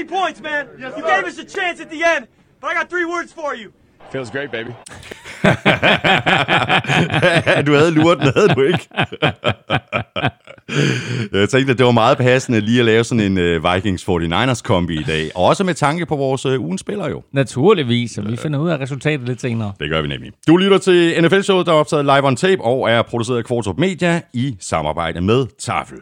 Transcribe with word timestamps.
20 0.00 0.08
points, 0.08 0.40
man. 0.42 0.66
Yes, 0.78 0.92
you 0.96 1.02
gave 1.02 1.26
us 1.26 1.38
a 1.38 1.44
chance 1.60 1.82
at 1.82 1.88
the 1.90 2.02
end, 2.16 2.26
but 2.60 2.70
I 2.70 2.74
got 2.74 2.88
three 2.90 3.04
words 3.04 3.32
for 3.32 3.54
you. 3.54 3.70
Feels 4.12 4.30
great, 4.30 4.50
baby. 4.50 4.70
du 7.66 7.74
havde 7.74 7.90
lurt 7.90 8.18
den, 8.18 8.32
havde 8.36 8.48
du 8.48 8.62
ikke? 8.62 8.88
Jeg 11.32 11.48
tænkte, 11.48 11.72
at 11.72 11.78
det 11.78 11.86
var 11.86 11.92
meget 11.92 12.18
passende 12.18 12.60
lige 12.60 12.80
at 12.80 12.86
lave 12.86 13.04
sådan 13.04 13.38
en 13.38 13.38
uh, 13.38 13.74
Vikings 13.74 14.04
49ers 14.04 14.62
kombi 14.62 15.00
i 15.00 15.02
dag. 15.02 15.30
Og 15.34 15.44
også 15.44 15.64
med 15.64 15.74
tanke 15.74 16.06
på 16.06 16.16
vores 16.16 16.46
uh, 16.46 16.60
ugens 16.60 16.80
spiller 16.80 17.08
jo. 17.08 17.22
Naturligvis, 17.32 18.18
og 18.18 18.30
vi 18.30 18.36
finder 18.36 18.58
ud 18.58 18.70
af 18.70 18.80
resultatet 18.80 19.28
lidt 19.28 19.40
senere. 19.40 19.72
Det 19.80 19.90
gør 19.90 20.02
vi 20.02 20.08
nemlig. 20.08 20.32
Du 20.46 20.56
lytter 20.56 20.78
til 20.78 21.24
NFL-showet, 21.24 21.66
der 21.66 21.72
er 21.72 21.76
optaget 21.76 22.04
live 22.04 22.26
on 22.26 22.36
tape 22.36 22.62
og 22.62 22.90
er 22.90 23.02
produceret 23.02 23.38
af 23.38 23.44
Kvartrup 23.44 23.78
Media 23.78 24.20
i 24.32 24.56
samarbejde 24.60 25.20
med 25.20 25.46
Tafel. 25.58 25.98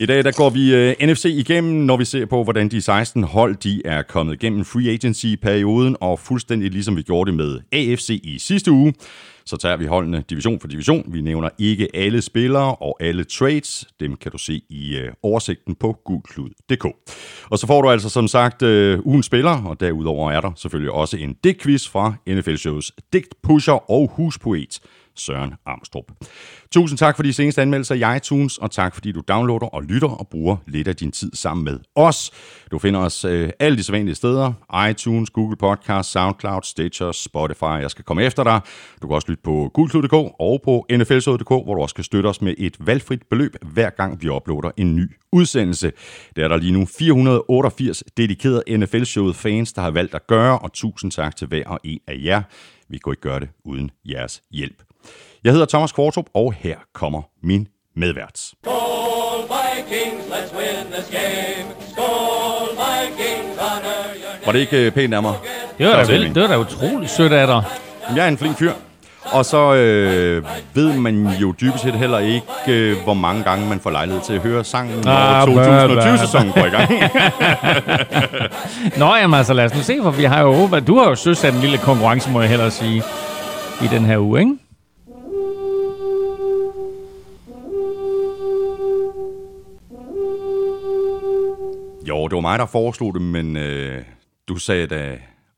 I 0.00 0.06
dag 0.06 0.24
der 0.24 0.32
går 0.32 0.50
vi 0.50 0.74
øh, 0.74 0.94
uh, 1.02 1.08
NFC 1.08 1.24
igennem, 1.24 1.72
når 1.72 1.96
vi 1.96 2.04
ser 2.04 2.26
på, 2.26 2.44
hvordan 2.44 2.68
de 2.68 2.80
16 2.80 3.22
hold 3.24 3.56
de 3.56 3.82
er 3.84 4.02
kommet 4.02 4.34
igennem 4.34 4.64
free 4.64 4.90
agency-perioden, 4.90 5.96
og 6.00 6.18
fuldstændig 6.18 6.70
ligesom 6.70 6.96
vi 6.96 7.02
gjorde 7.02 7.30
det 7.30 7.36
med 7.36 7.60
AFC 7.72 8.20
i 8.24 8.38
sidste 8.38 8.72
uge, 8.72 8.94
så 9.46 9.56
tager 9.56 9.76
vi 9.76 9.86
holdene 9.86 10.24
division 10.30 10.60
for 10.60 10.68
division. 10.68 11.04
Vi 11.08 11.20
nævner 11.20 11.48
ikke 11.58 11.88
alle 11.94 12.22
spillere 12.22 12.74
og 12.74 12.96
alle 13.00 13.24
trades. 13.24 13.88
Dem 14.00 14.16
kan 14.16 14.32
du 14.32 14.38
se 14.38 14.62
i 14.70 14.96
uh, 14.96 15.12
oversigten 15.22 15.74
på 15.74 15.96
gulklud.dk. 16.04 16.84
Og 17.50 17.58
så 17.58 17.66
får 17.66 17.82
du 17.82 17.90
altså 17.90 18.08
som 18.08 18.28
sagt 18.28 18.62
uh, 18.62 18.98
ugens 19.06 19.26
spiller, 19.26 19.64
og 19.64 19.80
derudover 19.80 20.32
er 20.32 20.40
der 20.40 20.50
selvfølgelig 20.56 20.92
også 20.92 21.16
en 21.16 21.36
digtquiz 21.44 21.88
fra 21.88 22.14
NFL-shows 22.30 22.92
digtpusher 23.12 23.90
og 23.90 24.10
huspoet. 24.16 24.80
Søren 25.18 25.54
Armstrong. 25.66 26.06
Tusind 26.70 26.98
tak 26.98 27.16
for 27.16 27.22
de 27.22 27.32
seneste 27.32 27.62
anmeldelser 27.62 27.94
i 27.94 28.16
iTunes, 28.16 28.58
og 28.58 28.70
tak 28.70 28.94
fordi 28.94 29.12
du 29.12 29.22
downloader 29.28 29.66
og 29.66 29.82
lytter 29.82 30.08
og 30.08 30.28
bruger 30.28 30.56
lidt 30.66 30.88
af 30.88 30.96
din 30.96 31.12
tid 31.12 31.30
sammen 31.34 31.64
med 31.64 31.78
os. 31.94 32.30
Du 32.70 32.78
finder 32.78 33.00
os 33.00 33.24
øh, 33.24 33.50
alle 33.60 33.78
de 33.78 33.82
sædvanlige 33.82 34.14
steder. 34.14 34.52
iTunes, 34.90 35.30
Google 35.30 35.56
Podcast, 35.56 36.10
SoundCloud, 36.12 36.62
Stitcher, 36.62 37.12
Spotify. 37.12 37.64
Jeg 37.64 37.90
skal 37.90 38.04
komme 38.04 38.22
efter 38.22 38.44
dig. 38.44 38.60
Du 39.02 39.06
kan 39.06 39.14
også 39.14 39.28
lytte 39.28 39.42
på 39.42 39.70
gulklud.dk 39.74 40.12
og 40.38 40.60
på 40.64 40.86
nflsod.dk, 40.90 41.48
hvor 41.48 41.74
du 41.74 41.82
også 41.82 41.94
kan 41.94 42.04
støtte 42.04 42.26
os 42.26 42.42
med 42.42 42.54
et 42.58 42.76
valgfrit 42.80 43.22
beløb, 43.30 43.56
hver 43.62 43.90
gang 43.90 44.22
vi 44.22 44.28
uploader 44.28 44.70
en 44.76 44.96
ny 44.96 45.16
udsendelse. 45.32 45.92
Det 46.36 46.44
er 46.44 46.48
der 46.48 46.56
lige 46.56 46.72
nu 46.72 46.86
488 46.86 48.04
dedikerede 48.16 48.76
NFL-showet 48.76 49.36
fans, 49.36 49.72
der 49.72 49.82
har 49.82 49.90
valgt 49.90 50.14
at 50.14 50.26
gøre, 50.26 50.58
og 50.58 50.72
tusind 50.72 51.10
tak 51.10 51.36
til 51.36 51.46
hver 51.46 51.64
og 51.66 51.80
en 51.84 52.00
af 52.06 52.20
jer. 52.24 52.42
Vi 52.88 52.98
kunne 52.98 53.12
ikke 53.12 53.22
gøre 53.22 53.40
det 53.40 53.48
uden 53.64 53.90
jeres 54.04 54.42
hjælp. 54.50 54.87
Jeg 55.44 55.52
hedder 55.52 55.66
Thomas 55.66 55.92
Kvartrup, 55.92 56.24
og 56.34 56.52
her 56.58 56.76
kommer 56.94 57.22
min 57.42 57.66
medvært. 57.96 58.30
Skål 58.38 59.40
Vikings, 59.42 60.24
let's 60.24 60.56
win 60.58 60.92
this 60.92 61.10
game. 61.10 61.66
Skål 61.92 62.68
Vikings, 62.70 63.58
honor 63.60 64.14
your 64.14 64.46
Var 64.46 64.52
det 64.52 64.58
ikke 64.58 64.86
øh, 64.86 64.92
pænt 64.92 65.14
af 65.14 65.22
mig? 65.22 65.34
Det 65.78 65.86
var, 65.86 66.04
da, 66.04 66.12
vel, 66.12 66.34
det 66.34 66.42
var 66.42 66.48
da 66.48 66.58
utroligt 66.58 67.10
sødt 67.10 67.32
af 67.32 67.46
dig. 67.46 67.62
Jeg 68.16 68.24
er 68.24 68.28
en 68.28 68.38
flink 68.38 68.58
fyr. 68.58 68.72
Og 69.32 69.44
så 69.44 69.74
øh, 69.74 70.44
ved 70.74 70.92
man 70.92 71.26
jo 71.40 71.54
dybest 71.60 71.82
set 71.84 71.94
heller 71.94 72.18
ikke, 72.18 72.46
øh, 72.68 72.96
hvor 73.04 73.14
mange 73.14 73.42
gange 73.42 73.68
man 73.68 73.80
får 73.80 73.90
lejlighed 73.90 74.22
til 74.22 74.32
at 74.32 74.40
høre 74.40 74.64
sangen, 74.64 75.00
når 75.04 75.12
Ah, 75.12 75.46
bæh, 75.46 75.56
bæh. 75.56 76.14
2020-sæsonen 76.14 76.52
går 76.52 76.64
i 76.66 76.68
gang. 76.70 76.90
Nå, 79.00 79.14
jamen 79.16 79.34
altså, 79.38 79.52
lad 79.52 79.64
os 79.64 79.74
nu 79.74 79.80
se, 79.82 79.98
for 80.02 80.10
vi 80.10 80.24
har 80.24 80.42
jo 80.42 80.68
du 80.86 80.98
har 80.98 81.08
jo 81.08 81.14
søsat 81.14 81.54
en 81.54 81.60
lille 81.60 81.78
konkurrence, 81.78 82.30
må 82.30 82.40
jeg 82.40 82.50
hellere 82.50 82.70
sige, 82.70 83.02
i 83.82 83.86
den 83.86 84.04
her 84.04 84.18
uge, 84.18 84.40
ikke? 84.40 84.52
Jo, 92.08 92.28
det 92.28 92.34
var 92.34 92.40
mig, 92.40 92.58
der 92.58 92.66
foreslog 92.66 93.14
det, 93.14 93.22
men 93.22 93.56
øh, 93.56 94.02
du 94.48 94.56
sagde 94.56 94.86
da, 94.86 95.16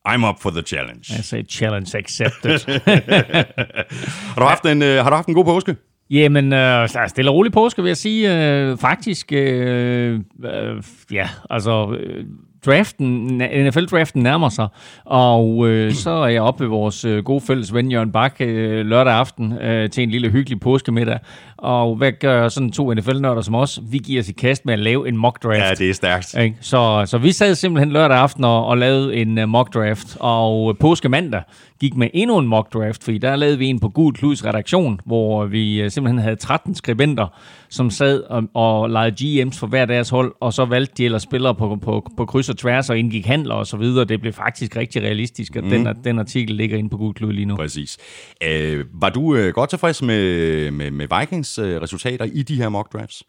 I'm 0.08 0.28
up 0.28 0.40
for 0.40 0.50
the 0.50 0.62
challenge. 0.62 1.04
Jeg 1.16 1.24
sagde 1.24 1.44
challenge 1.50 1.98
accepted. 1.98 2.58
Har 4.34 4.40
du 4.40 4.44
haft 4.44 4.66
en, 4.66 4.82
øh, 4.82 5.02
har 5.02 5.10
du 5.10 5.16
haft 5.16 5.28
en 5.28 5.34
god 5.34 5.44
påske? 5.44 5.76
Jamen, 6.10 6.52
øh, 6.52 6.88
så 6.88 6.98
er 6.98 7.06
stille 7.06 7.30
og 7.30 7.34
rolig 7.34 7.52
påske, 7.52 7.82
vil 7.82 7.88
jeg 7.88 7.96
sige. 7.96 8.44
Øh, 8.44 8.78
faktisk, 8.78 9.32
øh, 9.32 10.20
øh, 10.44 10.82
ja, 11.12 11.28
altså... 11.50 11.96
Øh, 12.00 12.24
draften, 12.66 13.26
NFL-draften 13.38 14.22
nærmer 14.22 14.48
sig, 14.48 14.68
og 15.04 15.68
øh, 15.68 15.92
så 15.92 16.10
er 16.10 16.26
jeg 16.26 16.42
oppe 16.42 16.64
ved 16.64 16.70
vores 16.70 17.04
øh, 17.04 17.24
gode 17.24 17.40
fælles 17.40 17.74
ven 17.74 17.90
Jørgen 17.90 18.12
Bak 18.12 18.36
øh, 18.40 18.86
lørdag 18.86 19.14
aften 19.14 19.52
øh, 19.52 19.90
til 19.90 20.02
en 20.02 20.10
lille 20.10 20.30
hyggelig 20.30 20.60
påskemiddag. 20.60 21.18
Og 21.62 21.96
hvad 21.96 22.12
gør 22.12 22.48
sådan 22.48 22.72
to 22.72 22.94
NFL-nørder 22.94 23.42
som 23.42 23.54
os? 23.54 23.80
Vi 23.90 23.98
giver 23.98 24.22
os 24.22 24.28
i 24.28 24.32
kast 24.32 24.66
med 24.66 24.74
at 24.74 24.80
lave 24.80 25.08
en 25.08 25.16
mock 25.16 25.42
draft. 25.42 25.58
Ja, 25.58 25.74
det 25.74 25.90
er 25.90 25.94
stærkt. 25.94 26.34
Ikke? 26.38 26.56
Så, 26.60 27.02
så 27.06 27.18
vi 27.18 27.32
sad 27.32 27.54
simpelthen 27.54 27.92
lørdag 27.92 28.18
aften 28.18 28.44
og, 28.44 28.66
og 28.66 28.78
lavede 28.78 29.16
en 29.16 29.38
uh, 29.38 29.48
mock 29.48 29.74
draft, 29.74 30.16
og 30.20 30.78
påske 30.78 31.08
mandag 31.08 31.42
gik 31.80 31.96
med 31.96 32.08
endnu 32.14 32.38
en 32.38 32.46
mock 32.46 32.72
draft, 32.72 33.04
fordi 33.04 33.18
der 33.18 33.36
lavede 33.36 33.58
vi 33.58 33.66
en 33.66 33.80
på 33.80 33.88
Gud 33.88 34.12
Kluds 34.12 34.44
redaktion, 34.44 35.00
hvor 35.04 35.44
vi 35.44 35.84
uh, 35.84 35.90
simpelthen 35.90 36.18
havde 36.18 36.36
13 36.36 36.74
skribenter, 36.74 37.26
som 37.70 37.90
sad 37.90 38.22
og, 38.22 38.42
og 38.54 38.90
legede 38.90 39.42
GM's 39.42 39.58
for 39.58 39.66
hver 39.66 39.86
deres 39.86 40.08
hold, 40.08 40.34
og 40.40 40.52
så 40.52 40.64
valgte 40.64 40.94
de 40.96 41.04
ellers 41.04 41.22
spillere 41.22 41.54
på, 41.54 41.78
på, 41.82 42.10
på 42.16 42.26
kryds 42.26 42.48
og 42.48 42.56
tværs 42.56 42.90
og 42.90 42.98
indgik 42.98 43.26
handler 43.26 43.54
og 43.54 43.66
så 43.66 43.76
videre. 43.76 44.04
Det 44.04 44.20
blev 44.20 44.32
faktisk 44.32 44.76
rigtig 44.76 45.02
realistisk, 45.02 45.56
og 45.56 45.64
mm. 45.64 45.70
den, 45.70 45.88
den 46.04 46.18
artikel 46.18 46.54
ligger 46.54 46.78
inde 46.78 46.90
på 46.90 46.96
Gud 46.96 47.14
Klud 47.14 47.32
lige 47.32 47.46
nu. 47.46 47.56
Præcis. 47.56 47.98
Øh, 48.42 48.84
var 48.92 49.08
du 49.08 49.34
øh, 49.36 49.52
godt 49.52 49.70
tilfreds 49.70 50.02
med, 50.02 50.70
med, 50.70 50.90
med 50.90 51.06
Vikings 51.20 51.49
øh, 51.58 51.82
resultater 51.82 52.24
i 52.24 52.42
de 52.42 52.56
her 52.56 52.68
mock 52.68 52.92
drafts? 52.92 53.22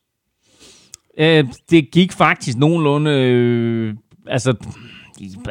Øh, 1.20 1.46
det 1.70 1.92
gik 1.92 2.12
faktisk 2.12 2.58
nogenlunde... 2.58 3.12
Øh, 3.12 3.94
altså, 4.28 4.54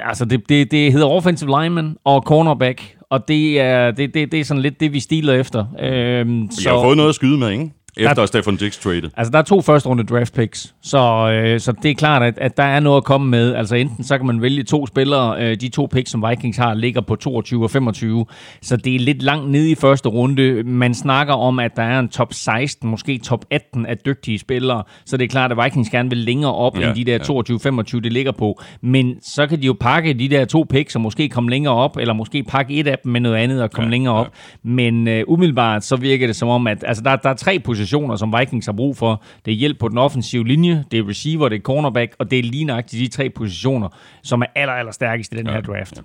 altså 0.03 0.25
det, 0.25 0.49
det, 0.49 0.71
det 0.71 0.93
hedder 0.93 1.07
offensive 1.07 1.63
lineman 1.63 1.97
og 2.05 2.23
cornerback, 2.23 2.97
og 3.11 3.29
det 3.29 3.61
er, 3.61 3.91
det, 3.91 4.15
det, 4.15 4.33
det 4.33 4.41
er 4.41 4.45
sådan 4.45 4.63
lidt 4.63 4.81
det, 4.81 4.93
vi 4.93 5.01
stiler 5.01 5.33
efter. 5.33 5.67
Øh, 5.81 6.27
Så... 6.51 6.61
Jeg 6.65 6.73
har 6.73 6.83
fået 6.83 6.97
noget 6.97 7.09
at 7.09 7.15
skyde 7.15 7.39
med, 7.39 7.51
ikke? 7.51 7.71
Efter 8.01 8.15
Der- 8.15 8.27
Stefan 8.27 8.57
Dix 8.57 8.79
traded. 8.79 9.11
Altså, 9.17 9.31
der 9.31 9.39
er 9.39 9.43
to 9.43 9.61
første 9.61 9.89
runde 9.89 10.05
draft 10.05 10.35
picks, 10.35 10.75
så, 10.83 11.31
øh, 11.33 11.61
så 11.61 11.73
det 11.83 11.91
er 11.91 11.95
klart, 11.95 12.23
at, 12.23 12.39
at 12.39 12.57
der 12.57 12.63
er 12.63 12.81
noget 12.81 12.97
at 12.97 13.05
komme 13.05 13.31
med. 13.31 13.55
Altså, 13.55 13.75
enten 13.75 14.05
så 14.05 14.17
kan 14.19 14.27
man 14.27 14.43
vælge 14.43 14.63
to 14.63 14.87
spillere. 14.87 15.43
Øh, 15.43 15.57
de 15.61 15.69
to 15.69 15.89
picks, 15.93 16.11
som 16.11 16.25
Vikings 16.31 16.57
har, 16.57 16.75
ligger 16.75 17.01
på 17.01 17.17
22 17.17 17.63
og 17.65 17.71
25, 17.71 18.27
så 18.63 18.77
det 18.77 18.95
er 18.95 18.99
lidt 18.99 19.23
langt 19.23 19.51
nede 19.51 19.71
i 19.71 19.75
første 19.75 20.09
runde. 20.09 20.63
Man 20.65 20.95
snakker 20.95 21.35
om, 21.35 21.59
at 21.59 21.77
der 21.77 21.83
er 21.83 21.99
en 21.99 22.09
top 22.09 22.33
16, 22.35 22.91
måske 22.91 23.19
top 23.19 23.45
18 23.51 23.87
af 23.87 23.99
dygtige 23.99 24.39
spillere, 24.39 24.83
så 25.07 25.17
det 25.17 25.25
er 25.25 25.29
klart, 25.29 25.53
at 25.53 25.59
Vikings 25.65 25.91
gerne 25.91 26.09
vil 26.09 26.19
længere 26.19 26.55
op 26.55 26.77
Ja, 26.77 26.81
ja, 26.81 26.87
end 26.89 26.97
de 26.97 27.05
der 27.05 27.13
ja. 27.13 27.79
22-25, 27.99 28.01
det 28.01 28.13
ligger 28.13 28.33
på. 28.33 28.61
Men 28.83 29.15
så 29.23 29.47
kan 29.47 29.61
de 29.61 29.67
jo 29.67 29.77
pakke 29.81 30.13
de 30.15 30.29
der 30.29 30.45
to 30.45 30.67
picks 30.71 30.95
og 30.95 31.01
måske 31.01 31.29
komme 31.29 31.51
længere 31.51 31.75
op, 31.75 31.97
eller 31.97 32.15
måske 32.15 32.43
pakke 32.43 32.75
et 32.75 32.87
af 32.87 32.99
dem 33.05 33.13
med 33.13 33.21
noget 33.21 33.37
andet 33.37 33.63
og 33.63 33.71
komme 33.71 33.87
Ja, 33.87 33.89
ja, 33.89 33.91
længere 33.91 34.15
ja. 34.15 34.21
op. 34.21 34.29
Men 34.63 35.09
øh, 35.09 35.25
umiddelbart 35.29 35.85
så 35.85 35.97
virker 35.97 36.27
det 36.27 36.37
som 36.37 36.49
om, 36.49 36.67
at 36.67 36.85
altså, 36.87 37.03
der, 37.03 37.17
der 37.17 37.31
er 37.31 37.35
tre 37.35 37.59
positioner, 37.59 37.90
som 38.17 38.35
Vikings 38.39 38.67
har 38.67 38.73
brug 38.73 38.97
for. 38.97 39.23
Det 39.45 39.53
er 39.53 39.57
hjælp 39.57 39.79
på 39.79 39.89
den 39.89 39.99
offensive 39.99 40.47
linje, 40.47 40.85
det 40.91 40.99
er 40.99 41.09
receiver, 41.09 41.49
det 41.49 41.57
er 41.57 41.63
cornerback, 41.63 42.15
og 42.19 42.31
det 42.31 42.39
er 42.39 42.43
lige 42.43 42.65
nøjagtigt 42.65 43.01
de 43.01 43.17
tre 43.17 43.31
positioner, 43.31 43.89
som 44.23 44.43
er 44.43 44.47
aller, 44.55 44.73
aller 44.73 44.93
stærkest 44.93 45.33
i 45.33 45.37
den 45.37 45.47
ja, 45.47 45.53
her 45.53 45.61
draft. 45.61 45.97
Ja. 45.97 46.03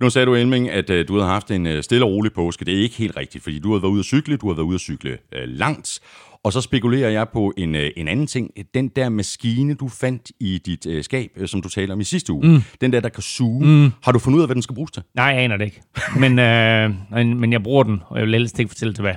Nu 0.00 0.10
sagde 0.10 0.26
du, 0.26 0.34
Elming, 0.34 0.70
at 0.70 0.90
øh, 0.90 1.08
du 1.08 1.14
havde 1.14 1.28
haft 1.28 1.50
en 1.50 1.66
øh, 1.66 1.82
stille 1.82 2.04
og 2.04 2.10
rolig 2.10 2.32
påske. 2.32 2.64
Det 2.64 2.74
er 2.74 2.82
ikke 2.82 2.96
helt 2.96 3.16
rigtigt, 3.16 3.44
fordi 3.44 3.58
du 3.58 3.72
har 3.72 3.80
været 3.80 3.90
ude 3.90 3.98
at 3.98 4.04
cykle, 4.04 4.36
du 4.36 4.48
har 4.48 4.54
været 4.54 4.66
ude 4.66 4.74
at 4.74 4.80
cykle 4.80 5.18
øh, 5.32 5.48
langt. 5.48 6.00
Og 6.44 6.52
så 6.52 6.60
spekulerer 6.60 7.10
jeg 7.10 7.28
på 7.32 7.52
en, 7.56 7.74
øh, 7.74 7.90
en 7.96 8.08
anden 8.08 8.26
ting. 8.26 8.50
Den 8.74 8.88
der 8.88 9.08
maskine, 9.08 9.74
du 9.74 9.88
fandt 9.88 10.30
i 10.40 10.58
dit 10.66 10.86
øh, 10.86 11.04
skab, 11.04 11.30
øh, 11.36 11.48
som 11.48 11.62
du 11.62 11.68
talte 11.68 11.92
om 11.92 12.00
i 12.00 12.04
sidste 12.04 12.32
uge. 12.32 12.48
Mm. 12.48 12.62
Den 12.80 12.92
der, 12.92 13.00
der 13.00 13.08
kan 13.08 13.22
suge. 13.22 13.66
Mm. 13.66 13.90
Har 14.02 14.12
du 14.12 14.18
fundet 14.18 14.36
ud 14.36 14.42
af, 14.42 14.48
hvad 14.48 14.54
den 14.54 14.62
skal 14.62 14.74
bruges 14.74 14.90
til? 14.90 15.02
Nej, 15.14 15.24
jeg 15.24 15.38
aner 15.42 15.56
det 15.56 15.64
ikke. 15.64 15.80
Men, 16.18 16.38
øh, 16.38 16.90
men, 17.12 17.40
men 17.40 17.52
jeg 17.52 17.62
bruger 17.62 17.82
den, 17.82 18.02
og 18.08 18.18
jeg 18.18 18.26
vil 18.26 18.34
ellers 18.34 18.52
ikke 18.58 18.68
fortælle 18.68 18.94
til 18.94 19.02
hvad. 19.02 19.14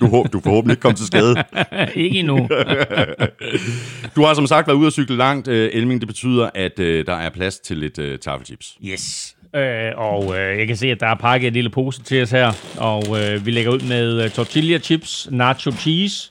Du, 0.00 0.06
hå- 0.06 0.26
du 0.32 0.40
forhåbentlig 0.40 0.72
ikke 0.72 0.80
komme 0.82 0.96
til 0.96 1.06
skade. 1.06 1.34
ikke 2.04 2.18
endnu. 2.18 2.48
Du 4.16 4.22
har 4.24 4.34
som 4.34 4.46
sagt 4.46 4.66
været 4.66 4.76
ude 4.76 4.86
at 4.86 4.92
cykle 4.92 5.16
langt, 5.16 5.48
øh, 5.48 5.70
Elming. 5.72 6.00
Det 6.00 6.08
betyder, 6.08 6.50
at 6.54 6.78
øh, 6.78 7.06
der 7.06 7.14
er 7.14 7.30
plads 7.30 7.58
til 7.58 7.76
lidt 7.76 7.98
øh, 7.98 8.18
taffelchips. 8.18 8.78
Yes. 8.84 9.36
Øh, 9.54 9.92
og 9.96 10.38
øh, 10.38 10.58
jeg 10.58 10.66
kan 10.66 10.76
se, 10.76 10.90
at 10.90 11.00
der 11.00 11.06
er 11.06 11.14
pakket 11.14 11.46
en 11.46 11.52
lille 11.52 11.70
pose 11.70 12.02
til 12.02 12.22
os 12.22 12.30
her. 12.30 12.52
Og 12.78 13.02
øh, 13.20 13.46
vi 13.46 13.50
lægger 13.50 13.72
ud 13.72 13.80
med 13.80 14.24
øh, 14.24 14.30
tortilla 14.30 14.78
chips, 14.78 15.28
nacho 15.30 15.72
cheese. 15.72 16.30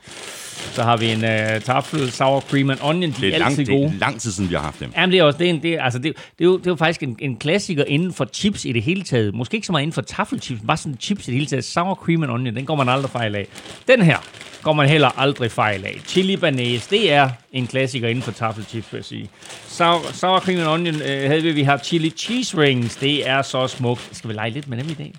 Så 0.73 0.83
har 0.83 0.97
vi 0.97 1.05
en 1.11 1.23
øh, 1.25 1.61
tafel, 1.61 2.11
sour 2.11 2.39
cream 2.39 2.69
and 2.69 2.79
onion. 2.81 3.11
De 3.11 3.15
Det 3.21 3.29
er 3.29 3.33
er, 3.35 3.37
lang, 3.39 3.49
altid 3.51 3.65
det 3.65 3.73
gode. 3.73 3.85
er 3.87 3.99
lang 3.99 4.21
tid 4.21 4.31
siden, 4.31 4.49
vi 4.49 4.55
har 4.55 4.61
haft 4.61 4.79
dem. 4.79 4.91
Jamen, 4.97 5.11
det 5.11 5.19
er 5.19 5.23
også 5.23 5.37
det, 5.39 5.45
er 5.45 5.49
en- 5.49 5.61
det, 5.61 5.73
er- 5.73 5.83
altså, 5.83 5.99
det, 5.99 6.05
det, 6.15 6.41
er 6.41 6.45
jo, 6.45 6.57
det 6.57 6.67
er 6.67 6.71
jo 6.71 6.75
faktisk 6.75 7.03
en, 7.03 7.15
en 7.19 7.37
klassiker 7.37 7.83
inden 7.87 8.13
for 8.13 8.27
chips 8.33 8.65
i 8.65 8.71
det 8.71 8.83
hele 8.83 9.03
taget. 9.03 9.33
Måske 9.33 9.55
ikke 9.55 9.67
så 9.67 9.71
meget 9.71 9.83
inden 9.83 9.93
for 9.93 10.01
taffelchips, 10.01 10.61
men 10.61 10.67
bare 10.67 10.77
sådan 10.77 10.97
chips 11.01 11.27
i 11.27 11.31
det 11.31 11.33
hele 11.33 11.45
taget. 11.45 11.65
Sour 11.65 11.95
cream 11.95 12.23
and 12.23 12.31
onion, 12.31 12.55
den 12.55 12.65
går 12.65 12.75
man 12.75 12.89
aldrig 12.89 13.11
fejl 13.11 13.35
af. 13.35 13.47
Den 13.87 14.01
her 14.01 14.17
går 14.61 14.73
man 14.73 14.89
heller 14.89 15.19
aldrig 15.19 15.51
fejl 15.51 15.85
af. 15.85 15.99
Chili 16.07 16.35
banase, 16.37 16.89
det 16.89 17.11
er 17.11 17.29
en 17.53 17.67
klassiker 17.67 18.07
inden 18.07 18.23
for 18.23 18.31
taffelchips, 18.31 18.93
vil 18.93 18.97
jeg 18.97 19.05
sige. 19.05 19.29
Sour, 19.67 20.01
sour 20.13 20.39
cream 20.39 20.59
and 20.59 20.67
onion 20.67 20.95
øh, 20.95 21.27
havde 21.29 21.41
vi, 21.43 21.51
vi 21.51 21.63
har 21.63 21.77
chili 21.77 22.09
cheese 22.09 22.57
rings. 22.57 22.95
Det 22.95 23.29
er 23.29 23.41
så 23.41 23.67
smukt. 23.67 24.09
Skal 24.11 24.27
vi 24.29 24.33
lege 24.33 24.49
lidt 24.49 24.67
med 24.67 24.77
dem 24.77 24.89
i 24.89 24.93
dag? 24.93 25.13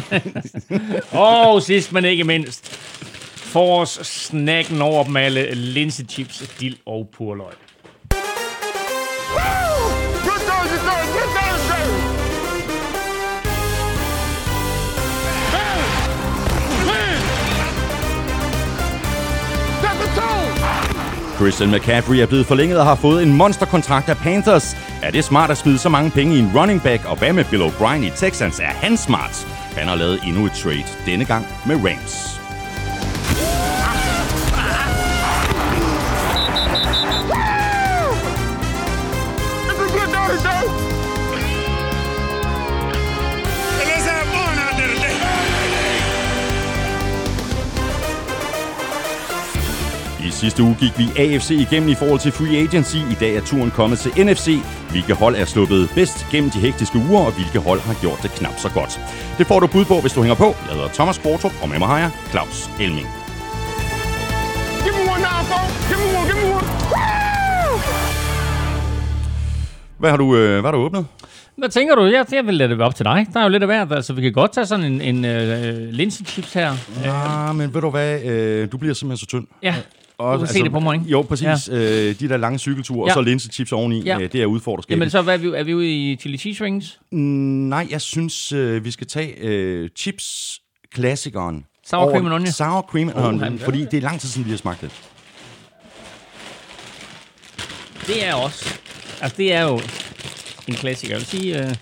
Og 1.12 1.62
sidst 1.62 1.92
men 1.92 2.04
ikke 2.04 2.24
mindst, 2.24 2.78
forårssnacken 3.52 4.82
over 4.82 5.04
dem 5.04 5.16
alle. 5.16 5.54
Linsechips, 5.54 6.54
dild 6.60 6.76
og 6.86 7.08
purløg. 7.16 7.52
Christian 21.36 21.70
McCaffrey 21.70 22.16
er 22.16 22.26
blevet 22.26 22.46
forlænget 22.46 22.78
og 22.78 22.86
har 22.86 22.94
fået 22.94 23.22
en 23.22 23.32
monsterkontrakt 23.32 24.08
af 24.08 24.16
Panthers. 24.16 24.76
Er 25.02 25.10
det 25.10 25.24
smart 25.24 25.50
at 25.50 25.58
smide 25.58 25.78
så 25.78 25.88
mange 25.88 26.10
penge 26.10 26.36
i 26.36 26.38
en 26.38 26.50
running 26.56 26.82
back, 26.82 27.04
og 27.04 27.18
hvad 27.18 27.32
med 27.32 27.44
Bill 27.44 27.62
O'Brien 27.62 28.04
i 28.04 28.10
Texans? 28.10 28.60
Er 28.60 28.64
han 28.64 28.96
smart? 28.96 29.46
Han 29.76 29.88
har 29.88 29.94
lavet 29.94 30.20
endnu 30.26 30.46
et 30.46 30.52
trade, 30.52 30.84
denne 31.06 31.24
gang 31.24 31.46
med 31.66 31.76
Rams. 31.76 32.41
Sidste 50.32 50.62
uge 50.62 50.76
gik 50.80 50.98
vi 50.98 51.04
AFC 51.16 51.50
igennem 51.50 51.88
i 51.88 51.94
forhold 51.94 52.20
til 52.20 52.32
free 52.32 52.56
agency. 52.56 52.96
I 52.96 53.16
dag 53.20 53.36
er 53.36 53.40
turen 53.40 53.70
kommet 53.70 53.98
til 53.98 54.10
NFC. 54.26 54.48
Hvilke 54.90 55.14
hold 55.14 55.34
er 55.36 55.44
sluppet 55.44 55.90
bedst 55.94 56.26
gennem 56.32 56.50
de 56.50 56.58
hektiske 56.58 56.98
uger, 56.98 57.20
og 57.20 57.32
hvilke 57.32 57.58
hold 57.58 57.80
har 57.80 57.94
gjort 58.00 58.18
det 58.22 58.30
knap 58.30 58.58
så 58.58 58.70
godt. 58.74 59.00
Det 59.38 59.46
får 59.46 59.60
du 59.60 59.66
bud 59.66 59.84
på, 59.84 60.00
hvis 60.00 60.12
du 60.12 60.20
hænger 60.22 60.36
på. 60.36 60.48
Jeg 60.66 60.74
hedder 60.74 60.88
Thomas 60.88 61.18
Kvartrup, 61.18 61.52
og 61.62 61.68
med 61.68 61.78
mig 61.78 61.88
har 61.88 61.98
jeg 61.98 62.10
Claus 62.30 62.70
Elming. 62.80 63.08
Give 64.84 64.94
me 64.98 65.02
one 65.14 65.22
now, 65.28 65.40
folks. 65.52 65.74
Give 65.88 66.00
me 66.02 66.08
one. 66.18 66.26
Give 66.30 66.38
me 66.42 66.46
one. 66.58 66.66
Woo! 66.92 67.78
Hvad 69.98 70.10
har 70.10 70.16
du, 70.16 70.36
øh, 70.36 70.52
hvad 70.60 70.62
har 70.70 70.70
du 70.70 70.78
åbnet? 70.78 71.06
Hvad 71.58 71.68
tænker 71.68 71.94
du? 71.94 72.04
Jeg, 72.04 72.26
jeg 72.32 72.46
vil 72.46 72.54
lade 72.54 72.68
det 72.70 72.78
være 72.78 72.86
op 72.86 72.94
til 72.94 73.04
dig. 73.04 73.26
Der 73.32 73.40
er 73.40 73.44
jo 73.44 73.48
lidt 73.50 73.62
af 73.62 73.66
hvert. 73.66 73.92
Altså, 73.92 74.12
vi 74.12 74.22
kan 74.22 74.32
godt 74.32 74.52
tage 74.52 74.66
sådan 74.66 74.84
en, 74.92 75.00
en 75.00 75.24
øh, 75.24 75.88
linsechips 75.88 76.52
her. 76.52 76.72
Ah, 77.04 77.56
men 77.56 77.74
ved 77.74 77.80
du 77.80 77.90
hvad? 77.90 78.22
Øh, 78.22 78.72
du 78.72 78.76
bliver 78.76 78.94
simpelthen 78.94 79.16
så 79.18 79.26
tynd. 79.26 79.46
Ja, 79.62 79.74
du 80.18 80.38
kan 80.38 80.46
se 80.46 80.62
det 80.62 80.72
på 80.72 80.92
ikke? 80.92 81.04
Jo, 81.08 81.22
præcis. 81.22 81.68
Ja. 81.68 82.08
Øh, 82.08 82.14
de 82.20 82.28
der 82.28 82.36
lange 82.36 82.58
cykelture, 82.58 82.98
ja. 82.98 83.04
Og 83.04 83.10
så 83.14 83.20
linsechips 83.20 83.72
oveni, 83.72 84.02
Ja. 84.02 84.18
øh, 84.20 84.32
det 84.32 84.42
er 84.42 84.46
udfordrerskabet. 84.46 84.96
Jamen, 84.96 85.10
så 85.10 85.22
hvad 85.22 85.34
er 85.34 85.38
vi, 85.38 85.48
er 85.48 85.62
vi 85.64 85.74
ude 85.74 85.88
i 86.12 86.16
chili 86.16 86.38
cheese 86.38 86.64
rings? 86.64 87.00
Mm, 87.12 87.18
nej, 87.18 87.86
jeg 87.90 88.00
synes, 88.00 88.52
øh, 88.52 88.84
vi 88.84 88.90
skal 88.90 89.06
tage 89.06 89.34
øh, 89.38 89.88
chips-klassikeren. 89.96 91.64
Sour 91.86 92.10
cream 92.10 92.26
and 92.26 92.34
onion? 92.34 92.52
Sour 92.52 92.82
cream 92.90 93.08
and 93.08 93.16
Oh, 93.16 93.24
onion, 93.24 93.40
han- 93.42 93.58
fordi 93.58 93.84
det 93.90 93.94
er 93.94 94.00
lang 94.00 94.20
tid 94.20 94.28
siden, 94.28 94.44
vi 94.44 94.50
har 94.50 94.58
smagt 94.58 94.80
det. 94.80 94.90
Det 98.06 98.26
er 98.26 98.34
også. 98.34 98.74
Altså, 99.20 99.36
det 99.36 99.52
er 99.52 99.62
jo 99.62 99.80
en 100.68 100.74
klassiker. 100.74 101.12
Jeg 101.12 101.18
vil 101.20 101.26
sige, 101.26 101.60
uh, 101.60 101.72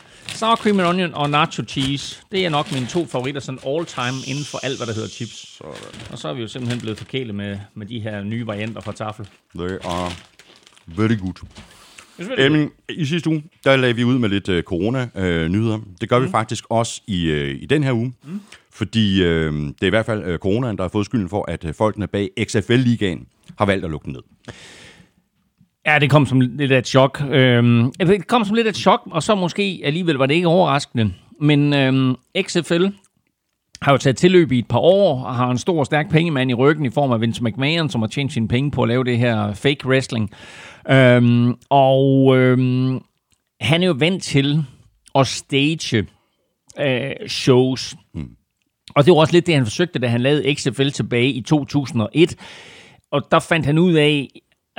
sour 0.41 0.57
cream 0.57 0.81
and 0.81 0.89
onion 0.89 1.15
og 1.15 1.31
nacho 1.31 1.65
cheese, 1.65 2.23
det 2.33 2.45
er 2.45 2.49
nok 2.49 2.73
mine 2.73 2.87
to 2.87 3.07
favoritter 3.07 3.41
sådan 3.41 3.61
all 3.67 3.87
time 3.87 4.19
inden 4.27 4.45
for 4.45 4.59
alt, 4.63 4.79
hvad 4.79 4.87
der 4.87 4.93
hedder 4.93 5.09
chips. 5.09 5.57
Sådan. 5.57 5.73
Og 6.13 6.19
så 6.19 6.29
er 6.29 6.33
vi 6.33 6.41
jo 6.41 6.49
simpelthen 6.49 6.81
blevet 6.81 6.99
forkælet 6.99 7.35
med, 7.35 7.59
med 7.75 7.87
de 7.87 8.01
her 8.01 8.23
nye 8.23 8.47
varianter 8.47 8.81
fra 8.81 8.93
Tafel. 8.93 9.29
They 9.55 9.79
are 9.85 10.13
very 10.87 11.19
good. 11.19 11.35
Emil, 12.39 12.71
i 12.89 13.05
sidste 13.05 13.31
uge, 13.31 13.43
der 13.65 13.77
lagde 13.77 13.97
vi 13.97 14.05
ud 14.05 14.19
med 14.19 14.29
lidt 14.29 14.49
øh, 14.49 14.63
corona-nyheder. 14.63 15.79
det 16.01 16.09
gør 16.09 16.19
mm. 16.19 16.25
vi 16.25 16.31
faktisk 16.31 16.65
også 16.69 17.01
i, 17.07 17.31
øh, 17.31 17.63
i 17.63 17.67
den 17.67 17.85
her 17.85 17.93
uge. 17.93 18.13
Mm. 18.25 18.41
Fordi 18.71 19.23
øh, 19.23 19.53
det 19.53 19.83
er 19.83 19.87
i 19.87 19.91
hvert 19.91 20.07
fald 20.07 20.25
øh, 20.25 20.39
coronaen, 20.39 20.77
der 20.77 20.85
har 20.85 20.89
fået 20.89 21.07
skylden 21.07 21.29
for, 21.29 21.51
at 21.51 21.65
øh, 21.65 21.75
folkene 21.75 22.07
bag 22.07 22.31
XFL-ligaen 22.45 23.27
har 23.59 23.67
valgt 23.67 23.85
at 23.85 23.91
lukke 23.91 24.05
den 24.05 24.13
ned. 24.13 24.23
Ja, 25.87 25.99
det 25.99 26.11
kom 26.11 26.27
som 26.27 26.41
lidt 26.41 26.73
af 26.73 26.79
et 26.79 26.87
chok. 26.87 27.23
Øhm, 27.31 27.93
det 27.93 28.27
kom 28.27 28.45
som 28.45 28.55
lidt 28.55 28.67
af 28.67 28.71
et 28.71 28.77
chok, 28.77 29.01
og 29.11 29.23
så 29.23 29.35
måske 29.35 29.81
alligevel 29.85 30.17
var 30.17 30.27
det 30.27 30.35
ikke 30.35 30.49
overraskende. 30.49 31.13
Men 31.41 31.75
øhm, 31.75 32.15
XFL 32.43 32.87
har 33.83 33.93
jo 33.93 33.99
taget 33.99 34.17
tilløb 34.17 34.53
i 34.53 34.59
et 34.59 34.69
par 34.69 34.79
år, 34.79 35.25
og 35.25 35.35
har 35.35 35.51
en 35.51 35.59
stor, 35.59 35.85
stærk 35.85 36.11
pengemand 36.11 36.51
i 36.51 36.55
ryggen 36.55 36.87
i 36.87 36.91
form 36.91 37.13
af 37.13 37.21
Vince 37.21 37.45
McMahon, 37.45 37.91
som 37.91 38.01
har 38.01 38.09
tjent 38.09 38.33
sine 38.33 38.49
penge 38.49 38.71
på 38.71 38.83
at 38.83 38.89
lave 38.89 39.05
det 39.05 39.19
her 39.19 39.55
fake 39.55 39.87
wrestling. 39.87 40.31
Øhm, 40.91 41.55
og 41.71 42.37
øhm, 42.37 43.01
han 43.61 43.83
er 43.83 43.87
jo 43.87 43.95
vant 43.99 44.23
til 44.23 44.65
at 45.15 45.27
stage 45.27 46.07
øh, 46.81 47.29
shows. 47.29 47.97
Og 48.95 49.05
det 49.05 49.13
var 49.13 49.21
også 49.21 49.33
lidt 49.33 49.47
det, 49.47 49.55
han 49.55 49.67
forsøgte, 49.67 49.99
da 49.99 50.07
han 50.07 50.21
lavede 50.21 50.55
XFL 50.55 50.89
tilbage 50.89 51.31
i 51.31 51.41
2001. 51.41 52.37
Og 53.13 53.23
der 53.31 53.39
fandt 53.39 53.67
han 53.67 53.79
ud 53.79 53.93
af, 53.93 54.29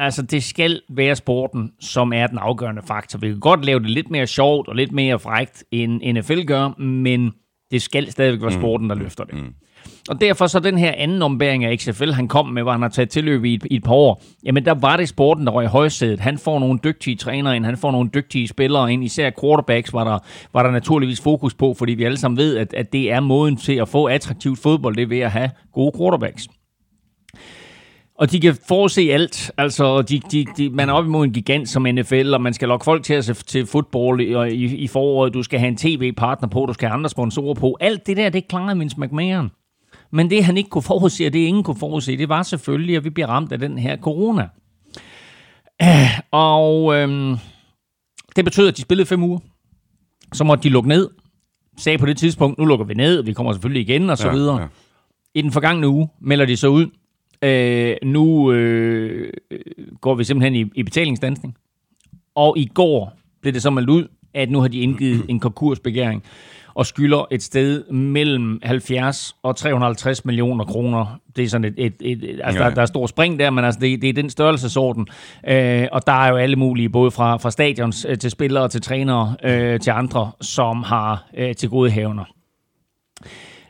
altså 0.01 0.21
det 0.21 0.43
skal 0.43 0.81
være 0.89 1.15
sporten, 1.15 1.71
som 1.79 2.13
er 2.13 2.27
den 2.27 2.37
afgørende 2.37 2.81
faktor. 2.87 3.19
Vi 3.19 3.27
kan 3.27 3.39
godt 3.39 3.65
lave 3.65 3.79
det 3.79 3.89
lidt 3.89 4.11
mere 4.11 4.27
sjovt 4.27 4.67
og 4.67 4.75
lidt 4.75 4.91
mere 4.91 5.19
frægt, 5.19 5.63
end 5.71 6.13
NFL 6.13 6.43
gør, 6.43 6.81
men 6.81 7.31
det 7.71 7.81
skal 7.81 8.11
stadigvæk 8.11 8.41
være 8.41 8.51
sporten, 8.51 8.89
der 8.89 8.95
løfter 8.95 9.23
det. 9.23 9.35
Og 10.09 10.21
derfor 10.21 10.47
så 10.47 10.59
den 10.59 10.77
her 10.77 10.93
anden 10.97 11.21
ombæring 11.21 11.65
af 11.65 11.77
XFL, 11.79 12.11
han 12.11 12.27
kom 12.27 12.47
med, 12.47 12.61
hvor 12.61 12.71
han 12.71 12.81
har 12.81 12.89
taget 12.89 13.09
tilløb 13.09 13.45
i 13.45 13.53
et, 13.53 13.67
i 13.71 13.75
et 13.75 13.83
par 13.83 13.93
år, 13.93 14.23
jamen 14.43 14.65
der 14.65 14.73
var 14.73 14.97
det 14.97 15.09
sporten, 15.09 15.45
der 15.45 15.51
røg 15.51 15.65
i 15.65 15.67
højsædet. 15.67 16.19
Han 16.19 16.37
får 16.37 16.59
nogle 16.59 16.79
dygtige 16.83 17.15
trænere 17.15 17.55
ind, 17.55 17.65
han 17.65 17.77
får 17.77 17.91
nogle 17.91 18.09
dygtige 18.13 18.47
spillere 18.47 18.93
ind, 18.93 19.03
især 19.03 19.31
quarterbacks 19.41 19.93
var 19.93 20.03
der, 20.03 20.19
var 20.53 20.63
der 20.63 20.71
naturligvis 20.71 21.21
fokus 21.21 21.53
på, 21.53 21.73
fordi 21.73 21.93
vi 21.93 22.03
alle 22.03 22.17
sammen 22.17 22.37
ved, 22.37 22.57
at, 22.57 22.73
at 22.73 22.93
det 22.93 23.11
er 23.11 23.19
måden 23.19 23.57
til 23.57 23.73
at 23.73 23.89
få 23.89 24.05
attraktivt 24.05 24.59
fodbold, 24.59 24.95
det 24.95 25.03
er 25.03 25.07
ved 25.07 25.19
at 25.19 25.31
have 25.31 25.49
gode 25.73 25.91
quarterbacks. 25.97 26.47
Og 28.21 28.31
de 28.31 28.39
kan 28.39 28.55
forudse 28.67 29.01
alt. 29.01 29.51
Altså, 29.57 30.01
de, 30.01 30.19
de, 30.31 30.45
de, 30.57 30.69
man 30.69 30.89
er 30.89 30.93
op 30.93 31.05
imod 31.05 31.25
en 31.25 31.33
gigant 31.33 31.69
som 31.69 31.87
NFL, 31.91 32.33
og 32.33 32.41
man 32.41 32.53
skal 32.53 32.67
lokke 32.67 32.83
folk 32.83 33.03
til 33.03 33.13
at 33.13 33.25
se 33.25 33.33
til 33.33 33.65
fodbold 33.65 34.21
i, 34.21 34.55
i, 34.55 34.75
i 34.75 34.87
foråret. 34.87 35.33
Du 35.33 35.43
skal 35.43 35.59
have 35.59 35.67
en 35.67 35.77
tv-partner 35.77 36.49
på, 36.49 36.65
du 36.65 36.73
skal 36.73 36.87
have 36.89 36.93
andre 36.97 37.09
sponsorer 37.09 37.53
på. 37.53 37.77
Alt 37.79 38.07
det 38.07 38.17
der, 38.17 38.29
det 38.29 38.47
klarede 38.47 38.79
Vince 38.79 38.99
McMahon. 38.99 39.51
Men 40.11 40.29
det, 40.29 40.43
han 40.43 40.57
ikke 40.57 40.69
kunne 40.69 40.81
forudse, 40.81 41.25
og 41.27 41.33
det 41.33 41.39
ingen 41.39 41.63
kunne 41.63 41.79
forudse, 41.79 42.17
det 42.17 42.29
var 42.29 42.43
selvfølgelig, 42.43 42.95
at 42.97 43.03
vi 43.03 43.09
bliver 43.09 43.27
ramt 43.27 43.51
af 43.51 43.59
den 43.59 43.77
her 43.77 43.97
corona. 43.97 44.47
Øh, 45.81 46.19
Og 46.31 46.95
øhm, 46.95 47.35
det 48.35 48.45
betød, 48.45 48.67
at 48.67 48.77
de 48.77 48.81
spillede 48.81 49.05
fem 49.07 49.23
uger. 49.23 49.39
Så 50.33 50.43
måtte 50.43 50.63
de 50.63 50.69
lukke 50.69 50.89
ned. 50.89 51.09
Sagde 51.77 51.97
på 51.97 52.05
det 52.05 52.17
tidspunkt, 52.17 52.59
nu 52.59 52.65
lukker 52.65 52.85
vi 52.85 52.93
ned, 52.93 53.23
vi 53.23 53.33
kommer 53.33 53.53
selvfølgelig 53.53 53.81
igen, 53.89 54.09
og 54.09 54.17
så 54.17 54.27
Ja, 54.27 54.33
videre. 54.33 54.59
ja. 54.61 54.67
I 55.35 55.41
den 55.41 55.51
forgangne 55.51 55.87
uge 55.87 56.09
melder 56.21 56.45
de 56.45 56.57
så 56.57 56.67
ud, 56.67 56.87
øh, 57.43 57.95
nu 58.03 58.51
øh, 58.51 59.33
går 60.01 60.15
vi 60.15 60.23
simpelthen 60.23 60.55
i, 60.55 60.71
i 60.75 60.83
betalingsdansning. 60.83 61.55
Og 62.35 62.57
i 62.57 62.65
går 62.65 63.13
blev 63.41 63.53
det 63.53 63.61
så 63.61 63.69
meldt 63.69 63.89
ud, 63.89 64.07
at 64.33 64.51
nu 64.51 64.59
har 64.59 64.67
de 64.67 64.79
indgivet 64.79 65.25
en 65.29 65.39
konkursbegæring 65.39 66.23
og 66.73 66.85
skylder 66.85 67.27
et 67.31 67.43
sted 67.43 67.89
mellem 67.89 68.59
70 68.63 69.35
og 69.43 69.55
350 69.55 70.25
millioner 70.25 70.65
kroner. 70.65 71.19
Det 71.35 71.43
er 71.43 71.49
sådan 71.49 71.65
et, 71.65 71.73
et, 71.77 71.93
et, 72.01 72.23
et 72.23 72.41
altså 72.43 72.63
Ja, 72.63 72.69
der, 72.69 72.75
der 72.75 72.81
er 72.81 72.85
stor 72.85 73.07
spring 73.07 73.39
der, 73.39 73.49
men 73.49 73.65
altså 73.65 73.79
det, 73.79 74.01
det 74.01 74.09
er 74.09 74.13
den 74.13 74.29
størrelsesorden. 74.29 75.07
Øh, 75.47 75.87
og 75.91 76.07
der 76.07 76.11
er 76.11 76.29
jo 76.29 76.35
alle 76.35 76.55
mulige, 76.55 76.89
både 76.89 77.11
fra, 77.11 77.37
fra 77.37 77.51
stadions 77.51 78.05
øh, 78.09 78.17
til 78.17 78.31
spillere, 78.31 78.69
til 78.69 78.81
trænere, 78.81 79.35
øh, 79.43 79.79
til 79.79 79.91
andre, 79.91 80.31
som 80.41 80.83
har 80.83 81.29
øh, 81.37 81.55
til 81.55 81.69
gode 81.69 81.91
havner. 81.91 82.25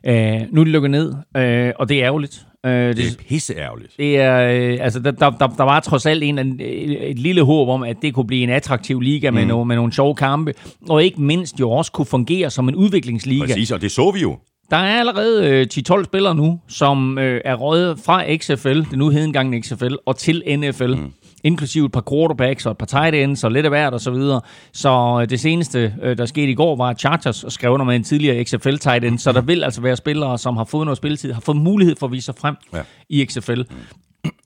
Øh, 0.06 0.42
nu 0.52 0.62
er 0.62 0.66
de 0.66 0.72
lukket 0.72 0.92
ned, 0.92 1.14
øh, 1.38 1.74
og 1.80 1.90
det 1.90 1.98
er 1.98 2.06
ærgerligt. 2.06 2.46
Øh, 2.66 2.88
det, 2.88 2.98
Det 2.98 3.08
er 3.08 3.24
pisse 3.30 3.54
ærgerligt. 3.56 3.94
det 3.98 4.18
er, 4.18 4.40
øh, 4.42 4.78
altså, 4.82 5.00
der, 5.00 5.12
der, 5.12 5.30
der, 5.30 5.48
der 5.48 5.64
var 5.64 5.80
trods 5.80 6.06
alt 6.06 6.24
en, 6.24 6.40
en, 6.40 6.60
et 6.60 7.20
lille 7.20 7.44
håb 7.44 7.70
om, 7.70 7.84
at 7.84 7.98
det 8.02 8.14
kunne 8.14 8.28
blive 8.28 8.44
en 8.44 8.50
attraktiv 8.50 9.00
liga 9.00 9.32
med, 9.32 9.46
nogle, 9.46 9.66
med 9.66 9.76
nogle 9.76 9.94
sjove 9.94 10.16
kampe, 10.16 10.54
og 10.90 11.04
ikke 11.04 11.22
mindst 11.22 11.60
jo 11.60 11.72
også 11.72 11.92
kunne 11.92 12.06
fungere 12.06 12.50
som 12.50 12.70
en 12.70 12.76
udviklingsliga. 12.76 13.46
Præcis, 13.46 13.72
og 13.72 13.82
det 13.82 13.92
så 13.92 14.12
vi 14.12 14.20
jo. 14.20 14.38
Der 14.72 14.78
er 14.78 15.00
allerede 15.00 15.50
øh, 15.50 15.68
10-12 15.92 16.04
spillere 16.04 16.36
nu, 16.36 16.60
som 16.68 17.18
øh, 17.18 17.42
er 17.46 17.56
røget 17.56 18.00
fra 18.06 18.36
XFL, 18.38 18.80
det 18.80 18.98
nu 18.98 19.10
hed 19.10 19.24
engang 19.24 19.66
XFL, 19.66 19.96
og 20.06 20.18
til 20.18 20.44
NFL. 20.58 20.96
Mm. 20.96 21.14
Inklusive 21.44 21.86
et 21.86 21.92
par 21.92 22.04
quarterbacks 22.12 22.66
og 22.66 22.72
et 22.72 22.78
par 22.78 22.86
tight 22.86 23.16
ends 23.16 23.44
og 23.44 23.52
lidt 23.52 23.66
af 23.66 23.72
hvert 23.72 23.94
og 23.94 24.02
så 24.02 24.12
videre. 24.12 24.42
Så 24.74 25.20
øh, 25.22 25.30
det 25.30 25.40
seneste, 25.40 25.94
øh, 26.04 26.18
der 26.18 26.26
skete 26.26 26.52
i 26.52 26.56
går, 26.56 26.76
var 26.76 26.90
at 26.90 27.00
Chargers 27.00 27.46
skrev 27.48 27.72
under 27.72 27.86
med 27.86 27.96
en 27.96 28.04
tidligere 28.04 28.44
XFL 28.44 28.76
tight 28.78 29.06
end. 29.06 29.20
Så 29.20 29.32
der 29.32 29.42
vil 29.42 29.64
altså 29.64 29.82
være 29.82 29.96
spillere, 29.96 30.38
som 30.38 30.58
har 30.58 30.66
fået 30.66 30.86
noget 30.86 30.98
spilletid, 30.98 31.32
har 31.34 31.42
fået 31.42 31.58
mulighed 31.58 31.96
for 32.00 32.06
at 32.06 32.12
vise 32.12 32.26
sig 32.26 32.36
frem 32.38 32.56
Ja. 32.74 32.82
i 33.10 33.26
XFL. 33.26 33.62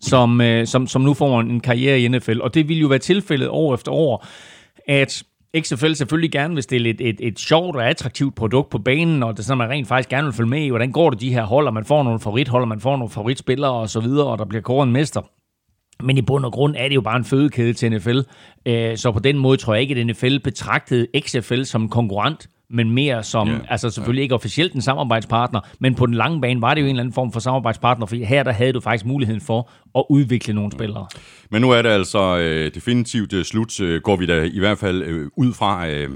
Som, 0.01 0.41
øh, 0.41 0.67
som, 0.67 0.88
som 0.88 1.01
nu 1.01 1.13
får 1.13 1.39
en 1.41 1.60
karriere 1.60 2.00
i 2.00 2.08
NFL. 2.08 2.41
Og 2.41 2.53
det 2.53 2.70
vil 2.70 2.79
jo 2.79 2.88
være 2.88 3.00
tilfældet 3.00 3.50
år 3.50 3.74
efter 3.74 3.91
år, 3.91 4.25
at 4.88 5.24
XFL 5.62 5.94
selvfølgelig 5.94 6.32
gerne 6.32 6.54
vil 6.54 6.64
stille 6.64 6.90
et, 6.90 7.02
et, 7.02 7.16
et 7.20 7.40
sjovt 7.40 7.76
og 7.76 7.90
attraktivt 7.90 8.36
produkt 8.36 8.70
på 8.70 8.78
banen, 8.78 9.24
og 9.24 9.34
det 9.34 9.40
er 9.40 9.44
sådan, 9.44 9.58
man 9.58 9.70
rent 9.70 9.88
faktisk 9.88 10.10
gerne 10.10 10.26
vil 10.26 10.34
følge 10.34 10.50
med 10.50 10.62
i, 10.62 10.70
hvordan 10.70 10.92
går 10.92 11.10
det 11.10 11.22
de 11.22 11.34
her 11.34 11.44
hold, 11.44 11.68
og 11.68 11.74
man 11.74 11.86
får 11.86 12.04
nogle 12.04 12.20
favorithold, 12.20 12.62
og 12.62 12.68
man 12.68 12.80
får 12.80 12.98
nogle 12.98 13.10
favoritspillere 13.10 13.72
og 13.72 13.90
så 13.90 14.00
videre, 14.00 14.28
og 14.28 14.38
der 14.38 14.46
bliver 14.46 14.62
kåret 14.62 14.88
en 14.88 14.94
mester. 14.94 15.22
Men 16.04 16.18
i 16.18 16.22
bund 16.22 16.46
og 16.46 16.52
grund 16.52 16.76
er 16.78 16.88
det 16.88 16.96
jo 16.96 17.02
bare 17.02 17.18
en 17.18 17.26
fødekæde 17.26 17.74
til 17.74 17.92
NFL. 17.92 18.20
Øh, 18.66 18.98
så 18.98 19.12
på 19.12 19.20
den 19.20 19.38
måde 19.38 19.58
tror 19.58 19.74
jeg 19.74 19.82
ikke, 19.82 19.96
at 19.96 20.08
NFL 20.08 20.38
betragtede 20.40 21.08
XFL 21.20 21.64
som 21.64 21.90
konkurrent, 21.90 22.50
men 22.70 22.92
mere 22.92 23.24
som, 23.24 23.48
yeah. 23.48 23.62
altså 23.70 23.90
selvfølgelig 23.90 24.24
ikke 24.24 24.36
officielt 24.36 24.74
en 24.74 24.82
samarbejdspartner, 24.82 25.60
men 25.80 25.96
på 25.96 26.06
den 26.06 26.14
lange 26.14 26.42
bane 26.42 26.62
var 26.62 26.74
det 26.74 26.82
jo 26.82 26.86
en 26.86 26.90
eller 26.90 27.04
anden 27.04 27.14
form 27.14 27.32
for 27.32 27.40
samarbejdspartner, 27.40 28.06
fordi 28.06 28.24
her 28.24 28.44
der 28.44 28.52
havde 28.52 28.74
du 28.74 28.80
faktisk 28.80 29.06
muligheden 29.06 29.42
for 29.42 29.72
at 29.98 30.04
udvikle 30.10 30.54
nogle 30.54 30.72
spillere. 30.72 31.08
Men 31.52 31.62
nu 31.62 31.72
er 31.72 31.82
det 31.82 31.90
altså 31.90 32.38
øh, 32.38 32.76
definitivt 32.76 33.34
øh, 33.34 33.46
slut, 33.46 33.82
øh, 33.82 34.02
går 34.02 34.16
vi 34.16 34.26
da 34.26 34.50
i 34.54 34.60
hvert 34.60 34.78
fald 34.78 35.04
øh, 35.04 35.28
ud 35.38 35.54
fra. 35.54 35.90
Øh, 35.90 36.10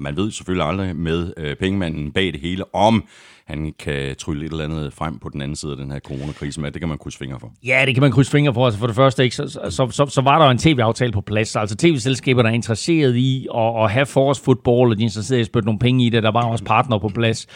man 0.00 0.16
ved 0.16 0.30
selvfølgelig 0.30 0.66
aldrig 0.66 0.96
med 0.96 1.32
øh, 1.36 1.56
pengemanden 1.56 2.12
bag 2.12 2.32
det 2.32 2.40
hele, 2.40 2.74
om 2.74 3.04
han 3.46 3.72
kan 3.78 4.16
trylle 4.18 4.44
et 4.44 4.52
eller 4.52 4.64
andet 4.64 4.92
frem 4.92 5.18
på 5.18 5.28
den 5.28 5.42
anden 5.42 5.56
side 5.56 5.72
af 5.72 5.78
den 5.78 5.90
her 5.90 5.98
coronakrise, 5.98 6.60
men 6.60 6.72
det 6.72 6.80
kan 6.80 6.88
man 6.88 6.98
krydse 6.98 7.18
fingre 7.18 7.40
for. 7.40 7.52
Ja, 7.66 7.82
det 7.86 7.94
kan 7.94 8.02
man 8.02 8.12
krydse 8.12 8.30
fingre 8.30 8.54
for. 8.54 8.64
Altså 8.64 8.80
for 8.80 8.86
det 8.86 8.96
første, 8.96 9.24
ikke, 9.24 9.36
så, 9.36 9.60
så, 9.70 9.88
så, 9.90 10.06
så 10.06 10.20
var 10.20 10.38
der 10.38 10.50
en 10.50 10.58
tv-aftale 10.58 11.12
på 11.12 11.20
plads. 11.20 11.56
Altså 11.56 11.76
tv-selskaber, 11.76 12.42
der 12.42 12.50
er 12.50 12.54
interesseret 12.54 13.16
i 13.16 13.46
at, 13.54 13.84
at 13.84 13.90
have 13.90 14.06
forårsfodbold, 14.06 14.90
og 14.90 14.98
de 14.98 15.02
er 15.02 15.06
interesseret 15.06 15.38
i 15.38 15.40
at 15.40 15.46
spytte 15.46 15.66
nogle 15.66 15.78
penge 15.78 16.06
i 16.06 16.10
det. 16.10 16.22
Der 16.22 16.30
var 16.30 16.44
også 16.44 16.64
partner 16.64 16.98
på 16.98 17.08
plads. 17.08 17.46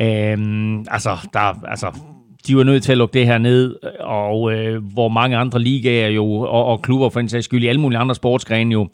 Øhm, 0.00 0.80
altså, 0.90 1.16
der, 1.32 1.66
altså, 1.68 1.98
de 2.46 2.56
var 2.56 2.64
nødt 2.64 2.82
til 2.82 2.92
at 2.92 2.98
lukke 2.98 3.18
det 3.18 3.26
her 3.26 3.38
ned, 3.38 3.76
og 4.00 4.52
øh, 4.52 4.84
hvor 4.92 5.08
mange 5.08 5.36
andre 5.36 5.58
ligaer 5.58 6.08
jo, 6.08 6.26
og, 6.34 6.64
og 6.64 6.82
klubber 6.82 7.08
for 7.08 7.20
en 7.20 7.28
sags 7.28 7.44
skyld, 7.44 7.64
i 7.64 7.66
alle 7.66 7.80
mulige 7.80 7.98
andre 7.98 8.14
sportsgrene 8.14 8.72
jo, 8.72 8.88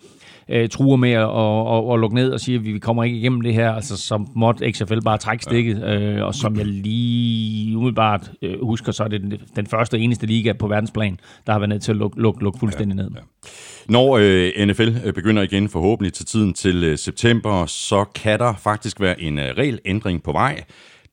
øh, 0.50 0.68
truer 0.68 0.96
med 0.96 1.12
at, 1.12 1.22
at, 1.22 1.76
at, 1.76 1.94
at 1.94 2.00
lukke 2.00 2.14
ned 2.14 2.30
og 2.30 2.40
sige, 2.40 2.58
at 2.58 2.64
vi 2.64 2.78
kommer 2.78 3.04
ikke 3.04 3.18
igennem 3.18 3.40
det 3.40 3.54
her, 3.54 3.72
altså 3.72 3.96
som 3.96 4.28
måtte 4.36 4.72
XFL 4.72 5.00
bare 5.04 5.18
trække 5.18 5.44
stikket, 5.44 5.84
øh, 5.84 6.24
og 6.24 6.34
som 6.34 6.56
jeg 6.56 6.66
lige 6.66 7.76
umiddelbart 7.76 8.30
øh, 8.42 8.54
husker, 8.62 8.92
så 8.92 9.04
er 9.04 9.08
det 9.08 9.20
den, 9.20 9.34
den 9.56 9.66
første 9.66 9.94
og 9.94 10.00
eneste 10.00 10.26
liga 10.26 10.52
på 10.52 10.68
verdensplan, 10.68 11.18
der 11.46 11.52
har 11.52 11.58
været 11.58 11.68
nødt 11.68 11.82
til 11.82 11.92
at 11.92 11.96
lukke, 11.96 12.20
lukke, 12.20 12.42
lukke 12.42 12.58
fuldstændig 12.58 12.96
ned. 12.96 13.10
Ja. 13.14 13.20
Når 13.88 14.18
øh, 14.20 14.66
NFL 14.66 14.88
øh, 15.04 15.12
begynder 15.12 15.42
igen 15.42 15.68
forhåbentlig 15.68 16.12
til 16.12 16.26
tiden 16.26 16.54
til 16.54 16.84
øh, 16.84 16.98
september, 16.98 17.66
så 17.66 18.04
kan 18.14 18.38
der 18.38 18.54
faktisk 18.58 19.00
være 19.00 19.20
en 19.20 19.38
øh, 19.38 19.44
regelændring 19.44 20.22
på 20.22 20.32
vej 20.32 20.64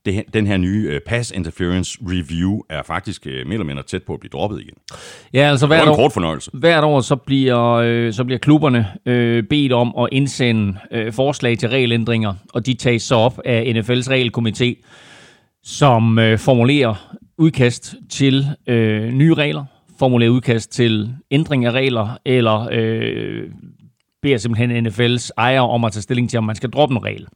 det, 0.07 0.23
den 0.33 0.47
her 0.47 0.57
nye 0.57 0.89
uh, 0.89 1.01
Pass 1.05 1.31
Interference 1.31 1.97
Review 2.01 2.59
er 2.69 2.83
faktisk 2.83 3.25
uh, 3.25 3.31
mere 3.31 3.53
eller 3.53 3.65
mindre 3.65 3.83
tæt 3.83 4.03
på 4.03 4.13
at 4.13 4.19
blive 4.19 4.29
droppet 4.29 4.61
igen. 4.61 4.73
Ja, 5.33 5.49
altså 5.49 5.67
hvert 5.67 5.83
en 5.83 5.89
år, 5.89 5.95
kort 5.95 6.13
fornøjelse. 6.13 6.51
hvert 6.53 6.83
år 6.83 7.01
så 7.01 7.15
bliver, 7.15 7.71
øh, 7.73 8.13
så 8.13 8.23
bliver 8.23 8.39
klubberne 8.39 8.87
øh, 9.05 9.43
bedt 9.43 9.73
om 9.73 9.93
at 9.99 10.09
indsende 10.11 10.77
øh, 10.91 11.13
forslag 11.13 11.57
til 11.57 11.69
regelændringer, 11.69 12.33
og 12.53 12.65
de 12.65 12.73
tages 12.73 13.03
så 13.03 13.15
op 13.15 13.39
af 13.45 13.73
NFL's 13.75 14.07
regelkomité, 14.11 14.83
som 15.63 16.19
øh, 16.19 16.37
formulerer 16.37 17.15
udkast 17.37 17.95
til 18.09 18.45
øh, 18.67 19.11
nye 19.11 19.33
regler, 19.33 19.65
formulerer 19.99 20.29
udkast 20.29 20.71
til 20.71 21.09
ændring 21.31 21.65
af 21.65 21.71
regler, 21.71 22.17
eller 22.25 22.67
øh, 22.71 23.43
beder 24.21 24.37
simpelthen 24.37 24.87
NFL's 24.87 25.29
ejer 25.37 25.61
om 25.61 25.83
at 25.83 25.91
tage 25.91 26.01
stilling 26.01 26.29
til, 26.29 26.37
om 26.37 26.43
man 26.43 26.55
skal 26.55 26.69
droppe 26.69 26.95
en 26.95 27.03
regel. 27.03 27.27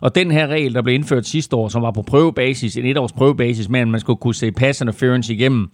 Og 0.00 0.14
den 0.14 0.30
her 0.30 0.46
regel, 0.46 0.74
der 0.74 0.82
blev 0.82 0.94
indført 0.94 1.26
sidste 1.26 1.56
år, 1.56 1.68
som 1.68 1.82
var 1.82 1.90
på 1.90 2.02
prøvebasis, 2.02 2.76
en 2.76 2.86
etårs 2.86 3.12
prøvebasis, 3.12 3.68
men 3.68 3.90
man 3.90 4.00
skulle 4.00 4.16
kunne 4.16 4.34
se 4.34 4.52
pass 4.52 4.80
interference 4.80 5.34
igennem, 5.34 5.70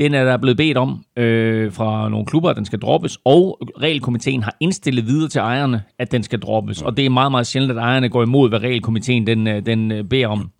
den 0.00 0.14
er 0.14 0.24
der 0.24 0.36
blevet 0.36 0.56
bedt 0.56 0.76
om 0.76 1.04
øh, 1.16 1.72
fra 1.72 2.08
nogle 2.08 2.26
klubber, 2.26 2.50
at 2.50 2.56
den 2.56 2.64
skal 2.64 2.78
droppes, 2.78 3.18
og 3.24 3.60
regelkomiteen 3.80 4.42
har 4.42 4.56
indstillet 4.60 5.06
videre 5.06 5.28
til 5.28 5.38
ejerne, 5.38 5.82
at 5.98 6.12
den 6.12 6.22
skal 6.22 6.38
droppes. 6.40 6.82
Og 6.82 6.96
det 6.96 7.06
er 7.06 7.10
meget, 7.10 7.30
meget 7.30 7.46
sjældent, 7.46 7.78
at 7.78 7.78
ejerne 7.78 8.08
går 8.08 8.22
imod, 8.22 8.48
hvad 8.48 8.62
regelkomiteen 8.62 9.26
den, 9.26 9.46
øh, 9.46 9.66
den 9.66 9.92
øh, 9.92 10.04
beder 10.04 10.26
om. 10.26 10.50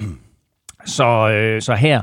Så, 0.86 1.30
øh, 1.30 1.62
så 1.62 1.74
her, 1.74 2.02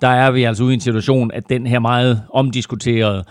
der 0.00 0.08
er 0.08 0.30
vi 0.30 0.44
altså 0.44 0.64
ude 0.64 0.72
i 0.72 0.74
en 0.74 0.80
situation, 0.80 1.30
at 1.32 1.48
den 1.48 1.66
her 1.66 1.78
meget 1.78 2.22
omdiskuterede 2.32 3.24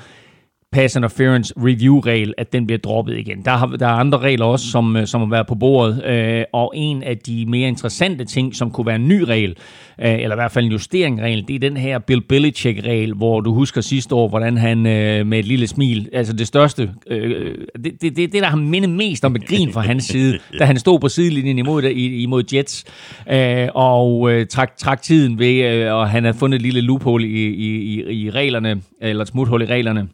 pass 0.73 0.95
interference 0.95 1.53
review-regel, 1.57 2.33
at 2.37 2.53
den 2.53 2.67
bliver 2.67 2.79
droppet 2.79 3.17
igen. 3.17 3.45
Der, 3.45 3.51
har, 3.51 3.67
der 3.67 3.87
er 3.87 3.91
andre 3.91 4.17
regler 4.17 4.45
også, 4.45 4.65
som, 4.65 4.95
øh, 4.95 5.07
som 5.07 5.21
har 5.21 5.27
været 5.27 5.47
på 5.47 5.55
bordet, 5.55 6.05
øh, 6.05 6.43
og 6.53 6.73
en 6.75 7.03
af 7.03 7.17
de 7.17 7.45
mere 7.45 7.67
interessante 7.67 8.25
ting, 8.25 8.55
som 8.55 8.71
kunne 8.71 8.87
være 8.87 8.95
en 8.95 9.07
ny 9.07 9.21
regel, 9.21 9.55
øh, 10.01 10.13
eller 10.13 10.35
i 10.35 10.37
hvert 10.37 10.51
fald 10.51 10.65
en 10.65 10.71
justering-regel, 10.71 11.47
det 11.47 11.55
er 11.55 11.59
den 11.59 11.77
her 11.77 11.99
Bill 11.99 12.21
Belichick-regel, 12.21 13.13
hvor 13.13 13.41
du 13.41 13.53
husker 13.53 13.81
sidste 13.81 14.15
år, 14.15 14.27
hvordan 14.27 14.57
han 14.57 14.85
øh, 14.85 15.27
med 15.27 15.39
et 15.39 15.45
lille 15.45 15.67
smil, 15.67 16.09
altså 16.13 16.33
det 16.33 16.47
største, 16.47 16.89
øh, 17.07 17.55
det, 17.83 18.01
det, 18.01 18.15
det, 18.15 18.33
det 18.33 18.41
der 18.41 18.47
har 18.47 18.57
mindet 18.57 18.89
mest 18.89 19.25
om 19.25 19.35
et 19.35 19.47
grin 19.47 19.73
fra 19.73 19.81
hans 19.81 20.03
side, 20.03 20.39
da 20.59 20.65
han 20.65 20.77
stod 20.77 20.99
på 20.99 21.09
sidelinjen 21.09 21.59
imod, 21.59 21.83
imod 21.83 22.43
Jets, 22.53 22.85
øh, 23.31 23.67
og 23.75 24.31
øh, 24.31 24.47
trak, 24.47 24.77
trak 24.77 25.01
tiden 25.01 25.39
ved, 25.39 25.63
øh, 25.63 25.93
og 25.93 26.09
han 26.09 26.23
havde 26.23 26.37
fundet 26.37 26.55
et 26.55 26.61
lille 26.61 26.81
loophole 26.81 27.27
i, 27.27 27.47
i, 27.47 27.99
i, 27.99 28.23
i 28.23 28.29
reglerne, 28.29 28.81
eller 29.01 29.21
et 29.21 29.27
smuthul 29.27 29.61
i 29.61 29.65
reglerne, 29.65 30.07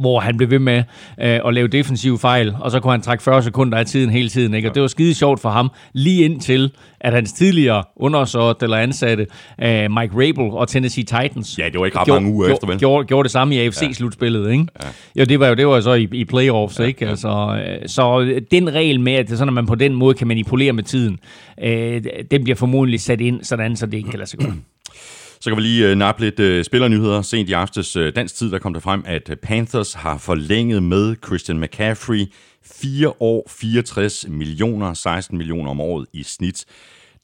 hvor 0.00 0.20
han 0.20 0.36
blev 0.36 0.50
ved 0.50 0.58
med 0.58 0.78
øh, 1.20 1.40
at 1.46 1.54
lave 1.54 1.68
defensive 1.68 2.18
fejl, 2.18 2.56
og 2.60 2.70
så 2.70 2.80
kunne 2.80 2.90
han 2.90 3.00
trække 3.00 3.24
40 3.24 3.42
sekunder 3.42 3.78
af 3.78 3.86
tiden 3.86 4.10
hele 4.10 4.28
tiden. 4.28 4.54
Ikke? 4.54 4.68
Og 4.68 4.74
det 4.74 4.82
var 4.82 4.88
skide 4.88 5.14
sjovt 5.14 5.40
for 5.40 5.48
ham, 5.48 5.70
lige 5.92 6.24
indtil, 6.24 6.72
at 7.00 7.12
hans 7.12 7.32
tidligere 7.32 7.84
undersåt 7.96 8.62
eller 8.62 8.76
ansatte, 8.76 9.26
øh, 9.62 9.90
Mike 9.90 10.12
Rabel 10.14 10.50
og 10.50 10.68
Tennessee 10.68 11.04
Titans, 11.04 11.58
Ja, 11.58 11.68
det 11.68 11.80
var 11.80 11.86
ikke 11.86 11.98
ret 11.98 12.08
mange 12.08 12.32
uger 12.32 12.46
gjorde, 12.46 12.52
efter, 12.52 12.66
vel? 12.66 12.78
Gjorde, 12.78 13.06
gjorde 13.06 13.24
det 13.24 13.30
samme 13.30 13.54
i 13.54 13.68
AFC-slutspillet, 13.68 14.50
ikke? 14.50 14.66
Ja. 14.82 14.88
Jo, 15.20 15.24
det 15.24 15.40
var 15.40 15.48
jo 15.48 15.54
det 15.54 15.66
var 15.66 15.80
så 15.80 15.92
i, 15.92 16.08
i 16.12 16.24
playoffs, 16.24 16.78
ja, 16.78 16.84
ikke? 16.84 17.08
Altså, 17.08 17.62
øh, 17.66 17.88
så 17.88 18.40
den 18.50 18.74
regel 18.74 19.00
med, 19.00 19.12
at, 19.12 19.26
det 19.26 19.32
er 19.32 19.36
sådan, 19.36 19.48
at 19.48 19.54
man 19.54 19.66
på 19.66 19.74
den 19.74 19.94
måde 19.94 20.14
kan 20.14 20.28
manipulere 20.28 20.72
med 20.72 20.82
tiden, 20.82 21.18
øh, 21.62 22.02
den 22.30 22.44
bliver 22.44 22.56
formodentlig 22.56 23.00
sat 23.00 23.20
ind, 23.20 23.44
sådan 23.44 23.76
så 23.76 23.86
det 23.86 23.94
ikke 23.94 24.10
kan 24.10 24.18
lade 24.18 24.30
sig 24.30 24.38
gøre. 24.38 24.54
Så 25.42 25.50
kan 25.50 25.56
vi 25.56 25.62
lige 25.62 25.90
øh, 25.90 25.96
nappe 25.96 26.22
lidt 26.22 26.40
øh, 26.40 26.64
spillernyheder. 26.64 27.22
Sent 27.22 27.48
i 27.48 27.52
aftes 27.52 27.96
øh, 27.96 28.12
dansk 28.16 28.34
tid, 28.34 28.50
der 28.50 28.58
kom 28.58 28.74
det 28.74 28.82
frem, 28.82 29.04
at 29.06 29.30
øh, 29.30 29.36
Panthers 29.36 29.94
har 29.94 30.18
forlænget 30.18 30.82
med 30.82 31.16
Christian 31.26 31.60
McCaffrey 31.60 32.26
4 32.64 33.12
år, 33.20 33.46
64 33.50 34.26
millioner, 34.28 34.94
16 34.94 35.38
millioner 35.38 35.70
om 35.70 35.80
året 35.80 36.06
i 36.12 36.22
snit. 36.22 36.64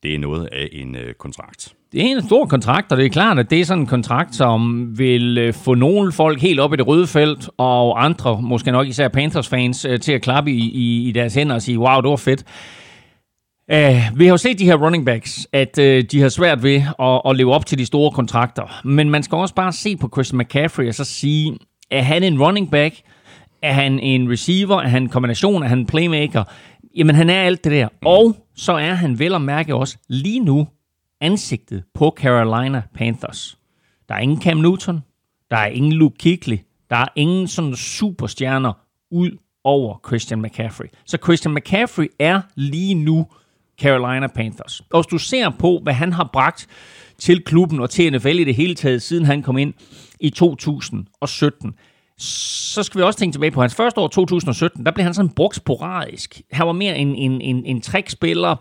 Det 0.02 0.14
er 0.14 0.18
noget 0.18 0.48
af 0.52 0.68
en 0.72 0.96
øh, 0.96 1.14
kontrakt. 1.14 1.72
Det 1.92 2.00
er 2.00 2.04
en 2.04 2.26
stor 2.26 2.46
kontrakt, 2.46 2.92
og 2.92 2.98
det 2.98 3.06
er 3.06 3.10
klart, 3.10 3.38
at 3.38 3.50
det 3.50 3.60
er 3.60 3.64
sådan 3.64 3.82
en 3.82 3.86
kontrakt, 3.86 4.34
som 4.34 4.92
vil 4.98 5.38
øh, 5.38 5.54
få 5.54 5.74
nogle 5.74 6.12
folk 6.12 6.40
helt 6.40 6.60
op 6.60 6.72
i 6.72 6.76
det 6.76 6.86
røde 6.86 7.06
felt, 7.06 7.50
og 7.58 8.04
andre, 8.04 8.42
måske 8.42 8.72
nok 8.72 8.86
især 8.88 9.08
Panthers-fans, 9.08 9.84
øh, 9.84 10.00
til 10.00 10.12
at 10.12 10.22
klappe 10.22 10.50
i, 10.50 10.70
i, 10.70 11.08
i 11.08 11.12
deres 11.12 11.34
hænder 11.34 11.54
og 11.54 11.62
sige, 11.62 11.78
wow, 11.78 12.00
det 12.00 12.10
var 12.10 12.16
fedt. 12.16 12.44
Uh, 13.72 14.18
vi 14.18 14.24
har 14.24 14.30
jo 14.30 14.36
set 14.36 14.58
de 14.58 14.64
her 14.64 14.76
running 14.76 15.06
backs, 15.06 15.48
at 15.52 15.78
uh, 15.78 15.84
de 15.84 16.20
har 16.20 16.28
svært 16.28 16.62
ved 16.62 16.82
at, 16.98 17.20
at 17.24 17.36
leve 17.36 17.54
op 17.54 17.66
til 17.66 17.78
de 17.78 17.86
store 17.86 18.10
kontrakter. 18.10 18.80
Men 18.84 19.10
man 19.10 19.22
skal 19.22 19.36
også 19.36 19.54
bare 19.54 19.72
se 19.72 19.96
på 19.96 20.08
Christian 20.14 20.38
McCaffrey 20.38 20.88
og 20.88 20.94
så 20.94 21.04
sige, 21.04 21.58
er 21.90 22.02
han 22.02 22.22
en 22.22 22.42
running 22.42 22.70
back? 22.70 22.94
Er 23.62 23.72
han 23.72 24.00
en 24.00 24.30
receiver? 24.30 24.76
Er 24.76 24.88
han 24.88 25.02
en 25.02 25.08
kombination? 25.08 25.62
Er 25.62 25.66
han 25.66 25.78
en 25.78 25.86
playmaker? 25.86 26.44
Jamen, 26.96 27.16
han 27.16 27.30
er 27.30 27.42
alt 27.42 27.64
det 27.64 27.72
der. 27.72 27.88
Og 28.04 28.36
så 28.56 28.72
er 28.72 28.94
han 28.94 29.18
vel 29.18 29.34
at 29.34 29.42
mærke 29.42 29.74
også 29.74 29.96
lige 30.08 30.40
nu 30.40 30.68
ansigtet 31.20 31.82
på 31.94 32.14
Carolina 32.16 32.82
Panthers. 32.94 33.58
Der 34.08 34.14
er 34.14 34.18
ingen 34.18 34.42
Cam 34.42 34.56
Newton. 34.56 35.00
Der 35.50 35.56
er 35.56 35.66
ingen 35.66 35.92
Luke 35.92 36.16
Kuechly. 36.22 36.56
Der 36.90 36.96
er 36.96 37.08
ingen 37.16 37.48
sådan 37.48 37.76
superstjerner 37.76 38.72
ud 39.10 39.30
over 39.64 40.00
Christian 40.06 40.42
McCaffrey. 40.42 40.86
Så 41.06 41.18
Christian 41.24 41.54
McCaffrey 41.54 42.06
er 42.18 42.40
lige 42.54 42.94
nu 42.94 43.26
Carolina 43.80 44.26
Panthers. 44.26 44.82
Og 44.90 45.00
hvis 45.00 45.06
du 45.06 45.18
ser 45.18 45.50
på, 45.58 45.80
hvad 45.82 45.94
han 45.94 46.12
har 46.12 46.30
bragt 46.32 46.66
til 47.18 47.44
klubben 47.44 47.80
og 47.80 47.90
til 47.90 48.12
NFL 48.12 48.38
i 48.38 48.44
det 48.44 48.54
hele 48.54 48.74
taget, 48.74 49.02
siden 49.02 49.24
han 49.24 49.42
kom 49.42 49.58
ind 49.58 49.74
i 50.20 50.30
2017, 50.30 51.74
så 52.18 52.82
skal 52.82 52.98
vi 52.98 53.02
også 53.02 53.18
tænke 53.18 53.34
tilbage 53.34 53.50
på 53.50 53.60
hans 53.60 53.74
første 53.74 54.00
år, 54.00 54.08
2017, 54.08 54.86
der 54.86 54.92
blev 54.92 55.04
han 55.04 55.14
sådan 55.14 55.30
brugt 55.30 55.56
sporadisk. 55.56 56.42
Han 56.52 56.66
var 56.66 56.72
mere 56.72 56.98
en, 56.98 57.14
en, 57.14 57.40
en, 57.40 57.64
en 57.64 57.80
trækspiller, 57.80 58.56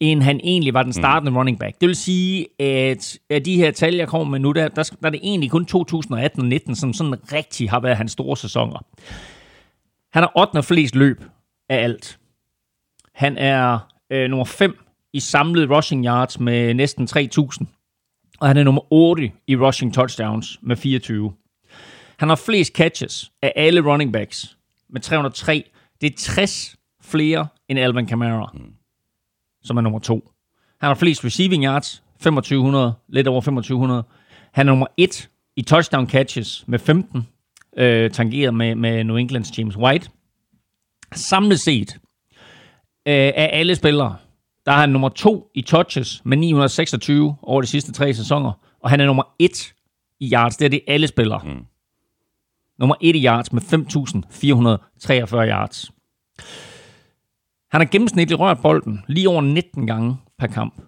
end 0.00 0.22
han 0.22 0.40
egentlig 0.44 0.74
var 0.74 0.82
den 0.82 0.92
startende 0.92 1.30
mm. 1.30 1.36
running 1.36 1.58
back. 1.58 1.80
Det 1.80 1.86
vil 1.86 1.96
sige, 1.96 2.46
at 2.58 3.18
af 3.30 3.44
de 3.44 3.56
her 3.56 3.70
tal, 3.70 3.94
jeg 3.94 4.08
kommer 4.08 4.30
med 4.30 4.38
nu, 4.38 4.52
der, 4.52 4.68
der, 4.68 4.82
der 4.82 5.06
er 5.06 5.10
det 5.10 5.20
egentlig 5.22 5.50
kun 5.50 5.66
2018 5.66 6.40
og 6.40 6.46
19, 6.48 6.76
som 6.76 6.92
sådan 6.92 7.32
rigtig 7.32 7.70
har 7.70 7.80
været 7.80 7.96
hans 7.96 8.12
store 8.12 8.36
sæsoner. 8.36 8.84
Han 10.12 10.22
har 10.22 10.32
8. 10.54 10.62
flest 10.62 10.94
løb 10.94 11.24
af 11.68 11.84
alt. 11.84 12.18
Han 13.14 13.38
er 13.38 13.78
øh, 14.10 14.30
nummer 14.30 14.44
5 14.44 14.78
i 15.12 15.20
samlede 15.20 15.76
rushing 15.76 16.06
yards 16.06 16.40
med 16.40 16.74
næsten 16.74 17.08
3.000. 17.10 17.64
Og 18.40 18.48
han 18.48 18.56
er 18.56 18.64
nummer 18.64 18.92
8 18.92 19.32
i 19.46 19.56
rushing 19.56 19.94
touchdowns 19.94 20.58
med 20.62 20.76
24. 20.76 21.32
Han 22.18 22.28
har 22.28 22.36
flest 22.36 22.72
catches 22.76 23.32
af 23.42 23.52
alle 23.56 23.80
running 23.80 24.12
backs 24.12 24.56
med 24.88 25.00
303. 25.00 25.70
Det 26.00 26.12
er 26.12 26.16
60 26.16 26.76
flere 27.02 27.46
end 27.68 27.78
Alvin 27.78 28.06
Kamara, 28.06 28.50
mm. 28.54 28.72
som 29.62 29.76
er 29.76 29.80
nummer 29.80 29.98
2. 29.98 30.30
Han 30.80 30.86
har 30.88 30.94
flest 30.94 31.24
receiving 31.24 31.64
yards, 31.64 32.02
2500, 32.12 32.94
lidt 33.08 33.28
over 33.28 33.40
2500. 33.40 34.04
Han 34.52 34.68
er 34.68 34.72
nummer 34.72 34.86
1 34.96 35.30
i 35.56 35.62
touchdown 35.62 36.08
catches 36.08 36.64
med 36.66 36.78
15, 36.78 37.26
øh, 37.76 38.10
tangeret 38.10 38.54
med, 38.54 38.74
med 38.74 39.04
New 39.04 39.16
Englands 39.16 39.58
James 39.58 39.76
White. 39.76 40.10
Samlet 41.14 41.60
set, 41.60 41.98
øh, 43.06 43.14
af 43.14 43.50
alle 43.52 43.74
spillere, 43.74 44.16
der 44.66 44.72
er 44.72 44.76
han 44.76 44.88
nummer 44.88 45.08
to 45.08 45.50
i 45.54 45.62
touches 45.62 46.22
med 46.24 46.36
926 46.36 47.36
over 47.42 47.60
de 47.60 47.66
sidste 47.66 47.92
tre 47.92 48.14
sæsoner, 48.14 48.52
og 48.80 48.90
han 48.90 49.00
er 49.00 49.06
nummer 49.06 49.22
et 49.38 49.74
i 50.20 50.32
yards. 50.32 50.56
Det 50.56 50.64
er 50.64 50.68
det 50.68 50.80
alle 50.88 51.06
spillere. 51.06 51.40
Mm. 51.44 51.64
Nummer 52.78 52.94
et 53.00 53.16
i 53.16 53.24
yards 53.24 53.52
med 53.52 53.62
5.443 53.62 55.36
yards. 55.36 55.90
Han 57.70 57.80
har 57.80 57.84
gennemsnitligt 57.84 58.40
rørt 58.40 58.58
bolden 58.62 59.04
lige 59.08 59.28
over 59.28 59.40
19 59.40 59.86
gange 59.86 60.16
per 60.38 60.46
kamp. 60.46 60.82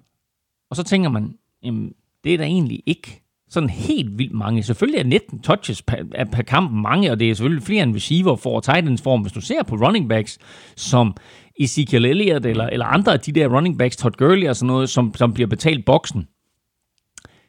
Og 0.71 0.77
så 0.77 0.83
tænker 0.83 1.11
man, 1.11 1.39
jamen, 1.63 1.93
det 2.25 2.35
er 2.35 2.39
da 2.39 2.45
egentlig 2.45 2.83
ikke 2.87 3.23
sådan 3.49 3.71
helt 3.71 4.19
vildt 4.19 4.33
mange. 4.33 4.63
Selvfølgelig 4.63 4.99
er 4.99 5.05
19 5.05 5.39
touches 5.39 5.83
per, 5.83 5.97
er 6.15 6.25
per 6.25 6.43
kamp 6.43 6.71
mange, 6.71 7.11
og 7.11 7.21
det 7.21 7.31
er 7.31 7.35
selvfølgelig 7.35 7.67
flere 7.67 7.83
end 7.83 7.95
receiver 7.95 8.37
for 8.37 8.61
tight 8.61 8.89
ends 8.89 9.03
form. 9.03 9.21
Hvis 9.21 9.33
du 9.33 9.41
ser 9.41 9.63
på 9.63 9.77
running 9.77 10.09
backs, 10.09 10.39
som 10.77 11.17
Ezekiel 11.65 12.05
Elliott 12.05 12.47
eller, 12.47 12.67
eller 12.67 12.87
andre 12.87 13.13
af 13.13 13.21
de 13.21 13.33
der 13.33 13.57
running 13.57 13.79
backs, 13.79 13.97
Todd 13.97 14.15
Gurley 14.17 14.49
og 14.49 14.57
sådan 14.57 14.67
noget, 14.67 14.91
som, 14.91 15.15
som 15.15 15.35
bliver 15.35 15.49
betalt 15.49 15.85
boksen, 15.85 16.27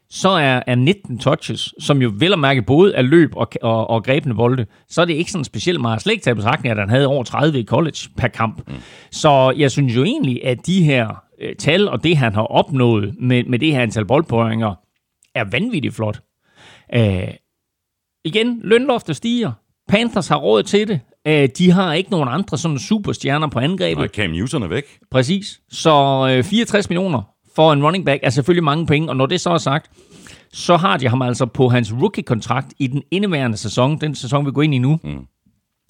så 0.10 0.30
er, 0.30 0.62
er 0.68 0.76
19 0.76 1.20
touches, 1.20 1.74
som 1.80 2.02
jo 2.02 2.12
vel 2.18 2.34
at 2.34 2.40
mærke 2.40 2.62
både 2.62 2.96
er 2.96 3.02
løb 3.02 3.36
og, 3.36 3.52
og, 3.62 3.90
og 3.90 4.04
grebne 4.04 4.36
bolde, 4.36 4.66
så 4.90 5.02
er 5.02 5.06
det 5.06 5.14
ikke 5.14 5.32
sådan 5.32 5.46
specielt 5.46 5.82
meget. 5.82 6.02
Slet 6.02 6.14
ikke 6.14 6.36
betragtning, 6.36 6.72
at 6.72 6.80
han 6.80 6.90
havde 6.90 7.08
over 7.08 7.24
30 7.24 7.60
i 7.60 7.66
college 7.66 7.98
per 8.18 8.28
kamp. 8.28 8.68
Mm. 8.68 8.74
Så 9.12 9.54
jeg 9.58 9.72
synes 9.72 9.96
jo 9.96 10.04
egentlig, 10.04 10.46
at 10.46 10.66
de 10.66 10.84
her 10.84 11.24
øh, 11.42 11.56
tal 11.56 11.90
og 11.90 12.04
det, 12.04 12.18
han 12.18 12.34
har 12.34 12.42
opnået 12.42 13.16
med, 13.20 13.44
med 13.44 13.60
det 13.60 13.72
her 13.72 13.82
antal 13.82 14.06
boldpåringer, 14.06 14.76
er 15.36 15.44
vanvittigt 15.52 15.96
flot. 15.96 16.22
Øh, 16.96 17.28
igen, 18.26 18.62
lønloftet 18.64 19.16
stiger. 19.16 19.52
Panthers 19.88 20.28
har 20.28 20.38
råd 20.38 20.64
til 20.64 20.88
det. 20.88 21.00
Øh, 21.28 21.50
de 21.58 21.72
har 21.72 21.94
ikke 21.94 22.12
nogen 22.12 22.30
andre 22.30 22.58
sådan 22.58 22.80
superstjerner 22.80 23.48
på 23.48 23.60
angrebet. 23.60 24.04
Og 24.04 24.10
Cam 24.10 24.30
Newton 24.30 24.64
er 24.64 24.68
væk. 24.68 24.84
Præcis. 25.12 25.60
Så 25.70 25.90
øh, 26.38 26.44
64 26.44 26.90
millioner 26.90 27.22
for 27.56 27.74
en 27.74 27.84
running 27.84 28.06
back 28.06 28.20
er 28.24 28.30
selvfølgelig 28.30 28.64
mange 28.64 28.86
penge, 28.86 29.10
og 29.10 29.16
når 29.16 29.26
det 29.26 29.42
så 29.42 29.50
er 29.50 29.58
sagt, 29.58 29.92
så 30.54 30.78
har 30.78 30.98
de 30.98 31.08
ham 31.08 31.22
altså 31.22 31.46
på 31.46 31.70
hans 31.70 31.94
rookie-kontrakt 31.94 32.74
i 32.80 32.88
den 32.88 33.04
indeværende 33.12 33.58
sæson, 33.58 34.02
den 34.02 34.16
sæson 34.16 34.46
vi 34.46 34.52
går 34.52 34.62
ind 34.62 34.74
i 34.74 34.78
nu. 34.78 35.00
Mm. 35.04 35.26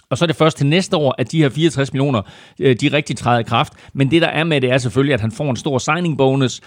Og 0.09 0.17
så 0.17 0.25
er 0.25 0.27
det 0.27 0.35
først 0.35 0.57
til 0.57 0.67
næste 0.67 0.97
år, 0.97 1.15
at 1.17 1.31
de 1.31 1.41
her 1.41 1.49
64 1.49 1.93
millioner, 1.93 2.21
øh, 2.59 2.75
de 2.81 2.87
rigtig 2.87 3.17
træder 3.17 3.39
i 3.39 3.43
kraft. 3.43 3.73
Men 3.93 4.11
det 4.11 4.21
der 4.21 4.27
er 4.27 4.43
med 4.43 4.61
det 4.61 4.71
er 4.71 4.77
selvfølgelig, 4.77 5.13
at 5.13 5.21
han 5.21 5.31
får 5.31 5.49
en 5.49 5.55
stor 5.55 5.77
signing 5.77 6.17
bonus. 6.17 6.61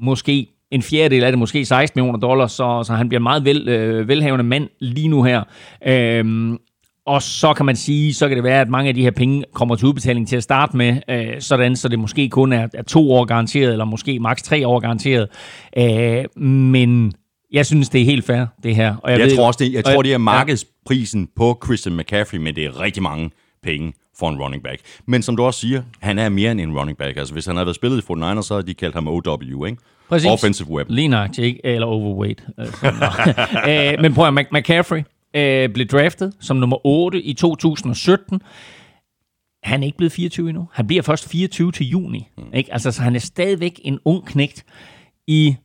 Måske 0.00 0.46
en 0.70 0.82
fjerdedel 0.82 1.24
af 1.24 1.32
det, 1.32 1.38
måske 1.38 1.64
16 1.64 2.00
millioner 2.00 2.18
dollars, 2.18 2.52
så, 2.52 2.82
så 2.86 2.94
han 2.94 3.08
bliver 3.08 3.18
en 3.18 3.22
meget 3.22 3.44
vel, 3.44 3.68
øh, 3.68 4.08
velhavende 4.08 4.44
mand 4.44 4.68
lige 4.80 5.08
nu 5.08 5.22
her. 5.22 5.42
Øhm, 5.86 6.58
og 7.06 7.22
så 7.22 7.54
kan 7.54 7.66
man 7.66 7.76
sige, 7.76 8.14
så 8.14 8.28
kan 8.28 8.36
det 8.36 8.44
være, 8.44 8.60
at 8.60 8.68
mange 8.68 8.88
af 8.88 8.94
de 8.94 9.02
her 9.02 9.10
penge 9.10 9.44
kommer 9.54 9.76
til 9.76 9.86
udbetaling 9.86 10.28
til 10.28 10.36
at 10.36 10.42
starte 10.42 10.76
med, 10.76 10.96
øh, 11.08 11.26
sådan 11.40 11.76
så 11.76 11.88
det 11.88 11.98
måske 11.98 12.28
kun 12.28 12.52
er, 12.52 12.68
er 12.74 12.82
to 12.82 13.12
år 13.12 13.24
garanteret, 13.24 13.72
eller 13.72 13.84
måske 13.84 14.18
maks 14.20 14.42
tre 14.42 14.66
år 14.68 14.80
garanteret. 14.80 15.28
Øh, 15.78 16.42
men 16.44 17.12
jeg 17.52 17.66
synes, 17.66 17.88
det 17.88 18.00
er 18.00 18.04
helt 18.04 18.24
fair, 18.24 18.44
det 18.62 18.76
her. 18.76 18.96
Og 19.02 19.10
Jeg, 19.10 19.18
jeg, 19.18 19.26
ved, 19.28 19.36
tror 19.36 19.46
også, 19.46 19.64
det, 19.64 19.72
jeg 19.72 19.84
tror, 19.84 20.02
det 20.02 20.12
er 20.12 20.18
markedsprisen 20.18 21.28
på 21.36 21.58
Christian 21.64 21.96
McCaffrey, 21.96 22.38
men 22.38 22.56
det 22.56 22.64
er 22.64 22.80
rigtig 22.80 23.02
mange 23.02 23.30
penge 23.62 23.92
for 24.18 24.28
en 24.28 24.38
running 24.40 24.62
back. 24.62 24.80
Men 25.06 25.22
som 25.22 25.36
du 25.36 25.42
også 25.42 25.60
siger, 25.60 25.82
han 26.00 26.18
er 26.18 26.28
mere 26.28 26.50
end 26.52 26.60
en 26.60 26.78
running 26.78 26.98
back. 26.98 27.16
Altså, 27.16 27.32
hvis 27.34 27.46
han 27.46 27.56
havde 27.56 27.66
været 27.66 27.76
spillet 27.76 27.98
i 27.98 28.12
49ers, 28.12 28.42
så 28.42 28.54
havde 28.54 28.66
de 28.66 28.74
kaldt 28.74 28.94
ham 28.94 29.08
OW, 29.08 29.64
ikke? 29.64 29.78
Præcis. 30.08 30.30
Offensive 30.30 30.68
weapon. 30.70 30.94
Lige 30.94 31.08
nøjagtigt, 31.08 31.44
ikke? 31.46 31.60
Eller 31.64 31.86
overweight. 31.86 32.44
Altså, 32.58 32.76
nå. 32.82 33.32
øh, 33.72 34.00
men 34.00 34.14
prøv 34.14 34.26
at 34.28 34.32
Mc- 34.44 34.58
McCaffrey 34.58 35.02
øh, 35.34 35.68
blev 35.68 35.86
draftet 35.86 36.32
som 36.40 36.56
nummer 36.56 36.86
8 36.86 37.22
i 37.22 37.34
2017. 37.34 38.40
Han 39.62 39.82
er 39.82 39.86
ikke 39.86 39.98
blevet 39.98 40.12
24 40.12 40.48
endnu. 40.48 40.68
Han 40.72 40.86
bliver 40.86 41.02
først 41.02 41.28
24 41.28 41.72
til 41.72 41.88
juni. 41.88 42.28
Mm. 42.38 42.44
Ikke? 42.54 42.72
Altså, 42.72 42.92
så 42.92 43.02
han 43.02 43.14
er 43.14 43.20
stadigvæk 43.20 43.80
en 43.84 43.98
ung 44.04 44.26
knægt. 44.26 44.64
I 45.26 45.56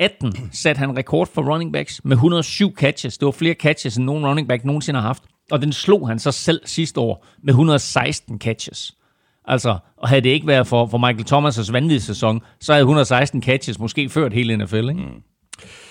18 0.00 0.32
satte 0.52 0.78
han 0.78 0.96
rekord 0.96 1.28
for 1.34 1.52
running 1.52 1.72
backs 1.72 2.04
med 2.04 2.16
107 2.16 2.74
catches. 2.74 3.18
Det 3.18 3.26
var 3.26 3.32
flere 3.32 3.54
catches, 3.54 3.96
end 3.96 4.04
nogen 4.04 4.26
running 4.26 4.48
back 4.48 4.64
nogensinde 4.64 5.00
har 5.00 5.06
haft. 5.06 5.22
Og 5.50 5.62
den 5.62 5.72
slog 5.72 6.08
han 6.08 6.18
så 6.18 6.32
selv 6.32 6.60
sidste 6.64 7.00
år 7.00 7.26
med 7.42 7.52
116 7.52 8.38
catches. 8.40 8.96
Altså, 9.44 9.78
og 9.96 10.08
havde 10.08 10.20
det 10.20 10.28
ikke 10.28 10.46
været 10.46 10.66
for, 10.66 10.86
for 10.86 10.98
Michael 10.98 11.26
Thomas' 11.32 11.72
vanvittige 11.72 12.00
sæson, 12.00 12.40
så 12.60 12.72
havde 12.72 12.82
116 12.82 13.42
catches 13.42 13.78
måske 13.78 14.08
ført 14.08 14.32
hele 14.32 14.56
NFL, 14.56 14.76
ikke? 14.76 14.92
Mm. 14.92 15.22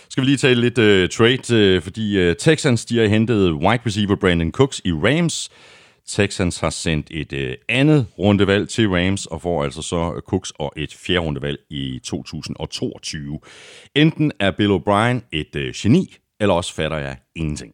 Skal 0.09 0.21
vi 0.21 0.27
lige 0.27 0.37
tale 0.37 0.61
lidt 0.61 0.77
uh, 0.77 1.09
trade, 1.17 1.75
uh, 1.77 1.81
fordi 1.83 2.29
uh, 2.29 2.35
Texans 2.39 2.85
de 2.85 2.97
har 2.97 3.07
hentet 3.07 3.51
wide 3.53 3.81
receiver 3.85 4.15
Brandon 4.15 4.51
Cooks 4.51 4.81
i 4.85 4.91
Rams. 4.91 5.49
Texans 6.07 6.59
har 6.59 6.69
sendt 6.69 7.07
et 7.11 7.33
uh, 7.33 7.53
andet 7.69 8.05
rundevalg 8.19 8.69
til 8.69 8.89
Rams, 8.89 9.25
og 9.25 9.41
får 9.41 9.63
altså 9.63 9.81
så 9.81 9.95
uh, 10.11 10.19
Cooks 10.29 10.51
og 10.59 10.73
et 10.77 10.93
fjerde 11.05 11.19
rundevalg 11.19 11.57
i 11.69 11.99
2022. 12.03 13.39
Enten 13.95 14.31
er 14.39 14.51
Bill 14.51 14.71
O'Brien 14.71 15.29
et 15.31 15.55
uh, 15.55 15.61
geni, 15.75 16.15
eller 16.39 16.53
også 16.55 16.73
fatter 16.73 16.97
jeg 16.97 17.17
ingenting. 17.35 17.73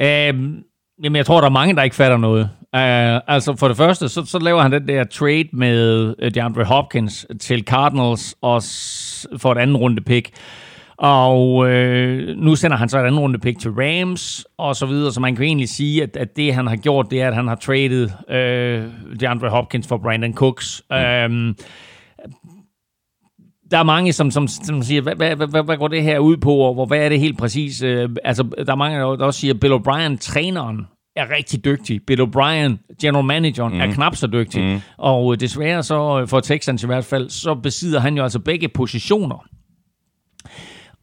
Øhm, 0.00 0.62
jamen, 1.04 1.16
jeg 1.16 1.26
tror, 1.26 1.40
der 1.40 1.48
er 1.48 1.52
mange, 1.52 1.74
der 1.76 1.82
ikke 1.82 1.96
fatter 1.96 2.16
noget. 2.16 2.42
Uh, 2.76 3.34
altså, 3.34 3.56
for 3.58 3.68
det 3.68 3.76
første, 3.76 4.08
så, 4.08 4.24
så 4.24 4.38
laver 4.38 4.62
han 4.62 4.72
den 4.72 4.88
der 4.88 5.04
trade 5.04 5.48
med 5.52 6.06
uh, 6.22 6.28
DeAndre 6.34 6.64
Hopkins 6.64 7.26
til 7.40 7.62
Cardinals 7.64 8.34
og 8.42 8.62
s- 8.62 9.26
for 9.38 9.52
et 9.52 9.58
andet 9.58 9.80
runde 9.80 10.02
pick. 10.02 10.30
Og 10.96 11.70
øh, 11.70 12.36
nu 12.36 12.54
sender 12.56 12.76
han 12.76 12.88
så 12.88 12.98
et 12.98 13.06
andet 13.06 13.20
runde 13.20 13.38
pick 13.38 13.58
til 13.58 13.70
Rams 13.70 14.46
og 14.58 14.76
så 14.76 14.86
videre, 14.86 15.12
så 15.12 15.20
man 15.20 15.36
kan 15.36 15.44
egentlig 15.44 15.68
sige, 15.68 16.02
at, 16.02 16.16
at 16.16 16.36
det 16.36 16.54
han 16.54 16.66
har 16.66 16.76
gjort, 16.76 17.10
det 17.10 17.22
er, 17.22 17.28
at 17.28 17.34
han 17.34 17.48
har 17.48 17.54
traded 17.54 18.10
øh, 18.28 18.84
DeAndre 19.20 19.48
Hopkins 19.48 19.88
for 19.88 19.96
Brandon 19.96 20.34
Cooks. 20.34 20.82
Mm. 20.90 20.96
Øhm, 20.96 21.56
der 23.70 23.78
er 23.78 23.82
mange, 23.82 24.12
som, 24.12 24.30
som, 24.30 24.48
som 24.48 24.82
siger, 24.82 25.02
hvad, 25.02 25.14
hvad, 25.14 25.36
hvad, 25.36 25.64
hvad 25.64 25.76
går 25.76 25.88
det 25.88 26.02
her 26.02 26.18
ud 26.18 26.36
på, 26.36 26.54
og 26.54 26.74
hvor, 26.74 26.86
hvad 26.86 26.98
er 26.98 27.08
det 27.08 27.20
helt 27.20 27.38
præcis? 27.38 27.82
Øh, 27.82 28.08
altså, 28.24 28.42
der 28.66 28.72
er 28.72 28.76
mange, 28.76 28.98
der 28.98 29.04
også 29.04 29.40
siger, 29.40 29.54
Bill 29.54 29.74
O'Brien, 29.74 30.16
træneren, 30.16 30.86
er 31.16 31.30
rigtig 31.36 31.64
dygtig. 31.64 32.00
Bill 32.06 32.22
O'Brien, 32.22 32.96
general 33.00 33.24
manageren, 33.24 33.74
mm. 33.74 33.80
er 33.80 33.92
knap 33.92 34.16
så 34.16 34.26
dygtig. 34.26 34.64
Mm. 34.64 34.80
Og 34.96 35.32
øh, 35.32 35.40
desværre 35.40 35.82
så, 35.82 36.20
øh, 36.20 36.28
for 36.28 36.40
Texans 36.40 36.82
i 36.82 36.86
hvert 36.86 37.04
fald, 37.04 37.30
så 37.30 37.54
besidder 37.54 38.00
han 38.00 38.16
jo 38.16 38.22
altså 38.22 38.38
begge 38.38 38.68
positioner. 38.68 39.46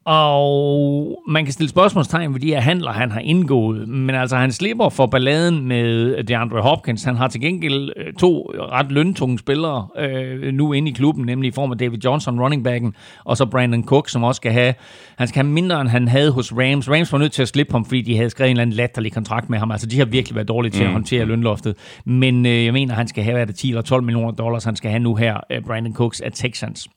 Og 0.06 1.24
man 1.28 1.46
kan 1.46 1.54
stille 1.54 1.70
spørgsmålstegn 1.70 2.34
ved 2.34 2.40
de 2.40 2.48
her 2.48 2.60
handler, 2.60 2.92
han 2.92 3.12
har 3.12 3.20
indgået. 3.20 3.88
Men 3.88 4.16
altså, 4.16 4.38
han 4.38 4.52
slipper 4.52 4.90
for 4.90 5.06
balladen 5.06 5.68
med 5.68 6.24
DeAndre 6.24 6.62
Hopkins. 6.62 7.04
Han 7.04 7.16
har 7.16 7.28
til 7.28 7.42
gengæld 7.42 7.92
øh, 7.98 8.14
to 8.14 8.52
ret 8.56 8.92
løntunge 8.92 9.40
spillere 9.40 9.88
øh, 9.98 10.54
nu 10.54 10.74
inde 10.74 10.92
i 10.92 10.94
klubben, 10.94 11.26
nemlig 11.26 11.48
i 11.48 11.52
form 11.52 11.72
af 11.72 11.78
David 11.78 11.98
Johnson, 11.98 12.42
running 12.42 12.64
backen, 12.64 12.96
og 13.26 13.38
så 13.38 13.46
Brandon 13.46 13.86
Cook, 13.86 14.10
som 14.10 14.24
også 14.24 14.40
skal 14.40 14.52
have, 14.52 14.74
han 15.18 15.28
skal 15.28 15.44
have 15.44 15.52
mindre, 15.54 15.82
end 15.82 15.90
han 15.90 16.08
havde 16.08 16.32
hos 16.32 16.54
Rams. 16.54 16.90
Rams 16.90 17.12
var 17.12 17.18
nødt 17.18 17.32
til 17.32 17.42
at 17.42 17.48
slippe 17.48 17.72
ham, 17.72 17.86
fordi 17.86 18.02
de 18.02 18.16
havde 18.16 18.30
skrevet 18.30 18.50
en 18.50 18.54
eller 18.54 18.62
anden 18.62 18.76
latterlig 18.76 19.14
kontrakt 19.14 19.50
med 19.50 19.60
ham. 19.60 19.72
Altså, 19.72 19.88
de 19.88 19.98
har 19.98 20.06
virkelig 20.06 20.36
været 20.36 20.48
dårlige 20.48 20.72
til 20.72 20.84
at 20.84 20.92
håndtere 20.92 21.26
lønloftet. 21.26 21.76
Men 22.06 22.46
øh, 22.46 22.66
jeg 22.66 22.74
mener, 22.74 22.94
han 22.94 23.08
skal 23.08 23.24
have, 23.24 23.36
hvad 23.36 23.48
det, 23.48 23.56
10 23.56 23.70
eller 23.70 23.82
12 23.82 24.04
millioner 24.04 24.32
dollars, 24.32 24.64
han 24.64 24.76
skal 24.76 24.90
have 24.90 25.00
nu 25.00 25.16
her, 25.16 25.38
øh, 25.52 25.62
Brandon 25.62 25.94
Cooks 25.94 26.22
af 26.22 26.32
Texans. 26.32 26.90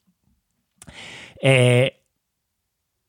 Øh, 1.46 1.86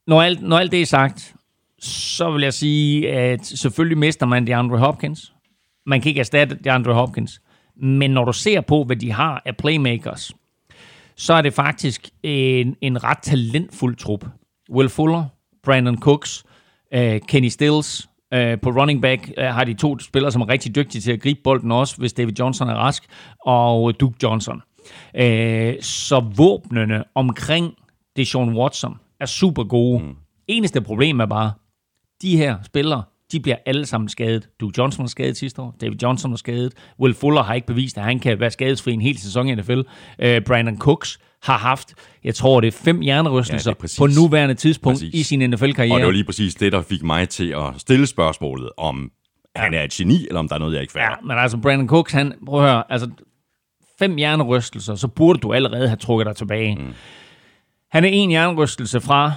når 0.07 0.21
alt, 0.21 0.41
når 0.41 0.57
alt 0.57 0.71
det 0.71 0.81
er 0.81 0.85
sagt, 0.85 1.35
så 1.79 2.31
vil 2.31 2.41
jeg 2.41 2.53
sige, 2.53 3.11
at 3.11 3.45
selvfølgelig 3.45 3.97
mister 3.97 4.25
man 4.25 4.47
DeAndre 4.47 4.77
Hopkins. 4.77 5.33
Man 5.85 6.01
kan 6.01 6.09
ikke 6.09 6.19
erstatte 6.19 6.57
DeAndre 6.63 6.93
Hopkins. 6.93 7.41
Men 7.75 8.11
når 8.11 8.25
du 8.25 8.33
ser 8.33 8.61
på, 8.61 8.83
hvad 8.83 8.95
de 8.95 9.11
har 9.11 9.41
af 9.45 9.57
playmakers, 9.57 10.31
så 11.15 11.33
er 11.33 11.41
det 11.41 11.53
faktisk 11.53 12.09
en, 12.23 12.75
en 12.81 13.03
ret 13.03 13.17
talentfuld 13.17 13.95
trup. 13.95 14.25
Will 14.71 14.89
Fuller, 14.89 15.25
Brandon 15.63 15.97
Cooks, 15.97 16.43
uh, 16.95 17.17
Kenny 17.27 17.47
Stills, 17.47 18.09
uh, 18.35 18.59
på 18.61 18.69
running 18.69 19.01
back 19.01 19.31
uh, 19.37 19.43
har 19.43 19.63
de 19.63 19.73
to 19.73 19.99
spillere, 19.99 20.31
som 20.31 20.41
er 20.41 20.49
rigtig 20.49 20.75
dygtige 20.75 21.01
til 21.01 21.11
at 21.11 21.21
gribe 21.21 21.39
bolden 21.43 21.71
også, 21.71 21.97
hvis 21.97 22.13
David 22.13 22.33
Johnson 22.39 22.69
er 22.69 22.75
rask, 22.75 23.03
og 23.45 23.99
Duke 23.99 24.17
Johnson. 24.23 24.61
Uh, 25.13 25.81
så 25.81 26.31
våbnene 26.35 27.03
omkring 27.15 27.73
Deshaun 28.15 28.57
Watson 28.57 28.97
er 29.25 29.29
super 29.29 29.63
gode. 29.63 30.03
Mm. 30.03 30.15
Eneste 30.47 30.81
problem 30.81 31.19
er 31.19 31.25
bare, 31.25 31.51
de 32.21 32.37
her 32.37 32.57
spillere, 32.63 33.03
de 33.31 33.39
bliver 33.39 33.57
alle 33.65 33.85
sammen 33.85 34.09
skadet. 34.09 34.49
Duke 34.59 34.73
Johnson 34.77 35.03
var 35.03 35.07
skadet 35.07 35.37
sidste 35.37 35.61
år, 35.61 35.75
David 35.81 35.97
Johnson 36.03 36.31
var 36.31 36.37
skadet, 36.37 36.73
Will 36.99 37.13
Fuller 37.13 37.43
har 37.43 37.53
ikke 37.53 37.67
bevist, 37.67 37.97
at 37.97 38.03
han 38.03 38.19
kan 38.19 38.39
være 38.39 38.51
skadesfri 38.51 38.93
en 38.93 39.01
hel 39.01 39.17
sæson 39.17 39.47
i 39.47 39.55
NFL. 39.55 39.79
Uh, 39.79 39.83
Brandon 40.45 40.77
Cooks 40.77 41.19
har 41.43 41.57
haft, 41.57 41.93
jeg 42.23 42.35
tror 42.35 42.61
det 42.61 42.67
er 42.67 42.71
fem 42.71 42.99
hjernerystelser 42.99 43.71
Ja, 43.71 43.75
ja, 43.81 43.85
er 43.85 43.95
på 43.97 44.07
nuværende 44.07 44.55
tidspunkt 44.55 44.95
Præcis. 44.95 45.13
i 45.13 45.23
sin 45.23 45.49
NFL-karriere. 45.49 45.93
Og 45.93 45.99
det 45.99 46.05
var 46.05 46.11
lige 46.11 46.23
præcis 46.23 46.55
det, 46.55 46.71
der 46.71 46.81
fik 46.81 47.03
mig 47.03 47.29
til 47.29 47.49
at 47.49 47.73
stille 47.77 48.07
spørgsmålet, 48.07 48.69
om 48.77 49.11
han 49.55 49.73
er 49.73 49.81
et 49.83 49.91
geni, 49.91 50.27
eller 50.27 50.39
om 50.39 50.47
der 50.47 50.55
er 50.55 50.59
noget, 50.59 50.73
jeg 50.73 50.81
ikke 50.81 50.93
fatter. 50.93 51.09
Ja, 51.09 51.27
men 51.27 51.37
altså 51.37 51.57
Brandon 51.57 51.87
Cooks, 51.87 52.13
han, 52.13 52.33
prøv 52.45 52.63
at 52.63 52.69
høre, 52.69 52.83
altså 52.91 53.09
fem 53.99 54.15
hjernerystelser, 54.15 54.95
så 54.95 55.07
burde 55.07 55.39
du 55.39 55.53
allerede 55.53 55.87
have 55.87 55.97
trukket 55.97 56.25
dig 56.25 56.35
tilbage. 56.35 56.75
Mm. 56.75 56.93
Han 57.95 58.03
er 58.03 58.09
en 58.09 58.29
hjernerystelse 58.29 59.01
fra 59.01 59.31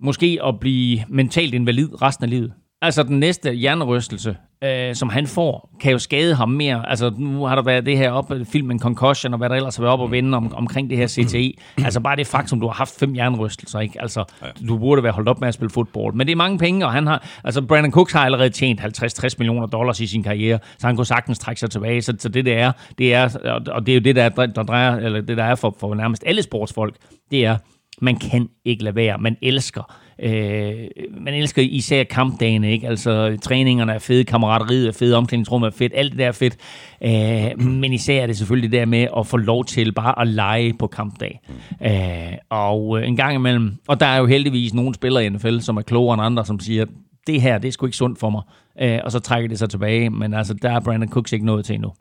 måske 0.00 0.38
at 0.46 0.60
blive 0.60 1.04
mentalt 1.08 1.54
invalid 1.54 2.02
resten 2.02 2.24
af 2.24 2.30
livet. 2.30 2.52
Altså 2.82 3.02
den 3.02 3.20
næste 3.20 3.52
hjernerystelse, 3.52 4.36
øh, 4.64 4.94
som 4.94 5.08
han 5.08 5.26
får, 5.26 5.76
kan 5.80 5.92
jo 5.92 5.98
skade 5.98 6.34
ham 6.34 6.48
mere. 6.48 6.88
Altså 6.90 7.12
nu 7.18 7.44
har 7.44 7.54
der 7.54 7.62
været 7.62 7.86
det 7.86 7.98
her 7.98 8.10
op, 8.10 8.32
filmen 8.52 8.78
Concussion, 8.80 9.32
og 9.34 9.38
hvad 9.38 9.48
der 9.48 9.54
ellers 9.56 9.76
har 9.76 9.82
været 9.82 9.92
op 9.92 10.00
og 10.00 10.10
vende 10.10 10.36
om, 10.36 10.54
omkring 10.54 10.90
det 10.90 10.98
her 10.98 11.06
CTE. 11.06 11.52
Altså 11.84 12.00
bare 12.00 12.16
det 12.16 12.26
faktum, 12.26 12.60
du 12.60 12.66
har 12.66 12.74
haft 12.74 12.98
fem 12.98 13.12
hjernerystelser, 13.12 13.80
ikke? 13.80 14.02
Altså 14.02 14.24
du 14.68 14.78
burde 14.78 15.02
være 15.02 15.12
holdt 15.12 15.28
op 15.28 15.40
med 15.40 15.48
at 15.48 15.54
spille 15.54 15.70
fodbold. 15.70 16.14
Men 16.14 16.26
det 16.26 16.32
er 16.32 16.36
mange 16.36 16.58
penge, 16.58 16.86
og 16.86 16.92
han 16.92 17.06
har, 17.06 17.26
altså 17.44 17.62
Brandon 17.62 17.92
Cooks 17.92 18.12
har 18.12 18.24
allerede 18.24 18.50
tjent 18.50 18.80
50-60 18.80 19.34
millioner 19.38 19.66
dollars 19.66 20.00
i 20.00 20.06
sin 20.06 20.22
karriere, 20.22 20.58
så 20.78 20.86
han 20.86 20.96
kunne 20.96 21.06
sagtens 21.06 21.38
trække 21.38 21.60
sig 21.60 21.70
tilbage. 21.70 22.02
Så, 22.02 22.14
så 22.18 22.28
det 22.28 22.46
der 22.46 22.54
er, 22.58 22.72
det 22.98 23.14
er, 23.14 23.28
og 23.70 23.86
det 23.86 23.92
er 23.92 23.96
jo 23.96 24.00
det, 24.00 24.16
der, 24.16 24.22
er- 24.22 24.46
der 24.46 24.62
drejer, 24.62 24.96
eller 24.96 25.20
det 25.20 25.36
der 25.36 25.44
er 25.44 25.54
for, 25.54 25.76
for 25.80 25.94
nærmest 25.94 26.22
alle 26.26 26.42
sportsfolk, 26.42 26.94
det 27.30 27.44
er, 27.46 27.56
man 28.02 28.16
kan 28.16 28.48
ikke 28.64 28.84
lade 28.84 28.96
være. 28.96 29.18
Man 29.18 29.36
elsker 29.42 30.02
Øh, 30.22 30.88
man 31.20 31.34
elsker 31.34 31.62
især 31.62 32.04
kampdagene, 32.04 32.72
ikke? 32.72 32.88
Altså, 32.88 33.38
træningerne 33.42 33.92
er 33.92 33.98
fede, 33.98 34.24
kammerateriet 34.24 34.88
er 34.88 34.92
fedt, 34.92 35.14
omklædningsrummet 35.14 35.66
er 35.66 35.76
fedt, 35.76 35.92
alt 35.96 36.10
det 36.10 36.18
der 36.18 36.26
er 36.26 36.32
fedt. 36.32 36.56
Øh, 37.04 37.66
men 37.80 37.92
især 37.92 38.22
er 38.22 38.26
det 38.26 38.38
selvfølgelig 38.38 38.72
det 38.72 38.78
der 38.78 38.86
med 38.86 39.06
at 39.16 39.26
få 39.26 39.36
lov 39.36 39.64
til 39.64 39.92
bare 39.92 40.20
at 40.20 40.28
lege 40.28 40.74
på 40.78 40.86
kampdag. 40.86 41.40
Øh, 41.82 42.38
og 42.50 42.98
øh, 43.00 43.08
en 43.08 43.16
gang 43.16 43.34
imellem, 43.34 43.76
og 43.88 44.00
der 44.00 44.06
er 44.06 44.18
jo 44.18 44.26
heldigvis 44.26 44.74
nogle 44.74 44.94
spillere 44.94 45.26
i 45.26 45.28
NFL, 45.28 45.58
som 45.58 45.76
er 45.76 45.82
klogere 45.82 46.14
end 46.14 46.22
andre, 46.22 46.44
som 46.46 46.60
siger, 46.60 46.84
det 47.26 47.40
her, 47.40 47.58
det 47.58 47.68
er 47.68 47.72
sgu 47.72 47.86
ikke 47.86 47.96
sundt 47.96 48.18
for 48.18 48.30
mig. 48.30 48.42
Øh, 48.80 49.00
og 49.04 49.12
så 49.12 49.18
trækker 49.18 49.48
det 49.48 49.58
sig 49.58 49.70
tilbage, 49.70 50.10
men 50.10 50.34
altså, 50.34 50.54
der 50.54 50.70
er 50.70 50.80
Brandon 50.80 51.08
Cooks 51.08 51.32
ikke 51.32 51.46
noget 51.46 51.64
til 51.64 51.74
endnu. 51.74 51.92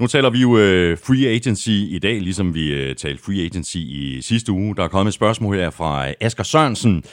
Nu 0.00 0.06
taler 0.06 0.30
vi 0.30 0.38
jo 0.38 0.58
øh, 0.58 0.98
free 0.98 1.28
agency 1.28 1.68
i 1.68 1.98
dag, 1.98 2.20
ligesom 2.20 2.54
vi 2.54 2.72
øh, 2.72 2.96
talte 2.96 3.22
free 3.22 3.44
agency 3.44 3.76
i 3.76 4.18
sidste 4.22 4.52
uge. 4.52 4.76
Der 4.76 4.84
er 4.84 4.88
kommet 4.88 5.10
et 5.10 5.14
spørgsmål 5.14 5.56
her 5.56 5.70
fra 5.70 6.08
øh, 6.08 6.14
Asger 6.20 6.44
Sørensen. 6.44 7.04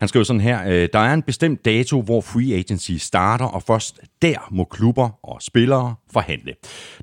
Han 0.00 0.08
skriver 0.08 0.24
sådan 0.24 0.40
her, 0.40 0.86
der 0.86 0.98
er 0.98 1.14
en 1.14 1.22
bestemt 1.22 1.64
dato, 1.64 2.02
hvor 2.02 2.20
free 2.20 2.54
agency 2.54 2.92
starter, 2.92 3.44
og 3.44 3.62
først 3.62 4.00
der 4.22 4.48
må 4.50 4.64
klubber 4.64 5.10
og 5.22 5.42
spillere 5.42 5.94
forhandle. 6.12 6.54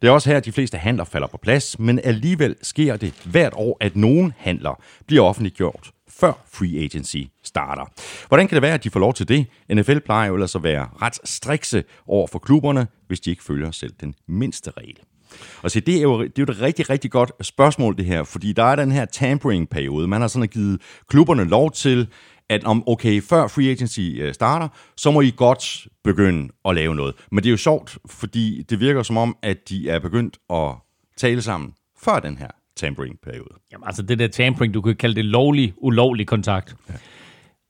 Det 0.01 0.07
er 0.07 0.11
også 0.11 0.29
her, 0.29 0.39
de 0.39 0.51
fleste 0.51 0.77
handler 0.77 1.03
falder 1.03 1.27
på 1.27 1.37
plads, 1.37 1.79
men 1.79 1.99
alligevel 2.03 2.55
sker 2.61 2.97
det 2.97 3.13
hvert 3.25 3.53
år, 3.55 3.77
at 3.79 3.95
nogen 3.95 4.33
handler 4.37 4.81
bliver 5.07 5.23
offentliggjort 5.23 5.91
før 6.19 6.33
free 6.53 6.83
agency 6.83 7.17
starter. 7.43 7.85
Hvordan 8.27 8.47
kan 8.47 8.55
det 8.55 8.61
være, 8.61 8.73
at 8.73 8.83
de 8.83 8.89
får 8.89 8.99
lov 8.99 9.13
til 9.13 9.27
det? 9.27 9.45
NFL 9.73 9.99
plejer 9.99 10.27
jo 10.27 10.33
ellers 10.33 10.55
at 10.55 10.63
være 10.63 10.87
ret 11.01 11.19
strikse 11.23 11.83
over 12.07 12.27
for 12.27 12.39
klubberne, 12.39 12.87
hvis 13.07 13.19
de 13.19 13.29
ikke 13.29 13.43
følger 13.43 13.71
selv 13.71 13.93
den 14.01 14.15
mindste 14.27 14.71
regel. 14.77 14.97
Og 15.63 15.71
se, 15.71 15.79
det 15.79 15.97
er, 15.97 16.01
jo, 16.01 16.23
det 16.23 16.39
er 16.39 16.45
jo 16.47 16.51
et 16.51 16.61
rigtig, 16.61 16.89
rigtig 16.89 17.11
godt 17.11 17.31
spørgsmål, 17.41 17.97
det 17.97 18.05
her, 18.05 18.23
fordi 18.23 18.53
der 18.53 18.63
er 18.63 18.75
den 18.75 18.91
her 18.91 19.05
tampering-periode. 19.05 20.07
Man 20.07 20.21
har 20.21 20.27
sådan 20.27 20.47
givet 20.47 20.81
klubberne 21.09 21.43
lov 21.43 21.71
til, 21.71 22.07
at 22.49 22.63
om, 22.63 22.83
okay, 22.87 23.21
før 23.21 23.47
free 23.47 23.69
agency 23.69 23.99
øh, 23.99 24.33
starter, 24.33 24.67
så 24.97 25.11
må 25.11 25.21
I 25.21 25.33
godt 25.37 25.87
begynde 26.03 26.49
at 26.65 26.75
lave 26.75 26.95
noget. 26.95 27.15
Men 27.31 27.43
det 27.43 27.49
er 27.49 27.51
jo 27.51 27.57
sjovt, 27.57 27.97
fordi 28.09 28.63
det 28.69 28.79
virker 28.79 29.03
som 29.03 29.17
om, 29.17 29.37
at 29.41 29.69
de 29.69 29.89
er 29.89 29.99
begyndt 29.99 30.37
at 30.49 30.71
tale 31.17 31.41
sammen 31.41 31.73
før 32.03 32.19
den 32.19 32.37
her 32.37 32.47
tampering-periode. 32.77 33.55
Jamen 33.71 33.83
altså 33.87 34.01
det 34.01 34.19
der 34.19 34.27
tampering, 34.27 34.73
du 34.73 34.81
kan 34.81 34.95
kalde 34.95 35.15
det 35.15 35.25
lovlig, 35.25 35.73
ulovlig 35.77 36.27
kontakt. 36.27 36.75
Ja. 36.89 36.93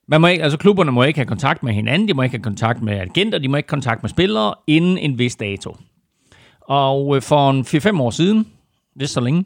Man 0.08 0.22
må 0.22 0.28
ikke, 0.28 0.44
altså 0.44 0.58
klubberne 0.58 0.92
må 0.92 1.04
ikke 1.04 1.20
have 1.20 1.28
kontakt 1.28 1.64
med 1.64 1.74
hinanden, 1.74 2.08
de 2.08 2.14
må 2.14 2.22
ikke 2.22 2.38
have 2.38 2.44
kontakt 2.44 2.82
med 2.82 3.00
agenter, 3.00 3.38
de 3.38 3.48
må 3.48 3.58
ikke 3.58 3.68
have 3.68 3.78
kontakt 3.78 4.04
med 4.04 4.10
spillere 4.10 4.54
inden 4.68 4.98
en 4.98 5.20
vis 5.20 5.36
dato. 5.36 5.78
Og 6.68 7.16
øh, 7.16 7.22
for 7.22 7.50
en 7.50 7.62
4-5 7.62 8.02
år 8.02 8.10
siden, 8.10 8.48
hvis 8.96 9.10
så 9.10 9.20
længe, 9.20 9.46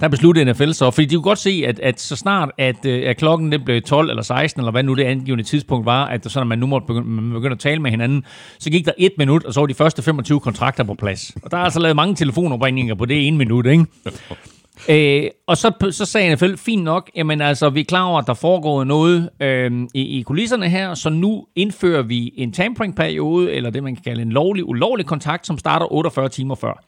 der 0.00 0.08
besluttede 0.08 0.52
NFL 0.52 0.72
så, 0.72 0.90
fordi 0.90 1.06
de 1.06 1.14
kunne 1.14 1.22
godt 1.22 1.38
se, 1.38 1.62
at, 1.66 1.80
at 1.80 2.00
så 2.00 2.16
snart 2.16 2.50
at, 2.58 2.86
øh, 2.86 3.08
at 3.08 3.16
klokken 3.16 3.52
den 3.52 3.64
blev 3.64 3.82
12 3.82 4.10
eller 4.10 4.22
16, 4.22 4.60
eller 4.60 4.70
hvad 4.70 4.82
nu 4.82 4.94
det 4.94 5.04
angivende 5.04 5.44
tidspunkt 5.44 5.86
var, 5.86 6.06
at 6.06 6.32
så, 6.32 6.38
når 6.40 6.44
man 6.44 6.58
nu 6.58 6.66
måtte 6.66 6.86
begynde, 6.86 7.08
man 7.08 7.32
begyndte 7.32 7.54
at 7.54 7.58
tale 7.58 7.82
med 7.82 7.90
hinanden, 7.90 8.24
så 8.58 8.70
gik 8.70 8.86
der 8.86 8.92
et 8.98 9.12
minut, 9.18 9.44
og 9.44 9.54
så 9.54 9.60
var 9.60 9.66
de 9.66 9.74
første 9.74 10.02
25 10.02 10.40
kontrakter 10.40 10.84
på 10.84 10.94
plads. 10.94 11.32
Og 11.42 11.50
der 11.50 11.56
er 11.56 11.62
altså 11.62 11.80
lavet 11.80 11.96
mange 11.96 12.14
telefonopringninger 12.14 12.94
på 12.94 13.04
det 13.04 13.26
ene 13.26 13.38
minut, 13.38 13.66
ikke? 13.66 13.86
Øh, 14.88 15.30
og 15.46 15.56
så, 15.56 15.72
så 15.90 16.04
sagde 16.04 16.34
NFL, 16.34 16.54
fint 16.56 16.84
nok, 16.84 17.10
jamen 17.16 17.40
altså, 17.40 17.70
vi 17.70 17.80
er 17.80 17.84
klar 17.84 18.04
over, 18.04 18.18
at 18.18 18.26
der 18.26 18.34
foregår 18.34 18.84
noget 18.84 19.30
øh, 19.40 19.72
i, 19.94 20.18
i 20.18 20.22
kulisserne 20.22 20.68
her, 20.68 20.94
så 20.94 21.10
nu 21.10 21.46
indfører 21.56 22.02
vi 22.02 22.32
en 22.36 22.52
tampering-periode, 22.52 23.52
eller 23.52 23.70
det 23.70 23.82
man 23.82 23.94
kan 23.94 24.04
kalde 24.04 24.22
en 24.22 24.32
lovlig, 24.32 24.68
ulovlig 24.68 25.06
kontakt, 25.06 25.46
som 25.46 25.58
starter 25.58 25.92
48 25.92 26.28
timer 26.28 26.54
før. 26.54 26.84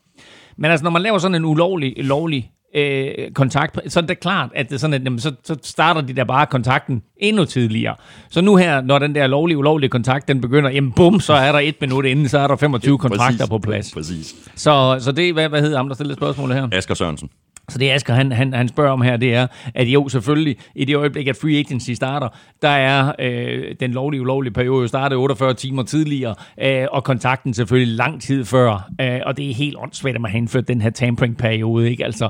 Men 0.56 0.70
altså, 0.70 0.84
når 0.84 0.90
man 0.90 1.02
laver 1.02 1.18
sådan 1.18 1.34
en 1.34 1.44
ulovlig, 1.44 1.94
lovlig 1.96 2.50
øh, 2.74 3.30
kontakt, 3.34 3.92
så 3.92 4.00
er 4.00 4.04
det 4.06 4.20
klart, 4.20 4.50
at 4.54 4.68
det 4.68 4.74
er 4.74 4.78
sådan, 4.78 4.94
at 4.94 5.04
jamen, 5.04 5.20
så, 5.20 5.32
så 5.44 5.56
starter 5.62 6.00
de 6.00 6.12
der 6.12 6.24
bare 6.24 6.46
kontakten 6.46 7.02
endnu 7.16 7.44
tidligere. 7.44 7.94
Så 8.30 8.40
nu 8.40 8.56
her, 8.56 8.80
når 8.80 8.98
den 8.98 9.14
der 9.14 9.26
lovlige, 9.26 9.58
ulovlige 9.58 9.90
kontakt, 9.90 10.28
den 10.28 10.40
begynder, 10.40 10.70
jamen 10.70 10.92
bum, 10.92 11.20
så 11.20 11.32
er 11.32 11.52
der 11.52 11.58
et 11.58 11.74
minut 11.80 12.04
inden, 12.04 12.28
så 12.28 12.38
er 12.38 12.46
der 12.46 12.56
25 12.56 12.92
ja, 12.92 12.96
kontrakter 12.96 13.46
på 13.46 13.58
plads. 13.58 13.92
Præcis. 13.92 14.34
Så, 14.56 14.96
så 15.00 15.12
det, 15.12 15.32
hvad, 15.32 15.48
hvad 15.48 15.60
hedder 15.60 15.76
ham, 15.76 15.88
der 15.88 15.94
stillede 15.94 16.16
spørgsmålet 16.16 16.56
her? 16.56 16.68
Asger 16.72 16.94
Sørensen. 16.94 17.30
Så 17.68 17.78
det 17.78 17.90
Asger, 17.90 18.14
han, 18.14 18.32
han, 18.32 18.52
han 18.52 18.68
spørger 18.68 18.92
om 18.92 19.02
her, 19.02 19.16
det 19.16 19.34
er, 19.34 19.46
at 19.74 19.86
jo 19.86 20.08
selvfølgelig, 20.08 20.56
i 20.74 20.84
det 20.84 20.96
øjeblik, 20.96 21.28
at 21.28 21.36
free 21.36 21.58
agency 21.58 21.90
starter, 21.90 22.28
der 22.62 22.68
er 22.68 23.12
øh, 23.18 23.74
den 23.80 23.92
lovlige, 23.92 24.20
ulovlige 24.20 24.52
periode 24.52 24.88
startet 24.88 25.18
48 25.18 25.54
timer 25.54 25.82
tidligere, 25.82 26.34
øh, 26.62 26.86
og 26.92 27.04
kontakten 27.04 27.54
selvfølgelig 27.54 27.96
lang 27.96 28.22
tid 28.22 28.44
før. 28.44 28.90
Øh, 29.00 29.20
og 29.26 29.36
det 29.36 29.50
er 29.50 29.54
helt 29.54 29.76
åndssvagt, 29.78 30.14
at 30.14 30.20
man 30.20 30.30
har 30.30 30.38
indført 30.38 30.68
den 30.68 30.80
her 30.80 30.90
tampering-periode, 30.90 31.90
ikke? 31.90 32.04
Altså, 32.04 32.28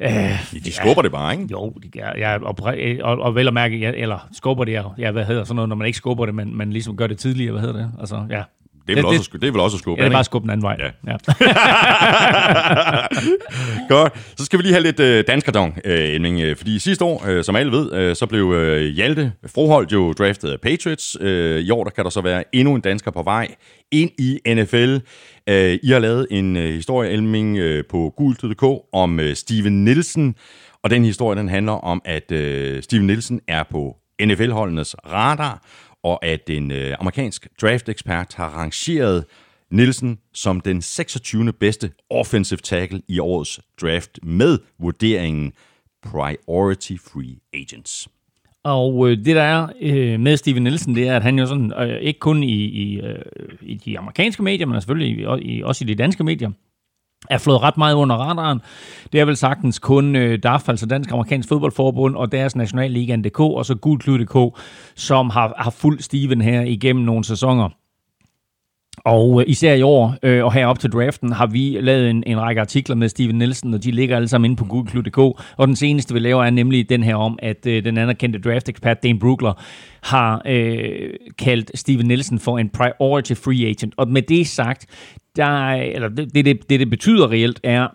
Øh, 0.00 0.60
de 0.64 0.72
skubber 0.72 0.94
ja, 0.96 1.02
det 1.02 1.12
bare, 1.12 1.32
ikke? 1.32 1.46
Jo, 1.50 1.70
de, 1.70 1.90
ja, 2.18 2.38
og, 2.38 2.56
og, 3.02 3.18
og 3.18 3.34
vel 3.34 3.48
at 3.48 3.54
mærke, 3.54 3.78
ja, 3.78 3.92
eller 3.94 4.28
skubber 4.32 4.64
det, 4.64 4.84
ja, 4.98 5.10
hvad 5.10 5.24
hedder 5.24 5.44
sådan 5.44 5.56
noget, 5.56 5.68
når 5.68 5.76
man 5.76 5.86
ikke 5.86 5.96
skubber 5.96 6.26
det, 6.26 6.34
men 6.34 6.56
man 6.56 6.72
ligesom 6.72 6.96
gør 6.96 7.06
det 7.06 7.18
tidligere, 7.18 7.52
hvad 7.52 7.60
hedder 7.60 7.76
det? 7.76 7.90
Altså, 8.00 8.26
ja, 8.30 8.42
det 8.86 8.92
er, 8.92 8.96
vel 8.96 9.12
det, 9.12 9.18
også, 9.18 9.30
det 9.32 9.44
er 9.44 9.52
vel 9.52 9.60
også 9.60 9.76
at 9.76 9.80
skubbe. 9.80 10.00
Ja, 10.00 10.04
det 10.04 10.10
er 10.10 10.14
bare 10.14 10.20
at 10.20 10.26
skubbe 10.26 10.44
den 10.44 10.50
anden 10.50 10.62
vej. 10.62 10.76
Ja. 10.78 11.12
ja. 11.12 11.16
Godt. 13.94 14.12
Så 14.38 14.44
skal 14.44 14.58
vi 14.58 14.62
lige 14.62 14.72
have 14.72 14.82
lidt 14.82 15.00
øh, 15.00 15.24
danskerdong, 15.26 15.78
øh, 15.84 16.48
øh, 16.48 16.56
fordi 16.56 16.78
sidste 16.78 17.04
år, 17.04 17.24
øh, 17.28 17.44
som 17.44 17.56
alle 17.56 17.72
ved, 17.72 17.92
øh, 17.92 18.16
så 18.16 18.26
blev 18.26 18.52
øh, 18.52 18.82
Hjalte 18.82 19.32
Froholt 19.54 19.92
jo 19.92 20.12
draftet 20.12 20.50
af 20.50 20.60
Patriots. 20.60 21.16
Øh, 21.20 21.60
I 21.60 21.70
år 21.70 21.84
der 21.84 21.90
kan 21.90 22.04
der 22.04 22.10
så 22.10 22.20
være 22.20 22.44
endnu 22.52 22.74
en 22.74 22.80
dansker 22.80 23.10
på 23.10 23.22
vej 23.22 23.54
ind 23.90 24.10
i 24.18 24.40
NFL. 24.46 24.96
Øh, 25.48 25.78
I 25.82 25.90
har 25.90 25.98
lavet 25.98 26.26
en 26.30 26.56
øh, 26.56 26.74
historie, 26.74 27.10
Elming, 27.10 27.58
øh, 27.58 27.84
på 27.90 28.14
gul.dk 28.16 28.64
om 28.92 29.20
øh, 29.20 29.36
Steven 29.36 29.84
Nielsen, 29.84 30.34
og 30.82 30.90
den 30.90 31.04
historie, 31.04 31.38
den 31.38 31.48
handler 31.48 31.72
om, 31.72 32.02
at 32.04 32.32
øh, 32.32 32.82
Steven 32.82 33.06
Nielsen 33.06 33.40
er 33.48 33.62
på 33.70 33.96
NFL-holdenes 34.22 34.94
radar, 35.12 35.62
og 36.02 36.24
at 36.24 36.50
en 36.50 36.70
øh, 36.70 36.94
amerikansk 37.00 37.48
draft-ekspert 37.60 38.34
har 38.34 38.48
rangeret 38.48 39.24
Nielsen 39.70 40.18
som 40.34 40.60
den 40.60 40.82
26. 40.82 41.52
bedste 41.52 41.90
offensive 42.10 42.58
tackle 42.58 43.02
i 43.08 43.18
årets 43.18 43.60
draft 43.80 44.18
med 44.22 44.58
vurderingen 44.78 45.52
Priority 46.02 46.92
Free 46.92 47.36
Agents. 47.52 48.08
Og 48.64 49.10
øh, 49.10 49.16
det 49.16 49.36
der 49.36 49.42
er 49.42 49.68
øh, 49.80 50.20
med 50.20 50.36
Steven 50.36 50.62
Nielsen, 50.62 50.94
det 50.94 51.08
er, 51.08 51.16
at 51.16 51.22
han 51.22 51.38
jo 51.38 51.46
sådan, 51.46 51.72
øh, 51.72 52.00
ikke 52.00 52.20
kun 52.20 52.42
i, 52.42 52.64
i, 52.64 53.00
øh, 53.00 53.24
i 53.62 53.74
de 53.74 53.98
amerikanske 53.98 54.42
medier, 54.42 54.66
men 54.66 54.80
selvfølgelig 54.80 55.42
i, 55.42 55.62
også 55.62 55.84
i 55.84 55.88
de 55.88 55.94
danske 55.94 56.24
medier, 56.24 56.50
er 57.30 57.38
flået 57.38 57.62
ret 57.62 57.76
meget 57.78 57.94
under 57.94 58.16
radaren. 58.16 58.60
Det 59.12 59.20
er 59.20 59.24
vel 59.24 59.36
sagtens 59.36 59.78
kun 59.78 60.16
øh, 60.16 60.38
DAF, 60.42 60.68
altså 60.68 60.86
Dansk 60.86 61.10
Amerikansk 61.12 61.48
Fodboldforbund, 61.48 62.16
og 62.16 62.32
deres 62.32 62.56
Nationalligaen.dk, 62.56 63.40
og 63.40 63.66
så 63.66 63.74
Gulklud.dk, 63.74 64.58
som 64.96 65.30
har, 65.30 65.54
har 65.58 65.70
fulgt 65.70 66.04
Steven 66.04 66.40
her 66.40 66.60
igennem 66.60 67.04
nogle 67.04 67.24
sæsoner. 67.24 67.68
Og 69.04 69.40
øh, 69.40 69.50
især 69.50 69.74
i 69.74 69.82
år, 69.82 70.16
øh, 70.22 70.44
og 70.44 70.52
her 70.52 70.66
op 70.66 70.78
til 70.78 70.90
draften, 70.90 71.32
har 71.32 71.46
vi 71.46 71.78
lavet 71.80 72.10
en, 72.10 72.22
en 72.26 72.40
række 72.40 72.60
artikler 72.60 72.96
med 72.96 73.08
Steven 73.08 73.38
Nielsen, 73.38 73.74
og 73.74 73.84
de 73.84 73.90
ligger 73.90 74.16
alle 74.16 74.28
sammen 74.28 74.50
inde 74.50 74.58
på 74.58 74.64
Google.dk. 74.64 75.18
Og 75.56 75.66
den 75.66 75.76
seneste, 75.76 76.14
vi 76.14 76.20
laver, 76.20 76.44
er 76.44 76.50
nemlig 76.50 76.88
den 76.88 77.02
her 77.02 77.14
om, 77.14 77.38
at 77.42 77.66
øh, 77.66 77.84
den 77.84 77.98
anerkendte 77.98 78.38
draft-ekspert, 78.38 79.02
Dane 79.02 79.18
Brugler, 79.18 79.52
har 80.02 80.42
øh, 80.46 81.10
kaldt 81.38 81.70
Steven 81.74 82.06
Nielsen 82.06 82.38
for 82.38 82.58
en 82.58 82.68
priority 82.68 83.32
free 83.32 83.66
agent. 83.66 83.94
Og 83.96 84.08
med 84.08 84.22
det 84.22 84.46
sagt, 84.46 84.86
der, 85.36 85.68
eller 85.68 86.08
det, 86.08 86.34
det, 86.34 86.44
det, 86.44 86.80
det 86.80 86.90
betyder 86.90 87.30
reelt, 87.30 87.60
er, 87.62 87.88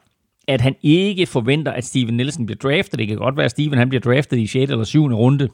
at 0.48 0.62
han 0.62 0.76
ikke 0.84 1.26
forventer, 1.26 1.72
at 1.72 1.86
Steven 1.86 2.14
Nielsen 2.14 2.46
bliver 2.46 2.58
draftet. 2.58 3.00
Det 3.00 3.08
kan 3.08 3.18
godt 3.18 3.38
være, 3.38 3.46
at 3.46 3.52
Steven 3.52 3.78
han 3.78 3.90
bliver 3.90 4.02
draftet 4.02 4.38
i 4.38 4.48
6. 4.48 4.72
eller 4.72 4.84
7. 4.84 5.06
runde 5.06 5.50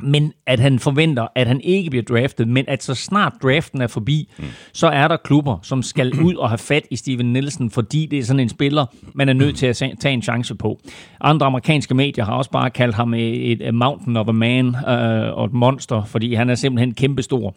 men 0.00 0.32
at 0.46 0.60
han 0.60 0.78
forventer, 0.78 1.26
at 1.34 1.46
han 1.46 1.60
ikke 1.60 1.90
bliver 1.90 2.02
draftet, 2.02 2.48
men 2.48 2.64
at 2.68 2.82
så 2.82 2.94
snart 2.94 3.32
draften 3.42 3.80
er 3.80 3.86
forbi, 3.86 4.32
mm. 4.38 4.44
så 4.72 4.86
er 4.86 5.08
der 5.08 5.16
klubber, 5.16 5.58
som 5.62 5.82
skal 5.82 6.12
ud 6.26 6.34
og 6.34 6.48
have 6.48 6.58
fat 6.58 6.86
i 6.90 6.96
Steven 6.96 7.32
Nielsen, 7.32 7.70
fordi 7.70 8.06
det 8.06 8.18
er 8.18 8.22
sådan 8.22 8.40
en 8.40 8.48
spiller, 8.48 8.86
man 9.14 9.28
er 9.28 9.32
nødt 9.32 9.56
til 9.56 9.66
at 9.66 9.76
tage 9.76 10.14
en 10.14 10.22
chance 10.22 10.54
på. 10.54 10.80
Andre 11.20 11.46
amerikanske 11.46 11.94
medier 11.94 12.24
har 12.24 12.34
også 12.34 12.50
bare 12.50 12.70
kaldt 12.70 12.94
ham 12.94 13.14
et, 13.14 13.74
mountain 13.74 14.16
of 14.16 14.28
a 14.28 14.32
man 14.32 14.66
uh, 14.66 15.38
og 15.38 15.44
et 15.44 15.52
monster, 15.52 16.04
fordi 16.04 16.34
han 16.34 16.50
er 16.50 16.54
simpelthen 16.54 16.94
kæmpestor. 16.94 17.54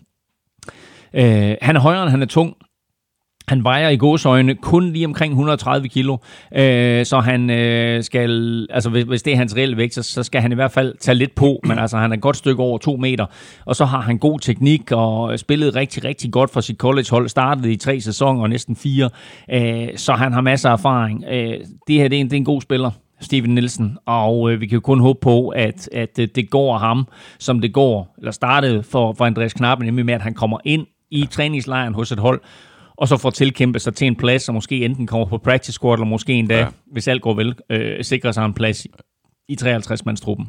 Uh, 1.14 1.24
han 1.62 1.76
er 1.76 1.80
højere, 1.80 2.04
end 2.04 2.12
han 2.12 2.22
er 2.22 2.26
tung, 2.26 2.54
han 3.50 3.64
vejer 3.64 3.90
i 3.90 3.98
gåsøjne 3.98 4.56
kun 4.56 4.92
lige 4.92 5.06
omkring 5.06 5.32
130 5.32 5.88
kilo, 5.88 6.18
øh, 6.56 7.06
så 7.06 7.20
han 7.20 7.50
øh, 7.50 8.04
skal, 8.04 8.68
altså 8.70 8.90
hvis, 8.90 9.04
hvis 9.04 9.24
det 9.24 9.34
er 9.34 9.38
hans 9.38 9.56
reelle 9.56 9.78
vægt, 9.78 9.94
så, 9.94 10.04
så 10.04 10.24
skal 10.24 10.42
han 10.42 10.52
i 10.52 10.56
hvert 10.56 10.72
fald 10.72 10.96
tage 11.00 11.16
lidt 11.16 11.36
på, 11.36 11.60
men 11.64 11.80
altså 11.80 11.98
han 11.98 12.12
er 12.12 12.16
et 12.16 12.22
godt 12.22 12.38
stykke 12.38 12.64
over 12.64 12.78
to 12.78 12.96
meter, 12.96 13.26
og 13.66 13.76
så 13.76 13.86
har 13.86 14.02
han 14.02 14.18
god 14.18 14.40
teknik 14.40 14.92
og 14.92 15.40
spillet 15.40 15.76
rigtig, 15.76 16.04
rigtig 16.04 16.32
godt 16.32 16.50
for 16.50 16.62
sit 16.62 16.78
collegehold, 16.78 17.30
startede 17.30 17.74
i 17.74 17.76
tre 17.76 18.02
sæsoner 18.02 18.42
og 18.42 18.50
næsten 18.50 18.76
fire, 18.76 19.10
øh, 19.52 19.88
så 19.96 20.14
han 20.14 20.34
har 20.34 20.42
masser 20.42 20.70
af 20.70 20.74
erfaring. 20.74 21.24
Øh, 21.32 21.54
det 21.88 21.96
her 21.96 22.08
det 22.08 22.16
er, 22.16 22.22
en, 22.22 22.26
det 22.26 22.34
er 22.34 22.38
en 22.38 22.46
god 22.46 22.62
spiller. 22.62 22.92
Steven 23.22 23.56
Nielsen, 23.56 23.98
og 24.06 24.52
øh, 24.52 24.62
vi 24.62 24.68
kan 24.68 24.76
jo 24.76 24.80
kun 24.80 25.00
håbe 25.00 25.20
på, 25.22 25.50
at, 25.50 25.90
at 25.92 26.20
øh, 26.20 26.28
det 26.36 26.50
går 26.50 26.78
ham, 26.78 27.08
som 27.40 27.62
det 27.62 27.74
går, 27.74 28.16
eller 28.18 28.32
startede 28.32 28.84
for, 28.84 29.14
for 29.14 29.26
Andreas 29.26 29.54
Knappen, 29.54 29.86
nemlig 29.86 30.06
med, 30.06 30.14
at 30.14 30.22
han 30.22 30.34
kommer 30.34 30.58
ind 30.66 30.88
i 31.12 31.28
træningslejren 31.32 31.94
hos 31.94 32.12
et 32.12 32.20
hold, 32.20 32.42
og 33.00 33.08
så 33.08 33.18
får 33.18 33.30
tilkæmpet 33.30 33.82
sig 33.82 33.96
til 33.96 34.08
en 34.08 34.16
plads, 34.16 34.48
og 34.50 34.54
måske 34.54 34.86
enten 34.86 35.08
kommer 35.08 35.26
på 35.28 35.38
practice 35.38 35.72
squad, 35.74 35.94
eller 35.94 36.06
måske 36.06 36.34
endda, 36.34 36.58
ja. 36.60 36.68
hvis 36.92 37.08
alt 37.08 37.22
går 37.22 37.34
vel, 37.34 37.56
øh, 37.70 38.04
sikrer 38.04 38.32
sig 38.32 38.46
en 38.46 38.54
plads 38.54 38.88
i 39.50 39.58
53-mandstruppen. 39.62 40.46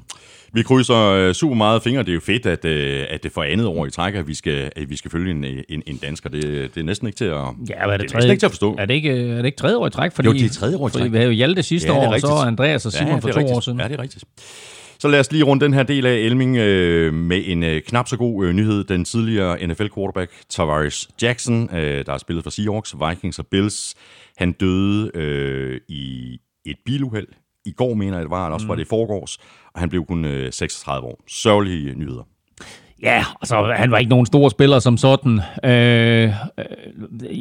Vi 0.53 0.63
krydser 0.63 0.97
øh, 0.97 1.35
super 1.35 1.55
meget 1.55 1.83
fingre. 1.83 2.03
Det 2.03 2.09
er 2.09 2.15
jo 2.15 2.21
fedt, 2.21 2.47
at, 2.47 2.65
øh, 2.65 3.05
at 3.11 3.23
det 3.23 3.33
for 3.33 3.43
andet 3.43 3.67
år 3.67 3.87
i 3.87 3.91
træk, 3.91 4.15
at 4.15 4.29
vi 4.29 4.35
skal, 4.35 4.71
at 4.77 4.91
vi 4.91 4.97
skal 4.97 5.11
følge 5.11 5.31
en, 5.31 5.45
en, 5.69 5.83
en 5.87 5.97
dansker. 5.97 6.31
Det, 6.31 6.43
det 6.75 6.81
er 6.81 6.85
næsten 6.85 7.07
ikke 7.07 7.17
til 7.17 7.25
at, 7.25 7.35
Ja, 7.35 7.45
det 7.75 7.75
er 7.81 7.97
det, 7.97 8.01
næsten 8.15 8.31
ikke 8.31 8.41
til 8.41 8.47
at 8.47 8.53
forstå. 8.53 8.77
Er 8.79 8.87
det 8.87 8.95
ikke, 8.95 9.11
er 9.11 9.37
det 9.37 9.45
ikke 9.47 9.59
tredje 9.59 9.77
år 9.77 9.87
i 9.87 9.91
træk? 9.91 10.13
Fordi, 10.13 10.29
Jo, 10.29 10.33
det 10.33 10.45
er 10.45 10.49
tredje 10.49 10.77
år 10.77 10.89
i 10.89 10.91
Fordi 10.91 11.03
træk. 11.03 11.13
vi 11.13 11.17
havde 11.17 11.29
jo 11.31 11.35
Hjalte 11.37 11.63
sidste 11.63 11.93
Ja, 11.93 11.99
år, 11.99 12.13
og 12.13 12.21
så. 12.21 12.27
Andreas 12.47 12.87
og 12.87 12.93
Simon 12.93 13.09
Ja, 13.09 13.15
for 13.15 13.21
to 13.21 13.39
rigtigt. 13.39 13.57
år 13.57 13.61
siden. 13.61 13.81
Ja, 13.81 13.89
det 13.89 13.95
er 13.99 14.03
rigtigt. 14.03 14.25
Så 15.01 15.09
lad 15.09 15.21
os 15.21 15.33
lige 15.33 15.45
runde 15.45 15.65
den 15.65 15.75
her 15.75 15.83
del 15.83 16.07
af 16.07 16.15
Elming 16.15 16.57
øh, 16.57 17.15
med 17.15 17.43
en 17.47 17.63
øh, 17.63 17.83
knap 17.83 18.09
så 18.09 18.17
god 18.17 18.47
øh, 18.47 18.53
nyhed. 18.53 18.85
Den 18.85 19.05
tidligere 19.05 19.67
NFL-quarterback 19.67 20.33
Tavares 20.49 21.09
Jackson, 21.23 21.77
øh, 21.77 22.07
der 22.07 22.11
har 22.11 22.19
spillet 22.19 22.45
for 22.45 22.51
Seahawks, 22.51 22.95
Vikings 23.09 23.39
og 23.39 23.47
Bills, 23.47 23.95
han 24.37 24.53
døde 24.53 25.11
øh, 25.15 25.81
i 25.89 26.39
et 26.67 26.77
biluheld. 26.85 27.27
I 27.65 27.73
går, 27.73 27.95
mener 27.95 28.17
jeg, 28.17 28.23
det 28.23 28.31
var, 28.31 28.47
eller 28.47 28.55
også 28.55 28.67
var 28.67 28.75
det 28.75 28.83
i 28.83 28.89
forgårs, 28.89 29.39
og 29.75 29.81
han 29.81 29.89
blev 29.89 30.05
kun 30.05 30.25
øh, 30.25 30.53
36 30.53 31.07
år. 31.07 31.25
Sørgelige 31.29 31.95
nyheder. 31.95 32.30
Ja, 33.03 33.25
altså 33.41 33.73
han 33.77 33.91
var 33.91 33.99
ikke 33.99 34.11
nogen 34.11 34.27
stor 34.27 34.49
spiller 34.49 34.79
som 34.79 34.97
sådan. 34.97 35.41
Øh, 35.65 35.71
øh, 36.25 36.29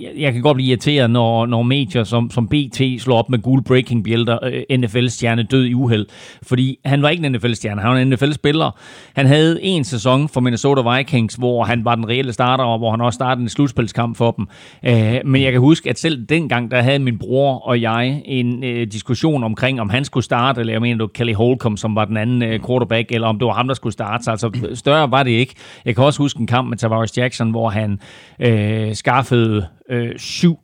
jeg- 0.04 0.12
jeg 0.17 0.34
kan 0.34 0.41
godt 0.41 0.56
blive 0.56 0.67
irriteret, 0.69 1.10
når, 1.12 1.45
når 1.45 1.62
medier 1.63 2.04
som, 2.04 2.32
som 2.32 2.48
BT 2.48 2.82
slår 3.00 3.17
op 3.17 3.30
med 3.30 3.39
gule 3.39 3.63
breaking 3.63 4.04
bjælter, 4.04 4.38
øh, 4.43 4.78
NFL-stjerne 4.80 5.43
død 5.43 5.65
i 5.65 5.74
uheld. 5.74 6.06
Fordi 6.43 6.78
han 6.86 7.02
var 7.02 7.10
ikke 7.10 7.26
en 7.26 7.32
NFL-stjerne, 7.32 7.82
han 7.82 7.91
var 7.91 7.98
en 7.98 8.10
NFL-spiller. 8.10 8.72
Han 9.15 9.26
havde 9.26 9.63
en 9.63 9.84
sæson 9.84 10.30
for 10.30 10.41
Minnesota 10.41 10.95
Vikings, 10.98 11.36
hvor 11.36 11.63
han 11.63 11.86
var 11.86 11.95
den 11.95 12.10
reelle 12.10 12.34
starter, 12.34 12.63
og 12.63 12.78
hvor 12.78 12.91
han 12.91 13.02
også 13.02 13.15
startede 13.15 13.43
en 13.43 13.50
slutspilskamp 13.50 14.17
for 14.17 14.32
dem. 14.32 14.48
Øh, 14.86 15.15
men 15.26 15.41
jeg 15.41 15.52
kan 15.52 15.62
huske, 15.62 15.89
at 15.89 16.00
selv 16.00 16.26
dengang, 16.26 16.72
der 16.72 16.82
havde 16.82 17.00
min 17.00 17.17
bror 17.19 17.67
og 17.67 17.82
jeg 17.82 18.22
en 18.26 18.63
øh, 18.63 18.88
diskussion 18.88 19.43
omkring, 19.43 19.82
om 19.82 19.89
han 19.89 20.06
skulle 20.06 20.24
starte, 20.24 20.60
eller 20.60 20.74
jeg 20.74 20.82
mener, 20.82 20.95
det 20.95 21.02
var 21.02 21.08
Kelly 21.13 21.34
Holcomb, 21.34 21.78
som 21.78 21.95
var 21.95 22.06
den 22.06 22.17
anden 22.17 22.43
øh, 22.43 22.60
quarterback, 22.67 23.12
eller 23.12 23.28
om 23.28 23.39
det 23.39 23.45
var 23.45 23.54
ham, 23.54 23.67
der 23.67 23.74
skulle 23.76 23.93
starte. 23.93 24.24
Så 24.24 24.32
altså, 24.32 24.52
større 24.74 25.12
var 25.12 25.24
det 25.24 25.32
ikke. 25.32 25.48
Jeg 25.85 25.95
kan 25.95 26.03
også 26.03 26.23
huske 26.23 26.39
en 26.39 26.47
kamp 26.47 26.69
med 26.69 26.77
Tavares 26.77 27.17
Jackson, 27.17 27.51
hvor 27.51 27.69
han 27.69 27.99
øh, 28.39 28.95
skaffede 28.95 29.67
øh, 29.89 30.19
syv 30.19 30.59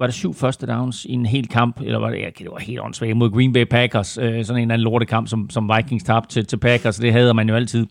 var 0.00 0.06
det 0.06 0.14
syv 0.14 0.34
første 0.34 0.66
downs 0.66 1.04
i 1.04 1.12
en 1.12 1.26
hel 1.26 1.48
kamp, 1.48 1.80
eller 1.80 1.98
var 1.98 2.10
det, 2.10 2.18
ja, 2.18 2.28
det 2.38 2.46
var 2.50 2.58
helt 2.58 2.80
åndssvagt 2.80 3.16
mod 3.16 3.30
Green 3.30 3.52
Bay 3.52 3.64
Packers, 3.64 4.18
øh, 4.18 4.24
sådan 4.24 4.34
en 4.34 4.42
eller 4.42 4.74
anden 4.74 4.80
lortekamp, 4.80 5.28
som, 5.28 5.50
som 5.50 5.70
Vikings 5.76 6.04
tabte 6.04 6.34
til, 6.34 6.46
til 6.46 6.56
Packers, 6.56 6.96
det 6.96 7.12
havde 7.12 7.34
man 7.34 7.48
jo 7.48 7.54
altid. 7.54 7.86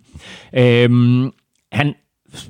Øhm, 0.54 1.32
han 1.72 1.94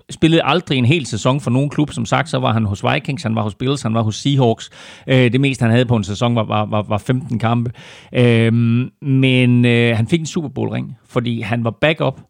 spillede 0.10 0.44
aldrig 0.44 0.78
en 0.78 0.86
hel 0.86 1.06
sæson 1.06 1.42
for 1.42 1.52
nogen 1.52 1.70
klub. 1.70 1.92
Som 1.92 2.06
sagt, 2.06 2.30
så 2.30 2.38
var 2.38 2.54
han 2.54 2.66
hos 2.66 2.84
Vikings, 2.94 3.24
han 3.24 3.36
var 3.36 3.42
hos 3.42 3.56
Bills, 3.56 3.82
han 3.82 3.94
var 3.94 4.02
hos 4.02 4.16
Seahawks. 4.16 4.70
Øh, 5.08 5.32
det 5.32 5.42
meste, 5.42 5.64
han 5.64 5.72
havde 5.72 5.86
på 5.86 5.96
en 5.96 6.04
sæson, 6.04 6.36
var, 6.36 6.44
var, 6.44 6.66
var, 6.66 6.82
var 6.82 6.98
15 6.98 7.40
kampe. 7.40 7.72
Øhm, 8.14 8.90
men 9.02 9.66
øh, 9.66 9.98
han 9.98 10.08
fik 10.08 10.20
en 10.20 10.26
Super 10.26 10.50
Bowl-ring, 10.50 10.98
fordi 11.08 11.42
han 11.42 11.64
var 11.64 11.72
backup 11.72 12.22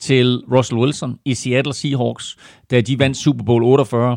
til 0.00 0.42
Russell 0.52 0.80
Wilson 0.80 1.18
i 1.24 1.34
Seattle 1.34 1.74
Seahawks, 1.74 2.36
da 2.70 2.80
de 2.80 2.98
vandt 2.98 3.16
Super 3.16 3.44
Bowl 3.44 3.62
48. 3.62 4.16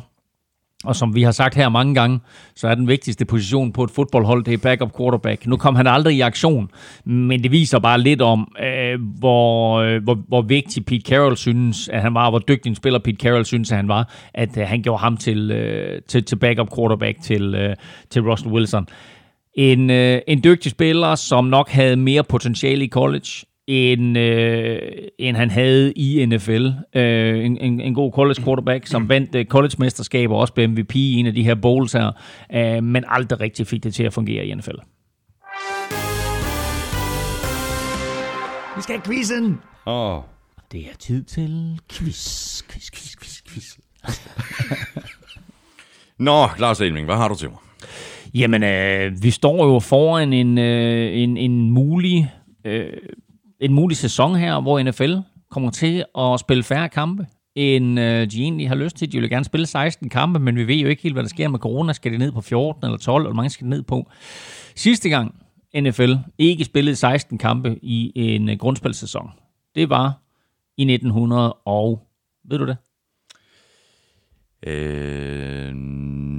Og 0.83 0.95
som 0.95 1.15
vi 1.15 1.23
har 1.23 1.31
sagt 1.31 1.55
her 1.55 1.69
mange 1.69 1.95
gange, 1.95 2.19
så 2.55 2.67
er 2.67 2.75
den 2.75 2.87
vigtigste 2.87 3.25
position 3.25 3.71
på 3.71 3.83
et 3.83 3.91
fodboldhold, 3.91 4.43
det 4.43 4.53
er 4.53 4.57
backup 4.57 4.97
quarterback. 4.97 5.47
Nu 5.47 5.57
kom 5.57 5.75
han 5.75 5.87
aldrig 5.87 6.15
i 6.15 6.21
aktion, 6.21 6.69
men 7.05 7.43
det 7.43 7.51
viser 7.51 7.79
bare 7.79 8.01
lidt 8.01 8.21
om, 8.21 8.55
øh, 8.63 9.01
hvor, 9.19 9.77
øh, 9.79 10.03
hvor, 10.03 10.17
hvor 10.27 10.41
vigtig 10.41 10.85
Pete 10.85 11.11
Carroll 11.11 11.37
synes, 11.37 11.89
at 11.89 12.01
han 12.01 12.13
var, 12.13 12.25
og 12.25 12.31
hvor 12.31 12.39
dygtig 12.39 12.69
en 12.69 12.75
spiller 12.75 12.99
Pete 12.99 13.17
Carroll 13.17 13.45
synes, 13.45 13.71
at 13.71 13.77
han 13.77 13.87
var, 13.87 14.13
at 14.33 14.57
øh, 14.57 14.67
han 14.67 14.81
gjorde 14.81 14.99
ham 14.99 15.17
til, 15.17 15.51
øh, 15.51 16.01
til, 16.07 16.23
til 16.23 16.35
backup 16.35 16.75
quarterback 16.75 17.21
til, 17.21 17.55
øh, 17.55 17.75
til 18.09 18.21
Russell 18.21 18.53
Wilson. 18.53 18.87
En, 19.55 19.89
øh, 19.89 20.21
en 20.27 20.43
dygtig 20.43 20.71
spiller, 20.71 21.15
som 21.15 21.45
nok 21.45 21.69
havde 21.69 21.95
mere 21.95 22.23
potentiale 22.23 22.85
i 22.85 22.89
college, 22.89 23.45
end, 23.67 24.17
øh, 24.17 24.79
end 25.19 25.37
han 25.37 25.49
havde 25.49 25.93
i 25.93 26.25
NFL. 26.25 26.67
Øh, 26.95 27.45
en, 27.45 27.57
en, 27.57 27.81
en 27.81 27.93
god 27.93 28.11
college 28.11 28.43
quarterback, 28.43 28.87
som 28.87 29.09
vandt 29.09 29.35
øh, 29.35 29.45
college-mesterskaber, 29.45 30.35
også 30.35 30.53
blev 30.53 30.69
MVP 30.69 30.95
i 30.95 31.13
en 31.13 31.25
af 31.25 31.33
de 31.33 31.43
her 31.43 31.55
bowls 31.55 31.93
her, 31.93 32.11
øh, 32.53 32.83
men 32.83 33.03
aldrig 33.07 33.39
rigtig 33.39 33.67
fik 33.67 33.83
det 33.83 33.93
til 33.93 34.03
at 34.03 34.13
fungere 34.13 34.45
i 34.45 34.55
NFL. 34.55 34.75
Vi 38.75 38.81
skal 38.81 38.95
have 38.95 39.05
quizzen! 39.05 39.59
Åh, 39.87 40.17
oh. 40.17 40.23
Det 40.71 40.81
er 40.81 40.95
tid 40.99 41.23
til 41.23 41.79
quiz, 41.91 42.63
quiz, 42.63 42.91
quiz, 42.91 43.15
quiz, 43.15 43.41
quiz. 43.49 43.77
Nå, 46.27 46.47
Lars 46.59 46.81
Elming, 46.81 47.05
hvad 47.05 47.15
har 47.15 47.27
du 47.27 47.35
til 47.35 47.49
mig? 47.49 47.57
Jamen, 48.33 48.63
øh, 48.63 49.23
vi 49.23 49.31
står 49.31 49.65
jo 49.73 49.79
foran 49.79 50.33
en, 50.33 50.57
øh, 50.57 51.17
en, 51.17 51.37
en 51.37 51.71
mulig 51.71 52.31
øh, 52.65 52.93
en 53.63 53.73
mulig 53.73 53.97
sæson 53.97 54.35
her, 54.35 54.61
hvor 54.61 54.83
NFL 54.83 55.15
kommer 55.51 55.71
til 55.71 56.05
at 56.17 56.39
spille 56.39 56.63
færre 56.63 56.89
kampe, 56.89 57.27
end 57.55 57.99
øh, 57.99 58.31
de 58.31 58.41
egentlig 58.41 58.67
har 58.67 58.75
lyst 58.75 58.95
til. 58.95 59.11
De 59.11 59.19
vil 59.19 59.29
gerne 59.29 59.45
spille 59.45 59.65
16 59.65 60.09
kampe, 60.09 60.39
men 60.39 60.55
vi 60.55 60.67
ved 60.67 60.75
jo 60.75 60.87
ikke 60.87 61.03
helt, 61.03 61.15
hvad 61.15 61.23
der 61.23 61.29
sker 61.29 61.47
med 61.47 61.59
corona. 61.59 61.93
Skal 61.93 62.11
det 62.11 62.19
ned 62.19 62.31
på 62.31 62.41
14 62.41 62.85
eller 62.85 62.97
12, 62.97 63.23
eller 63.23 63.35
mange 63.35 63.49
skal 63.49 63.65
det 63.65 63.69
ned 63.69 63.83
på? 63.83 64.09
Sidste 64.75 65.09
gang 65.09 65.35
NFL 65.75 66.13
ikke 66.37 66.63
spillede 66.63 66.95
16 66.95 67.37
kampe 67.37 67.79
i 67.81 68.11
en 68.15 68.49
øh, 68.49 68.57
grundspilsæson, 68.57 69.29
det 69.75 69.89
var 69.89 70.21
i 70.77 70.93
1900 70.93 71.53
og... 71.53 72.07
Ved 72.49 72.57
du 72.57 72.65
det? 72.65 72.77
Øh, 74.67 75.73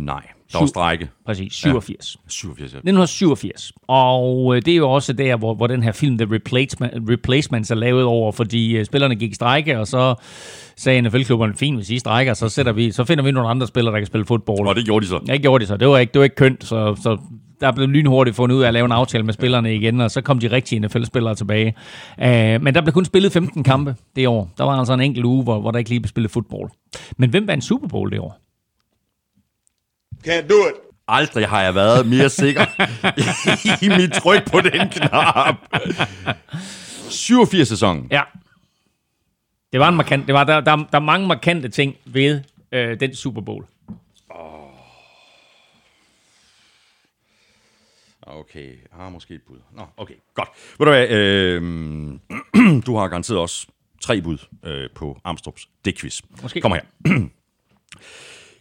nej, 0.05 0.27
der 0.53 0.59
var 0.59 0.67
strække. 0.67 1.09
Præcis, 1.27 1.53
87. 1.53 2.17
87, 2.29 2.73
ja. 2.73 2.79
1987. 2.79 3.73
Og 3.89 4.57
øh, 4.57 4.63
det 4.63 4.73
er 4.73 4.77
jo 4.77 4.91
også 4.91 5.13
der, 5.13 5.37
hvor, 5.37 5.55
hvor 5.55 5.67
den 5.67 5.83
her 5.83 5.93
film 5.93 6.19
The 6.19 6.35
Replacement, 6.35 7.11
Replacements 7.11 7.71
er 7.71 7.75
lavet 7.75 8.05
over, 8.05 8.33
fordi 8.33 8.77
øh, 8.77 8.85
spillerne 8.85 9.15
gik 9.17 9.31
i 9.31 9.35
strække, 9.35 9.79
og 9.79 9.87
så 9.87 10.15
sagde 10.77 11.03
NFL-klubberne, 11.03 11.55
fint, 11.55 11.77
hvis 11.77 11.91
I 11.91 11.99
strækker, 11.99 12.35
så, 12.35 12.49
sætter 12.49 12.73
vi, 12.73 12.91
så 12.91 13.05
finder 13.05 13.25
vi 13.25 13.31
nogle 13.31 13.49
andre 13.49 13.67
spillere, 13.67 13.93
der 13.95 14.01
kan 14.01 14.07
spille 14.07 14.27
fodbold. 14.27 14.69
Og 14.69 14.75
det 14.75 14.85
gjorde 14.85 15.05
de 15.05 15.09
så. 15.09 15.21
Ja, 15.29 15.33
det 15.33 15.43
gjorde 15.43 15.63
de 15.63 15.69
så. 15.69 15.77
Det 15.77 15.89
var 15.89 15.99
ikke, 15.99 16.13
det 16.13 16.19
var 16.19 16.25
ikke 16.25 16.37
kønt, 16.37 16.65
så, 16.65 16.97
så 17.03 17.19
der 17.61 17.73
blev 17.73 17.89
lynhurtigt 17.89 18.37
fundet 18.37 18.57
ud 18.57 18.63
af 18.63 18.69
at 18.69 18.75
lave 18.75 18.85
en 18.85 18.93
aftale 18.93 19.25
med 19.25 19.33
spillerne 19.33 19.75
igen, 19.75 20.01
og 20.01 20.11
så 20.11 20.21
kom 20.21 20.39
de 20.39 20.51
rigtige 20.51 20.81
NFL-spillere 20.81 21.35
tilbage. 21.35 21.75
Uh, 22.19 22.63
men 22.63 22.75
der 22.75 22.81
blev 22.81 22.93
kun 22.93 23.05
spillet 23.05 23.33
15 23.33 23.63
kampe 23.63 23.95
det 24.17 24.29
år. 24.29 24.51
Der 24.59 24.65
var 24.65 24.79
altså 24.79 24.95
en 24.95 25.01
enkelt 25.01 25.25
uge, 25.25 25.43
hvor, 25.43 25.61
hvor 25.61 25.71
der 25.71 25.79
ikke 25.79 25.91
lige 25.91 26.01
blev 26.01 26.09
spillet 26.09 26.31
fodbold. 26.31 26.71
Men 27.17 27.31
hvem 27.31 27.47
vandt 27.47 27.65
Super 27.65 27.89
Bowl 27.89 28.11
det 28.11 28.19
år? 28.19 28.44
Can't 30.25 30.49
do 30.49 30.69
it. 30.69 30.75
Aldrig 31.09 31.49
har 31.49 31.63
jeg 31.63 31.75
været 31.75 32.07
mere 32.07 32.31
sikker 32.31 32.63
i 33.85 33.89
mit 33.89 34.13
tryk 34.13 34.51
på 34.51 34.61
den 34.61 34.89
knap. 34.89 35.55
87 37.11 37.69
sæsonen. 37.69 38.09
Ja. 38.11 38.23
Det 39.73 39.81
var 39.81 39.89
en 39.89 39.97
markant, 39.97 40.27
det 40.27 40.35
var, 40.35 40.45
der, 40.45 40.61
der, 40.61 40.77
der 40.77 40.85
er 40.93 40.99
mange 40.99 41.27
markante 41.27 41.69
ting 41.69 41.97
ved 42.05 42.41
øh, 42.73 43.01
den 43.01 43.15
Super 43.15 43.41
Bowl. 43.41 43.67
Okay, 48.27 48.67
jeg 48.67 49.03
har 49.03 49.09
måske 49.09 49.35
et 49.35 49.43
bud. 49.47 49.59
Nå, 49.73 49.83
okay, 49.97 50.15
godt. 50.35 50.49
Ved 50.79 50.87
du 50.87 50.93
hvad, 50.93 51.09
øh, 51.09 51.63
du 52.87 52.97
har 52.97 53.09
garanteret 53.09 53.39
også 53.39 53.67
tre 54.01 54.21
bud 54.23 54.39
øh, 54.65 54.91
på 54.95 55.21
Armstrongs 55.25 55.69
dækquiz. 55.85 56.21
Måske. 56.43 56.61
Kom 56.61 56.73
her. 56.73 56.83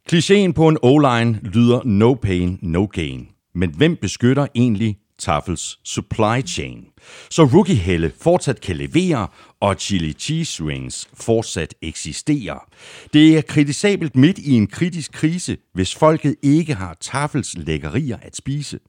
Klichéen 0.10 0.54
på 0.54 0.68
en 0.68 0.78
O-line 0.82 1.40
lyder 1.44 1.82
no 1.86 2.14
pain, 2.14 2.60
no 2.62 2.88
gain. 2.94 3.28
Men 3.56 3.70
hvem 3.70 3.96
beskytter 3.96 4.48
egentlig 4.56 4.98
Tafels 5.18 5.80
supply 5.84 6.42
chain? 6.48 6.86
Så 7.30 7.44
rookie 7.44 7.76
Helle 7.76 8.12
fortsat 8.22 8.62
kan 8.62 8.76
levere, 8.76 9.28
og 9.60 9.76
chili 9.80 10.14
cheese 10.14 10.64
rings 10.64 11.10
fortsat 11.14 11.76
eksisterer. 11.82 12.68
Det 13.14 13.38
er 13.38 13.42
kritisabelt 13.42 14.16
midt 14.16 14.38
i 14.38 14.52
en 14.52 14.68
kritisk 14.68 15.12
krise, 15.12 15.58
hvis 15.74 15.96
folket 15.96 16.36
ikke 16.42 16.74
har 16.74 16.98
Tafels 17.02 17.58
lækkerier 17.58 18.18
at 18.22 18.36
spise. 18.36 18.80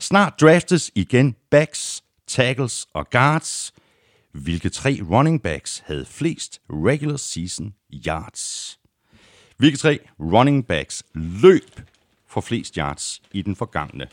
Snart 0.00 0.40
draftes 0.40 0.90
igen 0.94 1.34
backs, 1.50 2.04
tackles 2.26 2.86
og 2.94 3.10
guards. 3.10 3.72
Hvilke 4.32 4.68
tre 4.68 5.00
running 5.10 5.42
backs 5.42 5.82
havde 5.86 6.04
flest 6.04 6.60
regular 6.70 7.16
season 7.16 7.74
yards? 8.06 8.78
Hvilke 9.56 9.76
tre 9.78 9.98
running 10.20 10.66
backs 10.66 11.02
løb 11.14 11.80
for 12.26 12.40
flest 12.40 12.74
yards 12.74 13.22
i 13.32 13.42
den 13.42 13.56
forgangne 13.56 14.06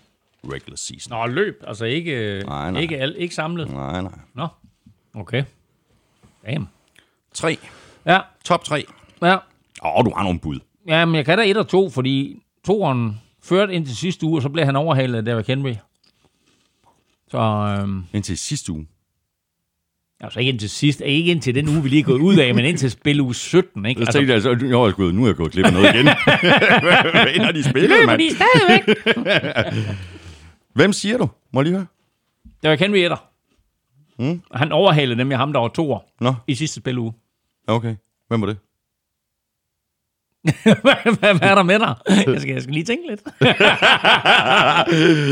regular 0.44 0.76
season? 0.76 1.12
Nå, 1.18 1.26
løb. 1.28 1.64
Altså 1.68 1.86
ikke, 1.86 2.44
Nej, 2.46 2.72
nej. 2.72 2.82
ikke, 2.82 2.98
al, 2.98 3.16
ikke 3.18 3.36
samlet. 3.36 3.70
Nej, 3.70 4.02
nej. 4.02 4.20
Nå, 4.34 4.48
okay. 5.14 5.44
Damn. 6.46 6.68
Tre. 7.34 7.58
Ja, 8.06 8.20
Top 8.46 8.64
tre. 8.64 8.86
ja. 9.22 9.36
Åh, 9.84 9.96
oh, 9.98 10.06
du 10.06 10.12
har 10.16 10.24
nogle 10.24 10.40
bud. 10.40 10.60
Ja, 10.88 11.06
men 11.06 11.16
jeg 11.16 11.26
kan 11.26 11.38
da 11.38 11.44
et 11.50 11.58
og 11.58 11.68
to, 11.68 11.90
fordi 11.90 12.44
toeren 12.66 13.22
førte 13.44 13.74
ind 13.74 13.86
til 13.86 13.98
sidste 13.98 14.26
uge, 14.26 14.38
og 14.38 14.42
så 14.42 14.50
blev 14.50 14.66
han 14.66 14.76
overhalet 14.76 15.18
af 15.18 15.26
Derrick 15.26 15.48
Henry. 15.48 15.74
Så, 17.28 17.38
øhm, 17.80 18.04
Indtil 18.14 18.38
sidste 18.38 18.72
uge. 18.72 18.88
Altså 20.24 20.40
ikke 20.40 20.50
indtil 20.52 20.70
sidst, 20.70 21.02
ikke 21.06 21.32
indtil 21.32 21.56
den 21.56 21.70
uge, 21.70 21.84
vi 21.84 21.90
lige 21.90 22.00
er 22.00 22.04
gået 22.04 22.20
ud 22.20 22.38
af, 22.38 22.56
men 22.56 22.66
indtil 22.66 22.92
spil 22.92 23.22
uge 23.22 23.36
17, 23.36 23.86
ikke? 23.86 24.02
Jeg 24.02 24.08
tænkte 24.08 24.28
jeg, 24.28 24.36
altså, 24.36 24.50
er 24.50 24.86
jeg 24.86 24.94
gået, 24.94 25.16
nu 25.16 25.24
er 25.24 25.28
jeg 25.28 25.36
gået 25.36 25.52
glip 25.52 25.66
af 25.66 25.74
noget 25.74 25.96
igen. 25.96 26.06
Hvad 26.06 27.46
har 27.46 27.52
de 27.52 27.64
spillet, 27.64 27.90
løber 27.90 28.06
mand? 28.06 28.22
de 28.22 28.30
stadigvæk. 28.36 28.98
Hvem 30.76 30.94
siger 30.94 31.18
du? 31.18 31.30
Må 31.54 31.60
jeg 31.62 31.66
lige 31.66 31.76
høre? 31.76 31.86
Derrick 32.64 32.82
Henry 32.82 32.98
etter. 32.98 33.28
Mm. 34.20 34.42
Han 34.54 34.72
overhalede 34.72 35.16
nemlig 35.16 35.38
ham, 35.38 35.54
der 35.54 35.60
var 35.60 35.68
toer 35.68 36.00
Nå, 36.22 36.34
i 36.48 36.56
sidste 36.56 36.80
spiluge. 36.80 37.14
okay. 37.68 37.96
Hvem 38.28 38.42
var 38.42 38.48
det? 38.48 38.58
hvad, 40.64 41.18
hvad, 41.20 41.38
hvad 41.38 41.50
er 41.50 41.56
der 41.56 41.64
med 41.64 41.80
dig? 41.80 41.96
Jeg 42.08 42.42
skal, 42.42 42.54
jeg 42.54 42.62
skal 42.62 42.74
lige 42.74 42.86
tænke 42.86 43.10
lidt. 43.10 43.22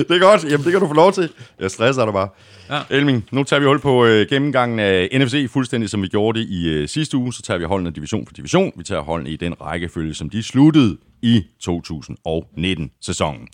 det 0.08 0.16
er 0.16 0.20
godt. 0.20 0.44
Jamen, 0.44 0.64
det 0.64 0.72
kan 0.72 0.82
du 0.82 0.88
få 0.88 0.94
lov 0.94 1.14
til. 1.14 1.30
Jeg 1.60 1.72
stresser 1.72 2.06
dig 2.06 2.14
bare. 2.14 2.28
Ja. 2.70 2.80
Elming, 2.90 3.26
nu 3.32 3.44
tager 3.44 3.60
vi 3.60 3.66
hul 3.66 3.80
på 3.80 4.06
øh, 4.06 4.28
gennemgangen 4.30 4.80
af 4.80 5.10
NFC, 5.14 5.50
fuldstændig 5.50 5.90
som 5.90 6.02
vi 6.02 6.08
gjorde 6.08 6.40
det 6.40 6.46
i 6.50 6.70
øh, 6.70 6.88
sidste 6.88 7.18
uge. 7.18 7.34
Så 7.34 7.42
tager 7.42 7.58
vi 7.58 7.66
holdene 7.66 7.92
division 7.92 8.28
for 8.28 8.34
division. 8.34 8.72
Vi 8.76 8.84
tager 8.84 9.02
holdene 9.02 9.30
i 9.30 9.36
den 9.36 9.62
rækkefølge, 9.62 10.14
som 10.14 10.30
de 10.30 10.44
sluttede 10.44 10.98
i 11.22 11.46
2019-sæsonen. 11.64 13.48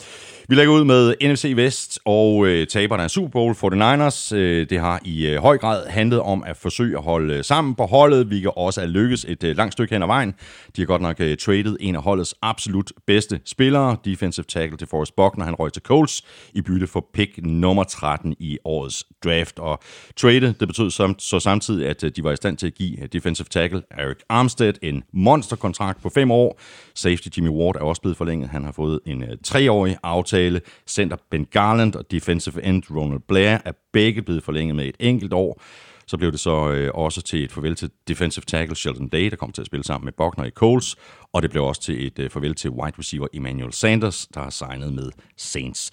Vi 0.50 0.56
lægger 0.56 0.74
ud 0.74 0.84
med 0.84 1.16
NFC 1.22 1.54
Vest 1.56 2.00
og 2.06 2.48
øh, 2.48 2.68
taberne 2.68 3.04
af 3.04 3.12
Super 3.12 3.30
Bowl 3.30 3.54
49ers. 3.54 4.36
Øh, 4.36 4.70
det 4.70 4.80
har 4.80 5.02
i 5.06 5.28
øh, 5.28 5.42
høj 5.42 5.58
grad 5.58 5.88
handlet 5.88 6.20
om 6.20 6.44
at 6.44 6.58
forsøge 6.58 6.98
at 6.98 7.04
holde 7.04 7.34
øh, 7.34 7.44
sammen 7.44 7.76
på 7.76 7.86
holdet. 7.86 8.30
Vi 8.30 8.40
kan 8.40 8.52
også 8.56 8.82
er 8.82 8.86
lykkes 8.86 9.26
et 9.30 9.44
øh, 9.44 9.58
langt 9.58 9.74
stykke 9.74 9.96
hen 9.96 10.02
ad 10.02 10.08
vejen. 10.08 10.34
De 10.76 10.82
har 10.82 10.86
godt 10.86 11.02
nok 11.02 11.20
øh, 11.20 11.38
traded 11.38 11.78
en 11.80 11.96
af 11.96 12.02
holdets 12.02 12.36
absolut 12.42 12.92
bedste 13.08 13.40
spillere, 13.46 13.98
defensive 14.06 14.46
tackle 14.50 14.78
til 14.78 14.88
Forrest 14.88 15.16
Buckner. 15.16 15.46
Han 15.46 15.56
røg 15.56 15.74
til 15.74 15.82
Colts 15.82 16.24
i 16.54 16.62
bytte 16.62 16.88
for 16.88 17.06
pick 17.14 17.40
nummer 17.44 17.84
13 17.84 18.36
i 18.40 18.58
årets 18.66 19.06
draft. 19.24 19.60
Og 19.60 19.80
traded, 20.18 20.54
det 20.54 20.68
betød 20.68 20.92
som, 20.92 21.20
så 21.20 21.40
samtidig, 21.40 21.88
at 21.88 22.04
øh, 22.04 22.12
de 22.16 22.24
var 22.24 22.32
i 22.32 22.36
stand 22.36 22.58
til 22.58 22.68
at 22.68 22.74
give 22.74 23.02
øh, 23.02 23.08
defensive 23.14 23.48
tackle 23.50 23.82
Eric 23.92 24.18
Armstead 24.30 24.74
en 24.82 25.04
monsterkontrakt 25.14 26.02
på 26.02 26.10
fem 26.10 26.32
år. 26.32 26.60
Safety 26.96 27.28
Jimmy 27.38 27.50
Ward 27.56 27.76
er 27.76 27.80
også 27.80 28.02
blevet 28.02 28.18
forlænget. 28.18 28.50
Han 28.50 28.64
har 28.64 28.72
fået 28.72 29.00
en 29.06 29.24
øh, 29.24 29.38
treårig 29.44 29.98
aftale. 30.04 30.62
Center 30.88 31.18
Ben 31.32 31.46
Garland 31.46 31.96
og 31.96 32.12
defensive 32.12 32.64
end 32.64 32.84
Ronald 32.92 33.20
Blair 33.28 33.58
er 33.66 33.72
begge 33.94 34.22
blevet 34.22 34.44
forlænget 34.44 34.76
med 34.76 34.86
et 34.86 34.96
enkelt 35.00 35.34
år. 35.34 35.62
Så 36.08 36.18
blev 36.18 36.32
det 36.32 36.40
så 36.40 36.72
øh, 36.72 36.92
også 36.94 37.22
til 37.22 37.44
et 37.44 37.52
farvel 37.52 37.76
til 37.76 37.90
defensive 38.08 38.44
tackle 38.48 38.76
Sheldon 38.76 39.08
Day, 39.08 39.30
der 39.30 39.36
kom 39.36 39.52
til 39.52 39.62
at 39.62 39.66
spille 39.66 39.84
sammen 39.84 40.06
med 40.06 40.14
Buckner 40.14 40.46
i 40.46 40.50
Coles, 40.50 40.96
og 41.34 41.42
det 41.42 41.52
blev 41.52 41.64
også 41.64 41.82
til 41.82 42.08
et 42.08 42.20
øh, 42.20 42.30
farvel 42.30 42.56
til 42.56 42.70
wide 42.70 43.00
receiver 43.00 43.28
Emmanuel 43.34 43.74
Sanders, 43.74 44.28
der 44.34 44.40
har 44.40 44.50
signet 44.50 44.94
med 44.94 45.10
Saints. 45.38 45.92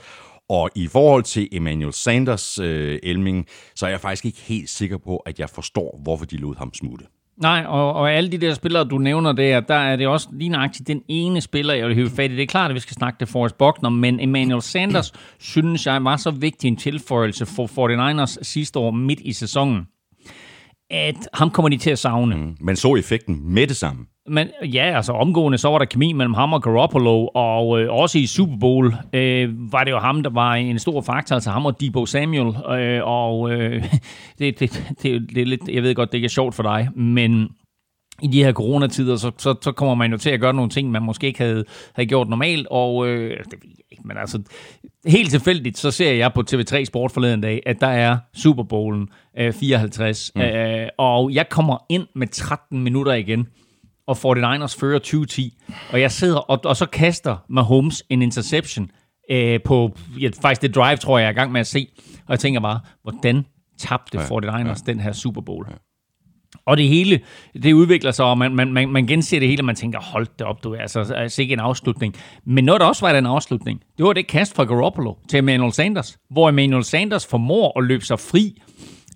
Og 0.49 0.71
i 0.75 0.87
forhold 0.87 1.23
til 1.23 1.49
Emmanuel 1.53 1.93
Sanders, 1.93 2.59
øh, 2.59 2.99
Elming, 3.03 3.47
så 3.75 3.87
er 3.87 3.91
jeg 3.91 4.01
faktisk 4.01 4.25
ikke 4.25 4.41
helt 4.41 4.71
sikker 4.71 4.99
på, 4.99 5.17
at 5.17 5.41
jeg 5.41 5.51
forstår, 5.51 6.01
hvorfor 6.03 6.25
de 6.25 6.37
lod 6.37 6.57
ham 6.57 6.75
smutte. 6.75 7.07
Nej, 7.37 7.65
og, 7.69 7.93
og 7.93 8.13
alle 8.13 8.33
de 8.33 8.39
der 8.39 8.55
spillere, 8.55 8.85
du 8.85 8.99
nævner 8.99 9.33
der, 9.33 9.61
der 9.61 9.75
er 9.75 9.97
det 9.97 10.07
også 10.07 10.29
lige 10.33 10.49
nøjagtigt 10.49 10.89
den 10.89 11.03
ene 11.09 11.41
spiller, 11.41 11.75
jeg 11.75 11.87
vil 11.89 11.95
hive 11.95 12.11
fat 12.11 12.31
i. 12.31 12.37
Det 12.37 12.43
er 12.43 12.47
klart, 12.47 12.71
at 12.71 12.75
vi 12.75 12.81
skal 12.81 12.95
snakke 12.95 13.19
til 13.19 13.27
Forrest 13.27 13.59
Buckner, 13.59 13.91
men 13.91 14.21
Emmanuel 14.21 14.63
Sanders 14.63 15.13
synes 15.39 15.87
jeg 15.87 16.05
var 16.05 16.17
så 16.17 16.31
vigtig 16.31 16.69
en 16.69 16.77
tilføjelse 16.77 17.47
for 17.47 17.67
49ers 17.67 18.37
sidste 18.43 18.79
år 18.79 18.91
midt 18.91 19.21
i 19.21 19.33
sæsonen, 19.33 19.87
at 20.91 21.29
ham 21.35 21.51
kommer 21.51 21.69
de 21.69 21.77
til 21.77 21.91
at 21.91 21.99
savne. 21.99 22.37
Mm. 22.37 22.57
Man 22.61 22.77
så 22.77 22.95
effekten 22.95 23.55
med 23.55 23.67
det 23.67 23.77
samme. 23.77 24.07
Men 24.27 24.49
ja, 24.65 24.97
altså 24.97 25.13
omgående, 25.13 25.59
så 25.59 25.69
var 25.69 25.79
der 25.79 25.85
kemi 25.85 26.13
mellem 26.13 26.35
ham 26.35 26.53
og 26.53 26.63
Garoppolo, 26.63 27.27
og 27.35 27.81
øh, 27.81 27.93
også 27.93 28.19
i 28.19 28.27
Super 28.27 28.57
Bowl 28.57 28.95
øh, 29.13 29.73
var 29.73 29.85
det 29.85 29.91
jo 29.91 29.99
ham, 29.99 30.23
der 30.23 30.31
var 30.31 30.55
en 30.55 30.79
stor 30.79 31.01
faktor, 31.01 31.35
altså 31.35 31.51
ham 31.51 31.67
og 31.67 31.81
Debo 31.81 32.07
Samuel, 32.07 32.57
øh, 32.79 33.01
og 33.05 33.53
øh, 33.53 33.85
det, 34.39 34.61
det, 34.61 34.95
det, 35.03 35.31
det 35.35 35.43
er 35.43 35.47
lidt, 35.47 35.69
jeg 35.69 35.83
ved 35.83 35.95
godt, 35.95 36.13
det 36.13 36.19
ikke 36.19 36.27
er 36.27 36.29
sjovt 36.29 36.55
for 36.55 36.63
dig, 36.63 36.89
men 36.97 37.49
i 38.23 38.27
de 38.27 38.45
her 38.45 38.53
coronatider, 38.53 39.17
så, 39.17 39.31
så, 39.39 39.55
så 39.63 39.73
kommer 39.73 39.95
man 39.95 40.11
jo 40.11 40.19
til 40.19 40.31
at 40.31 40.41
gøre 40.41 40.55
nogle 40.55 40.71
ting, 40.71 40.91
man 40.91 41.03
måske 41.03 41.27
ikke 41.27 41.43
havde, 41.43 41.65
havde 41.95 42.09
gjort 42.09 42.29
normalt, 42.29 42.67
og 42.71 43.09
øh, 43.09 43.31
det 43.31 43.53
ved 43.53 43.71
jeg 43.79 43.85
ikke, 43.91 44.03
men 44.05 44.17
altså 44.17 44.43
helt 45.07 45.31
tilfældigt, 45.31 45.79
så 45.79 45.91
ser 45.91 46.13
jeg 46.13 46.33
på 46.33 46.43
TV3 46.51 46.85
Sport 46.85 47.13
forleden 47.13 47.41
dag, 47.41 47.63
at 47.67 47.81
der 47.81 47.87
er 47.87 48.19
Super 48.35 48.63
Bowlen 48.63 49.09
øh, 49.39 49.53
54, 49.53 50.33
mm. 50.35 50.41
øh, 50.41 50.89
og 50.99 51.35
jeg 51.35 51.49
kommer 51.49 51.87
ind 51.89 52.07
med 52.15 52.27
13 52.27 52.83
minutter 52.83 53.13
igen, 53.13 53.47
og 54.13 54.37
49ers 54.37 54.79
fører 54.81 54.99
20-10, 55.07 55.93
og 55.93 56.01
jeg 56.01 56.13
sidder, 56.13 56.39
og, 56.39 56.61
og 56.65 56.77
så 56.77 56.87
kaster 56.87 57.37
Mahomes 57.49 58.03
en 58.09 58.23
interception 58.23 58.91
øh, 59.31 59.61
på, 59.65 59.97
ja, 60.21 60.31
faktisk 60.43 60.63
det 60.63 60.75
drive, 60.75 60.97
tror 60.97 61.19
jeg, 61.19 61.23
jeg 61.23 61.29
er 61.29 61.33
i 61.33 61.35
gang 61.35 61.53
med 61.53 61.61
at 61.61 61.67
se, 61.67 61.89
og 62.27 62.31
jeg 62.31 62.41
tænker 62.41 62.61
bare, 62.61 62.81
hvordan 63.03 63.47
tabte 63.79 64.19
49ers 64.19 64.59
ja, 64.59 64.69
ja. 64.69 64.75
den 64.87 65.01
her 65.01 65.13
Super 65.13 65.41
Bowl? 65.41 65.67
Ja. 65.71 65.75
Og 66.67 66.77
det 66.77 66.89
hele, 66.89 67.21
det 67.63 67.73
udvikler 67.73 68.11
sig, 68.11 68.25
og 68.25 68.39
man, 68.39 68.55
man, 68.55 68.73
man, 68.73 68.89
man 68.89 69.07
genser 69.07 69.39
det 69.39 69.49
hele, 69.49 69.61
og 69.61 69.65
man 69.65 69.77
tænker, 69.77 70.01
hold 70.01 70.27
det 70.39 70.47
op, 70.47 70.65
du 70.65 70.73
er 70.75 70.81
altså, 70.81 71.01
altså 71.01 71.43
ikke 71.43 71.53
en 71.53 71.61
afslutning. 71.61 72.15
Men 72.45 72.65
noget, 72.65 72.81
der 72.81 72.87
også 72.87 73.07
var 73.07 73.19
en 73.19 73.27
afslutning, 73.27 73.81
det 73.99 74.07
var 74.07 74.13
det 74.13 74.27
kast 74.27 74.57
fra 74.57 74.65
Garoppolo 74.65 75.15
til 75.29 75.39
Emmanuel 75.39 75.73
Sanders, 75.73 76.19
hvor 76.31 76.49
Emmanuel 76.49 76.85
Sanders 76.85 77.27
formår 77.27 77.79
at 77.79 77.85
løbe 77.85 78.05
sig 78.05 78.21
fri. 78.21 78.63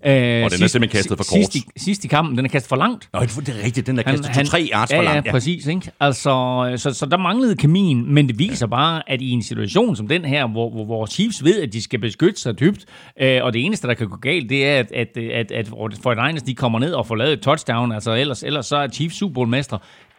Øh, 0.05 0.43
Og 0.43 0.51
den 0.51 0.63
er 0.63 0.67
simpelthen 0.67 0.89
kastet 0.89 1.17
for 1.17 1.23
kort. 1.23 1.27
Sidst 1.27 1.55
i, 1.55 1.63
sidst 1.77 2.05
i 2.05 2.07
kampen, 2.07 2.37
den 2.37 2.45
er 2.45 2.49
kastet 2.49 2.69
for 2.69 2.75
langt. 2.75 3.09
Nå, 3.13 3.19
det 3.19 3.49
er 3.49 3.65
rigtigt, 3.65 3.87
den 3.87 3.99
er 3.99 4.03
kastet 4.03 4.31
to 4.35 4.43
tre 4.43 4.69
yards 4.73 4.91
ja, 4.91 4.97
for 4.97 5.03
langt. 5.03 5.25
Ja, 5.25 5.31
præcis. 5.31 5.67
Ikke? 5.67 5.91
Altså, 5.99 6.73
så, 6.77 6.93
så 6.93 7.05
der 7.05 7.17
manglede 7.17 7.55
kemien, 7.55 8.13
men 8.13 8.27
det 8.27 8.39
viser 8.39 8.65
ja. 8.65 8.69
bare, 8.69 9.09
at 9.09 9.21
i 9.21 9.31
en 9.31 9.43
situation 9.43 9.95
som 9.95 10.07
den 10.07 10.25
her, 10.25 10.47
hvor, 10.47 10.69
hvor, 10.69 10.85
hvor 10.85 11.05
Chiefs 11.05 11.43
ved, 11.43 11.61
at 11.61 11.73
de 11.73 11.81
skal 11.81 11.99
beskytte 11.99 12.41
sig 12.41 12.59
dybt, 12.59 12.85
øh, 13.21 13.39
og 13.43 13.53
det 13.53 13.65
eneste, 13.65 13.87
der 13.87 13.93
kan 13.93 14.07
gå 14.07 14.15
galt, 14.15 14.49
det 14.49 14.67
er, 14.67 14.79
at, 14.79 14.91
at, 14.91 15.17
at, 15.17 15.51
at 15.51 15.67
for 16.03 16.11
et 16.11 16.47
de 16.47 16.55
kommer 16.55 16.79
ned 16.79 16.93
og 16.93 17.07
får 17.07 17.15
lavet 17.15 17.33
et 17.33 17.41
touchdown, 17.41 17.91
altså 17.91 18.13
ellers, 18.13 18.43
ellers 18.43 18.65
så 18.65 18.77
er 18.77 18.87
Chiefs 18.87 19.15
Super 19.15 19.45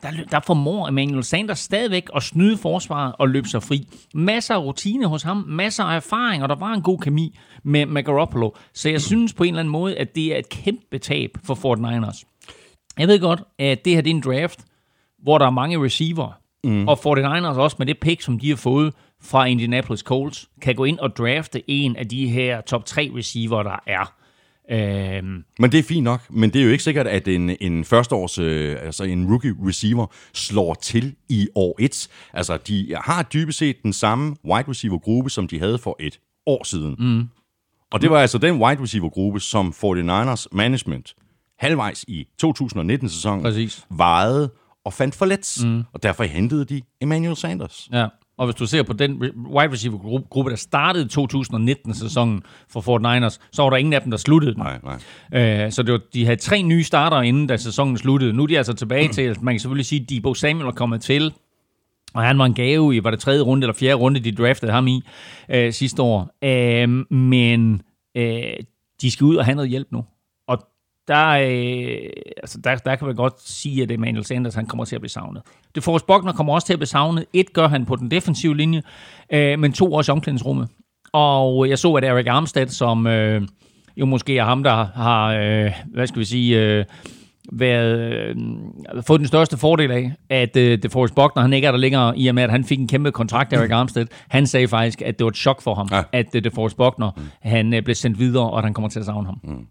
der, 0.02 0.10
der 0.30 0.40
formår 0.46 0.88
Emmanuel 0.88 1.24
Sanders 1.24 1.58
stadigvæk 1.58 2.08
at 2.16 2.22
snyde 2.22 2.56
forsvaret 2.56 3.14
og 3.18 3.28
løbe 3.28 3.48
sig 3.48 3.62
fri. 3.62 3.88
Masser 4.14 4.54
af 4.54 4.58
rutine 4.58 5.06
hos 5.06 5.22
ham, 5.22 5.44
masser 5.48 5.84
af 5.84 5.96
erfaring, 5.96 6.42
og 6.42 6.48
der 6.48 6.54
var 6.54 6.72
en 6.72 6.82
god 6.82 6.98
kemi 6.98 7.38
med, 7.62 7.86
med 7.86 8.02
Garoppolo. 8.02 8.50
Så 8.74 8.88
jeg 8.88 9.00
synes 9.00 9.32
på 9.32 9.44
en 9.44 9.48
eller 9.48 9.60
anden 9.60 9.72
måde, 9.72 9.96
at 9.96 10.14
det 10.14 10.34
er 10.34 10.38
et 10.38 10.48
kæmpe 10.48 10.98
tab 10.98 11.30
for 11.44 11.54
49ers. 11.54 12.24
Jeg 12.98 13.08
ved 13.08 13.20
godt, 13.20 13.42
at 13.58 13.84
det 13.84 13.94
her 13.94 14.00
det 14.00 14.10
er 14.10 14.14
en 14.14 14.20
draft, 14.20 14.64
hvor 15.22 15.38
der 15.38 15.46
er 15.46 15.50
mange 15.50 15.84
receiver, 15.84 16.32
mm. 16.64 16.88
og 16.88 16.98
49ers 16.98 17.58
også 17.58 17.76
med 17.78 17.86
det 17.86 17.98
pick, 17.98 18.22
som 18.22 18.38
de 18.38 18.48
har 18.48 18.56
fået 18.56 18.94
fra 19.22 19.44
Indianapolis 19.44 20.00
Colts, 20.00 20.48
kan 20.62 20.74
gå 20.74 20.84
ind 20.84 20.98
og 20.98 21.16
drafte 21.16 21.70
en 21.70 21.96
af 21.96 22.08
de 22.08 22.28
her 22.28 22.60
top 22.60 22.84
3 22.84 23.10
receiver, 23.16 23.62
der 23.62 23.76
er. 23.86 24.12
Øhm, 24.70 25.44
Men 25.58 25.72
det 25.72 25.78
er 25.78 25.82
fint 25.82 26.04
nok, 26.04 26.20
men 26.30 26.50
det 26.50 26.60
er 26.60 26.64
jo 26.64 26.70
ikke 26.70 26.84
sikkert, 26.84 27.06
at 27.06 27.28
en, 27.28 27.56
en 27.60 27.84
førsteårs, 27.84 28.38
øh, 28.38 28.76
altså 28.82 29.04
en 29.04 29.26
rookie 29.30 29.54
receiver, 29.66 30.06
slår 30.34 30.74
til 30.74 31.14
i 31.28 31.48
år 31.54 31.76
1. 31.78 32.08
Altså, 32.32 32.56
de 32.56 32.96
har 33.00 33.22
dybest 33.22 33.58
set 33.58 33.76
den 33.82 33.92
samme 33.92 34.36
wide 34.44 34.68
receiver 34.68 34.98
gruppe, 34.98 35.30
som 35.30 35.48
de 35.48 35.58
havde 35.58 35.78
for 35.78 35.96
et 36.00 36.20
år 36.46 36.64
siden. 36.64 36.96
Mm. 36.98 37.28
Og 37.92 38.00
det 38.02 38.10
var 38.10 38.20
altså 38.20 38.38
den 38.38 38.62
wide 38.62 38.82
receiver 38.82 39.08
gruppe, 39.08 39.40
som 39.40 39.68
49ers 39.84 40.46
management 40.52 41.14
halvvejs 41.58 42.04
i 42.08 42.26
2019-sæsonen 42.44 43.42
Præcis. 43.42 43.86
vejede 43.90 44.50
og 44.84 44.92
fandt 44.92 45.14
for 45.14 45.24
let. 45.26 45.58
Mm. 45.64 45.82
Og 45.92 46.02
derfor 46.02 46.24
hentede 46.24 46.64
de 46.64 46.82
Emmanuel 47.00 47.36
Sanders. 47.36 47.88
Ja, 47.92 48.06
og 48.38 48.46
hvis 48.46 48.54
du 48.54 48.66
ser 48.66 48.82
på 48.82 48.92
den 48.92 49.22
wide 49.52 49.72
receiver 49.72 50.20
gruppe, 50.28 50.50
der 50.50 50.56
startede 50.56 51.08
2019-sæsonen 51.20 52.42
for 52.70 52.80
49ers, 52.80 53.38
så 53.52 53.62
var 53.62 53.70
der 53.70 53.76
ingen 53.76 53.92
af 53.92 54.02
dem, 54.02 54.10
der 54.10 54.18
sluttede 54.18 54.54
den. 54.54 54.62
Nej, 54.62 54.80
nej. 55.32 55.64
Øh, 55.64 55.72
så 55.72 55.82
det 55.82 55.92
var, 55.92 56.00
de 56.14 56.24
havde 56.24 56.36
tre 56.36 56.62
nye 56.62 56.84
starter, 56.84 57.20
inden 57.22 57.46
da 57.46 57.56
sæsonen 57.56 57.98
sluttede. 57.98 58.32
Nu 58.32 58.42
er 58.42 58.46
de 58.46 58.58
altså 58.58 58.72
tilbage 58.72 59.08
til, 59.08 59.36
man 59.40 59.54
kan 59.54 59.60
selvfølgelig 59.60 59.86
sige, 59.86 60.02
at 60.02 60.10
Debo 60.10 60.34
Samuel 60.34 60.66
er 60.66 60.72
kommet 60.72 61.00
til, 61.00 61.32
og 62.14 62.22
han 62.22 62.38
var 62.38 62.44
en 62.44 62.54
gave 62.54 62.96
i, 62.96 63.04
var 63.04 63.10
det 63.10 63.20
tredje 63.20 63.42
runde 63.42 63.64
eller 63.64 63.74
fjerde 63.74 63.94
runde, 63.94 64.20
de 64.20 64.32
draftede 64.32 64.72
ham 64.72 64.86
i 64.86 65.02
øh, 65.50 65.72
sidste 65.72 66.02
år. 66.02 66.30
Øh, 66.44 66.88
men 67.16 67.82
øh, 68.16 68.42
de 69.00 69.10
skal 69.10 69.24
ud 69.24 69.36
og 69.36 69.44
have 69.44 69.54
noget 69.54 69.70
hjælp 69.70 69.88
nu. 69.92 70.04
Der, 71.08 71.28
øh, 71.28 72.10
altså 72.36 72.60
der, 72.64 72.76
der 72.76 72.96
kan 72.96 73.06
man 73.06 73.16
godt 73.16 73.42
sige, 73.42 73.82
at 73.82 73.90
Emmanuel 73.90 74.24
Sanders 74.24 74.54
han 74.54 74.66
kommer 74.66 74.84
til 74.84 74.94
at 74.94 75.00
blive 75.00 75.10
savnet. 75.10 75.42
Det 75.74 75.82
Forrest 75.82 76.06
Buckner 76.06 76.32
kommer 76.32 76.54
også 76.54 76.66
til 76.66 76.72
at 76.72 76.78
blive 76.78 76.86
savnet. 76.86 77.24
Et 77.32 77.52
gør 77.52 77.68
han 77.68 77.86
på 77.86 77.96
den 77.96 78.10
defensive 78.10 78.56
linje, 78.56 78.82
øh, 79.32 79.58
men 79.58 79.72
to 79.72 79.92
også 79.92 80.12
i 80.12 80.14
omklædningsrummet. 80.14 80.68
Og 81.12 81.68
jeg 81.68 81.78
så, 81.78 81.92
at 81.92 82.04
Eric 82.04 82.26
Armstead, 82.26 82.66
som 82.66 83.06
øh, 83.06 83.42
jo 83.96 84.06
måske 84.06 84.38
er 84.38 84.44
ham, 84.44 84.62
der 84.62 84.86
har, 84.94 85.26
øh, 85.28 85.72
hvad 85.86 86.06
skal 86.06 86.20
vi 86.20 86.24
sige... 86.24 86.60
Øh, 86.60 86.84
været, 87.52 88.12
øh, 88.28 88.36
fået 89.06 89.20
den 89.20 89.28
største 89.28 89.56
fordel 89.58 89.90
af, 89.90 90.12
at 90.30 90.56
øh, 90.56 90.82
det 90.82 90.92
Forrest 90.92 91.14
Buckner, 91.14 91.42
han 91.42 91.52
ikke 91.52 91.66
er 91.66 91.70
der 91.70 91.78
længere, 91.78 92.18
i 92.18 92.26
og 92.28 92.34
med, 92.34 92.42
at 92.42 92.50
han 92.50 92.64
fik 92.64 92.78
en 92.78 92.88
kæmpe 92.88 93.12
kontrakt, 93.12 93.52
Eric 93.52 93.70
Armstead. 93.70 94.06
Han 94.28 94.46
sagde 94.46 94.68
faktisk, 94.68 95.02
at 95.02 95.18
det 95.18 95.24
var 95.24 95.30
et 95.30 95.36
chok 95.36 95.62
for 95.62 95.74
ham, 95.74 95.88
Ja. 95.92 96.02
at 96.12 96.26
øh, 96.34 96.44
det 96.44 96.52
Forrest 96.54 96.76
Buckner, 96.76 97.10
mm. 97.16 97.22
han 97.42 97.74
øh, 97.74 97.82
blev 97.82 97.94
sendt 97.94 98.18
videre, 98.18 98.50
og 98.50 98.58
at 98.58 98.64
han 98.64 98.74
kommer 98.74 98.88
til 98.88 99.00
at 99.00 99.06
savne 99.06 99.26
ham. 99.26 99.40
Mm. 99.44 99.66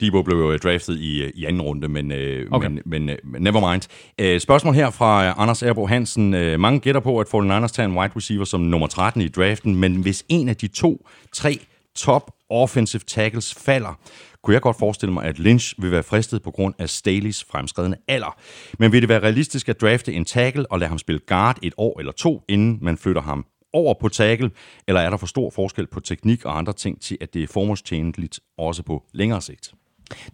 Debo 0.00 0.22
blev 0.22 0.36
jo 0.38 0.56
draftet 0.56 0.98
i, 1.00 1.22
øh, 1.22 1.30
i 1.34 1.44
anden 1.44 1.62
runde, 1.62 1.88
men, 1.88 2.12
øh, 2.12 2.46
Okay. 2.50 2.68
men, 2.68 2.80
men, 2.86 3.08
øh, 3.08 3.16
never 3.38 3.70
mind. 3.72 3.82
Øh, 4.18 4.40
spørgsmål 4.40 4.74
her 4.74 4.90
fra 4.90 5.24
øh, 5.26 5.32
Anders 5.42 5.62
Erbo 5.62 5.86
Hansen. 5.86 6.34
Øh, 6.34 6.60
mange 6.60 6.80
gætter 6.80 7.00
på, 7.00 7.18
at 7.18 7.26
49ers 7.34 7.66
tager 7.68 7.88
en 7.88 7.98
wide 7.98 8.12
receiver 8.16 8.44
som 8.44 8.60
nummer 8.60 8.86
13 8.86 9.22
i 9.22 9.28
draften, 9.28 9.76
men 9.76 9.96
hvis 9.96 10.24
en 10.28 10.48
af 10.48 10.56
de 10.56 10.66
to, 10.66 11.06
tre 11.32 11.58
top 11.96 12.30
offensive 12.50 13.02
tackles 13.06 13.54
falder, 13.54 13.98
kunne 14.44 14.54
jeg 14.54 14.62
godt 14.62 14.78
forestille 14.78 15.12
mig, 15.12 15.24
at 15.24 15.38
Lynch 15.38 15.74
vil 15.78 15.90
være 15.90 16.02
fristet 16.02 16.42
på 16.42 16.50
grund 16.50 16.74
af 16.78 16.84
Staley's 16.84 17.44
fremskredende 17.50 17.96
alder. 18.08 18.36
Men 18.78 18.92
vil 18.92 19.02
det 19.02 19.08
være 19.08 19.22
realistisk 19.22 19.68
at 19.68 19.80
drafte 19.80 20.12
en 20.12 20.24
tackle 20.24 20.72
og 20.72 20.78
lade 20.78 20.88
ham 20.88 20.98
spille 20.98 21.20
guard 21.26 21.58
et 21.62 21.74
år 21.76 21.98
eller 21.98 22.12
to, 22.12 22.42
inden 22.48 22.78
man 22.82 22.96
flytter 22.96 23.22
ham 23.22 23.46
over 23.72 23.94
på 24.00 24.08
tackle, 24.08 24.50
eller 24.88 25.00
er 25.00 25.10
der 25.10 25.16
for 25.16 25.26
stor 25.26 25.50
forskel 25.50 25.86
på 25.86 26.00
teknik 26.00 26.44
og 26.44 26.58
andre 26.58 26.72
ting 26.72 27.00
til, 27.00 27.18
at 27.20 27.34
det 27.34 27.42
er 27.42 27.46
formålstjenligt 27.46 28.40
også 28.58 28.82
på 28.82 29.04
længere 29.12 29.40
sigt? 29.40 29.74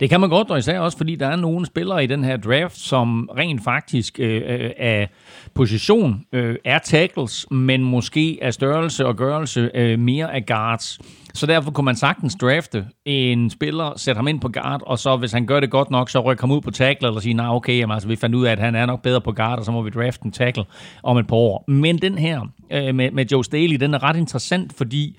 Det 0.00 0.10
kan 0.10 0.20
man 0.20 0.30
godt, 0.30 0.50
og 0.50 0.58
især 0.58 0.80
også, 0.80 0.98
fordi 0.98 1.16
der 1.16 1.26
er 1.26 1.36
nogle 1.36 1.66
spillere 1.66 2.04
i 2.04 2.06
den 2.06 2.24
her 2.24 2.36
draft, 2.36 2.78
som 2.78 3.30
rent 3.36 3.64
faktisk 3.64 4.20
øh, 4.20 4.42
øh 4.46 4.70
af 4.78 5.08
position 5.54 6.24
øh, 6.32 6.56
er 6.64 6.78
tackles, 6.78 7.46
men 7.50 7.84
måske 7.84 8.38
af 8.42 8.54
størrelse 8.54 9.06
og 9.06 9.16
gørelse 9.16 9.70
øh, 9.74 9.98
mere 9.98 10.34
af 10.34 10.46
guards. 10.46 10.98
Så 11.34 11.46
derfor 11.46 11.70
kunne 11.70 11.84
man 11.84 11.96
sagtens 11.96 12.36
drafte 12.40 12.86
en 13.04 13.50
spiller, 13.50 13.92
sætte 13.96 14.18
ham 14.18 14.28
ind 14.28 14.40
på 14.40 14.48
guard, 14.48 14.82
og 14.86 14.98
så 14.98 15.16
hvis 15.16 15.32
han 15.32 15.46
gør 15.46 15.60
det 15.60 15.70
godt 15.70 15.90
nok, 15.90 16.10
så 16.10 16.20
rykke 16.20 16.42
ham 16.42 16.50
ud 16.50 16.60
på 16.60 16.70
tackle, 16.70 17.08
eller 17.08 17.20
sige, 17.20 17.34
nej 17.34 17.46
nah, 17.46 17.54
okay, 17.54 17.78
jamen, 17.78 17.94
altså, 17.94 18.08
vi 18.08 18.16
fandt 18.16 18.36
ud 18.36 18.46
af, 18.46 18.52
at 18.52 18.58
han 18.58 18.74
er 18.74 18.86
nok 18.86 19.02
bedre 19.02 19.20
på 19.20 19.32
guard, 19.32 19.58
og 19.58 19.64
så 19.64 19.72
må 19.72 19.82
vi 19.82 19.90
drafte 19.90 20.24
en 20.24 20.32
tackle 20.32 20.64
om 21.02 21.18
et 21.18 21.26
par 21.26 21.36
år. 21.36 21.64
Men 21.68 21.98
den 21.98 22.18
her 22.18 22.40
øh, 22.70 22.94
med, 22.94 23.10
med 23.10 23.26
Joe 23.32 23.44
Staley, 23.44 23.76
den 23.76 23.94
er 23.94 24.02
ret 24.02 24.16
interessant, 24.16 24.72
fordi 24.72 25.18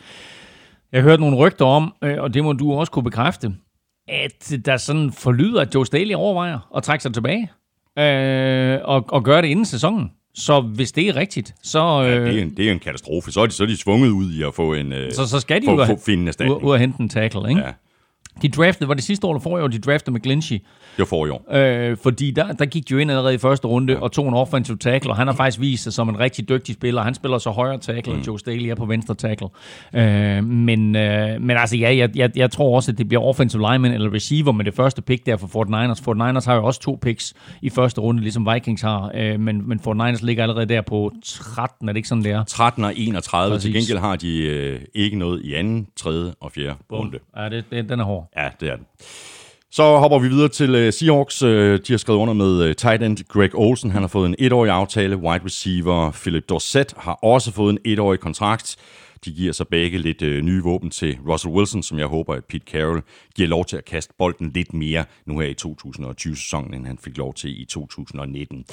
jeg 0.92 1.02
hørte 1.02 1.22
nogle 1.22 1.38
rygter 1.38 1.66
om, 1.66 1.94
øh, 2.04 2.18
og 2.20 2.34
det 2.34 2.44
må 2.44 2.54
du 2.54 2.74
også 2.74 2.92
kunne 2.92 3.04
bekræfte, 3.04 3.54
at 4.08 4.54
der 4.66 4.78
sådan 4.78 5.12
forlyder, 5.12 5.62
at 5.62 5.76
Joe 5.76 5.86
Staley 5.86 6.16
overvejer 6.16 6.70
at 6.76 6.84
trække 6.84 7.04
sig 7.04 7.14
tilbage 7.14 7.52
øh, 8.00 8.80
og, 8.84 9.06
og 9.10 9.24
gøre 9.24 9.42
det 9.42 9.48
inden 9.48 9.66
sæsonen. 9.66 10.12
Så 10.34 10.62
hvis 10.62 10.92
det 10.92 11.08
er 11.08 11.16
rigtigt, 11.16 11.56
så... 11.64 11.80
Øh, 11.80 12.12
ja, 12.12 12.20
det, 12.20 12.38
er 12.38 12.42
en, 12.42 12.58
det 12.58 12.68
er 12.68 12.72
en 12.72 12.80
katastrofe. 12.80 13.32
Så 13.32 13.42
er 13.42 13.46
de, 13.46 13.52
så 13.52 13.64
er 13.64 13.68
de 13.68 13.78
svunget 13.78 14.10
ud 14.10 14.34
i 14.34 14.44
at 14.44 14.54
få 14.54 14.74
en... 14.74 14.94
Øh, 14.94 15.12
så, 15.12 15.28
så 15.28 15.40
skal 15.40 15.62
de 15.62 15.66
få, 15.66 15.86
få, 15.86 16.00
finde 16.06 16.22
en 16.22 16.28
erstatning. 16.28 16.64
ud, 16.64 16.74
ud 16.74 16.78
hente 16.78 17.02
en 17.02 17.10
tackle, 17.10 17.50
ikke? 17.50 17.62
Ja. 17.62 17.72
De 18.42 18.50
draftede, 18.50 18.88
var 18.88 18.94
det 18.94 19.04
sidste 19.04 19.28
år 19.28 19.32
eller 19.32 19.42
forrige 19.42 19.64
år, 19.64 19.68
de 19.68 19.80
draftede 19.80 20.16
McGlinchey. 20.16 20.56
Det 20.56 21.00
var 21.00 21.06
for 21.06 21.26
i 21.26 21.30
år. 21.30 21.56
Øh, 21.56 21.98
fordi 21.98 22.32
der, 22.32 22.52
der 22.52 22.66
gik 22.66 22.90
de 22.90 22.92
jo 22.94 22.98
ind 22.98 23.12
allerede 23.12 23.34
i 23.34 23.38
første 23.38 23.68
runde 23.68 24.00
og 24.00 24.12
tog 24.12 24.28
en 24.28 24.34
offensive 24.34 24.78
tackle, 24.78 25.12
og 25.12 25.18
han 25.18 25.28
har 25.28 25.34
faktisk 25.34 25.60
vist 25.62 25.84
sig 25.84 25.94
som 25.94 26.10
en 26.10 26.20
rigtig 26.20 26.50
dygtig 26.50 26.76
spiller. 26.76 27.02
Han 27.02 27.14
spiller 27.14 27.38
så 27.38 27.50
højre 27.50 27.78
tackle, 27.78 28.14
mm. 28.14 28.18
end 28.18 28.28
Joe 28.28 28.40
Staley 28.40 28.66
er 28.66 28.76
på 28.76 28.86
venstre 28.86 29.16
tackle. 29.16 29.48
Øh, 29.94 30.44
men, 30.44 30.96
øh, 30.96 31.42
men 31.42 31.58
altså 31.58 31.78
ja, 31.78 31.96
jeg, 31.96 32.10
jeg, 32.16 32.32
jeg 32.36 32.52
tror 32.52 32.76
også, 32.76 32.92
at 32.92 32.98
det 32.98 33.08
bliver 33.08 33.24
offensive 33.24 33.72
lineman 33.72 33.94
eller 33.94 34.14
receiver 34.14 34.52
med 34.52 34.66
det 34.66 34.74
første 34.74 35.02
pick 35.02 35.26
der 35.26 35.38
for 35.38 35.48
Fort 35.48 35.68
Niners. 35.68 36.02
Fort 36.02 36.18
Niners 36.18 36.46
har 36.46 36.56
jo 36.56 36.66
også 36.66 36.80
to 36.80 37.00
picks 37.02 37.34
i 37.62 37.70
første 37.70 38.02
runde, 38.02 38.22
ligesom 38.22 38.48
Vikings 38.54 38.82
har, 38.82 39.12
øh, 39.16 39.40
men, 39.40 39.68
men 39.68 39.80
Fort 39.80 39.98
Niners 39.98 40.22
ligger 40.22 40.44
allerede 40.44 40.66
der 40.66 40.82
på 40.82 41.12
13, 41.24 41.90
er 41.90 41.94
det 41.94 41.98
ikke 41.98 42.10
sådan, 42.10 42.24
det 42.24 42.32
er? 42.32 42.44
13 42.44 42.84
og 42.84 42.94
31. 42.96 43.56
Præcis. 43.56 43.64
Til 43.64 43.74
gengæld 43.74 44.00
har 44.00 44.16
de 44.16 44.38
øh, 44.38 44.80
ikke 44.94 45.18
noget 45.18 45.42
i 45.42 45.54
anden, 45.54 45.88
tredje 45.96 46.34
og 46.40 46.52
fjerde 46.52 46.76
runde. 46.92 47.20
Ja, 47.38 47.50
det, 47.50 47.66
det, 47.72 47.90
den 47.90 48.00
er 48.00 48.04
hård. 48.04 48.21
Ja, 48.38 48.50
det 48.60 48.70
er 48.70 48.76
den. 48.76 48.86
Så 49.72 49.98
hopper 49.98 50.20
vi 50.20 50.28
videre 50.28 50.50
til 50.50 50.88
uh, 50.88 50.94
Seahawks. 50.94 51.44
Uh, 51.44 51.50
de 51.50 51.94
har 51.94 51.98
skrevet 51.98 52.20
under 52.20 52.34
med 52.34 52.70
uh, 52.70 52.74
tight 52.76 53.04
end 53.04 53.18
Greg 53.28 53.50
Olsen. 53.54 53.92
Han 53.92 54.02
har 54.04 54.08
fået 54.08 54.26
en 54.26 54.36
etårig 54.40 54.72
aftale. 54.72 55.18
Wide 55.18 55.46
receiver 55.46 56.12
Philip 56.12 56.50
Dorsett 56.50 56.94
har 56.98 57.20
også 57.24 57.52
fået 57.52 57.72
en 57.72 57.80
etårig 57.86 58.20
kontrakt. 58.20 58.76
De 59.26 59.32
giver 59.32 59.54
så 59.54 59.66
begge 59.66 59.98
lidt 59.98 60.22
øh, 60.22 60.42
nye 60.44 60.64
våben 60.64 60.90
til 60.90 61.18
Russell 61.28 61.54
Wilson, 61.54 61.84
som 61.84 62.00
jeg 62.00 62.08
håber, 62.08 62.34
at 62.34 62.46
Pete 62.46 62.66
Carroll 62.72 63.02
giver 63.36 63.50
lov 63.50 63.66
til 63.66 63.78
at 63.78 63.86
kaste 63.86 64.14
bolden 64.18 64.52
lidt 64.52 64.74
mere 64.74 65.06
nu 65.26 65.40
her 65.40 65.48
i 65.48 65.56
2020-sæsonen, 65.66 66.74
end 66.74 66.88
han 66.88 66.98
fik 66.98 67.18
lov 67.18 67.34
til 67.34 67.62
i 67.62 67.66
2019. 67.66 68.66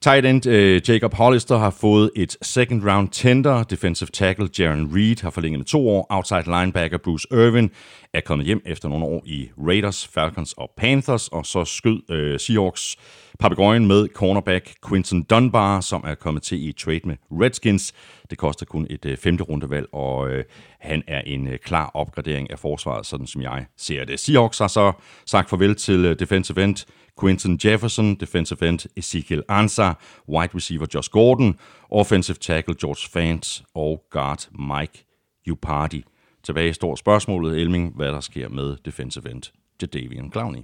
Tight 0.00 0.26
end 0.26 0.46
øh, 0.46 0.80
Jacob 0.88 1.14
Hollister 1.14 1.58
har 1.58 1.70
fået 1.70 2.10
et 2.16 2.36
second 2.42 2.84
round 2.90 3.08
tender. 3.08 3.62
Defensive 3.62 4.08
tackle 4.12 4.48
Jaron 4.58 4.90
Reed 4.94 5.22
har 5.22 5.30
forlænget 5.30 5.58
med 5.58 5.66
to 5.66 5.88
år. 5.88 6.06
Outside 6.10 6.44
linebacker 6.44 6.98
Bruce 6.98 7.28
Irvin 7.32 7.70
er 8.14 8.20
kommet 8.20 8.46
hjem 8.46 8.62
efter 8.66 8.88
nogle 8.88 9.04
år 9.04 9.22
i 9.26 9.48
Raiders, 9.58 10.06
Falcons 10.06 10.52
og 10.52 10.70
Panthers, 10.76 11.28
og 11.28 11.46
så 11.46 11.64
skød 11.64 12.10
øh, 12.10 12.40
Seahawks 12.40 12.96
papegøjen 13.38 13.86
med 13.86 14.08
cornerback 14.08 14.74
Quinton 14.88 15.22
Dunbar, 15.22 15.80
som 15.80 16.04
er 16.06 16.14
kommet 16.14 16.42
til 16.42 16.68
i 16.68 16.72
trade 16.72 17.00
med 17.04 17.16
Redskins. 17.30 17.92
Det 18.30 18.38
koster 18.38 18.66
kun 18.66 18.86
et 18.90 19.04
øh, 19.04 19.16
femte 19.16 19.50
rundevalg, 19.78 19.94
og 19.94 20.30
øh, 20.30 20.44
han 20.80 21.02
er 21.06 21.20
en 21.20 21.48
øh, 21.48 21.58
klar 21.58 21.90
opgradering 21.94 22.50
af 22.50 22.58
forsvaret, 22.58 23.06
sådan 23.06 23.26
som 23.26 23.42
jeg 23.42 23.66
ser 23.76 24.04
det. 24.04 24.20
Seahawks 24.20 24.58
har 24.58 24.68
så 24.68 24.92
sagt 25.26 25.50
farvel 25.50 25.74
til 25.74 26.04
øh, 26.04 26.18
defensive 26.18 26.64
end 26.64 26.86
Quinton 27.20 27.58
Jefferson, 27.64 28.14
defensive 28.14 28.68
end 28.68 28.88
Ezekiel 28.96 29.42
Ansah, 29.48 29.94
wide 30.28 30.54
receiver 30.54 30.86
Josh 30.94 31.10
Gordon, 31.10 31.58
offensive 31.90 32.36
tackle 32.40 32.74
George 32.80 33.08
Fant 33.12 33.62
og 33.74 34.02
guard 34.10 34.48
Mike 34.52 35.04
Upardi. 35.50 36.04
Tilbage 36.42 36.74
står 36.74 36.94
spørgsmålet, 36.94 37.60
Elming, 37.60 37.96
hvad 37.96 38.08
der 38.08 38.20
sker 38.20 38.48
med 38.48 38.76
defensive 38.84 39.30
end 39.30 39.42
Jadavian 39.82 40.32
Clowney. 40.32 40.60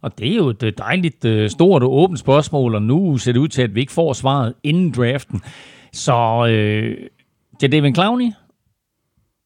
Og 0.00 0.18
det 0.18 0.32
er 0.32 0.36
jo 0.36 0.48
et 0.48 0.62
øh, 0.62 0.72
dejligt 0.78 1.24
øh, 1.24 1.50
stort 1.50 1.82
og 1.82 1.92
åbent 1.92 2.18
spørgsmål, 2.18 2.74
og 2.74 2.82
nu 2.82 3.18
ser 3.18 3.32
det 3.32 3.40
ud 3.40 3.48
til, 3.48 3.62
at 3.62 3.74
vi 3.74 3.80
ikke 3.80 3.92
får 3.92 4.12
svaret 4.12 4.54
inden 4.62 4.90
draften. 4.90 5.42
Så 5.92 6.46
øh, 6.50 7.08
Jadavian 7.62 7.94
Clowney 7.94 8.32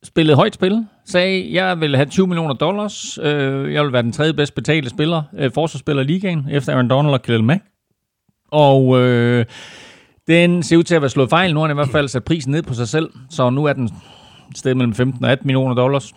spillede 0.03 0.37
højt 0.37 0.55
spil, 0.55 0.87
sagde, 1.05 1.55
jeg 1.55 1.81
vil 1.81 1.97
have 1.97 2.07
20 2.07 2.27
millioner 2.27 2.55
dollars, 2.55 3.19
øh, 3.23 3.73
jeg 3.73 3.85
vil 3.85 3.93
være 3.93 4.03
den 4.03 4.13
tredje 4.13 4.33
bedst 4.33 4.55
betalte 4.55 4.91
spiller, 4.91 5.23
øh, 5.39 5.51
forsvarsspiller 5.55 6.03
i 6.03 6.07
ligaen, 6.07 6.47
efter 6.51 6.73
Aaron 6.73 6.91
Donald 6.91 7.15
og 7.15 7.23
Khalil 7.23 7.45
Mack. 7.45 7.65
Og 8.51 9.01
øh, 9.01 9.47
den 10.27 10.63
ser 10.63 10.77
ud 10.77 10.83
til 10.83 10.95
at 10.95 11.03
være 11.03 11.11
slået 11.11 11.31
fejl. 11.31 11.55
Nu 11.55 11.61
har 11.61 11.67
han 11.67 11.75
i 11.75 11.79
hvert 11.79 11.89
fald 11.89 12.09
sat 12.09 12.25
prisen 12.25 12.53
ned 12.53 12.63
på 12.63 12.75
sig 12.75 12.89
selv, 12.89 13.11
så 13.31 13.51
nu 13.51 13.65
er 13.65 13.73
den 13.73 13.85
et 14.51 14.59
sted 14.59 14.75
mellem 14.75 14.95
15 14.95 15.25
og 15.25 15.31
18 15.31 15.47
millioner 15.47 15.75
dollars. 15.75 16.13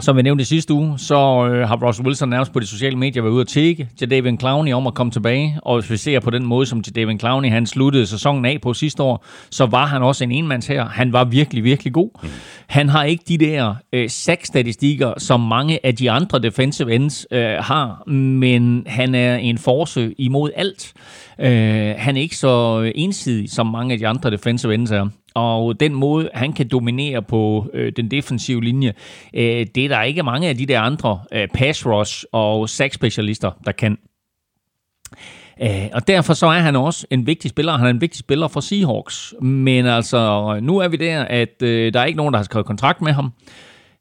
Som 0.00 0.16
vi 0.16 0.22
nævnte 0.22 0.42
i 0.42 0.44
sidste 0.44 0.74
uge, 0.74 0.98
så 0.98 1.46
øh, 1.46 1.68
har 1.68 1.86
Russell 1.86 2.06
Wilson 2.06 2.28
nærmest 2.28 2.52
på 2.52 2.60
de 2.60 2.66
sociale 2.66 2.96
medier 2.96 3.22
været 3.22 3.32
ude 3.32 3.40
at 3.40 3.48
tække 3.48 3.88
Jadavian 4.00 4.38
Clowney 4.38 4.72
om 4.72 4.86
at 4.86 4.94
komme 4.94 5.10
tilbage. 5.10 5.58
Og 5.62 5.80
hvis 5.80 5.90
vi 5.90 5.96
ser 5.96 6.20
på 6.20 6.30
den 6.30 6.46
måde, 6.46 6.66
som 6.66 6.82
Jadavian 6.86 7.18
Clowney 7.18 7.50
han 7.50 7.66
sluttede 7.66 8.06
sæsonen 8.06 8.44
af 8.44 8.58
på 8.62 8.74
sidste 8.74 9.02
år, 9.02 9.24
så 9.50 9.66
var 9.66 9.86
han 9.86 10.02
også 10.02 10.24
en 10.24 10.32
enmands 10.32 10.66
her. 10.66 10.88
Han 10.88 11.12
var 11.12 11.24
virkelig, 11.24 11.64
virkelig 11.64 11.92
god. 11.92 12.10
Mm. 12.22 12.28
Han 12.66 12.88
har 12.88 13.04
ikke 13.04 13.24
de 13.28 13.38
der 13.38 13.74
øh, 13.92 14.10
sack-statistikker, 14.10 15.12
som 15.18 15.40
mange 15.40 15.86
af 15.86 15.96
de 15.96 16.10
andre 16.10 16.38
defensive 16.38 16.94
ends 16.94 17.26
øh, 17.30 17.54
har, 17.58 18.08
men 18.10 18.84
han 18.86 19.14
er 19.14 19.36
en 19.36 19.58
force 19.58 20.12
imod 20.18 20.50
alt. 20.56 20.92
Øh, 21.40 21.94
han 21.98 22.16
er 22.16 22.20
ikke 22.20 22.36
så 22.36 22.92
ensidig, 22.94 23.50
som 23.50 23.66
mange 23.66 23.92
af 23.92 23.98
de 23.98 24.08
andre 24.08 24.30
defensive 24.30 24.74
ends 24.74 24.90
er. 24.90 25.08
Og 25.40 25.80
den 25.80 25.94
måde, 25.94 26.30
han 26.34 26.52
kan 26.52 26.68
dominere 26.68 27.22
på 27.22 27.70
øh, 27.74 27.92
den 27.96 28.10
defensive 28.10 28.64
linje, 28.64 28.92
øh, 29.34 29.66
det 29.74 29.84
er 29.84 29.88
der 29.88 30.02
ikke 30.02 30.22
mange 30.22 30.48
af 30.48 30.56
de 30.56 30.66
der 30.66 30.80
andre 30.80 31.20
øh, 31.32 31.48
pass 31.54 31.86
rush 31.86 32.24
og 32.32 32.68
sack 32.68 32.94
specialister, 32.94 33.50
der 33.64 33.72
kan. 33.72 33.98
Øh, 35.62 35.88
og 35.92 36.08
derfor 36.08 36.34
så 36.34 36.46
er 36.46 36.60
han 36.60 36.76
også 36.76 37.06
en 37.10 37.26
vigtig 37.26 37.50
spiller. 37.50 37.76
Han 37.76 37.86
er 37.86 37.90
en 37.90 38.00
vigtig 38.00 38.18
spiller 38.18 38.48
for 38.48 38.60
Seahawks. 38.60 39.34
Men 39.40 39.86
altså, 39.86 40.58
nu 40.62 40.78
er 40.78 40.88
vi 40.88 40.96
der, 40.96 41.22
at 41.22 41.62
øh, 41.62 41.92
der 41.92 42.00
er 42.00 42.04
ikke 42.04 42.16
nogen, 42.16 42.32
der 42.32 42.38
har 42.38 42.44
skrevet 42.44 42.66
kontrakt 42.66 43.02
med 43.02 43.12
ham. 43.12 43.32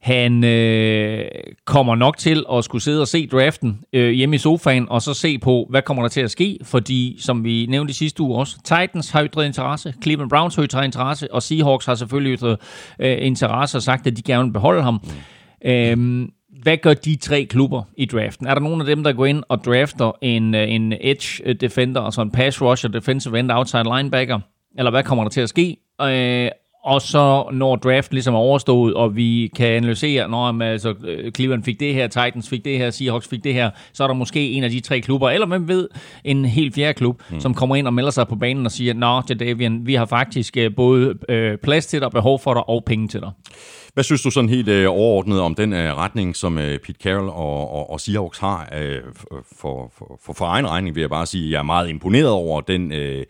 Han 0.01 0.43
øh, 0.43 1.25
kommer 1.65 1.95
nok 1.95 2.17
til 2.17 2.45
at 2.53 2.63
skulle 2.63 2.81
sidde 2.81 3.01
og 3.01 3.07
se 3.07 3.27
draften 3.27 3.79
øh, 3.93 4.11
hjemme 4.11 4.35
i 4.35 4.39
sofaen, 4.39 4.89
og 4.89 5.01
så 5.01 5.13
se 5.13 5.37
på, 5.37 5.67
hvad 5.69 5.81
kommer 5.81 6.03
der 6.03 6.09
til 6.09 6.21
at 6.21 6.31
ske, 6.31 6.59
fordi, 6.63 7.17
som 7.19 7.43
vi 7.43 7.65
nævnte 7.69 7.91
i 7.91 7.93
sidste 7.93 8.23
uge 8.23 8.37
også, 8.37 8.57
Titans 8.63 9.09
har 9.09 9.25
ytret 9.25 9.45
interesse, 9.45 9.93
Cleveland 10.03 10.29
Browns 10.29 10.55
har 10.55 10.63
ytret 10.63 10.85
interesse, 10.85 11.33
og 11.33 11.43
Seahawks 11.43 11.85
har 11.85 11.95
selvfølgelig 11.95 12.37
ytret 12.37 12.57
øh, 12.99 13.17
interesse 13.21 13.77
og 13.77 13.81
sagt, 13.81 14.07
at 14.07 14.17
de 14.17 14.21
gerne 14.21 14.43
vil 14.43 14.53
beholde 14.53 14.81
ham. 14.81 14.99
Mm. 15.03 15.69
Øhm, 15.69 16.31
hvad 16.63 16.77
gør 16.77 16.93
de 16.93 17.15
tre 17.15 17.45
klubber 17.45 17.83
i 17.97 18.05
draften? 18.05 18.47
Er 18.47 18.53
der 18.53 18.61
nogen 18.61 18.81
af 18.81 18.87
dem, 18.87 19.03
der 19.03 19.13
går 19.13 19.25
ind 19.25 19.43
og 19.49 19.63
drafter 19.65 20.11
en, 20.21 20.55
øh, 20.55 20.71
en 20.71 20.93
edge 21.01 21.53
defender, 21.53 22.01
altså 22.01 22.21
en 22.21 22.31
pass 22.31 22.61
rusher, 22.61 22.89
defensive 22.89 23.39
end, 23.39 23.51
outside 23.51 23.83
linebacker? 23.97 24.39
Eller 24.77 24.91
hvad 24.91 25.03
kommer 25.03 25.23
der 25.23 25.29
til 25.29 25.41
at 25.41 25.49
ske? 25.49 25.77
Øh, 26.01 26.49
og 26.89 27.01
så 27.01 27.49
når 27.53 27.75
draft 27.75 28.13
ligesom 28.13 28.33
er 28.33 28.39
overstået, 28.39 28.93
og 28.93 29.15
vi 29.15 29.51
kan 29.55 29.67
analysere, 29.67 30.29
når 30.29 30.61
altså, 30.63 30.95
Cleveland 31.35 31.63
fik 31.63 31.79
det 31.79 31.93
her, 31.93 32.07
Titans 32.07 32.49
fik 32.49 32.65
det 32.65 32.77
her, 32.77 32.89
Seahawks 32.89 33.27
fik 33.27 33.43
det 33.43 33.53
her, 33.53 33.69
så 33.93 34.03
er 34.03 34.07
der 34.07 34.13
måske 34.13 34.51
en 34.51 34.63
af 34.63 34.69
de 34.69 34.79
tre 34.79 35.01
klubber, 35.01 35.29
eller 35.29 35.47
hvem 35.47 35.67
ved, 35.67 35.87
en 36.23 36.45
helt 36.45 36.75
fjerde 36.75 36.93
klub, 36.93 37.21
mm. 37.29 37.39
som 37.39 37.53
kommer 37.53 37.75
ind 37.75 37.87
og 37.87 37.93
melder 37.93 38.11
sig 38.11 38.27
på 38.27 38.35
banen 38.35 38.65
og 38.65 38.71
siger, 38.71 38.93
Nå, 38.93 39.21
Jadavian, 39.29 39.87
vi 39.87 39.93
har 39.93 40.05
faktisk 40.05 40.57
både 40.75 41.13
øh, 41.29 41.57
plads 41.57 41.85
til 41.85 42.01
dig, 42.01 42.11
behov 42.11 42.39
for 42.39 42.53
dig 42.53 42.69
og 42.69 42.83
penge 42.85 43.07
til 43.07 43.19
dig. 43.21 43.31
Hvad 43.93 44.03
synes 44.03 44.21
du 44.21 44.31
sådan 44.31 44.49
helt 44.49 44.67
øh, 44.67 44.89
overordnet 44.89 45.41
om 45.41 45.55
den 45.55 45.73
øh, 45.73 45.97
retning, 45.97 46.35
som 46.35 46.57
øh, 46.57 46.79
Pete 46.79 46.99
Carroll 47.03 47.29
og, 47.29 47.73
og, 47.73 47.89
og 47.89 47.99
Seahawks 47.99 48.39
har? 48.39 48.69
Øh, 48.79 48.97
for, 49.59 49.91
for, 49.97 50.17
for, 50.25 50.33
for 50.33 50.45
egen 50.45 50.67
regning 50.67 50.95
vil 50.95 51.01
jeg 51.01 51.09
bare 51.09 51.25
sige, 51.25 51.51
jeg 51.51 51.59
er 51.59 51.63
meget 51.63 51.89
imponeret 51.89 52.29
over 52.29 52.61
den... 52.61 52.91
Øh, 52.91 53.25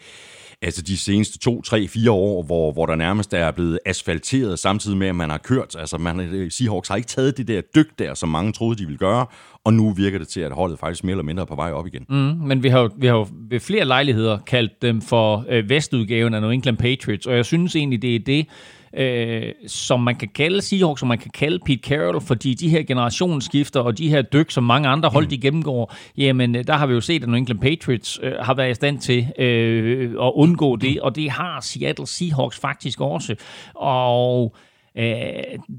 altså 0.62 0.82
de 0.82 0.98
seneste 0.98 1.40
to, 1.40 1.62
tre, 1.62 1.88
fire 1.88 2.12
år, 2.12 2.44
hvor, 2.44 2.72
hvor 2.72 2.86
der 2.86 2.96
nærmest 2.96 3.34
er 3.34 3.52
blevet 3.52 3.80
asfalteret, 3.86 4.60
samtidig 4.60 4.98
med, 4.98 5.08
at 5.08 5.16
man 5.16 5.30
har 5.30 5.38
kørt. 5.38 5.76
Altså 5.80 5.98
man, 5.98 6.20
øh, 6.20 6.52
Seahawks 6.52 6.90
har 6.90 6.96
ikke 6.96 7.08
taget 7.08 7.38
det 7.38 7.48
der 7.48 7.62
dyk 7.76 8.00
der, 8.00 8.14
som 8.14 8.30
mange 8.30 8.52
troede, 8.52 8.78
de 8.78 8.86
ville 8.86 8.98
gøre, 8.98 9.26
og 9.64 9.74
nu 9.74 9.94
virker 9.94 10.20
det 10.20 10.28
til, 10.28 10.42
at 10.42 10.52
holdet 10.52 10.80
faktisk 10.80 11.04
mere 11.04 11.12
eller 11.12 11.24
mindre 11.24 11.42
er 11.42 11.46
på 11.46 11.56
vej 11.56 11.72
op 11.72 11.88
igen. 11.88 12.06
Mm, 12.10 12.48
men 12.48 12.64
vi 12.64 12.70
har, 12.70 12.80
jo, 12.80 12.90
vi 12.98 13.08
har 13.08 13.14
jo 13.14 13.28
ved 13.50 13.60
flere 13.60 13.86
lejligheder 13.86 14.40
kaldt 14.48 14.82
dem 14.82 15.02
for 15.02 15.46
øh, 15.50 15.70
vestudgaven 15.70 16.34
af 16.34 16.42
New 16.42 16.52
England 16.52 16.78
Patriots, 16.78 17.26
og 17.26 17.36
jeg 17.36 17.46
synes 17.46 17.76
egentlig, 17.76 18.02
det 18.02 18.16
er 18.16 18.20
det, 18.20 18.48
øh, 18.94 19.52
som 19.68 20.00
man 20.00 20.16
kan 20.16 20.28
kalde 20.36 20.62
Seahawks, 20.62 21.00
som 21.00 21.08
man 21.08 21.18
kan 21.18 21.32
kalde 21.32 21.60
Pete 21.66 21.90
Carroll, 21.90 22.22
fordi 22.22 22.54
de 22.54 22.70
her 22.70 22.84
generationsskifter 22.84 23.80
og 23.80 23.98
de 23.98 24.10
her 24.10 24.22
dyk, 24.22 24.52
som 24.52 24.64
mange 24.64 24.90
andre 24.90 25.10
hold 25.10 25.28
de 25.28 25.38
gennemgår, 25.38 25.94
jamen 26.18 26.54
der 26.54 26.74
har 26.74 26.88
vi 26.88 26.94
jo 26.94 27.02
set, 27.02 27.24
at 27.24 27.30
New 27.30 27.38
England 27.38 27.60
Patriots 27.60 28.20
øh, 28.24 28.34
har 28.40 28.54
været 28.54 28.72
i 28.72 28.74
stand 28.74 29.00
til 29.00 29.28
øh, 29.40 30.12
at 30.12 30.32
undgå 30.36 30.76
det, 30.76 31.02
og 31.02 31.16
det 31.16 31.32
har 31.32 31.62
Seattle 31.62 32.08
Seahawks 32.08 32.60
faktisk 32.60 33.02
også. 33.02 33.36
Og 33.76 34.56
øh, 34.98 35.24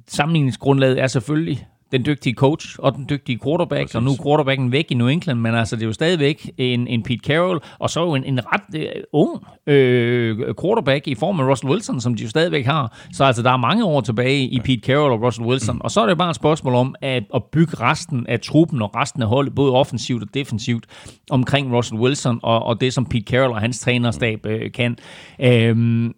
sammenligningsgrundlaget 0.09 1.01
er 1.01 1.07
selvfølgelig 1.07 1.67
den 1.93 2.07
dygtige 2.07 2.35
coach 2.35 2.77
og 2.79 2.95
den 2.95 3.07
dygtige 3.11 3.39
quarterback, 3.45 3.83
Præcis. 3.83 3.95
og 3.95 4.03
nu 4.03 4.11
er 4.11 4.23
quarterbacken 4.23 4.73
væk 4.73 4.87
i 4.91 4.95
New 4.95 5.07
England, 5.07 5.41
men 5.41 5.55
altså 5.55 5.77
det 5.77 5.83
er 5.83 5.87
jo 5.87 5.93
stadigvæk 5.93 6.51
en, 6.59 6.87
en 6.87 7.03
Pete 7.03 7.21
Carroll, 7.27 7.61
og 7.79 7.91
så 7.91 8.01
jo 8.01 8.15
en, 8.15 8.25
en 8.25 8.41
ret 8.47 8.85
uh, 9.15 9.21
ung 9.21 9.47
øh, 9.67 10.55
quarterback 10.63 11.09
i 11.09 11.15
form 11.15 11.41
af 11.41 11.51
Russell 11.51 11.71
Wilson, 11.71 12.01
som 12.01 12.15
de 12.15 12.23
jo 12.23 12.29
stadigvæk 12.29 12.67
har. 12.67 12.99
Så 13.13 13.25
altså 13.25 13.43
der 13.43 13.51
er 13.51 13.57
mange 13.57 13.85
år 13.85 14.01
tilbage 14.01 14.47
i 14.47 14.61
Pete 14.61 14.81
Carroll 14.87 15.13
og 15.13 15.23
Russell 15.23 15.49
Wilson, 15.49 15.75
mm. 15.75 15.81
og 15.81 15.91
så 15.91 16.01
er 16.01 16.07
det 16.07 16.19
bare 16.19 16.31
et 16.31 16.37
spørgsmål 16.37 16.75
om 16.75 16.95
at, 17.01 17.25
at 17.35 17.45
bygge 17.53 17.81
resten 17.81 18.27
af 18.27 18.41
truppen 18.41 18.83
og 18.83 18.97
resten 18.97 19.23
af 19.23 19.29
holdet, 19.29 19.55
både 19.55 19.73
offensivt 19.73 20.23
og 20.23 20.29
defensivt, 20.35 20.87
omkring 21.31 21.77
Russell 21.77 22.01
Wilson 22.01 22.41
og, 22.43 22.63
og 22.63 22.81
det, 22.81 22.93
som 22.93 23.07
Pete 23.07 23.25
Carroll 23.25 23.53
og 23.53 23.61
hans 23.61 23.81
trænerstab 23.81 24.47
øh, 24.47 24.73
kan. 24.73 24.97
Øhm, 25.41 26.15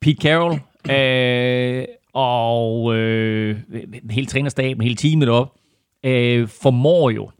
Pete 0.00 0.22
Carroll 0.22 0.60
øh, 0.90 1.84
og 2.16 2.96
øh, 2.96 3.56
hele 4.10 4.26
trænerstaben, 4.26 4.82
hele 4.82 4.96
teamet 4.96 5.28
op, 5.28 5.52
øh, 6.04 6.48
formår 6.48 7.10
jo 7.10 7.30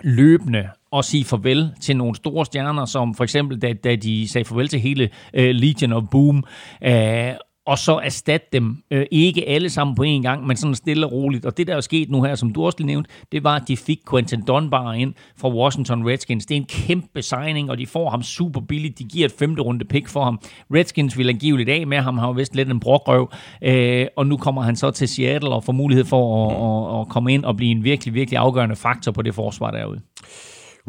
løbende 0.00 0.68
at 0.96 1.04
sige 1.04 1.24
farvel 1.24 1.70
til 1.80 1.96
nogle 1.96 2.16
store 2.16 2.46
stjerner, 2.46 2.84
som 2.84 3.14
for 3.14 3.24
eksempel, 3.24 3.62
da, 3.62 3.72
da 3.72 3.96
de 3.96 4.28
sagde 4.28 4.44
farvel 4.44 4.68
til 4.68 4.80
hele 4.80 5.10
øh, 5.34 5.54
Legion 5.54 5.92
of 5.92 6.02
Boom, 6.10 6.44
øh, 6.82 7.32
og 7.68 7.78
så 7.78 8.00
erstatte 8.04 8.46
dem. 8.52 8.76
Øh, 8.90 9.06
ikke 9.10 9.48
alle 9.48 9.70
sammen 9.70 9.96
på 9.96 10.02
én 10.02 10.22
gang, 10.22 10.46
men 10.46 10.56
sådan 10.56 10.74
stille 10.74 11.06
og 11.06 11.12
roligt. 11.12 11.46
Og 11.46 11.56
det, 11.56 11.66
der 11.66 11.76
er 11.76 11.80
sket 11.80 12.10
nu 12.10 12.22
her, 12.22 12.34
som 12.34 12.52
du 12.52 12.66
også 12.66 12.78
lige 12.78 12.86
nævnte, 12.86 13.10
det 13.32 13.44
var, 13.44 13.56
at 13.56 13.62
de 13.68 13.76
fik 13.76 13.98
Quentin 14.10 14.42
Dunbar 14.42 14.92
ind 14.92 15.14
fra 15.36 15.48
Washington 15.48 16.08
Redskins. 16.08 16.46
Det 16.46 16.54
er 16.54 16.60
en 16.60 16.66
kæmpe 16.66 17.22
signing, 17.22 17.70
og 17.70 17.78
de 17.78 17.86
får 17.86 18.10
ham 18.10 18.22
super 18.22 18.60
billigt. 18.60 18.98
De 18.98 19.04
giver 19.04 19.26
et 19.26 19.32
femte 19.38 19.62
runde 19.62 19.84
pick 19.84 20.08
for 20.08 20.24
ham. 20.24 20.40
Redskins 20.74 21.18
vil 21.18 21.28
angiveligt 21.28 21.68
af 21.68 21.86
med 21.86 21.98
ham, 21.98 22.18
har 22.18 22.26
jo 22.26 22.32
vist 22.32 22.56
lidt 22.56 22.68
en 22.68 22.80
brokrøv. 22.80 23.30
Øh, 23.62 24.06
og 24.16 24.26
nu 24.26 24.36
kommer 24.36 24.62
han 24.62 24.76
så 24.76 24.90
til 24.90 25.08
Seattle 25.08 25.50
og 25.50 25.64
får 25.64 25.72
mulighed 25.72 26.04
for 26.04 26.50
at, 26.50 26.96
at, 26.96 27.00
at 27.00 27.08
komme 27.08 27.34
ind 27.34 27.44
og 27.44 27.56
blive 27.56 27.70
en 27.70 27.84
virkelig, 27.84 28.14
virkelig 28.14 28.38
afgørende 28.38 28.76
faktor 28.76 29.12
på 29.12 29.22
det 29.22 29.34
forsvar 29.34 29.70
derude. 29.70 30.00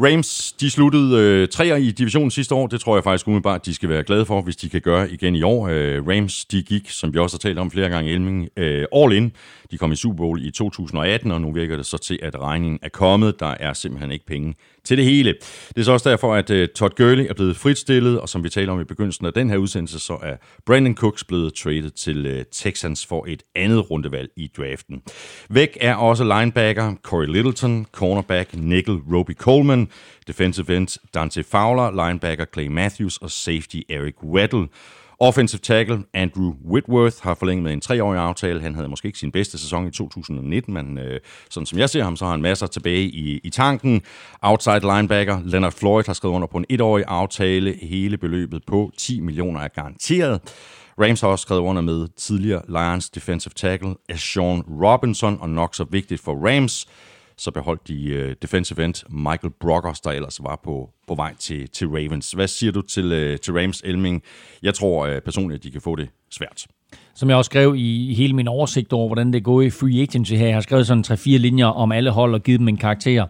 Rams, 0.01 0.51
de 0.59 0.69
sluttede 0.69 1.17
øh, 1.17 1.47
treer 1.47 1.75
i 1.75 1.91
divisionen 1.91 2.31
sidste 2.31 2.55
år. 2.55 2.67
Det 2.67 2.81
tror 2.81 2.95
jeg 2.95 3.03
faktisk 3.03 3.27
umiddelbart, 3.27 3.65
de 3.65 3.73
skal 3.73 3.89
være 3.89 4.03
glade 4.03 4.25
for, 4.25 4.41
hvis 4.41 4.55
de 4.55 4.69
kan 4.69 4.81
gøre 4.81 5.11
igen 5.11 5.35
i 5.35 5.43
år. 5.43 5.67
Øh, 5.67 6.07
Rams, 6.07 6.45
de 6.45 6.61
gik, 6.61 6.89
som 6.89 7.13
vi 7.13 7.19
også 7.19 7.37
har 7.37 7.49
talt 7.49 7.59
om 7.59 7.71
flere 7.71 7.89
gange, 7.89 8.11
Elming, 8.11 8.49
øh, 8.57 8.85
all 8.95 9.13
in. 9.13 9.31
De 9.71 9.77
kom 9.77 9.91
i 9.91 9.95
Super 9.95 10.17
Bowl 10.17 10.45
i 10.45 10.51
2018, 10.51 11.31
og 11.31 11.41
nu 11.41 11.51
virker 11.51 11.75
det 11.75 11.85
så 11.85 11.97
til, 11.97 12.19
at 12.21 12.41
regningen 12.41 12.79
er 12.81 12.89
kommet. 12.89 13.39
Der 13.39 13.55
er 13.59 13.73
simpelthen 13.73 14.11
ikke 14.11 14.25
penge 14.25 14.55
til 14.83 14.97
det 14.97 15.05
hele. 15.05 15.35
Det 15.69 15.77
er 15.77 15.83
så 15.83 15.91
også 15.91 16.09
derfor, 16.09 16.35
at 16.35 16.49
øh, 16.49 16.67
Todd 16.67 16.95
Gurley 16.95 17.25
er 17.29 17.33
blevet 17.33 17.55
fritstillet, 17.55 18.19
og 18.19 18.29
som 18.29 18.43
vi 18.43 18.49
taler 18.49 18.73
om 18.73 18.81
i 18.81 18.83
begyndelsen 18.83 19.25
af 19.25 19.33
den 19.33 19.49
her 19.49 19.57
udsendelse, 19.57 19.99
så 19.99 20.17
er 20.23 20.35
Brandon 20.65 20.95
Cooks 20.95 21.23
blevet 21.23 21.53
traded 21.53 21.89
til 21.89 22.25
øh, 22.25 22.45
Texans 22.51 23.05
for 23.05 23.25
et 23.27 23.43
andet 23.55 23.91
rundevalg 23.91 24.29
i 24.35 24.51
draften. 24.57 25.01
Væk 25.49 25.77
er 25.81 25.95
også 25.95 26.23
linebacker 26.23 26.95
Corey 27.03 27.27
Littleton, 27.27 27.85
cornerback 27.91 28.53
Nickel 28.53 28.95
Roby 29.13 29.35
Coleman, 29.35 29.87
defensive 30.27 30.77
end 30.77 30.99
Dante 31.13 31.43
Fowler, 31.43 32.07
linebacker 32.07 32.45
Clay 32.53 32.67
Matthews 32.67 33.17
og 33.17 33.31
safety 33.31 33.77
Eric 33.89 34.23
Weddle. 34.23 34.67
Offensive 35.21 35.59
tackle 35.59 36.03
Andrew 36.13 36.53
Whitworth 36.71 37.17
har 37.21 37.33
forlænget 37.33 37.63
med 37.63 37.73
en 37.73 37.81
treårig 37.81 38.19
aftale. 38.19 38.61
Han 38.61 38.75
havde 38.75 38.87
måske 38.87 39.05
ikke 39.05 39.19
sin 39.19 39.31
bedste 39.31 39.57
sæson 39.57 39.87
i 39.87 39.91
2019, 39.91 40.73
men 40.73 40.97
øh, 40.97 41.19
sådan 41.49 41.65
som 41.65 41.79
jeg 41.79 41.89
ser 41.89 42.03
ham, 42.03 42.15
så 42.15 42.25
har 42.25 42.31
han 42.31 42.41
masser 42.41 42.67
tilbage 42.67 43.03
i, 43.03 43.39
i 43.43 43.49
tanken. 43.49 44.01
Outside 44.41 44.79
linebacker 44.79 45.39
Leonard 45.45 45.71
Floyd 45.71 46.03
har 46.05 46.13
skrevet 46.13 46.35
under 46.35 46.47
på 46.47 46.57
en 46.57 46.65
etårig 46.69 47.03
aftale. 47.07 47.75
Hele 47.81 48.17
beløbet 48.17 48.61
på 48.67 48.91
10 48.97 49.19
millioner 49.19 49.61
er 49.61 49.67
garanteret. 49.67 50.41
Rams 51.01 51.21
har 51.21 51.27
også 51.27 51.41
skrevet 51.43 51.61
under 51.61 51.81
med 51.81 52.07
tidligere 52.17 52.61
Lions 52.67 53.09
defensive 53.09 53.53
tackle 53.55 53.95
Sean 54.15 54.61
Robinson, 54.61 55.37
og 55.41 55.49
nok 55.49 55.75
så 55.75 55.85
vigtigt 55.91 56.21
for 56.21 56.47
Rams, 56.47 56.87
så 57.39 57.51
beholdt 57.51 57.87
de 57.87 58.25
uh, 58.25 58.33
defensive 58.41 58.85
end 58.85 59.03
Michael 59.09 59.53
Brockers, 59.59 59.99
der 59.99 60.11
ellers 60.11 60.39
var 60.43 60.59
på, 60.63 60.89
på 61.07 61.15
vej 61.15 61.35
til, 61.39 61.69
til 61.69 61.87
Ravens. 61.87 62.31
Hvad 62.31 62.47
siger 62.47 62.71
du 62.71 62.81
til, 62.81 63.05
uh, 63.05 63.39
til 63.39 63.53
Rams 63.53 63.81
Elming? 63.85 64.23
Jeg 64.63 64.73
tror 64.73 65.07
uh, 65.07 65.21
personligt, 65.25 65.59
at 65.59 65.63
de 65.63 65.71
kan 65.71 65.81
få 65.81 65.95
det 65.95 66.09
svært. 66.31 66.67
Som 67.13 67.29
jeg 67.29 67.37
også 67.37 67.49
skrev 67.49 67.75
i, 67.75 68.11
i 68.11 68.13
hele 68.13 68.33
min 68.33 68.47
oversigt 68.47 68.93
over, 68.93 69.07
hvordan 69.07 69.33
det 69.33 69.43
går 69.43 69.61
i 69.61 69.69
free 69.69 70.01
agency 70.01 70.33
her. 70.33 70.45
Jeg 70.45 70.55
har 70.55 70.61
skrevet 70.61 70.87
sådan 70.87 71.03
3-4 71.07 71.37
linjer 71.37 71.65
om 71.65 71.91
alle 71.91 72.11
hold 72.11 72.33
og 72.33 72.43
givet 72.43 72.59
dem 72.59 72.67
en 72.67 72.77
karakter. 72.77 73.25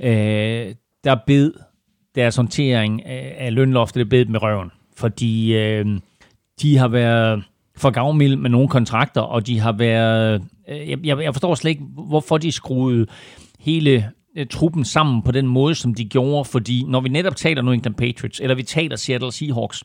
Øh, 0.00 0.74
der 1.04 1.16
bed 1.26 1.52
deres 2.14 2.36
håndtering 2.36 3.06
af, 3.06 3.54
lønloftet, 3.54 4.00
det 4.00 4.08
bed 4.08 4.24
med 4.24 4.42
røven. 4.42 4.70
Fordi 4.96 5.56
øh, 5.56 5.86
de 6.62 6.76
har 6.78 6.88
været 6.88 7.44
for 7.76 7.90
gavmild 7.90 8.36
med 8.36 8.50
nogle 8.50 8.68
kontrakter, 8.68 9.20
og 9.20 9.46
de 9.46 9.60
har 9.60 9.72
været... 9.72 10.42
Jeg, 10.68 11.04
jeg 11.04 11.34
forstår 11.34 11.54
slet 11.54 11.70
ikke, 11.70 11.84
hvorfor 12.08 12.38
de 12.38 12.52
skruede 12.52 13.06
hele 13.62 14.10
øh, 14.36 14.46
truppen 14.46 14.84
sammen 14.84 15.22
på 15.22 15.32
den 15.32 15.46
måde, 15.46 15.74
som 15.74 15.94
de 15.94 16.04
gjorde, 16.04 16.44
fordi 16.44 16.84
når 16.88 17.00
vi 17.00 17.08
netop 17.08 17.36
taler 17.36 17.62
New 17.62 17.72
England 17.72 17.94
Patriots, 17.94 18.40
eller 18.40 18.54
vi 18.54 18.62
taler 18.62 18.96
Seattle 18.96 19.32
Seahawks, 19.32 19.84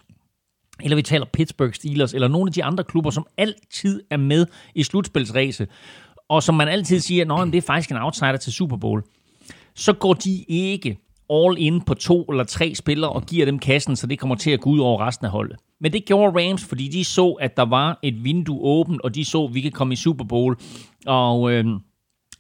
eller 0.84 0.95
vi 0.95 1.01
taler 1.01 1.25
Pittsburgh 1.34 1.73
Steelers, 1.73 2.13
eller 2.13 2.28
nogle 2.28 2.49
af 2.49 2.53
de 2.53 2.63
andre 2.63 2.84
klubber, 2.84 3.09
som 3.09 3.25
altid 3.38 4.01
er 4.09 4.17
med 4.17 4.45
i 4.75 4.84
slutspilsræse, 4.84 5.67
og 6.30 6.43
som 6.43 6.55
man 6.55 6.67
altid 6.67 6.99
siger, 6.99 7.34
at 7.34 7.47
det 7.47 7.57
er 7.57 7.61
faktisk 7.61 7.91
en 7.91 7.97
outsider 7.97 8.38
til 8.38 8.53
Super 8.53 8.78
Bowl, 8.78 9.03
så 9.75 9.93
går 9.93 10.13
de 10.13 10.45
ikke 10.47 10.97
all 11.30 11.55
in 11.57 11.82
på 11.82 11.93
to 11.93 12.23
eller 12.23 12.43
tre 12.43 12.75
spillere 12.75 13.11
og 13.11 13.25
giver 13.25 13.45
dem 13.45 13.59
kassen, 13.59 13.95
så 13.95 14.07
det 14.07 14.19
kommer 14.19 14.36
til 14.36 14.51
at 14.51 14.61
gå 14.61 14.69
ud 14.69 14.80
over 14.80 15.07
resten 15.07 15.25
af 15.25 15.32
holdet. 15.32 15.57
Men 15.82 15.93
det 15.93 16.05
gjorde 16.05 16.41
Rams, 16.41 16.65
fordi 16.65 16.88
de 16.88 17.03
så, 17.03 17.32
at 17.32 17.57
der 17.57 17.65
var 17.65 17.99
et 18.03 18.23
vindue 18.23 18.59
åbent, 18.61 19.01
og 19.01 19.15
de 19.15 19.25
så, 19.25 19.43
at 19.43 19.53
vi 19.53 19.61
kan 19.61 19.71
komme 19.71 19.93
i 19.93 19.95
Super 19.95 20.25
Bowl. 20.25 20.57
Og 21.05 21.51
øh, 21.51 21.65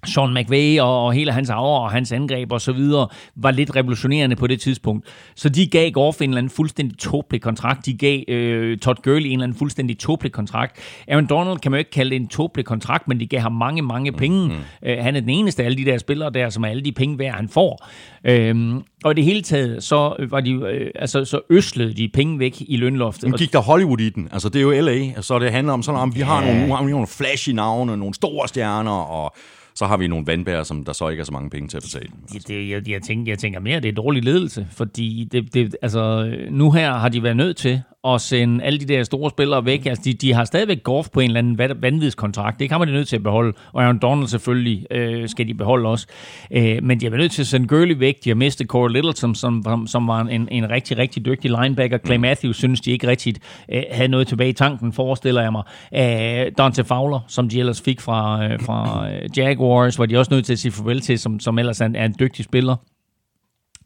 Sean 0.05 0.33
McVay 0.33 0.79
og, 0.79 1.05
og 1.05 1.13
hele 1.13 1.31
hans 1.31 1.49
aura 1.49 1.83
og 1.83 1.91
hans 1.91 2.11
angreb 2.11 2.51
og 2.51 2.61
så 2.61 2.71
videre 2.71 3.07
var 3.35 3.51
lidt 3.51 3.75
revolutionerende 3.75 4.35
på 4.35 4.47
det 4.47 4.61
tidspunkt. 4.61 5.05
Så 5.35 5.49
de 5.49 5.67
gav 5.67 5.91
Goff 5.91 6.21
en 6.21 6.29
eller 6.29 6.37
anden 6.37 6.49
fuldstændig 6.49 6.97
tåbelig 6.97 7.41
kontrakt. 7.41 7.85
De 7.85 7.93
gav 7.93 8.23
øh, 8.27 8.77
Todd 8.77 8.97
Gurley 9.03 9.25
en 9.25 9.31
eller 9.31 9.43
anden 9.43 9.57
fuldstændig 9.57 9.99
tåbelig 9.99 10.31
kontrakt. 10.31 10.79
Aaron 11.07 11.25
Donald 11.25 11.59
kan 11.59 11.71
man 11.71 11.77
jo 11.77 11.79
ikke 11.79 11.91
kalde 11.91 12.09
det 12.09 12.15
en 12.15 12.27
tåbelig 12.27 12.65
kontrakt, 12.65 13.07
men 13.07 13.19
de 13.19 13.27
gav 13.27 13.39
ham 13.39 13.51
mange, 13.51 13.81
mange 13.81 14.11
penge. 14.11 14.47
Mm-hmm. 14.47 14.63
Øh, 14.83 14.97
han 15.03 15.15
er 15.15 15.19
den 15.19 15.29
eneste 15.29 15.63
af 15.63 15.65
alle 15.65 15.77
de 15.77 15.85
der 15.85 15.97
spillere 15.97 16.29
der, 16.29 16.49
som 16.49 16.63
er 16.63 16.67
alle 16.67 16.83
de 16.83 16.91
penge 16.91 17.19
værd, 17.19 17.33
han 17.33 17.49
får. 17.49 17.87
Øhm, 18.23 18.81
og 19.03 19.11
i 19.11 19.15
det 19.15 19.23
hele 19.23 19.41
taget, 19.41 19.83
så 19.83 20.25
var 20.29 20.39
de, 20.39 20.51
øh, 20.51 20.91
altså, 20.95 21.25
så 21.25 21.39
øslede 21.49 21.93
de 21.93 22.09
penge 22.13 22.39
væk 22.39 22.55
i 22.59 22.77
lønloftet. 22.77 23.29
Men 23.29 23.37
gik 23.37 23.53
der 23.53 23.59
Hollywood 23.59 23.99
i 23.99 24.09
den? 24.09 24.29
Altså, 24.31 24.49
det 24.49 24.59
er 24.59 24.63
jo 24.63 24.81
LA, 24.81 25.21
så 25.21 25.39
det 25.39 25.51
handler 25.51 25.73
om 25.73 25.83
sådan, 25.83 25.99
om 25.99 26.15
vi 26.15 26.21
har 26.21 26.43
ja. 26.43 26.67
nogle, 26.67 26.91
nogle 26.91 27.07
flashy 27.07 27.49
navne, 27.49 27.97
nogle 27.97 28.13
store 28.13 28.47
stjerner, 28.47 28.91
og 28.91 29.35
så 29.77 29.85
har 29.85 29.97
vi 29.97 30.07
nogle 30.07 30.27
vandbærer, 30.27 30.63
som 30.63 30.85
der 30.85 30.93
så 30.93 31.09
ikke 31.09 31.21
er 31.21 31.25
så 31.25 31.31
mange 31.31 31.49
penge 31.49 31.67
til 31.69 31.77
at 31.77 31.83
betale. 31.83 32.09
Altså. 32.21 32.47
Det, 32.47 32.69
jeg, 32.69 32.89
jeg, 32.89 33.01
tænker, 33.01 33.31
jeg 33.31 33.39
tænker 33.39 33.59
mere, 33.59 33.77
at 33.77 33.83
det 33.83 33.89
er 33.89 33.93
dårlig 33.93 34.23
ledelse, 34.23 34.67
fordi 34.71 35.27
det, 35.31 35.53
det, 35.53 35.75
altså, 35.81 36.33
nu 36.49 36.71
her 36.71 36.93
har 36.93 37.09
de 37.09 37.23
været 37.23 37.37
nødt 37.37 37.57
til 37.57 37.81
at 38.13 38.21
sende 38.21 38.63
alle 38.63 38.79
de 38.79 38.85
der 38.85 39.03
store 39.03 39.29
spillere 39.29 39.65
væk. 39.65 39.85
Altså, 39.85 40.01
de, 40.05 40.13
de 40.13 40.33
har 40.33 40.45
stadigvæk 40.45 40.83
Goff 40.83 41.09
på 41.09 41.19
en 41.19 41.29
eller 41.29 41.39
anden 41.39 41.81
vanvidskontrakt. 41.81 42.59
Det 42.59 42.69
kan 42.69 42.79
man 42.79 42.87
de 42.87 42.93
nødt 42.93 43.07
til 43.07 43.15
at 43.15 43.23
beholde. 43.23 43.53
Og 43.73 43.83
Aaron 43.83 43.99
Donald 43.99 44.27
selvfølgelig 44.27 44.85
øh, 44.91 45.29
skal 45.29 45.47
de 45.47 45.53
beholde 45.53 45.89
også. 45.89 46.07
Øh, 46.51 46.83
men 46.83 46.99
de 46.99 47.05
har 47.05 47.09
været 47.09 47.21
nødt 47.21 47.31
til 47.31 47.41
at 47.41 47.47
sende 47.47 47.67
Gurley 47.67 47.99
væk. 47.99 48.23
De 48.23 48.29
har 48.29 48.35
mistet 48.35 48.67
Corey 48.67 48.91
Littleton, 48.91 49.35
som, 49.35 49.87
som 49.87 50.07
var 50.07 50.21
en, 50.21 50.47
en 50.51 50.69
rigtig, 50.69 50.97
rigtig 50.97 51.25
dygtig 51.25 51.51
linebacker. 51.61 51.97
Clay 51.97 52.17
Matthews 52.17 52.57
synes 52.57 52.81
de 52.81 52.91
ikke 52.91 53.07
rigtigt 53.07 53.39
øh, 53.71 53.83
havde 53.91 54.07
noget 54.07 54.27
tilbage 54.27 54.49
i 54.49 54.53
tanken, 54.53 54.93
forestiller 54.93 55.41
jeg 55.41 55.51
mig. 55.51 55.63
Øh, 55.95 56.51
Dante 56.57 56.83
Fowler, 56.83 57.19
som 57.27 57.49
de 57.49 57.59
ellers 57.59 57.81
fik 57.81 58.01
fra, 58.01 58.45
øh, 58.45 58.59
fra 58.59 59.09
øh, 59.11 59.37
Jaguars, 59.37 59.99
var 59.99 60.05
de 60.05 60.17
også 60.17 60.33
nødt 60.33 60.45
til 60.45 60.53
at 60.53 60.59
sige 60.59 60.71
farvel 60.71 61.01
til, 61.01 61.19
som, 61.19 61.39
som 61.39 61.59
ellers 61.59 61.81
er 61.81 61.85
en, 61.85 61.95
er 61.95 62.05
en 62.05 62.15
dygtig 62.19 62.45
spiller. 62.45 62.75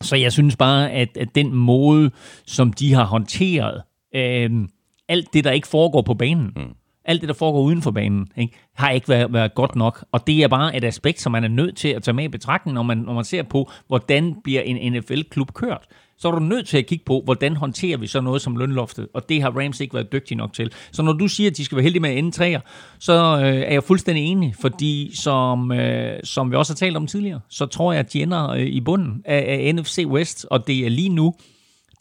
Så 0.02 0.16
jeg 0.16 0.32
synes 0.32 0.56
bare, 0.56 0.92
at, 0.92 1.18
at 1.20 1.36
den 1.36 1.56
måde, 1.56 2.12
som 2.46 2.74
de 2.74 2.94
har 2.94 3.04
håndteret 3.04 3.82
øh, 4.16 4.68
alt 5.07 5.34
det, 5.34 5.43
der 5.43 5.51
ikke 5.51 5.68
foregår 5.68 6.01
på 6.01 6.14
banen, 6.14 6.51
mm. 6.55 6.76
alt 7.05 7.22
det, 7.22 7.28
der 7.28 7.36
foregår 7.36 7.62
uden 7.62 7.82
for 7.82 7.91
banen, 7.91 8.28
ikke, 8.38 8.57
har 8.76 8.89
ikke 8.89 9.09
været, 9.09 9.34
været 9.34 9.55
godt 9.55 9.76
nok. 9.76 10.05
Og 10.12 10.28
det 10.28 10.43
er 10.43 10.47
bare 10.47 10.76
et 10.76 10.84
aspekt, 10.84 11.22
som 11.22 11.32
man 11.32 11.43
er 11.43 11.47
nødt 11.47 11.78
til 11.78 11.88
at 11.88 12.03
tage 12.03 12.16
med 12.16 12.24
i 12.24 12.28
betragtning, 12.28 12.76
når 12.76 12.84
man, 12.84 12.97
når 12.97 13.14
man 13.14 13.24
ser 13.24 13.43
på, 13.43 13.72
hvordan 13.88 14.36
bliver 14.43 14.62
en 14.62 14.93
NFL-klub 14.93 15.53
kørt. 15.53 15.88
Så 16.22 16.28
er 16.28 16.32
du 16.32 16.39
nødt 16.39 16.68
til 16.68 16.78
at 16.78 16.86
kigge 16.86 17.05
på, 17.05 17.22
hvordan 17.26 17.55
håndterer 17.55 17.97
vi 17.97 18.07
så 18.07 18.22
noget 18.22 18.41
som 18.41 18.57
lønloftet, 18.57 19.07
og 19.14 19.30
det 19.30 19.41
har 19.41 19.51
Rams 19.51 19.80
ikke 19.80 19.93
været 19.93 20.12
dygtige 20.12 20.38
nok 20.38 20.53
til. 20.53 20.72
Så 20.91 21.01
når 21.01 21.14
du 21.14 21.28
siger, 21.28 21.49
at 21.49 21.57
de 21.57 21.66
skal 21.66 21.76
være 21.76 21.84
heldige 21.84 22.01
med 22.01 22.09
at 22.09 22.18
ende 22.18 22.32
træer, 22.32 22.59
så 22.99 23.39
øh, 23.43 23.55
er 23.55 23.72
jeg 23.72 23.84
fuldstændig 23.84 24.24
enig, 24.24 24.53
fordi 24.62 25.12
som, 25.16 25.72
øh, 25.72 26.20
som 26.24 26.51
vi 26.51 26.55
også 26.55 26.74
har 26.74 26.76
talt 26.76 26.97
om 26.97 27.07
tidligere, 27.07 27.39
så 27.49 27.66
tror 27.66 27.91
jeg, 27.91 27.99
at 27.99 28.14
de 28.14 28.22
ender 28.22 28.49
øh, 28.49 28.66
i 28.66 28.82
bunden 28.82 29.22
af, 29.26 29.45
af 29.47 29.76
NFC 29.76 30.03
West, 30.07 30.45
og 30.51 30.68
det 30.68 30.86
er 30.86 30.89
lige 30.89 31.09
nu 31.09 31.34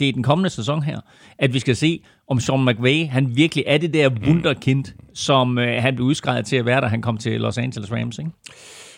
det 0.00 0.08
er 0.08 0.12
den 0.12 0.22
kommende 0.22 0.50
sæson 0.50 0.82
her, 0.82 1.00
at 1.38 1.54
vi 1.54 1.58
skal 1.58 1.76
se, 1.76 2.02
om 2.28 2.40
Sean 2.40 2.64
McVay, 2.64 3.06
han 3.06 3.36
virkelig 3.36 3.64
er 3.66 3.78
det 3.78 3.94
der 3.94 4.10
wunderkind, 4.26 4.84
som 5.14 5.58
øh, 5.58 5.82
han 5.82 5.94
blev 5.94 6.06
udskrevet 6.06 6.46
til 6.46 6.56
at 6.56 6.66
være, 6.66 6.80
da 6.80 6.86
han 6.86 7.02
kom 7.02 7.16
til 7.16 7.40
Los 7.40 7.58
Angeles 7.58 7.92
Rams, 7.92 8.18
ikke? 8.18 8.30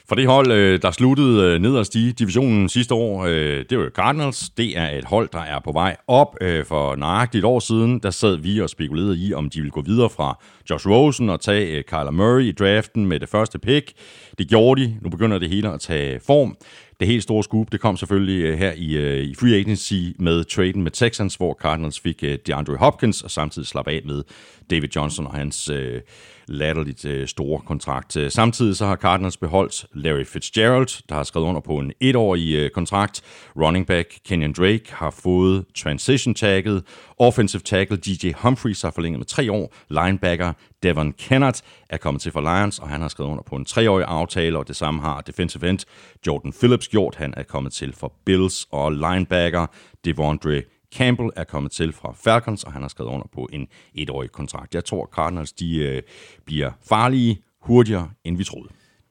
For 0.09 0.15
det 0.15 0.27
hold, 0.27 0.53
øh, 0.53 0.83
der 0.83 0.91
sluttede 0.91 1.55
øh, 1.55 1.61
nederst 1.61 1.95
i 1.95 2.13
divisionen 2.13 2.69
sidste 2.69 2.95
år, 2.95 3.25
øh, 3.25 3.65
det 3.71 3.79
var 3.79 3.85
jo 3.85 3.91
Cardinals. 3.95 4.51
Det 4.51 4.79
er 4.79 4.91
et 4.91 5.05
hold, 5.05 5.29
der 5.33 5.39
er 5.39 5.61
på 5.65 5.73
vej 5.73 5.97
op. 6.07 6.37
For 6.67 6.97
nøjagtigt 6.97 7.43
et 7.43 7.45
år 7.45 7.59
siden, 7.59 7.99
der 7.99 8.11
sad 8.11 8.37
vi 8.37 8.61
og 8.61 8.71
spekulerede 8.71 9.19
i, 9.19 9.35
om 9.35 9.51
de 9.51 9.61
ville 9.61 9.71
gå 9.71 9.83
videre 9.83 10.11
fra 10.11 10.39
Josh 10.71 10.89
Rosen 10.89 11.31
og 11.31 11.41
tage 11.41 11.83
Kyler 11.83 12.11
Murray 12.11 12.43
i 12.43 12.53
draften 12.53 13.07
med 13.07 13.21
det 13.21 13.29
første 13.29 13.59
pick. 13.59 13.93
Det 14.39 14.49
gjorde 14.49 14.83
de. 14.83 14.97
Nu 15.03 15.11
begynder 15.11 15.39
det 15.39 15.49
hele 15.49 15.73
at 15.73 15.81
tage 15.81 16.21
form. 16.27 16.57
Det 17.03 17.09
helt 17.09 17.23
store 17.23 17.43
scoop, 17.43 17.73
det 17.73 17.81
kom 17.81 17.97
selvfølgelig 17.97 18.43
øh, 18.43 18.59
her 18.59 18.73
i, 18.77 18.97
øh, 18.97 19.25
i 19.25 19.35
free 19.35 19.55
agency 19.55 19.95
med 20.19 20.45
traden 20.45 20.83
med 20.83 20.91
Texans, 20.91 21.35
hvor 21.35 21.59
Cardinals 21.63 22.01
fik 22.01 22.23
øh, 22.23 22.39
DeAndre 22.47 22.77
Hopkins 22.77 23.23
og 23.23 23.31
samtidig 23.31 23.69
slap 23.69 23.89
af 23.89 24.01
med 24.05 24.23
David 24.71 24.89
Johnson 24.97 25.27
og 25.27 25.35
hans 25.35 25.69
øh, 25.69 26.01
latterligt 26.49 27.05
øh, 27.05 27.29
store 27.29 27.61
kontrakt. 27.61 28.17
Øh, 28.17 28.31
samtidig 28.31 28.77
så 28.77 28.87
har 28.87 28.97
Cardinals 28.97 29.37
beholdt 29.37 29.87
Larry 29.95 30.25
Fitzgerald, 30.25 31.09
der 31.09 31.15
har 31.15 31.23
skrevet 31.23 31.47
under 31.47 31.61
på 31.61 31.79
en 31.79 31.93
etårig 32.01 32.55
øh, 32.55 32.71
kontrakt. 32.71 33.23
Running 33.57 33.87
back 33.87 34.09
Kenyon 34.25 34.53
Drake 34.53 34.85
har 34.89 35.11
fået 35.11 35.65
transition 35.77 36.35
tagget. 36.35 36.85
Offensive 37.19 37.63
tackle 37.63 37.97
DJ 37.97 38.33
Humphries 38.37 38.83
har 38.83 38.91
forlænget 38.91 39.19
med 39.19 39.27
tre 39.27 39.53
år. 39.53 39.75
Linebacker 39.89 40.53
Devon 40.83 41.13
Kennard 41.13 41.61
er 41.89 41.97
kommet 41.97 42.23
til 42.23 42.33
for 42.33 42.41
Lions, 42.41 42.79
og 42.79 42.89
han 42.89 43.01
har 43.01 43.09
skrevet 43.09 43.31
under 43.31 43.43
på 43.43 43.57
en 43.57 43.65
treårig 43.65 44.05
aftale, 44.09 44.59
og 44.59 44.69
det 44.69 44.77
samme 44.77 45.01
har 45.01 45.21
defensive 45.21 45.69
end 45.69 45.79
Jordan 46.27 46.53
Phillips 46.53 46.89
gjort. 46.89 47.15
Han 47.15 47.35
er 47.37 47.43
kommet 47.43 47.73
til 47.73 47.93
for 47.93 48.13
Bills 48.25 48.67
og 48.71 48.93
linebacker 48.93 49.67
Devondre 50.05 50.63
Campbell 50.97 51.31
er 51.37 51.45
kommet 51.45 51.73
til 51.73 51.93
fra 51.93 52.15
Falcons, 52.25 52.65
og 52.65 52.73
han 52.73 52.83
har 52.83 52.89
skrevet 52.89 53.11
under 53.11 53.27
på 53.35 53.49
en 53.53 53.67
etårig 53.95 54.33
kontrakt. 54.33 54.75
Jeg 54.75 54.85
tror, 54.85 55.11
Cardinals 55.15 55.53
de, 55.53 55.77
øh, 55.77 56.03
bliver 56.47 56.71
farlige 56.89 57.39
hurtigere, 57.63 58.11
end 58.25 58.37
vi 58.37 58.45
troede. 58.45 58.69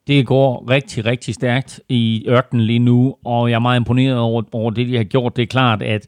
Det 0.07 0.27
går 0.27 0.69
rigtig, 0.69 1.05
rigtig 1.05 1.33
stærkt 1.33 1.81
i 1.89 2.25
ørkenen 2.27 2.65
lige 2.65 2.79
nu, 2.79 3.15
og 3.25 3.49
jeg 3.49 3.55
er 3.55 3.59
meget 3.59 3.79
imponeret 3.79 4.17
over, 4.17 4.43
over 4.51 4.71
det, 4.71 4.87
de 4.87 4.97
har 4.97 5.03
gjort. 5.03 5.35
Det 5.35 5.41
er 5.43 5.47
klart, 5.47 5.81
at 5.81 6.07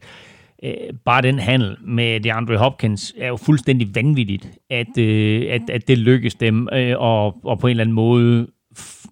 øh, 0.62 0.74
bare 1.04 1.22
den 1.22 1.38
handel 1.38 1.76
med 1.86 2.20
DeAndre 2.20 2.56
Hopkins 2.56 3.14
er 3.18 3.28
jo 3.28 3.36
fuldstændig 3.36 3.94
vanvittigt, 3.94 4.50
at, 4.70 4.98
øh, 4.98 5.46
at, 5.50 5.70
at 5.70 5.88
det 5.88 5.98
lykkes 5.98 6.34
dem, 6.34 6.68
øh, 6.72 6.94
og, 6.98 7.36
og 7.44 7.58
på 7.58 7.66
en 7.66 7.70
eller 7.70 7.84
anden 7.84 7.94
måde 7.94 8.46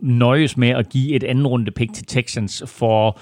nøjes 0.01 0.57
med 0.57 0.69
at 0.69 0.89
give 0.89 1.15
et 1.15 1.25
anden 1.25 1.47
runde 1.47 1.71
pick 1.71 1.93
til 1.93 2.07
Texans 2.07 2.63
for 2.67 3.19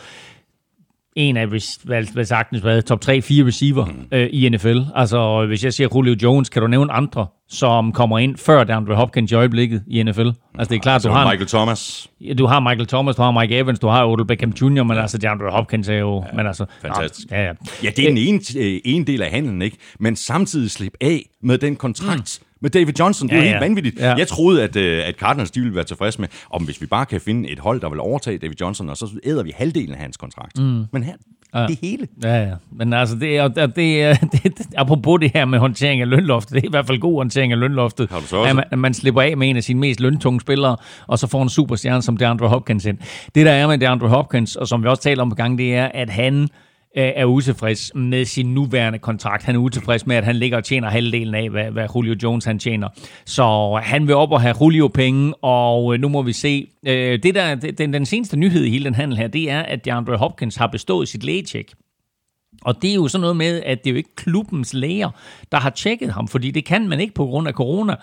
en 1.17 1.37
af, 1.37 1.47
hvad, 1.47 2.13
hvad 2.13 2.25
sagtens, 2.25 2.63
hvad, 2.63 2.83
top 2.83 3.01
3-4 3.05 3.09
receiver 3.11 3.85
mm. 3.85 3.93
øh, 4.13 4.29
i 4.33 4.49
NFL. 4.49 4.79
Altså, 4.95 5.47
hvis 5.47 5.65
jeg 5.65 5.75
siger 5.75 5.89
Julio 5.95 6.17
Jones, 6.23 6.49
kan 6.49 6.63
du 6.63 6.69
nævne 6.69 6.93
andre, 6.93 7.27
som 7.49 7.93
kommer 7.93 8.19
ind 8.19 8.37
før 8.37 8.65
DeAndre 8.65 8.95
Hopkins 8.95 9.33
i 9.33 9.35
øjeblikket 9.35 9.83
i 9.87 10.03
NFL? 10.03 10.21
Altså, 10.21 10.71
det 10.71 10.77
er 10.77 10.79
klart, 10.79 10.95
altså, 10.95 11.09
du 11.09 11.15
har... 11.15 11.31
Michael 11.31 11.49
Thomas. 11.49 12.09
Ja, 12.21 12.35
du 12.35 12.47
har 12.47 12.61
Michael 12.61 12.87
Thomas, 12.87 13.17
du 13.17 13.23
har 13.23 13.41
Mike 13.41 13.59
Evans, 13.59 13.79
du 13.79 13.89
har 13.89 14.07
Odell 14.07 14.27
Beckham 14.27 14.51
Jr., 14.51 14.83
men 14.83 14.99
altså, 14.99 15.19
DeAndre 15.19 15.51
Hopkins 15.51 15.89
er 15.89 15.95
jo... 15.95 16.25
Ja, 16.27 16.37
men 16.37 16.47
altså, 16.47 16.65
fantastisk. 16.83 17.31
Ja, 17.31 17.43
ja. 17.43 17.53
ja, 17.85 17.91
det 17.97 18.05
er 18.05 18.09
den 18.09 18.19
ene, 18.19 18.41
øh, 18.57 18.81
ene 18.85 19.05
del 19.05 19.23
af 19.23 19.31
handlen, 19.31 19.63
ikke? 19.63 19.77
Men 20.01 20.17
samtidig 20.17 20.71
slip 20.71 20.93
af 21.01 21.31
med 21.43 21.59
den 21.59 21.77
kontrakt, 21.77 22.39
mm 22.41 22.50
med 22.61 22.71
David 22.71 22.93
Johnson. 22.99 23.29
Det 23.29 23.35
er 23.35 23.39
ja, 23.39 23.45
ja. 23.45 23.51
helt 23.51 23.61
vanvittigt. 23.61 23.99
Ja. 23.99 24.15
Jeg 24.15 24.29
troede, 24.29 24.63
at, 24.63 24.77
uh, 24.77 25.09
at 25.09 25.15
Cardinals 25.15 25.51
de 25.51 25.61
ville 25.61 25.75
være 25.75 25.85
tilfredse 25.85 26.21
med, 26.21 26.29
om 26.51 26.65
hvis 26.65 26.81
vi 26.81 26.87
bare 26.87 27.07
kan 27.07 27.21
finde 27.21 27.49
et 27.49 27.59
hold, 27.59 27.81
der 27.81 27.89
vil 27.89 28.01
overtage 28.01 28.39
David 28.39 28.55
Johnson, 28.61 28.91
og 28.91 28.97
så 28.97 29.07
æder 29.25 29.43
vi 29.43 29.53
halvdelen 29.57 29.95
af 29.95 30.01
hans 30.01 30.17
kontrakt. 30.17 30.59
Mm. 30.59 30.85
Men 30.93 31.03
her, 31.03 31.13
ja. 31.55 31.67
det 31.67 31.79
hele. 31.83 32.09
Ja, 32.23 32.43
ja. 32.43 32.55
Men 32.73 32.93
altså, 32.93 33.17
det 33.17 33.37
er, 33.37 33.49
det, 33.49 33.67
det, 34.33 34.43
det, 34.43 34.67
apropos 34.77 35.21
det 35.21 35.31
her 35.35 35.45
med 35.45 35.59
håndtering 35.59 36.01
af 36.01 36.09
lønloftet, 36.09 36.55
det 36.55 36.63
er 36.63 36.69
i 36.69 36.71
hvert 36.71 36.87
fald 36.87 36.99
god 36.99 37.17
håndtering 37.17 37.53
af 37.53 37.59
lønloftet. 37.59 38.11
Har 38.11 38.21
du 38.21 38.27
så 38.27 38.37
også? 38.37 38.51
At 38.51 38.57
man, 38.57 38.65
at 38.71 38.79
man 38.79 38.95
slipper 38.95 39.23
af 39.23 39.37
med 39.37 39.51
en 39.51 39.57
af 39.57 39.65
sine 39.65 39.81
mest 39.81 40.01
løntunge 40.01 40.41
spillere, 40.41 40.77
og 41.07 41.19
så 41.19 41.27
får 41.27 41.43
en 41.43 41.49
superstjerne 41.49 42.03
som 42.03 42.17
DeAndre 42.17 42.49
Hopkins 42.49 42.85
ind. 42.85 42.99
Det 43.35 43.47
der 43.47 43.53
er 43.53 43.67
med 43.67 43.79
DeAndre 43.79 44.09
Hopkins, 44.09 44.57
og 44.57 44.69
som 44.69 44.83
vi 44.83 44.89
også 44.89 45.03
taler 45.03 45.23
om 45.23 45.29
på 45.29 45.37
gang, 45.37 45.59
det 45.59 45.75
er, 45.75 45.85
at 45.95 46.11
han 46.11 46.49
Øh, 46.97 47.13
er 47.17 47.25
utilfreds 47.25 47.95
med 47.95 48.25
sin 48.25 48.55
nuværende 48.55 48.99
kontrakt. 48.99 49.45
Han 49.45 49.55
er 49.55 49.59
utilfreds 49.59 50.07
med, 50.07 50.17
at 50.17 50.25
han 50.25 50.37
ligger 50.37 50.57
og 50.57 50.65
tjener 50.65 50.91
halvdelen 50.91 51.35
af, 51.35 51.51
hvad, 51.51 51.71
hvad 51.71 51.89
Julio 51.97 52.15
Jones 52.23 52.45
han 52.45 52.59
tjener. 52.59 52.89
Så 53.27 53.81
han 53.83 54.07
vil 54.07 54.15
op 54.15 54.33
og 54.33 54.41
have 54.41 54.55
Julio-penge, 54.61 55.35
og 55.35 55.95
øh, 55.95 56.01
nu 56.01 56.09
må 56.09 56.23
vi 56.23 56.33
se. 56.33 56.67
Øh, 56.87 57.23
det 57.23 57.35
der, 57.35 57.55
den, 57.55 57.93
den 57.93 58.07
seneste 58.07 58.37
nyhed 58.37 58.65
i 58.65 58.71
hele 58.71 58.85
den 58.85 58.95
handel 58.95 59.17
her, 59.17 59.29
det 59.29 59.51
er, 59.51 59.61
at 59.61 59.85
DeAndre 59.85 60.17
Hopkins 60.17 60.57
har 60.57 60.67
bestået 60.67 61.09
sit 61.09 61.25
lægecheck. 61.25 61.73
Og 62.63 62.83
det 62.83 62.91
er 62.91 62.95
jo 62.95 63.09
sådan 63.09 63.21
noget 63.21 63.37
med, 63.37 63.63
at 63.67 63.85
det 63.85 63.91
er 63.91 63.93
jo 63.93 63.97
ikke 63.97 64.15
klubbens 64.17 64.75
læger, 64.75 65.11
der 65.53 65.59
har 65.59 65.71
tjekket 65.71 66.13
ham, 66.13 66.29
fordi 66.29 66.51
det 66.51 66.65
kan 66.65 66.89
man 66.89 67.01
ikke 67.01 67.15
på 67.15 67.27
grund 67.27 67.49
af 67.49 67.55
corona. 67.55 67.97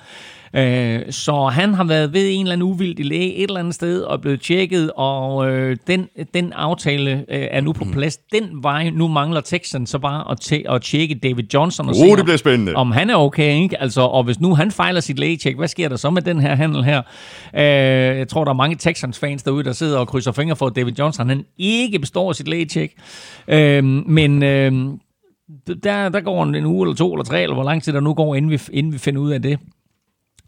Øh, 0.56 1.00
så 1.10 1.46
han 1.46 1.74
har 1.74 1.84
været 1.84 2.14
ved 2.14 2.30
en 2.34 2.42
eller 2.42 2.54
anden 2.54 2.68
uvildig 2.68 3.06
læge 3.06 3.36
et 3.36 3.44
eller 3.44 3.60
andet 3.60 3.76
sted 3.76 4.02
og 4.02 4.22
blevet 4.22 4.42
tjekket, 4.42 4.92
og 4.96 5.50
øh, 5.50 5.78
den, 5.88 6.08
den 6.34 6.54
aftale 6.54 7.12
øh, 7.12 7.48
er 7.52 7.62
nu 7.62 7.74
på 7.74 7.86
plads. 7.94 8.18
Den 8.18 8.44
vej, 8.62 8.90
nu 8.90 9.08
mangler 9.08 9.42
Texans 9.42 9.90
så 9.90 10.00
bare 10.00 10.32
at, 10.32 10.54
at 10.70 10.82
tjekke 10.82 11.16
David 11.16 11.44
Johnson 11.54 11.90
og 11.90 11.96
se, 11.96 12.02
oh, 12.12 12.18
det 12.18 12.26
bliver 12.26 12.38
spændende. 12.38 12.76
om 12.76 12.92
han 12.92 13.10
er 13.10 13.16
okay. 13.16 13.62
Ikke? 13.62 13.82
Altså, 13.82 14.02
og 14.02 14.24
hvis 14.24 14.40
nu 14.40 14.56
han 14.56 14.72
fejler 14.72 15.00
sit 15.00 15.20
lægetjek, 15.20 15.58
hvad 15.58 15.68
sker 15.68 15.90
der 15.90 15.96
så 15.96 16.10
med 16.10 16.22
den 16.22 16.40
her 16.40 16.56
handel 16.56 16.84
her? 16.84 17.02
Øh, 17.56 17.62
jeg 18.18 18.28
tror, 18.28 18.44
der 18.44 18.52
er 18.52 18.56
mange 18.56 18.76
Texans-fans 18.76 19.44
derude, 19.44 19.64
der 19.64 19.72
sidder 19.72 20.00
og 20.00 20.08
krydser 20.08 20.32
fingre 20.32 20.56
for, 20.56 20.68
at 20.68 20.76
David 20.76 20.94
Johnson 21.00 21.30
han 21.30 21.46
ikke 21.58 22.00
består 22.00 22.34
sit 22.34 22.48
lægetjek. 22.48 22.94
Øh, 23.48 23.84
men... 23.84 24.44
Øh, 24.44 24.72
der, 25.84 26.10
der 26.10 26.22
går 26.22 26.44
en 26.44 26.66
uge 26.66 26.86
eller 26.86 26.96
to 26.96 27.14
eller 27.14 27.24
tre, 27.24 27.42
eller 27.42 27.54
hvor 27.54 27.64
lang 27.64 27.84
tid 27.84 27.94
der 27.94 28.00
nu 28.00 28.14
går, 28.14 28.36
inden 28.36 28.52
vi, 28.52 28.60
inden 28.72 28.94
vi 28.94 28.98
finder 28.98 29.22
ud 29.22 29.32
af 29.32 29.42
det. 29.42 29.60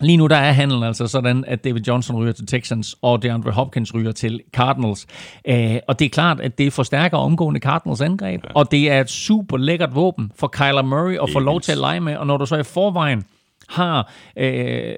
Lige 0.01 0.17
nu 0.17 0.27
der 0.27 0.35
er 0.35 0.51
handlen 0.51 0.83
altså 0.83 1.07
sådan, 1.07 1.45
at 1.47 1.63
David 1.63 1.81
Johnson 1.81 2.15
ryger 2.15 2.31
til 2.31 2.47
Texans, 2.47 2.95
og 3.01 3.23
DeAndre 3.23 3.51
Hopkins 3.51 3.93
ryger 3.93 4.11
til 4.11 4.41
Cardinals. 4.53 5.07
Uh, 5.49 5.75
og 5.87 5.99
det 5.99 6.05
er 6.05 6.09
klart, 6.09 6.39
at 6.39 6.57
det 6.57 6.73
forstærker 6.73 7.17
omgående 7.17 7.59
Cardinals 7.59 8.01
angreb, 8.01 8.43
ja. 8.43 8.49
og 8.55 8.71
det 8.71 8.91
er 8.91 9.01
et 9.01 9.09
super 9.09 9.57
lækkert 9.57 9.95
våben 9.95 10.31
for 10.35 10.47
Kyler 10.47 10.81
Murray 10.81 11.17
at 11.23 11.29
få 11.33 11.39
lov 11.39 11.61
til 11.61 11.71
at 11.71 11.77
lege 11.77 11.99
med. 11.99 12.17
Og 12.17 12.27
når 12.27 12.37
du 12.37 12.45
så 12.45 12.55
i 12.55 12.63
forvejen 12.63 13.23
har 13.69 14.11
øh, 14.37 14.95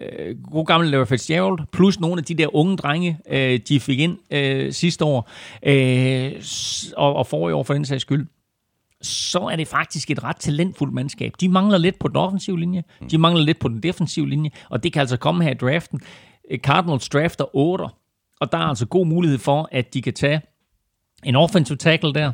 god 0.52 0.66
gammel 0.66 0.90
Larry 0.90 1.06
Fitzgerald, 1.06 1.60
plus 1.72 2.00
nogle 2.00 2.20
af 2.20 2.24
de 2.24 2.36
der 2.36 2.56
unge 2.56 2.78
drenge, 2.78 3.18
øh, 3.30 3.60
de 3.70 3.80
fik 3.80 4.00
ind 4.00 4.18
øh, 4.32 4.74
sidste 4.74 5.06
år, 5.06 5.30
øh, 5.64 6.32
og, 6.98 7.16
og 7.16 7.28
forrige 7.28 7.56
år 7.56 7.64
for 7.64 7.74
den 7.74 7.86
sags 7.86 8.02
skyld, 8.02 8.28
så 9.02 9.40
er 9.40 9.56
det 9.56 9.68
faktisk 9.68 10.12
et 10.12 10.24
ret 10.24 10.36
talentfuldt 10.36 10.94
mandskab. 10.94 11.34
De 11.40 11.50
mangler 11.50 11.78
lidt 11.78 12.00
på 12.00 12.08
den 12.08 12.16
offensive 12.16 12.60
linje, 12.60 12.84
de 13.12 13.18
mangler 13.18 13.44
lidt 13.44 13.60
på 13.60 13.68
den 13.68 13.84
defensive 13.84 14.30
linje, 14.30 14.50
og 14.70 14.84
det 14.84 14.94
kan 14.94 15.00
altså 15.00 15.18
komme 15.18 15.44
her 15.44 15.52
i 15.52 15.54
draften. 15.54 16.02
Cardinals 16.58 17.10
drafter 17.10 17.56
8, 17.56 17.86
og 18.40 18.52
der 18.52 18.58
er 18.58 18.62
altså 18.62 18.86
god 18.86 19.06
mulighed 19.06 19.38
for, 19.38 19.70
at 19.72 19.94
de 19.94 20.02
kan 20.02 20.14
tage 20.14 20.42
en 21.24 21.36
offensive 21.36 21.78
tackle 21.78 22.14
der. 22.14 22.32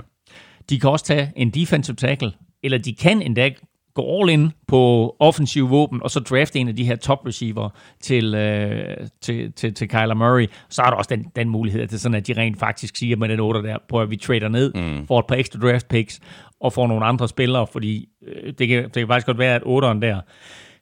De 0.69 0.79
kan 0.79 0.89
også 0.89 1.05
tage 1.05 1.31
en 1.35 1.49
defensive 1.49 1.95
tackle, 1.95 2.31
eller 2.63 2.77
de 2.77 2.95
kan 2.95 3.21
endda 3.21 3.51
gå 3.97 4.21
all 4.21 4.29
in 4.29 4.51
på 4.67 5.15
offensiv 5.19 5.69
våben, 5.69 6.03
og 6.03 6.11
så 6.11 6.19
drafte 6.19 6.59
en 6.59 6.67
af 6.67 6.75
de 6.75 6.83
her 6.83 6.95
top 6.95 7.25
receiver 7.25 7.69
til, 8.01 8.35
øh, 8.35 8.97
til, 9.21 9.51
til, 9.51 9.73
til 9.73 9.89
Kyler 9.89 10.13
Murray. 10.13 10.47
Så 10.69 10.81
er 10.81 10.89
der 10.89 10.97
også 10.97 11.15
den, 11.15 11.25
den 11.35 11.49
mulighed, 11.49 11.81
at 11.81 11.91
det 11.91 12.01
sådan, 12.01 12.15
at 12.15 12.27
de 12.27 12.33
rent 12.33 12.59
faktisk 12.59 12.95
siger 12.95 13.15
med 13.15 13.29
den 13.29 13.39
8 13.39 13.63
der, 13.63 13.77
prøver 13.89 14.03
at 14.03 14.09
vi 14.09 14.15
trader 14.15 14.47
ned, 14.47 14.73
mm. 14.73 15.07
får 15.07 15.19
et 15.19 15.25
par 15.27 15.35
ekstra 15.35 15.59
draft 15.59 15.87
picks, 15.87 16.19
og 16.61 16.73
får 16.73 16.87
nogle 16.87 17.05
andre 17.05 17.27
spillere, 17.27 17.67
fordi 17.67 18.09
øh, 18.27 18.53
det, 18.57 18.67
kan, 18.67 18.83
det 18.83 18.93
kan 18.93 19.07
faktisk 19.07 19.27
godt 19.27 19.37
være, 19.37 19.55
at 19.55 19.61
8'eren 19.61 20.01
der 20.01 20.21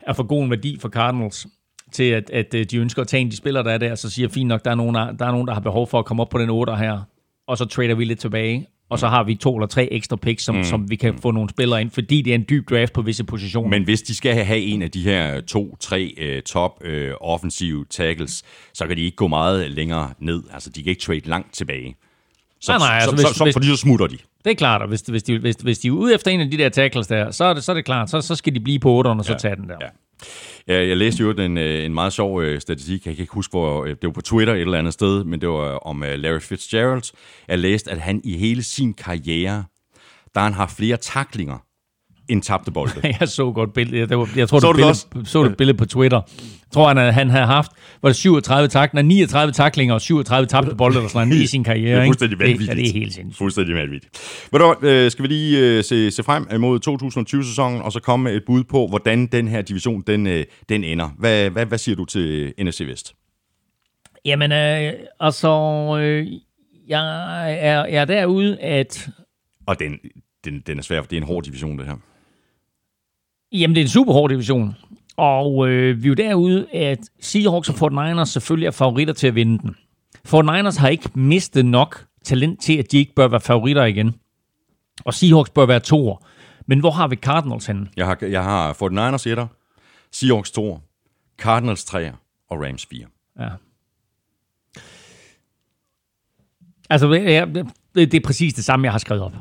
er 0.01 0.13
for 0.13 0.23
god 0.23 0.43
en 0.43 0.49
værdi 0.49 0.77
for 0.81 0.89
Cardinals 0.89 1.47
til, 1.91 2.03
at, 2.03 2.29
at 2.29 2.53
øh, 2.53 2.65
de 2.65 2.77
ønsker 2.77 3.01
at 3.01 3.07
tage 3.07 3.21
en 3.21 3.31
de 3.31 3.37
spillere, 3.37 3.63
der 3.63 3.71
er 3.71 3.77
der, 3.77 3.95
så 3.95 4.09
siger 4.09 4.29
fint 4.29 4.47
nok, 4.47 4.65
der 4.65 4.71
er, 4.71 4.75
nogen, 4.75 4.95
der, 4.95 5.11
der 5.11 5.25
er 5.25 5.31
nogen, 5.31 5.47
der 5.47 5.53
har 5.53 5.61
behov 5.61 5.87
for 5.87 5.99
at 5.99 6.05
komme 6.05 6.21
op 6.21 6.29
på 6.29 6.37
den 6.37 6.49
8 6.49 6.75
her, 6.75 7.01
og 7.47 7.57
så 7.57 7.65
trader 7.65 7.95
vi 7.95 8.05
lidt 8.05 8.19
tilbage, 8.19 8.67
og 8.89 8.99
så 8.99 9.07
har 9.07 9.23
vi 9.23 9.35
to 9.35 9.55
eller 9.55 9.67
tre 9.67 9.87
ekstra 9.91 10.15
picks, 10.15 10.43
som, 10.43 10.55
mm. 10.55 10.63
som 10.63 10.89
vi 10.89 10.95
kan 10.95 11.17
få 11.21 11.31
nogle 11.31 11.49
spillere 11.49 11.81
ind, 11.81 11.91
fordi 11.91 12.21
det 12.21 12.31
er 12.31 12.35
en 12.35 12.45
dyb 12.49 12.69
draft 12.69 12.93
på 12.93 13.01
visse 13.01 13.23
positioner. 13.23 13.69
Men 13.69 13.83
hvis 13.83 14.01
de 14.01 14.15
skal 14.15 14.45
have 14.45 14.59
en 14.59 14.81
af 14.81 14.91
de 14.91 15.03
her 15.03 15.41
to, 15.41 15.75
tre 15.79 16.13
uh, 16.21 16.43
top 16.43 16.83
uh, 16.85 16.91
offensive 17.21 17.85
tackles, 17.89 18.43
så 18.73 18.87
kan 18.87 18.97
de 18.97 19.01
ikke 19.01 19.15
gå 19.15 19.27
meget 19.27 19.71
længere 19.71 20.13
ned. 20.19 20.43
Altså, 20.53 20.69
de 20.69 20.83
kan 20.83 20.89
ikke 20.89 21.01
trade 21.01 21.19
langt 21.19 21.53
tilbage. 21.53 21.95
Så, 22.61 22.71
nej, 22.71 22.77
nej, 22.77 22.95
altså, 22.95 23.09
så, 23.09 23.15
hvis, 23.15 23.25
så, 23.25 23.33
så, 23.33 23.51
fordi 23.53 23.67
så 23.67 23.77
smutter 23.77 24.07
de. 24.07 24.17
Det 24.45 24.51
er 24.51 24.55
klart, 24.55 24.81
at 24.81 24.87
hvis, 24.87 25.01
hvis, 25.01 25.23
de, 25.23 25.39
hvis, 25.39 25.55
hvis 25.55 25.79
de 25.79 25.87
er 25.87 25.91
ude 25.91 26.13
efter 26.13 26.31
en 26.31 26.41
af 26.41 26.51
de 26.51 26.57
der 26.57 26.69
tackles 26.69 27.07
der, 27.07 27.31
så 27.31 27.45
er 27.45 27.53
det, 27.53 27.63
så 27.63 27.71
er 27.71 27.73
det 27.73 27.85
klart, 27.85 28.09
så, 28.09 28.21
så 28.21 28.35
skal 28.35 28.55
de 28.55 28.59
blive 28.59 28.79
på 28.79 29.01
8'eren 29.01 29.07
og 29.07 29.25
så 29.25 29.31
ja, 29.31 29.37
tage 29.37 29.55
den 29.55 29.69
der. 29.69 29.77
Ja. 29.81 29.87
Ja, 30.67 30.87
jeg 30.87 30.97
læste 30.97 31.23
jo 31.23 31.31
en, 31.31 31.57
øh, 31.57 31.85
en 31.85 31.93
meget 31.93 32.13
sjov 32.13 32.41
øh, 32.41 32.61
statistik, 32.61 33.05
jeg 33.05 33.15
kan 33.15 33.21
ikke 33.21 33.33
huske, 33.33 33.51
hvor 33.51 33.83
øh, 33.83 33.89
det 33.89 34.03
var 34.03 34.11
på 34.11 34.21
Twitter 34.21 34.53
et 34.53 34.61
eller 34.61 34.77
andet 34.77 34.93
sted, 34.93 35.23
men 35.23 35.41
det 35.41 35.49
var 35.49 35.77
om 35.77 36.03
Larry 36.15 36.39
Fitzgerald. 36.39 37.03
Jeg 37.47 37.59
læste, 37.59 37.91
at 37.91 37.97
han 37.97 38.21
i 38.23 38.37
hele 38.37 38.63
sin 38.63 38.93
karriere, 38.93 39.63
der 40.35 40.41
han 40.41 40.53
har 40.53 40.73
flere 40.77 40.97
taklinger 40.97 41.64
en 42.29 42.41
tabte 42.41 42.71
bold. 42.71 42.89
jeg 43.19 43.29
så 43.29 43.51
godt 43.51 43.73
billede. 43.73 43.97
Jeg, 43.99 44.37
jeg 44.37 44.49
tror, 44.49 44.59
Så 44.59 44.67
det 44.67 44.75
det 44.75 45.05
billede, 45.11 45.29
så 45.29 45.43
du 45.43 45.49
et 45.49 45.57
billede 45.57 45.77
på 45.77 45.85
Twitter. 45.85 46.21
Jeg 46.37 46.71
tror, 46.71 46.87
han, 46.87 47.13
han 47.13 47.29
havde 47.29 47.45
haft 47.45 47.71
var 48.01 48.09
det 48.09 48.15
37 48.15 48.67
taklinger, 48.67 49.03
39 49.03 49.53
taklinger 49.53 49.93
og 49.93 50.01
37 50.01 50.47
tabte 50.47 50.75
bolde 50.77 50.97
eller 50.97 51.09
sådan 51.09 51.27
noget 51.27 51.41
i 51.41 51.47
sin 51.47 51.63
karriere. 51.63 51.95
Det 51.95 52.01
er 52.01 52.05
fuldstændig 52.05 52.39
vanvittigt. 52.39 52.71
Det, 52.71 52.77
ja, 52.77 52.81
det 52.81 52.89
er 52.89 52.93
helt 52.93 53.13
sindssygt. 53.13 53.37
Fuldstændig 53.37 53.75
vanvittigt. 53.75 54.47
Du 54.53 54.75
hvad, 54.79 54.91
øh, 54.91 55.11
skal 55.11 55.23
vi 55.23 55.27
lige 55.27 55.59
øh, 55.59 55.83
se, 55.83 56.11
se 56.11 56.23
frem 56.23 56.61
mod 56.61 56.79
2020-sæsonen, 56.87 57.81
og 57.81 57.91
så 57.91 57.99
komme 57.99 58.23
med 58.23 58.35
et 58.35 58.43
bud 58.45 58.63
på, 58.63 58.87
hvordan 58.87 59.27
den 59.27 59.47
her 59.47 59.61
division, 59.61 60.03
den, 60.07 60.27
øh, 60.27 60.45
den 60.69 60.83
ender. 60.83 61.09
Hvad, 61.19 61.49
hvad, 61.49 61.65
hvad 61.65 61.77
siger 61.77 61.95
du 61.95 62.05
til 62.05 62.53
NFC 62.61 62.81
Vest? 62.81 63.13
Jamen, 64.25 64.51
øh, 64.51 64.93
altså, 65.19 65.49
øh, 66.01 66.27
jeg, 66.87 67.01
er, 67.59 67.85
jeg 67.85 68.01
er 68.01 68.05
derude, 68.05 68.59
at 68.59 69.09
Og 69.67 69.79
den, 69.79 69.99
den, 70.45 70.63
den 70.67 70.77
er 70.77 70.83
svær, 70.83 71.01
for 71.01 71.07
det 71.07 71.17
er 71.17 71.21
en 71.21 71.27
hård 71.27 71.43
division, 71.43 71.77
det 71.77 71.85
her. 71.85 71.95
Jamen, 73.61 73.75
det 73.75 73.81
er 73.81 73.85
en 73.85 73.89
super 73.89 74.13
hård 74.13 74.29
division. 74.29 74.75
Og 75.17 75.69
øh, 75.69 76.03
vi 76.03 76.07
er 76.07 76.09
jo 76.09 76.13
derude, 76.13 76.67
at 76.73 76.99
Seahawks 77.19 77.69
og 77.69 77.75
49ers 77.75 78.25
selvfølgelig 78.25 78.67
er 78.67 78.71
favoritter 78.71 79.13
til 79.13 79.27
at 79.27 79.35
vinde 79.35 79.59
den. 79.59 79.75
49ers 80.27 80.79
har 80.79 80.87
ikke 80.87 81.09
mistet 81.13 81.65
nok 81.65 82.05
talent 82.23 82.61
til, 82.61 82.77
at 82.77 82.91
de 82.91 82.97
ikke 82.97 83.15
bør 83.15 83.27
være 83.27 83.41
favoritter 83.41 83.85
igen. 83.85 84.15
Og 85.05 85.13
Seahawks 85.13 85.49
bør 85.49 85.65
være 85.65 85.79
toer. 85.79 86.25
Men 86.67 86.79
hvor 86.79 86.91
har 86.91 87.07
vi 87.07 87.15
Cardinals 87.15 87.65
henne? 87.65 87.87
Jeg 87.97 88.05
har, 88.05 88.17
jeg 88.21 88.43
har 88.43 88.73
49ers 88.73 89.39
1'er, 89.39 89.47
Seahawks 90.11 90.51
2'er, 90.51 90.79
Cardinals 91.37 91.83
3'er 91.83 92.13
og 92.49 92.61
Rams 92.61 92.85
4. 92.85 93.05
Ja. 93.39 93.49
Altså, 96.89 97.11
det, 97.11 97.55
det, 97.55 98.11
det 98.11 98.13
er 98.13 98.25
præcis 98.25 98.53
det 98.53 98.65
samme, 98.65 98.83
jeg 98.83 98.91
har 98.91 98.99
skrevet 98.99 99.23
op. 99.23 99.33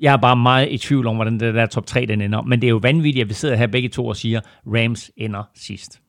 Jeg 0.00 0.12
er 0.12 0.16
bare 0.16 0.36
meget 0.36 0.68
i 0.70 0.78
tvivl 0.78 1.06
om, 1.06 1.14
hvordan 1.14 1.40
det 1.40 1.54
der 1.54 1.66
top 1.66 1.86
3 1.86 2.06
den 2.06 2.20
ender. 2.20 2.42
Men 2.42 2.60
det 2.60 2.66
er 2.66 2.70
jo 2.70 2.80
vanvittigt, 2.82 3.22
at 3.22 3.28
vi 3.28 3.34
sidder 3.34 3.56
her 3.56 3.66
begge 3.66 3.88
to 3.88 4.06
og 4.06 4.16
siger, 4.16 4.40
Rams 4.66 5.10
ender 5.16 5.42
sidst. 5.54 6.00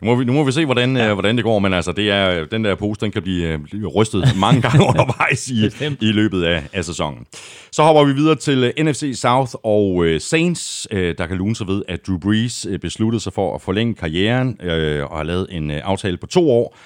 Nu 0.00 0.06
må 0.06 0.14
vi, 0.14 0.24
nu 0.24 0.32
må 0.32 0.44
vi 0.44 0.52
se, 0.52 0.64
hvordan, 0.64 0.96
ja. 0.96 1.08
øh, 1.08 1.12
hvordan 1.12 1.36
det 1.36 1.44
går, 1.44 1.58
men 1.58 1.74
altså, 1.74 1.92
det 1.92 2.10
er, 2.10 2.44
den 2.44 2.64
der 2.64 2.74
pose, 2.74 3.00
den 3.00 3.10
kan 3.10 3.22
blive, 3.22 3.48
øh, 3.48 3.58
blive 3.58 3.88
rystet 3.88 4.24
mange 4.40 4.62
gange 4.62 4.84
undervejs 4.90 5.48
i, 5.48 5.66
i 6.00 6.12
løbet 6.12 6.42
af, 6.44 6.62
af 6.72 6.84
sæsonen. 6.84 7.26
Så 7.72 7.82
hopper 7.82 8.04
vi 8.04 8.12
videre 8.12 8.34
til 8.34 8.64
øh, 8.64 8.84
NFC 8.84 9.12
South 9.14 9.52
og 9.62 10.04
øh, 10.04 10.20
Saints, 10.20 10.88
øh, 10.90 11.14
der 11.18 11.26
kan 11.26 11.36
lune 11.36 11.56
sig 11.56 11.66
ved, 11.66 11.82
at 11.88 12.06
Drew 12.06 12.18
Brees 12.18 12.66
øh, 12.70 12.78
besluttede 12.78 13.22
sig 13.22 13.32
for 13.32 13.54
at 13.54 13.62
forlænge 13.62 13.94
karrieren 13.94 14.60
øh, 14.62 15.04
og 15.10 15.16
har 15.16 15.24
lavet 15.24 15.46
en 15.50 15.70
øh, 15.70 15.80
aftale 15.84 16.16
på 16.16 16.26
to 16.26 16.50
år. 16.50 16.76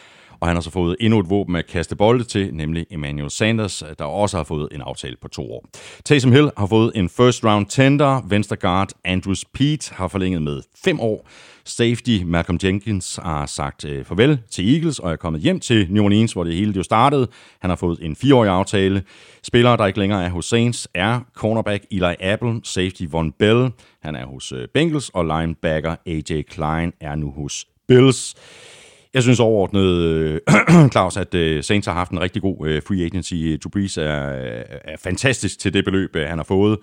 Og 0.42 0.48
han 0.48 0.56
har 0.56 0.60
så 0.60 0.70
fået 0.70 0.96
endnu 1.00 1.18
et 1.20 1.30
våben 1.30 1.56
at 1.56 1.66
kaste 1.66 1.96
bolde 1.96 2.24
til, 2.24 2.54
nemlig 2.54 2.86
Emmanuel 2.90 3.30
Sanders, 3.30 3.82
der 3.98 4.04
også 4.04 4.36
har 4.36 4.44
fået 4.44 4.68
en 4.72 4.80
aftale 4.80 5.16
på 5.22 5.28
to 5.28 5.52
år. 5.52 5.64
Taysom 6.04 6.32
Hill 6.32 6.50
har 6.56 6.66
fået 6.66 6.92
en 6.94 7.08
first 7.08 7.44
round 7.44 7.66
tender. 7.66 8.22
Venstre 8.28 8.56
guard 8.56 8.88
Andrew 9.04 9.34
Pete 9.54 9.94
har 9.94 10.08
forlænget 10.08 10.42
med 10.42 10.60
fem 10.84 11.00
år. 11.00 11.28
Safety 11.64 12.18
Malcolm 12.24 12.58
Jenkins 12.64 13.20
har 13.22 13.46
sagt 13.46 13.84
øh, 13.84 14.04
farvel 14.04 14.38
til 14.50 14.74
Eagles 14.74 14.98
og 14.98 15.12
er 15.12 15.16
kommet 15.16 15.42
hjem 15.42 15.60
til 15.60 15.86
New 15.90 16.04
Orleans, 16.04 16.32
hvor 16.32 16.44
det 16.44 16.54
hele 16.54 16.72
jo 16.76 16.82
startede. 16.82 17.28
Han 17.60 17.70
har 17.70 17.76
fået 17.76 17.98
en 18.02 18.16
fireårig 18.16 18.50
aftale. 18.50 19.02
Spillere, 19.42 19.76
der 19.76 19.86
ikke 19.86 19.98
længere 19.98 20.24
er 20.24 20.30
hos 20.30 20.44
Saints, 20.44 20.88
er 20.94 21.20
cornerback 21.34 21.84
Eli 21.90 22.14
Apple, 22.20 22.60
safety 22.64 23.02
Von 23.10 23.32
Bell, 23.32 23.70
han 24.02 24.14
er 24.14 24.26
hos 24.26 24.52
øh, 24.52 24.68
Bengals, 24.74 25.08
og 25.08 25.24
linebacker 25.24 25.96
AJ 26.06 26.42
Klein 26.42 26.92
er 27.00 27.14
nu 27.14 27.30
hos 27.30 27.66
Bills. 27.88 28.34
Jeg 29.14 29.22
synes 29.22 29.40
overordnet, 29.40 29.86
øh, 29.86 30.40
Claus, 30.92 31.16
at 31.16 31.34
øh, 31.34 31.64
Saints 31.64 31.86
har 31.86 31.94
haft 31.94 32.10
en 32.10 32.20
rigtig 32.20 32.42
god 32.42 32.68
øh, 32.68 32.82
free 32.82 33.04
agency. 33.04 33.34
Drew 33.34 34.04
er, 34.04 34.44
øh, 34.44 34.64
er 34.84 34.96
fantastisk 34.96 35.58
til 35.58 35.74
det 35.74 35.84
beløb, 35.84 36.16
øh, 36.16 36.28
han 36.28 36.38
har 36.38 36.44
fået. 36.44 36.78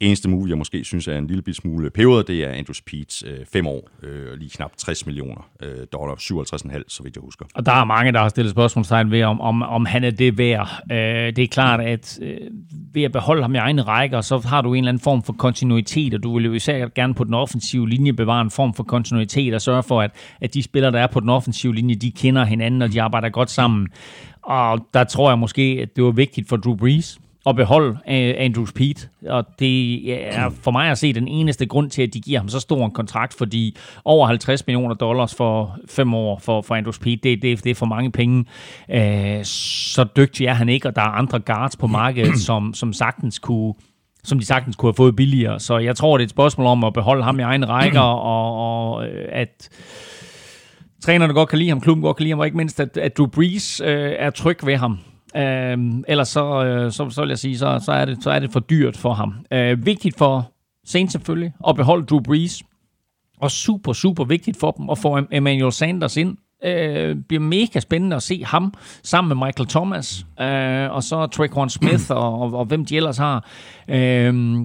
Eneste 0.00 0.28
move, 0.28 0.48
jeg 0.48 0.58
måske 0.58 0.84
synes 0.84 1.08
er 1.08 1.18
en 1.18 1.26
lille 1.26 1.54
smule 1.54 1.90
peberet, 1.90 2.28
det 2.28 2.44
er 2.44 2.48
Andrews 2.52 2.82
Peets 2.82 3.24
øh, 3.26 3.46
fem 3.52 3.66
år, 3.66 3.90
øh, 4.02 4.38
lige 4.38 4.50
knap 4.50 4.70
60 4.76 5.06
millioner 5.06 5.48
øh, 5.62 5.86
dollar, 5.92 6.14
57,5, 6.14 6.82
så 6.88 7.02
vidt 7.02 7.16
jeg 7.16 7.20
husker. 7.20 7.44
Og 7.54 7.66
der 7.66 7.72
er 7.72 7.84
mange, 7.84 8.12
der 8.12 8.20
har 8.20 8.28
stillet 8.28 8.50
spørgsmålstegn 8.50 9.10
ved, 9.10 9.22
om, 9.22 9.40
om, 9.40 9.62
om 9.62 9.86
han 9.86 10.04
er 10.04 10.10
det 10.10 10.38
værd. 10.38 10.82
Øh, 10.92 10.96
det 11.36 11.38
er 11.38 11.46
klart, 11.46 11.80
at 11.80 12.18
øh, 12.22 12.38
ved 12.92 13.02
at 13.02 13.12
beholde 13.12 13.42
ham 13.42 13.54
i 13.54 13.58
egne 13.58 13.82
rækker, 13.82 14.20
så 14.20 14.38
har 14.38 14.62
du 14.62 14.74
en 14.74 14.78
eller 14.78 14.88
anden 14.88 15.02
form 15.02 15.22
for 15.22 15.32
kontinuitet, 15.32 16.14
og 16.14 16.22
du 16.22 16.34
vil 16.34 16.44
jo 16.44 16.52
især 16.52 16.88
gerne 16.94 17.14
på 17.14 17.24
den 17.24 17.34
offensive 17.34 17.88
linje 17.88 18.12
bevare 18.12 18.42
en 18.42 18.50
form 18.50 18.74
for 18.74 18.84
kontinuitet 18.84 19.54
og 19.54 19.60
sørge 19.60 19.82
for, 19.82 20.02
at, 20.02 20.10
at 20.40 20.54
de 20.54 20.62
spillere, 20.62 20.92
der 20.92 21.00
er 21.00 21.06
på 21.06 21.20
den 21.20 21.28
offensive 21.28 21.74
linje, 21.74 21.94
de 21.94 22.10
kender 22.10 22.44
hinanden, 22.44 22.82
og 22.82 22.92
de 22.92 23.02
arbejder 23.02 23.28
godt 23.28 23.50
sammen. 23.50 23.88
Og 24.42 24.86
der 24.94 25.04
tror 25.04 25.30
jeg 25.30 25.38
måske, 25.38 25.78
at 25.82 25.96
det 25.96 26.04
var 26.04 26.10
vigtigt 26.10 26.48
for 26.48 26.56
Drew 26.56 26.76
Brees, 26.76 27.20
at 27.46 27.56
beholde 27.56 27.90
uh, 27.90 27.96
Andrews 28.44 28.72
Pete. 28.72 29.08
Og 29.26 29.44
det 29.58 30.12
er 30.36 30.50
for 30.50 30.70
mig 30.70 30.90
at 30.90 30.98
se 30.98 31.12
den 31.12 31.28
eneste 31.28 31.66
grund 31.66 31.90
til, 31.90 32.02
at 32.02 32.14
de 32.14 32.20
giver 32.20 32.38
ham 32.38 32.48
så 32.48 32.60
stor 32.60 32.84
en 32.84 32.90
kontrakt, 32.90 33.34
fordi 33.34 33.76
over 34.04 34.26
50 34.26 34.66
millioner 34.66 34.94
dollars 34.94 35.34
for 35.34 35.78
fem 35.88 36.14
år 36.14 36.38
for, 36.38 36.62
for 36.62 36.74
Andrews 36.74 36.98
Pete, 36.98 37.20
det, 37.22 37.42
det, 37.42 37.64
det 37.64 37.70
er 37.70 37.74
for 37.74 37.86
mange 37.86 38.12
penge. 38.12 38.44
Uh, 38.88 39.42
så 39.44 40.06
dygtig 40.16 40.46
er 40.46 40.54
han 40.54 40.68
ikke, 40.68 40.88
og 40.88 40.96
der 40.96 41.02
er 41.02 41.18
andre 41.18 41.40
guards 41.40 41.76
på 41.76 41.86
markedet, 41.86 42.38
som, 42.48 42.74
som 42.74 42.92
sagtens 42.92 43.38
kunne 43.38 43.74
som 44.24 44.38
de 44.38 44.46
sagtens 44.46 44.76
kunne 44.76 44.88
have 44.88 44.96
fået 44.96 45.16
billigere. 45.16 45.60
Så 45.60 45.78
jeg 45.78 45.96
tror, 45.96 46.16
det 46.16 46.22
er 46.22 46.26
et 46.26 46.30
spørgsmål 46.30 46.66
om 46.66 46.84
at 46.84 46.92
beholde 46.92 47.22
ham 47.22 47.38
i 47.38 47.42
egne 47.42 47.66
rækker, 47.66 48.00
og, 48.00 48.92
og 48.92 49.08
øh, 49.08 49.28
at 49.32 49.68
trænerne 51.02 51.34
godt 51.34 51.48
kan 51.48 51.58
lide 51.58 51.68
ham, 51.68 51.80
klubben 51.80 52.02
godt 52.02 52.16
kan 52.16 52.22
lide 52.22 52.32
ham, 52.32 52.38
og 52.38 52.46
ikke 52.46 52.56
mindst, 52.56 52.80
at, 52.80 52.96
at 52.96 53.18
Drew 53.18 53.26
Brees 53.26 53.80
øh, 53.80 54.12
er 54.18 54.30
tryg 54.30 54.66
ved 54.66 54.76
ham. 54.76 54.98
Øh, 55.36 55.78
ellers 56.08 56.28
så, 56.28 56.64
øh, 56.64 56.92
så, 56.92 57.10
så 57.10 57.20
vil 57.20 57.28
jeg 57.28 57.38
sige, 57.38 57.58
så, 57.58 57.82
så, 57.84 57.92
er 57.92 58.04
det, 58.04 58.22
så 58.22 58.30
er 58.30 58.38
det 58.38 58.50
for 58.52 58.60
dyrt 58.60 58.96
for 58.96 59.12
ham. 59.12 59.34
Øh, 59.52 59.86
vigtigt 59.86 60.18
for 60.18 60.52
Saints 60.84 61.12
selvfølgelig 61.12 61.52
at 61.68 61.76
beholde 61.76 62.06
Drew 62.06 62.20
Brees. 62.20 62.62
Og 63.40 63.50
super, 63.50 63.92
super 63.92 64.24
vigtigt 64.24 64.60
for 64.60 64.70
dem 64.70 64.90
at 64.90 64.98
få 64.98 65.18
Emmanuel 65.32 65.72
Sanders 65.72 66.16
ind. 66.16 66.36
Øh, 66.64 67.16
bliver 67.28 67.40
mega 67.40 67.80
spændende 67.80 68.16
at 68.16 68.22
se 68.22 68.44
ham 68.44 68.74
sammen 69.02 69.38
med 69.38 69.46
Michael 69.46 69.68
Thomas. 69.68 70.26
Øh, 70.40 70.90
og 70.90 71.02
så 71.02 71.26
Traquan 71.26 71.70
Smith 71.70 72.10
og, 72.10 72.40
og, 72.40 72.54
og 72.54 72.64
hvem 72.64 72.84
de 72.84 72.96
ellers 72.96 73.18
har. 73.18 73.48
Øh, 73.88 74.56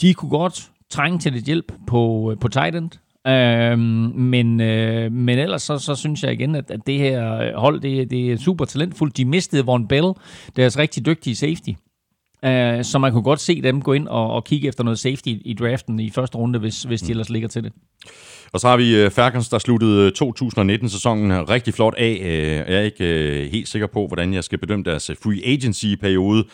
de 0.00 0.14
kunne 0.14 0.30
godt 0.30 0.70
trænge 0.90 1.18
til 1.18 1.32
lidt 1.32 1.44
hjælp 1.44 1.72
på, 1.86 2.30
øh, 2.30 2.38
på 2.38 2.48
tight 2.48 2.76
end. 2.76 2.90
Øhm, 3.28 3.78
men, 4.14 4.60
øh, 4.60 5.12
men 5.12 5.38
ellers 5.38 5.62
så, 5.62 5.78
så 5.78 5.94
synes 5.94 6.22
jeg 6.22 6.32
igen, 6.32 6.54
at, 6.54 6.70
at 6.70 6.80
det 6.86 6.98
her 6.98 7.56
hold, 7.58 7.80
det, 7.80 8.10
det 8.10 8.32
er 8.32 8.36
super 8.36 8.64
talentfuldt. 8.64 9.16
De 9.16 9.24
mistede 9.24 9.64
Von 9.64 9.88
Bell, 9.88 10.12
deres 10.56 10.78
rigtig 10.78 11.06
dygtige 11.06 11.36
safety. 11.36 11.70
Øh, 12.44 12.84
så 12.84 12.98
man 12.98 13.12
kunne 13.12 13.22
godt 13.22 13.40
se 13.40 13.62
dem 13.62 13.82
gå 13.82 13.92
ind 13.92 14.08
og, 14.08 14.30
og 14.30 14.44
kigge 14.44 14.68
efter 14.68 14.84
noget 14.84 14.98
safety 14.98 15.28
i 15.28 15.56
draften 15.60 16.00
i 16.00 16.10
første 16.10 16.38
runde, 16.38 16.58
hvis, 16.58 16.82
hvis 16.82 17.02
de 17.02 17.10
ellers 17.10 17.30
ligger 17.30 17.48
til 17.48 17.64
det. 17.64 17.72
Og 18.52 18.60
så 18.60 18.68
har 18.68 18.76
vi 18.76 18.96
øh, 18.96 19.10
Falcons, 19.10 19.48
der 19.48 19.58
sluttede 19.58 20.12
2019-sæsonen 20.22 21.48
rigtig 21.48 21.74
flot 21.74 21.94
af. 21.94 22.18
Øh, 22.22 22.72
Jeg 22.72 22.78
er 22.78 22.80
ikke 22.80 23.04
øh, 23.04 23.50
helt 23.50 23.68
sikker 23.68 23.86
på, 23.86 24.06
hvordan 24.06 24.34
jeg 24.34 24.44
skal 24.44 24.58
bedømme 24.58 24.84
deres 24.84 25.10
free 25.22 25.46
agency-periode. 25.46 26.44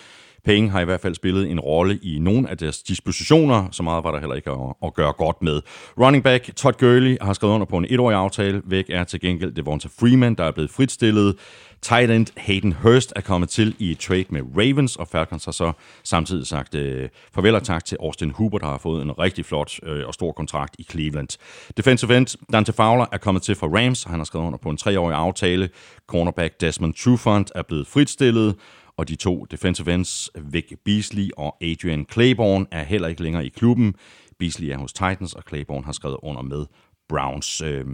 Penge 0.44 0.70
har 0.70 0.80
i 0.80 0.84
hvert 0.84 1.00
fald 1.00 1.14
spillet 1.14 1.50
en 1.50 1.60
rolle 1.60 1.98
i 2.02 2.18
nogle 2.18 2.50
af 2.50 2.58
deres 2.58 2.82
dispositioner, 2.82 3.68
så 3.70 3.82
meget 3.82 4.04
var 4.04 4.12
der 4.12 4.20
heller 4.20 4.34
ikke 4.36 4.50
at, 4.50 4.74
at 4.84 4.94
gøre 4.94 5.12
godt 5.12 5.42
med. 5.42 5.60
Running 6.00 6.24
back 6.24 6.56
Todd 6.56 6.74
Gurley 6.78 7.16
har 7.20 7.32
skrevet 7.32 7.54
under 7.54 7.66
på 7.66 7.78
en 7.78 7.86
etårig 7.88 8.16
aftale. 8.16 8.62
Væk 8.64 8.84
er 8.88 9.04
til 9.04 9.20
gengæld 9.20 9.52
Devonta 9.52 9.88
Freeman, 10.00 10.34
der 10.34 10.44
er 10.44 10.50
blevet 10.50 10.70
fritstillet. 10.70 11.36
Tight 11.84 12.10
end 12.10 12.26
Hayden 12.36 12.72
Hurst 12.72 13.12
er 13.16 13.20
kommet 13.20 13.48
til 13.48 13.76
i 13.78 13.90
et 13.90 13.98
trade 13.98 14.24
med 14.28 14.42
Ravens, 14.56 14.96
og 14.96 15.08
Falcons 15.08 15.44
har 15.44 15.52
så 15.52 15.72
samtidig 16.04 16.46
sagt 16.46 16.74
øh, 16.74 17.08
farvel 17.34 17.54
og 17.54 17.62
tak 17.62 17.84
til 17.84 17.98
Austin 18.00 18.30
Hooper, 18.30 18.58
der 18.58 18.66
har 18.66 18.78
fået 18.78 19.02
en 19.02 19.18
rigtig 19.18 19.44
flot 19.44 19.72
øh, 19.82 20.06
og 20.06 20.14
stor 20.14 20.32
kontrakt 20.32 20.76
i 20.78 20.82
Cleveland. 20.90 21.28
Defensive 21.76 22.16
end 22.16 22.36
Dante 22.52 22.72
Fowler 22.72 23.06
er 23.12 23.18
kommet 23.18 23.42
til 23.42 23.54
fra 23.54 23.66
Rams. 23.66 24.04
Han 24.04 24.18
har 24.20 24.24
skrevet 24.24 24.46
under 24.46 24.58
på 24.58 24.70
en 24.70 24.76
treårig 24.76 25.16
aftale. 25.16 25.68
Cornerback 26.06 26.60
Desmond 26.60 26.94
Trufant 26.94 27.52
er 27.54 27.62
blevet 27.62 27.86
fritstillet, 27.86 28.54
og 28.96 29.08
de 29.08 29.16
to 29.16 29.44
defensive 29.44 29.94
ends, 29.94 30.30
Vic 30.52 30.72
Beasley 30.84 31.30
og 31.36 31.56
Adrian 31.62 32.06
Claiborne, 32.12 32.66
er 32.70 32.84
heller 32.84 33.08
ikke 33.08 33.22
længere 33.22 33.46
i 33.46 33.48
klubben. 33.48 33.94
Beasley 34.38 34.68
er 34.68 34.78
hos 34.78 34.92
Titans, 34.92 35.34
og 35.34 35.42
Claiborne 35.48 35.84
har 35.84 35.92
skrevet 35.92 36.16
under 36.22 36.42
med 36.42 36.66
Browns. 37.08 37.60
Øh, 37.60 37.84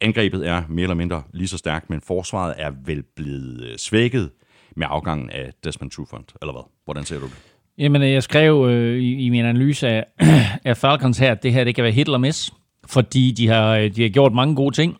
angrebet 0.00 0.48
er 0.48 0.62
mere 0.68 0.82
eller 0.82 0.94
mindre 0.94 1.22
lige 1.32 1.48
så 1.48 1.58
stærkt, 1.58 1.90
men 1.90 2.00
forsvaret 2.00 2.54
er 2.58 2.72
vel 2.84 3.02
blevet 3.16 3.64
øh, 3.64 3.76
svækket 3.76 4.30
med 4.76 4.86
afgangen 4.90 5.30
af 5.30 5.52
Desmond 5.64 5.90
Trufant, 5.90 6.34
eller 6.42 6.52
hvad? 6.52 6.62
Hvordan 6.84 7.04
ser 7.04 7.18
du 7.18 7.24
det? 7.24 7.34
Jamen, 7.78 8.02
øh, 8.02 8.10
jeg 8.10 8.22
skrev 8.22 8.66
øh, 8.70 8.98
i, 8.98 9.26
i 9.26 9.28
min 9.28 9.44
analyse 9.44 9.88
af, 9.88 10.04
af 10.64 10.76
Falcons 10.76 11.18
her, 11.18 11.32
at 11.32 11.42
det 11.42 11.52
her 11.52 11.64
det 11.64 11.74
kan 11.74 11.84
være 11.84 11.92
hit 11.92 12.06
eller 12.06 12.18
miss, 12.18 12.52
fordi 12.86 13.30
de 13.30 13.48
har, 13.48 13.76
øh, 13.76 13.96
de 13.96 14.02
har 14.02 14.08
gjort 14.08 14.32
mange 14.32 14.56
gode 14.56 14.74
ting, 14.74 14.96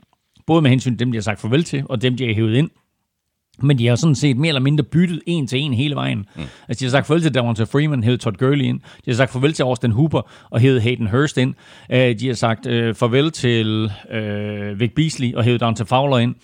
både 0.46 0.62
med 0.62 0.70
hensyn 0.70 0.92
til 0.92 0.98
dem, 0.98 1.12
de 1.12 1.16
har 1.16 1.22
sagt 1.22 1.40
farvel 1.40 1.64
til, 1.64 1.84
og 1.88 2.02
dem, 2.02 2.16
de 2.16 2.26
har 2.26 2.34
hævet 2.34 2.56
ind. 2.56 2.70
Men 3.62 3.78
de 3.78 3.86
har 3.86 3.96
sådan 3.96 4.14
set 4.14 4.36
mere 4.36 4.48
eller 4.48 4.60
mindre 4.60 4.84
byttet 4.84 5.22
en 5.26 5.46
til 5.46 5.58
en 5.58 5.74
hele 5.74 5.94
vejen. 5.94 6.18
Mm. 6.18 6.42
Altså, 6.68 6.80
de 6.80 6.84
har 6.84 6.90
sagt 6.90 7.06
farvel 7.06 7.22
til 7.22 7.34
Davante 7.34 7.66
Freeman, 7.66 8.04
hævet 8.04 8.20
Todd 8.20 8.36
Gurley 8.36 8.64
ind. 8.64 8.80
De 8.80 9.10
har 9.10 9.14
sagt 9.14 9.32
farvel 9.32 9.52
til 9.52 9.62
Austin 9.62 9.90
Hooper 9.90 10.30
og 10.50 10.60
hævet 10.60 10.82
Hayden 10.82 11.06
Hurst 11.06 11.38
ind. 11.38 11.54
Uh, 11.90 11.96
de 11.96 12.26
har 12.26 12.34
sagt 12.34 12.66
uh, 12.66 12.94
farvel 12.94 13.30
til 13.30 13.84
uh, 13.84 14.80
Vic 14.80 14.92
Beasley 14.96 15.34
og 15.34 15.44
hævet 15.44 15.60
Dante 15.60 15.86
Fowler 15.86 16.18
ind. 16.18 16.34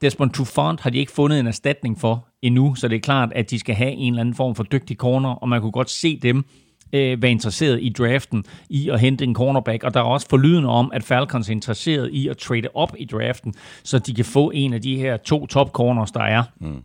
Desmond 0.00 0.30
Trufant 0.30 0.80
har 0.80 0.90
de 0.90 0.98
ikke 0.98 1.12
fundet 1.12 1.40
en 1.40 1.46
erstatning 1.46 2.00
for 2.00 2.28
endnu, 2.42 2.74
så 2.74 2.88
det 2.88 2.96
er 2.96 3.00
klart, 3.00 3.32
at 3.34 3.50
de 3.50 3.58
skal 3.58 3.74
have 3.74 3.92
en 3.92 4.12
eller 4.12 4.20
anden 4.20 4.34
form 4.34 4.54
for 4.54 4.62
dygtig 4.62 4.96
corner, 4.96 5.28
og 5.28 5.48
man 5.48 5.60
kunne 5.60 5.72
godt 5.72 5.90
se 5.90 6.18
dem 6.22 6.44
øh, 6.92 7.22
være 7.22 7.30
interesseret 7.30 7.78
i 7.82 7.88
draften 7.98 8.44
i 8.68 8.88
at 8.88 9.00
hente 9.00 9.24
en 9.24 9.34
cornerback, 9.34 9.84
og 9.84 9.94
der 9.94 10.00
er 10.00 10.04
også 10.04 10.28
forlydende 10.30 10.68
om, 10.68 10.90
at 10.94 11.04
Falcons 11.04 11.48
er 11.48 11.52
interesseret 11.52 12.10
i 12.12 12.28
at 12.28 12.38
trade 12.38 12.68
op 12.74 12.94
i 12.98 13.04
draften, 13.04 13.54
så 13.82 13.98
de 13.98 14.14
kan 14.14 14.24
få 14.24 14.50
en 14.54 14.72
af 14.72 14.82
de 14.82 14.96
her 14.96 15.16
to 15.16 15.46
top 15.46 15.72
corners, 15.72 16.10
der 16.10 16.22
er. 16.22 16.42
Mm. 16.60 16.82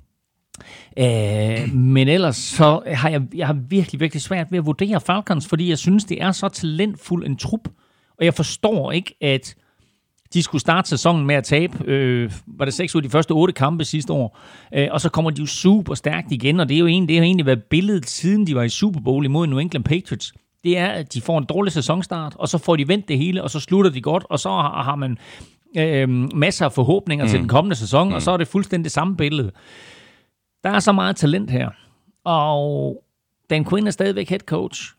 Øh, 0.97 1.73
men 1.73 2.07
ellers 2.07 2.35
så 2.35 2.81
har 2.87 3.09
jeg, 3.09 3.21
jeg 3.35 3.47
har 3.47 3.53
virkelig, 3.53 3.99
virkelig 3.99 4.21
svært 4.21 4.51
ved 4.51 4.59
at 4.59 4.65
vurdere 4.65 5.01
Falcons, 5.01 5.47
fordi 5.47 5.69
jeg 5.69 5.77
synes, 5.77 6.05
det 6.05 6.21
er 6.21 6.31
så 6.31 6.49
talentfuld 6.49 7.25
en 7.25 7.37
trup, 7.37 7.67
og 8.19 8.25
jeg 8.25 8.33
forstår 8.33 8.91
ikke, 8.91 9.15
at 9.21 9.55
de 10.35 10.43
skulle 10.43 10.61
starte 10.61 10.89
sæsonen 10.89 11.27
med 11.27 11.35
at 11.35 11.43
tabe, 11.43 11.85
øh, 11.85 12.31
var 12.47 12.65
det 12.65 12.73
seks 12.73 12.95
ud 12.95 13.01
af 13.01 13.03
de 13.03 13.09
første 13.09 13.31
otte 13.31 13.53
kampe 13.53 13.85
sidste 13.85 14.13
år, 14.13 14.39
øh, 14.73 14.87
og 14.91 15.01
så 15.01 15.09
kommer 15.09 15.31
de 15.31 15.41
jo 15.41 15.47
super 15.47 15.93
stærkt 15.93 16.31
igen, 16.31 16.59
og 16.59 16.69
det 16.69 16.75
er 16.75 16.79
jo 16.79 16.87
egentlig, 16.87 17.09
det 17.09 17.17
har 17.17 17.23
egentlig 17.23 17.45
været 17.45 17.63
billedet, 17.63 18.09
siden 18.09 18.47
de 18.47 18.55
var 18.55 18.63
i 18.63 18.69
Super 18.69 18.99
Bowl 18.99 19.25
imod 19.25 19.47
New 19.47 19.59
England 19.59 19.83
Patriots. 19.83 20.33
Det 20.63 20.77
er, 20.77 20.87
at 20.87 21.13
de 21.13 21.21
får 21.21 21.37
en 21.37 21.45
dårlig 21.45 21.73
sæsonstart, 21.73 22.35
og 22.35 22.47
så 22.47 22.57
får 22.57 22.75
de 22.75 22.87
vendt 22.87 23.07
det 23.07 23.17
hele, 23.17 23.43
og 23.43 23.49
så 23.49 23.59
slutter 23.59 23.91
de 23.91 24.01
godt, 24.01 24.25
og 24.29 24.39
så 24.39 24.49
har, 24.49 24.83
har 24.83 24.95
man 24.95 25.17
øh, 25.77 26.09
masser 26.35 26.65
af 26.65 26.71
forhåbninger 26.71 27.25
mm. 27.25 27.29
til 27.29 27.39
den 27.39 27.47
kommende 27.47 27.75
sæson, 27.75 28.07
mm. 28.07 28.13
og 28.13 28.21
så 28.21 28.31
er 28.31 28.37
det 28.37 28.47
fuldstændig 28.47 28.83
det 28.83 28.91
samme 28.91 29.17
billede. 29.17 29.51
Der 30.63 30.69
er 30.69 30.79
så 30.79 30.91
meget 30.91 31.15
talent 31.15 31.51
her, 31.51 31.69
og 32.23 33.03
Dan 33.49 33.65
Quinn 33.65 33.87
er 33.87 33.91
stadigvæk 33.91 34.29
head 34.29 34.39
coach. 34.39 34.95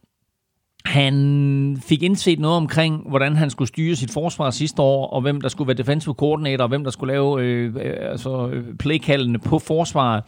Han 0.86 1.78
fik 1.82 2.02
indset 2.02 2.38
noget 2.38 2.56
omkring, 2.56 3.08
hvordan 3.08 3.36
han 3.36 3.50
skulle 3.50 3.68
styre 3.68 3.96
sit 3.96 4.10
forsvar 4.10 4.50
sidste 4.50 4.82
år, 4.82 5.06
og 5.06 5.20
hvem 5.20 5.40
der 5.40 5.48
skulle 5.48 5.68
være 5.68 5.76
defensive 5.76 6.14
coordinator, 6.14 6.62
og 6.62 6.68
hvem 6.68 6.84
der 6.84 6.90
skulle 6.90 7.12
lave 7.12 7.42
øh, 7.42 7.74
øh 7.76 8.10
altså 8.10 8.48
øh, 8.48 8.76
playkaldene 8.76 9.38
på 9.38 9.58
forsvaret. 9.58 10.24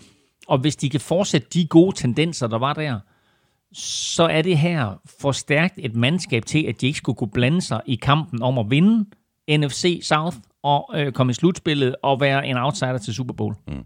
Og 0.49 0.59
hvis 0.59 0.77
de 0.77 0.91
kan 0.91 1.01
fortsætte 1.01 1.49
de 1.55 1.67
gode 1.67 1.97
tendenser, 1.97 2.47
der 2.47 2.59
var 2.59 2.73
der, 2.73 3.01
så 3.73 4.23
er 4.23 4.43
det 4.43 4.59
her 4.59 5.01
for 5.21 5.33
stærkt 5.33 5.75
et 5.77 5.97
mandskab 5.97 6.45
til, 6.45 6.65
at 6.69 6.81
de 6.81 6.87
ikke 6.87 6.97
skulle 6.97 7.17
kunne 7.17 7.31
blande 7.31 7.61
sig 7.63 7.81
i 7.87 7.95
kampen 7.95 8.43
om 8.43 8.59
at 8.59 8.67
vinde 8.71 9.05
NFC 9.51 10.01
South 10.03 10.37
og 10.63 10.91
øh, 10.95 11.13
komme 11.13 11.31
i 11.31 11.35
slutspillet 11.35 11.97
og 12.03 12.21
være 12.21 12.47
en 12.47 12.57
outsider 12.57 12.99
til 12.99 13.15
Super 13.15 13.35
Bowl. 13.35 13.55
Mm. 13.69 13.85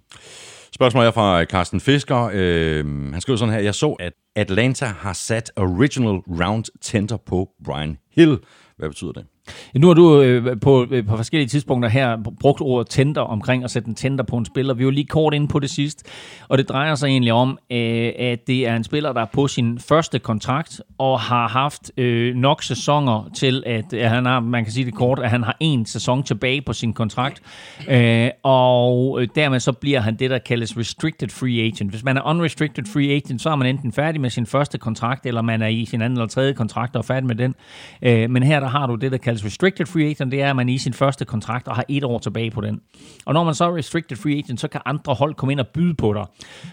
Spørgsmålet 0.75 1.07
er 1.07 1.13
fra 1.13 1.41
øh, 1.41 1.47
Carsten 1.47 1.81
Fisker. 1.81 2.31
Øh, 2.33 3.13
han 3.13 3.21
skriver 3.21 3.37
sådan 3.37 3.55
her, 3.55 3.61
jeg 3.61 3.75
så, 3.75 3.97
at 4.01 4.13
Atlanta 4.37 4.87
har 4.87 5.13
sat 5.13 5.53
original 5.57 6.17
round 6.45 6.65
tender 6.81 7.17
på 7.17 7.49
Brian 7.65 7.99
Hill. 8.13 8.39
Hvad 8.77 8.89
betyder 8.89 9.13
det? 9.13 9.27
Nu 9.75 9.87
har 9.87 9.95
du 9.95 10.21
øh, 10.21 10.61
på, 10.61 10.87
øh, 10.91 11.07
på 11.07 11.17
forskellige 11.17 11.49
tidspunkter 11.49 11.89
her 11.89 12.17
brugt 12.41 12.61
ordet 12.61 12.89
tænder 12.89 13.21
omkring 13.21 13.65
at 13.65 13.71
sætte 13.71 13.89
en 13.89 13.95
tænder 13.95 14.25
på 14.25 14.37
en 14.37 14.45
spiller. 14.45 14.75
Vi 14.75 14.85
var 14.85 14.91
lige 14.91 15.07
kort 15.07 15.35
inde 15.35 15.49
på 15.49 15.59
det 15.59 15.71
sidst, 15.71 16.07
og 16.49 16.59
det 16.59 16.69
drejer 16.69 16.95
sig 16.95 17.07
egentlig 17.07 17.33
om, 17.33 17.59
øh, 17.71 18.13
at 18.19 18.47
det 18.47 18.69
er 18.69 18.77
en 18.77 18.85
spiller, 18.85 19.13
der 19.13 19.21
er 19.21 19.27
på 19.33 19.49
sin 19.49 19.79
første 19.79 20.19
kontrakt 20.19 20.81
og 20.99 21.21
har 21.21 21.49
haft 21.49 21.93
øh, 21.97 22.35
nok 22.35 22.63
sæsoner 22.63 23.31
til, 23.35 23.63
at, 23.67 23.93
at 23.93 24.11
han 24.11 24.27
har, 24.27 24.41
man 24.41 24.65
kan 24.65 24.73
sige 24.73 24.87
det 24.87 24.95
kort, 24.95 25.19
at 25.19 25.31
han 25.31 25.43
har 25.43 25.57
en 25.61 25.87
sæson 25.87 26.23
tilbage 26.23 26.63
på 26.63 26.73
sin 26.73 26.93
kontrakt, 26.93 27.43
øh, 27.89 28.31
og 28.43 29.23
øh, 29.23 29.29
dermed 29.35 29.61
så 29.61 29.73
bliver 29.73 30.01
han 30.01 30.17
det, 30.17 30.31
der 30.31 30.39
kaldes 30.39 30.79
restricted 30.79 31.29
free 31.29 31.63
agent. 31.67 31.91
Hvis 31.91 32.05
man 32.05 32.17
er 32.17 32.23
unrestricted 32.27 32.85
free 32.93 33.11
agent, 33.11 33.43
så 33.43 33.51
er 33.51 33.57
man 33.57 33.67
enten 33.67 33.93
færdig 33.93 34.21
med 34.21 34.31
sin 34.31 34.47
første 34.47 34.79
kontrakt, 34.79 35.27
eller 35.27 35.43
man 35.43 35.63
er 35.63 35.67
i 35.67 35.85
sin 35.85 36.03
anden 36.03 36.17
eller 36.17 36.29
tredje 36.29 36.53
kontrakt 36.53 36.97
og 36.97 36.99
er 36.99 37.03
færdig 37.03 37.27
med 37.27 37.35
den. 37.35 37.55
Øh, 38.03 38.31
men 38.31 38.43
her 38.43 38.61
der 38.61 38.69
har 38.69 38.87
du 38.87 38.95
det, 38.95 39.13
der 39.13 39.19
kaldes 39.19 39.32
restricted 39.45 39.87
free 39.87 40.05
agent, 40.05 40.33
det 40.33 40.43
er, 40.43 40.51
at 40.51 40.57
man 40.57 40.69
i 40.69 40.79
sin 40.79 40.93
første 40.93 41.25
kontrakt 41.25 41.69
og 41.69 41.75
har 41.75 41.85
et 41.89 42.05
år 42.05 42.19
tilbage 42.19 42.51
på 42.51 42.61
den. 42.61 42.81
Og 43.25 43.35
når 43.35 43.45
man 43.45 43.55
så 43.55 43.65
er 43.65 43.77
restricted 43.77 44.17
free 44.17 44.37
agent, 44.39 44.61
så 44.61 44.69
kan 44.69 44.81
andre 44.85 45.15
hold 45.15 45.35
komme 45.35 45.53
ind 45.53 45.61
og 45.61 45.67
byde 45.69 45.95
på 45.95 46.13
dig. 46.13 46.25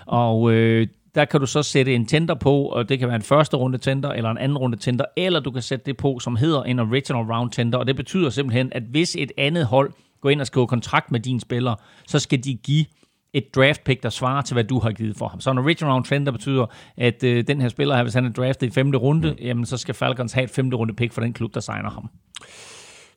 Og 0.06 0.52
øh, 0.52 0.88
der 1.16 1.26
kan 1.26 1.40
du 1.40 1.46
så 1.46 1.64
sætte 1.64 1.96
en 1.96 2.06
tender 2.06 2.36
på, 2.36 2.62
og 2.62 2.90
det 2.90 3.00
kan 3.00 3.08
være 3.08 3.16
en 3.16 3.22
første 3.22 3.58
runde 3.58 3.78
tender, 3.78 4.10
eller 4.10 4.30
en 4.30 4.38
anden 4.38 4.58
runde 4.58 4.78
tender, 4.78 5.06
eller 5.18 5.40
du 5.40 5.52
kan 5.52 5.62
sætte 5.62 5.86
det 5.86 5.98
på, 5.98 6.20
som 6.20 6.36
hedder 6.36 6.64
en 6.64 6.80
original 6.80 7.24
round 7.24 7.52
tender, 7.52 7.78
og 7.78 7.88
det 7.88 7.96
betyder 7.96 8.30
simpelthen, 8.30 8.72
at 8.72 8.84
hvis 8.84 9.16
et 9.20 9.32
andet 9.38 9.66
hold 9.66 9.92
går 10.22 10.30
ind 10.30 10.42
og 10.42 10.48
skriver 10.48 10.68
kontrakt 10.68 11.12
med 11.12 11.20
dine 11.20 11.42
spillere, 11.42 11.76
så 12.08 12.20
skal 12.20 12.44
de 12.44 12.56
give 12.56 12.86
et 13.34 13.56
draft 13.56 13.84
pick, 13.84 14.04
der 14.04 14.10
svarer 14.10 14.42
til, 14.42 14.54
hvad 14.54 14.64
du 14.64 14.80
har 14.80 14.92
givet 14.92 15.18
for 15.18 15.28
ham. 15.28 15.40
Så 15.40 15.52
en 15.52 15.58
original 15.58 15.92
round 15.92 16.06
trend, 16.06 16.26
der 16.26 16.32
betyder, 16.32 16.66
at 16.98 17.24
øh, 17.24 17.44
den 17.48 17.62
her 17.62 17.70
spiller 17.70 17.96
her, 17.96 18.04
hvis 18.04 18.14
han 18.14 18.26
er 18.26 18.30
draftet 18.30 18.68
i 18.68 18.70
femte 18.70 18.98
runde, 18.98 19.32
mm. 19.32 19.38
jamen, 19.42 19.66
så 19.66 19.78
skal 19.78 19.96
Falcons 19.96 20.34
have 20.34 20.44
et 20.44 20.50
femte 20.50 20.78
runde 20.78 20.94
pick 20.94 21.14
for 21.14 21.22
den 21.22 21.34
klub, 21.34 21.54
der 21.54 21.60
signer 21.60 21.90
ham. 21.90 22.10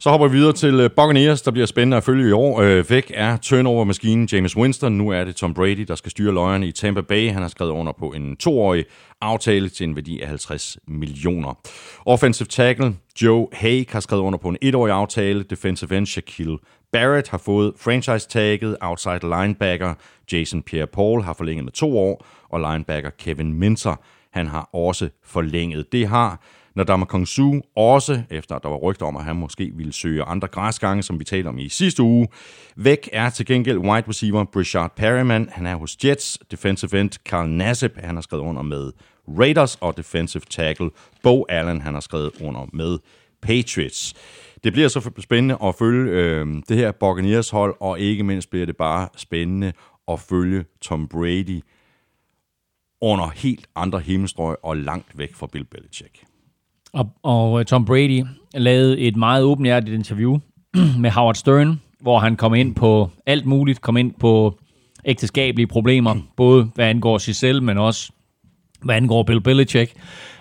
Så 0.03 0.11
hopper 0.11 0.29
vi 0.29 0.37
videre 0.37 0.53
til 0.53 0.81
øh, 0.81 0.91
Buccaneers, 0.91 1.43
der 1.43 1.51
bliver 1.51 1.67
spændende 1.67 1.97
at 1.97 2.05
følge 2.05 2.29
i 2.29 2.33
år. 2.33 2.61
Øh, 2.61 2.91
væk 2.91 3.13
er 3.15 3.37
turnover-maskinen 3.37 4.29
James 4.33 4.57
Winston. 4.57 4.93
Nu 4.93 5.09
er 5.09 5.25
det 5.25 5.37
Tom 5.37 5.55
Brady, 5.55 5.85
der 5.89 5.95
skal 5.95 6.11
styre 6.11 6.35
løjerne 6.35 6.67
i 6.67 6.73
Tampa 6.73 7.01
Bay. 7.01 7.31
Han 7.31 7.43
har 7.43 7.49
skrevet 7.49 7.71
under 7.71 7.93
på 7.93 8.07
en 8.07 8.37
toårig 8.37 8.85
aftale 9.21 9.69
til 9.69 9.85
en 9.85 9.97
værdi 9.97 10.21
af 10.21 10.29
50 10.29 10.79
millioner. 10.89 11.55
Offensive 12.07 12.47
tackle 12.47 12.97
Joe 13.23 13.47
Haig 13.53 13.87
har 13.91 14.01
skrevet 14.01 14.23
under 14.23 14.39
på 14.39 14.49
en 14.49 14.57
etårig 14.63 14.93
aftale. 14.93 15.43
Defensive 15.43 15.97
end 15.97 16.07
Shaquille 16.07 16.59
Barrett 16.93 17.29
har 17.29 17.39
fået 17.39 17.73
franchise-tagget. 17.77 18.77
Outside 18.81 19.21
linebacker 19.23 19.95
Jason 20.33 20.63
Pierre-Paul 20.71 21.23
har 21.23 21.35
forlænget 21.39 21.65
med 21.65 21.73
to 21.73 21.99
år. 21.99 22.27
Og 22.49 22.73
linebacker 22.73 23.11
Kevin 23.19 23.55
Minter, 23.55 23.97
han 24.33 24.47
har 24.47 24.69
også 24.73 25.09
forlænget. 25.25 25.93
Det 25.93 26.09
har 26.09 26.41
Nadama 26.75 27.05
Kong 27.05 27.29
Su 27.29 27.61
også, 27.77 28.23
efter 28.31 28.55
at 28.57 28.63
der 28.63 28.69
var 28.69 28.77
rygter 28.77 29.07
om, 29.07 29.17
at 29.17 29.25
han 29.25 29.37
måske 29.37 29.73
ville 29.75 29.93
søge 29.93 30.23
andre 30.23 30.49
græsgange, 30.49 31.03
som 31.03 31.19
vi 31.19 31.25
talte 31.25 31.49
om 31.49 31.59
i 31.59 31.69
sidste 31.69 32.03
uge. 32.03 32.29
Væk 32.77 33.09
er 33.13 33.31
til 33.31 33.47
gengæld 33.47 33.79
wide 33.79 34.09
receiver 34.09 34.45
Brishard 34.45 34.97
Perryman. 34.97 35.49
Han 35.53 35.67
er 35.67 35.77
hos 35.77 35.97
Jets. 36.05 36.39
Defensive 36.51 37.01
end 37.01 37.11
Carl 37.11 37.49
Nassib, 37.49 37.93
han 37.97 38.15
har 38.15 38.23
skrevet 38.23 38.43
under 38.43 38.63
med 38.63 38.93
Raiders. 39.29 39.77
Og 39.81 39.97
defensive 39.97 40.43
tackle 40.51 40.91
Bo 41.23 41.47
Allen, 41.49 41.81
han 41.81 41.95
har 41.95 42.01
skrevet 42.01 42.31
under 42.41 42.67
med 42.73 42.99
Patriots. 43.43 44.15
Det 44.65 44.73
bliver 44.73 44.89
så 44.89 45.11
spændende 45.19 45.59
at 45.65 45.75
følge 45.75 46.11
øh, 46.11 46.47
det 46.69 46.77
her 46.77 46.93
Buccaneers 46.93 47.51
hold, 47.51 47.77
og 47.81 48.01
ikke 48.01 48.25
mindst 48.25 48.51
bliver 48.51 48.67
det 48.67 48.77
bare 48.77 49.09
spændende 49.17 49.73
at 50.09 50.21
følge 50.21 50.65
Tom 50.81 51.09
Brady 51.09 51.61
under 53.01 53.29
helt 53.29 53.67
andre 53.77 54.01
himmelstrøg 54.01 54.57
og 54.63 54.77
langt 54.77 55.19
væk 55.19 55.35
fra 55.35 55.47
Bill 55.47 55.65
Belichick. 55.65 56.25
Og, 56.93 57.09
og 57.23 57.61
øh, 57.61 57.67
Tom 57.67 57.85
Brady 57.85 58.25
lavede 58.55 58.99
et 58.99 59.17
meget 59.17 59.43
åbenhjertigt 59.45 59.95
interview 59.95 60.39
med 61.03 61.11
Howard 61.11 61.35
Stern, 61.35 61.81
hvor 62.01 62.19
han 62.19 62.37
kom 62.37 62.55
ind 62.55 62.75
på 62.75 63.11
alt 63.27 63.47
muligt, 63.47 63.81
kom 63.81 63.97
ind 63.97 64.13
på 64.21 64.59
ægteskabelige 65.05 65.67
problemer, 65.67 66.17
både 66.37 66.71
hvad 66.75 66.87
angår 66.87 67.19
sig 67.19 67.37
selv, 67.37 67.63
men 67.63 67.79
også 67.79 68.13
hvad 68.83 68.97
angår 68.97 69.23
Bill 69.23 69.41
Belichick. 69.41 69.93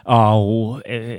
Og 0.03 0.81
øh, 0.89 1.17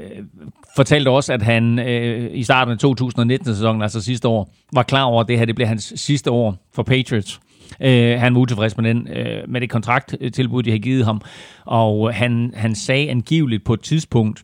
fortalte 0.76 1.08
også, 1.08 1.32
at 1.32 1.42
han 1.42 1.78
øh, 1.78 2.30
i 2.32 2.42
starten 2.42 2.72
af 2.72 2.84
2019-sæsonen, 2.84 3.82
altså 3.82 4.00
sidste 4.00 4.28
år, 4.28 4.54
var 4.72 4.82
klar 4.82 5.02
over, 5.02 5.20
at 5.20 5.28
det 5.28 5.38
her 5.38 5.44
det 5.44 5.54
blev 5.54 5.66
hans 5.66 5.92
sidste 5.96 6.30
år 6.30 6.56
for 6.74 6.82
Patriots. 6.82 7.40
Øh, 7.80 8.20
han 8.20 8.34
var 8.34 8.40
utilfreds 8.40 8.76
med, 8.76 8.84
den, 8.84 9.08
øh, 9.08 9.48
med 9.48 9.60
det 9.60 9.70
kontrakttilbud, 9.70 10.62
de 10.62 10.70
havde 10.70 10.82
givet 10.82 11.04
ham. 11.04 11.20
Og 11.64 12.14
han, 12.14 12.52
han 12.56 12.74
sagde 12.74 13.10
angiveligt 13.10 13.64
på 13.64 13.74
et 13.74 13.80
tidspunkt, 13.80 14.42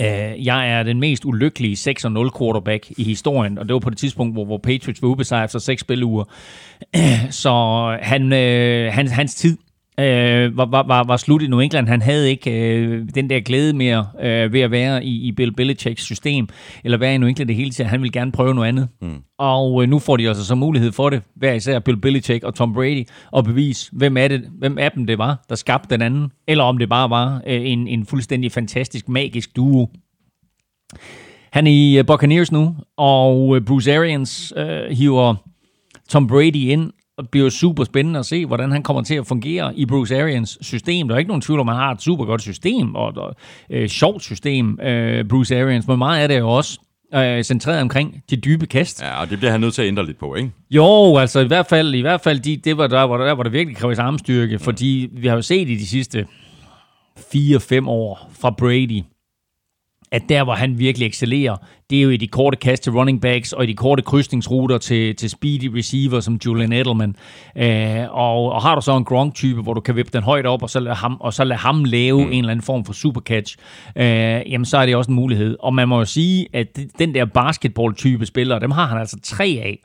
Uh, 0.00 0.46
jeg 0.46 0.72
er 0.72 0.82
den 0.82 1.00
mest 1.00 1.24
ulykkelige 1.24 1.90
6-0 1.90 2.38
quarterback 2.38 2.90
i 2.90 3.04
historien, 3.04 3.58
og 3.58 3.68
det 3.68 3.74
var 3.74 3.80
på 3.80 3.90
det 3.90 3.98
tidspunkt, 3.98 4.34
hvor, 4.34 4.44
hvor 4.44 4.58
Patriots 4.58 5.02
var 5.02 5.08
ubesejret 5.08 5.44
efter 5.44 5.58
seks 5.58 5.80
spiluger. 5.80 6.24
Så 7.42 7.52
han, 8.02 8.32
øh, 8.32 8.88
uh, 8.88 8.94
hans, 8.94 9.12
hans 9.12 9.34
tid 9.34 9.56
uh, 10.00 10.56
var, 10.56 10.82
var, 10.82 11.04
var 11.04 11.16
slut 11.16 11.42
i 11.42 11.46
New 11.46 11.58
England. 11.60 11.88
Han 11.88 12.02
havde 12.02 12.30
ikke 12.30 12.50
uh, 12.50 13.08
den 13.14 13.30
der 13.30 13.40
glæde 13.40 13.72
mere 13.72 14.06
uh, 14.14 14.52
ved 14.52 14.60
at 14.60 14.70
være 14.70 15.04
i, 15.04 15.28
i 15.28 15.32
Bill 15.32 15.52
Belichicks 15.52 16.02
system, 16.02 16.48
eller 16.84 16.98
være 16.98 17.14
i 17.14 17.18
New 17.18 17.28
England 17.28 17.48
det 17.48 17.56
hele 17.56 17.70
tiden. 17.70 17.90
Han 17.90 18.02
ville 18.02 18.12
gerne 18.12 18.32
prøve 18.32 18.54
noget 18.54 18.68
andet. 18.68 18.88
Mm. 19.02 19.16
Og 19.38 19.74
uh, 19.74 19.84
nu 19.84 19.98
får 19.98 20.16
de 20.16 20.28
altså 20.28 20.46
så 20.46 20.54
mulighed 20.54 20.92
for 20.92 21.10
det, 21.10 21.22
hver 21.36 21.52
især 21.52 21.78
Bill 21.78 22.00
Belichick 22.00 22.44
og 22.44 22.54
Tom 22.54 22.74
Brady, 22.74 23.04
at 23.36 23.44
bevise, 23.44 23.90
hvem, 23.92 24.16
er 24.16 24.28
det, 24.28 24.42
hvem 24.58 24.78
af 24.78 24.92
dem 24.92 25.06
det 25.06 25.18
var, 25.18 25.44
der 25.48 25.54
skabte 25.54 25.94
den 25.94 26.02
anden, 26.02 26.30
eller 26.48 26.64
om 26.64 26.78
det 26.78 26.88
bare 26.88 27.10
var 27.10 27.34
uh, 27.36 27.52
en, 27.52 27.88
en 27.88 28.06
fuldstændig 28.06 28.52
fantastisk, 28.52 29.08
magisk 29.08 29.56
duo. 29.56 29.88
Han 31.52 31.66
er 31.66 31.70
i 31.70 32.02
Buccaneers 32.02 32.52
nu, 32.52 32.76
og 32.96 33.58
Bruce 33.66 33.96
Arians 33.96 34.52
uh, 34.56 34.96
hiver 34.96 35.34
Tom 36.08 36.26
Brady 36.26 36.56
ind, 36.56 36.90
og 37.20 37.24
det 37.24 37.30
bliver 37.30 37.50
super 37.50 37.84
spændende 37.84 38.18
at 38.18 38.26
se, 38.26 38.46
hvordan 38.46 38.72
han 38.72 38.82
kommer 38.82 39.02
til 39.02 39.14
at 39.14 39.26
fungere 39.26 39.76
i 39.76 39.86
Bruce 39.86 40.22
Arians 40.22 40.58
system. 40.60 41.08
Der 41.08 41.14
er 41.14 41.18
ikke 41.18 41.28
nogen 41.28 41.42
tvivl 41.42 41.60
om, 41.60 41.68
at 41.68 41.74
han 41.74 41.84
har 41.84 41.92
et 41.92 42.02
super 42.02 42.24
godt 42.24 42.42
system, 42.42 42.94
og 42.94 43.34
et 43.70 43.82
uh, 43.82 43.86
sjovt 43.86 44.22
system, 44.22 44.78
uh, 44.82 45.28
Bruce 45.28 45.60
Arians, 45.60 45.88
men 45.88 45.98
meget 45.98 46.22
af 46.22 46.28
det 46.28 46.34
er 46.34 46.40
jo 46.40 46.48
også 46.48 46.78
øh, 47.14 47.44
centreret 47.44 47.82
omkring 47.82 48.22
de 48.30 48.36
dybe 48.36 48.66
kast. 48.66 49.02
Ja, 49.02 49.20
og 49.20 49.30
det 49.30 49.38
bliver 49.38 49.50
han 49.50 49.60
nødt 49.60 49.74
til 49.74 49.82
at 49.82 49.88
ændre 49.88 50.06
lidt 50.06 50.18
på, 50.18 50.34
ikke? 50.34 50.50
Jo, 50.70 51.16
altså 51.16 51.40
i 51.40 51.46
hvert 51.46 51.66
fald, 51.66 51.94
i 51.94 52.00
hvert 52.00 52.20
fald 52.20 52.40
de, 52.40 52.56
det 52.56 52.76
var 52.76 52.86
der, 52.86 53.06
hvor 53.06 53.16
der, 53.16 53.34
hvor 53.34 53.42
der 53.42 53.50
virkelig 53.50 53.76
kræves 53.76 53.98
armstyrke, 53.98 54.56
mm. 54.56 54.60
fordi 54.60 55.08
vi 55.12 55.26
har 55.28 55.34
jo 55.34 55.42
set 55.42 55.68
i 55.68 55.74
de 55.74 55.86
sidste 55.86 56.26
4-5 57.18 57.88
år 57.88 58.30
fra 58.40 58.50
Brady, 58.50 59.02
at 60.12 60.22
der, 60.28 60.44
hvor 60.44 60.54
han 60.54 60.78
virkelig 60.78 61.06
excellerer, 61.06 61.56
det 61.90 61.98
er 61.98 62.02
jo 62.02 62.10
i 62.10 62.16
de 62.16 62.26
korte 62.26 62.56
kast 62.56 62.82
til 62.82 62.92
running 62.92 63.20
backs, 63.20 63.52
og 63.52 63.64
i 63.64 63.66
de 63.66 63.74
korte 63.74 64.02
krydsningsruter 64.02 64.78
til, 64.78 65.16
til 65.16 65.30
speedy 65.30 65.76
receiver 65.76 66.20
som 66.20 66.38
Julian 66.46 66.72
Edelman. 66.72 67.16
Øh, 67.56 68.06
og, 68.10 68.52
og 68.52 68.62
har 68.62 68.74
du 68.74 68.80
så 68.80 68.96
en 68.96 69.04
Gronk-type, 69.04 69.62
hvor 69.62 69.74
du 69.74 69.80
kan 69.80 69.96
vippe 69.96 70.10
den 70.12 70.22
højt 70.22 70.46
op, 70.46 70.62
og 70.62 70.70
så 70.70 70.80
lade 70.80 70.94
ham, 70.94 71.16
og 71.20 71.34
så 71.34 71.44
lade 71.44 71.58
ham 71.58 71.84
lave 71.84 72.24
mm. 72.24 72.32
en 72.32 72.38
eller 72.38 72.50
anden 72.50 72.64
form 72.64 72.84
for 72.84 72.92
supercatch, 72.92 73.56
øh, 73.96 74.04
jamen 74.04 74.64
så 74.64 74.78
er 74.78 74.86
det 74.86 74.96
også 74.96 75.10
en 75.10 75.14
mulighed. 75.14 75.56
Og 75.60 75.74
man 75.74 75.88
må 75.88 75.98
jo 75.98 76.04
sige, 76.04 76.46
at 76.52 76.78
den 76.98 77.14
der 77.14 77.24
basketball-type 77.24 78.26
spillere, 78.26 78.60
dem 78.60 78.70
har 78.70 78.86
han 78.86 78.98
altså 78.98 79.16
tre 79.22 79.60
af 79.62 79.78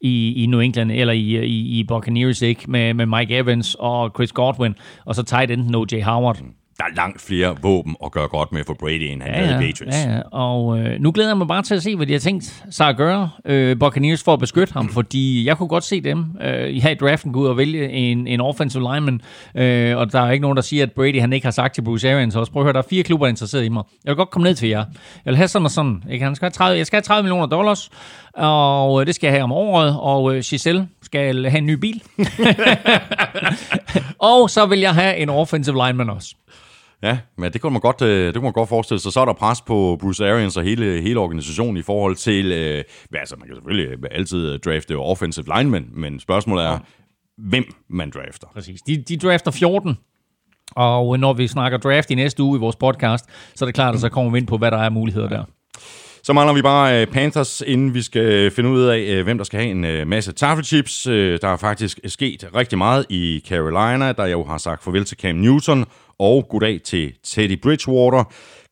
i, 0.00 0.42
i 0.42 0.46
New 0.46 0.60
England, 0.60 0.92
eller 0.92 1.12
i, 1.12 1.44
i, 1.44 1.78
i 1.78 1.84
Buccaneers, 1.84 2.42
ikke? 2.42 2.70
Med, 2.70 2.94
med 2.94 3.06
Mike 3.06 3.36
Evans 3.36 3.76
og 3.78 4.10
Chris 4.14 4.32
Godwin, 4.32 4.74
og 5.04 5.14
så 5.14 5.22
tight 5.22 5.50
enden 5.50 5.74
O.J. 5.74 6.02
Howard. 6.02 6.42
Mm 6.42 6.52
der 6.78 6.84
er 6.84 6.94
langt 6.96 7.20
flere 7.20 7.56
våben 7.62 7.96
at 8.04 8.12
gøre 8.12 8.28
godt 8.28 8.52
med 8.52 8.64
for 8.66 8.74
Brady, 8.74 9.02
end 9.02 9.22
han 9.22 9.34
ja, 9.34 9.44
havde 9.44 9.64
i 9.64 9.66
Patriots. 9.66 9.96
Ja, 9.96 10.12
ja. 10.12 10.20
Og 10.30 10.78
øh, 10.78 11.00
nu 11.00 11.12
glæder 11.12 11.30
jeg 11.30 11.38
mig 11.38 11.48
bare 11.48 11.62
til 11.62 11.74
at 11.74 11.82
se, 11.82 11.96
hvad 11.96 12.06
de 12.06 12.12
har 12.12 12.20
tænkt 12.20 12.64
sig 12.70 12.88
at 12.88 12.96
gøre, 12.96 13.30
øh, 13.44 13.78
Buccaneers, 13.78 14.22
for 14.22 14.32
at 14.32 14.38
beskytte 14.38 14.72
ham, 14.72 14.88
fordi 14.88 15.46
jeg 15.46 15.58
kunne 15.58 15.68
godt 15.68 15.84
se 15.84 16.00
dem 16.00 16.24
øh, 16.40 16.82
her 16.82 16.90
i 16.90 16.94
draften 16.94 17.32
gå 17.32 17.40
ud 17.40 17.46
og 17.46 17.56
vælge 17.56 17.90
en, 17.90 18.26
en 18.26 18.40
offensive 18.40 18.82
lineman, 18.82 19.20
øh, 19.54 19.96
og 19.96 20.12
der 20.12 20.20
er 20.20 20.30
ikke 20.30 20.42
nogen, 20.42 20.56
der 20.56 20.62
siger, 20.62 20.82
at 20.82 20.92
Brady 20.92 21.20
han 21.20 21.32
ikke 21.32 21.46
har 21.46 21.50
sagt 21.50 21.74
til 21.74 21.82
Bruce 21.82 22.12
Arians 22.12 22.36
også, 22.36 22.52
prøv 22.52 22.62
at 22.62 22.64
høre, 22.64 22.72
der 22.72 22.78
er 22.78 22.88
fire 22.90 23.02
klubber 23.02 23.26
interesseret 23.26 23.64
i 23.64 23.68
mig. 23.68 23.84
Jeg 24.04 24.10
vil 24.10 24.16
godt 24.16 24.30
komme 24.30 24.48
ned 24.48 24.54
til 24.54 24.68
jer. 24.68 24.84
Jeg 25.24 25.30
vil 25.30 25.36
have 25.36 25.48
sådan 25.48 25.66
og 25.66 25.70
sådan. 25.70 26.02
Ikke? 26.10 26.24
Han 26.24 26.34
skal 26.34 26.46
have 26.46 26.52
30, 26.52 26.78
jeg 26.78 26.86
skal 26.86 26.96
have 26.96 27.02
30 27.02 27.22
millioner 27.22 27.46
dollars, 27.46 27.90
og 28.34 29.00
øh, 29.00 29.06
det 29.06 29.14
skal 29.14 29.26
jeg 29.26 29.34
have 29.34 29.44
om 29.44 29.52
året, 29.52 29.96
og 30.00 30.34
øh, 30.34 30.42
Giselle 30.42 30.88
skal 31.02 31.46
have 31.46 31.58
en 31.58 31.66
ny 31.66 31.74
bil. 31.74 32.02
og 34.32 34.50
så 34.50 34.66
vil 34.66 34.80
jeg 34.80 34.94
have 34.94 35.16
en 35.16 35.28
offensive 35.28 35.86
lineman 35.86 36.10
også. 36.10 36.34
Ja, 37.02 37.18
men 37.38 37.52
det 37.52 37.60
kunne 37.60 37.72
man 37.72 37.80
godt, 37.80 38.02
øh, 38.02 38.26
det 38.26 38.34
kunne 38.34 38.42
man 38.42 38.52
godt 38.52 38.68
forestille 38.68 39.00
sig. 39.00 39.12
Så 39.12 39.20
er 39.20 39.24
der 39.24 39.32
pres 39.32 39.60
på 39.60 39.98
Bruce 40.00 40.30
Arians 40.30 40.56
og 40.56 40.62
hele, 40.62 41.00
hele 41.00 41.20
organisationen 41.20 41.76
i 41.76 41.82
forhold 41.82 42.16
til, 42.16 42.52
øh, 42.52 42.84
altså 43.14 43.36
man 43.38 43.48
kan 43.48 43.56
selvfølgelig 43.56 43.98
altid 44.10 44.58
drafte 44.58 44.96
offensive 44.96 45.46
linemen, 45.56 45.88
men 45.92 46.20
spørgsmålet 46.20 46.64
er, 46.64 46.70
ja. 46.70 46.78
hvem 47.38 47.64
man 47.88 48.10
drafter. 48.10 48.46
Præcis. 48.54 48.82
De, 48.82 49.04
de 49.08 49.16
drafter 49.16 49.50
14, 49.50 49.98
og 50.76 51.18
når 51.18 51.32
vi 51.32 51.46
snakker 51.46 51.78
draft 51.78 52.10
i 52.10 52.14
næste 52.14 52.42
uge 52.42 52.58
i 52.58 52.60
vores 52.60 52.76
podcast, 52.76 53.24
så 53.54 53.64
er 53.64 53.66
det 53.66 53.74
klart, 53.74 53.94
at 53.94 54.00
så 54.00 54.08
kommer 54.08 54.32
vi 54.32 54.38
ind 54.38 54.46
på, 54.46 54.58
hvad 54.58 54.70
der 54.70 54.78
er 54.78 54.90
muligheder 54.90 55.28
der. 55.28 55.44
Så 56.24 56.32
mangler 56.32 56.54
vi 56.54 56.62
bare 56.62 57.00
øh, 57.00 57.06
Panthers, 57.06 57.62
inden 57.66 57.94
vi 57.94 58.02
skal 58.02 58.50
finde 58.50 58.70
ud 58.70 58.82
af, 58.82 58.98
øh, 58.98 59.24
hvem 59.24 59.38
der 59.38 59.44
skal 59.44 59.60
have 59.60 59.70
en 59.70 60.08
masse 60.08 60.32
taffelchips. 60.32 61.02
Der 61.02 61.48
er 61.48 61.56
faktisk 61.56 62.00
sket 62.06 62.48
rigtig 62.54 62.78
meget 62.78 63.06
i 63.08 63.42
Carolina, 63.48 64.12
der 64.12 64.26
jo 64.26 64.44
har 64.44 64.58
sagt 64.58 64.84
farvel 64.84 65.04
til 65.04 65.18
Cam 65.18 65.34
Newton 65.34 65.84
og 66.22 66.48
goddag 66.48 66.82
til 66.82 67.14
Teddy 67.24 67.60
Bridgewater. 67.60 68.24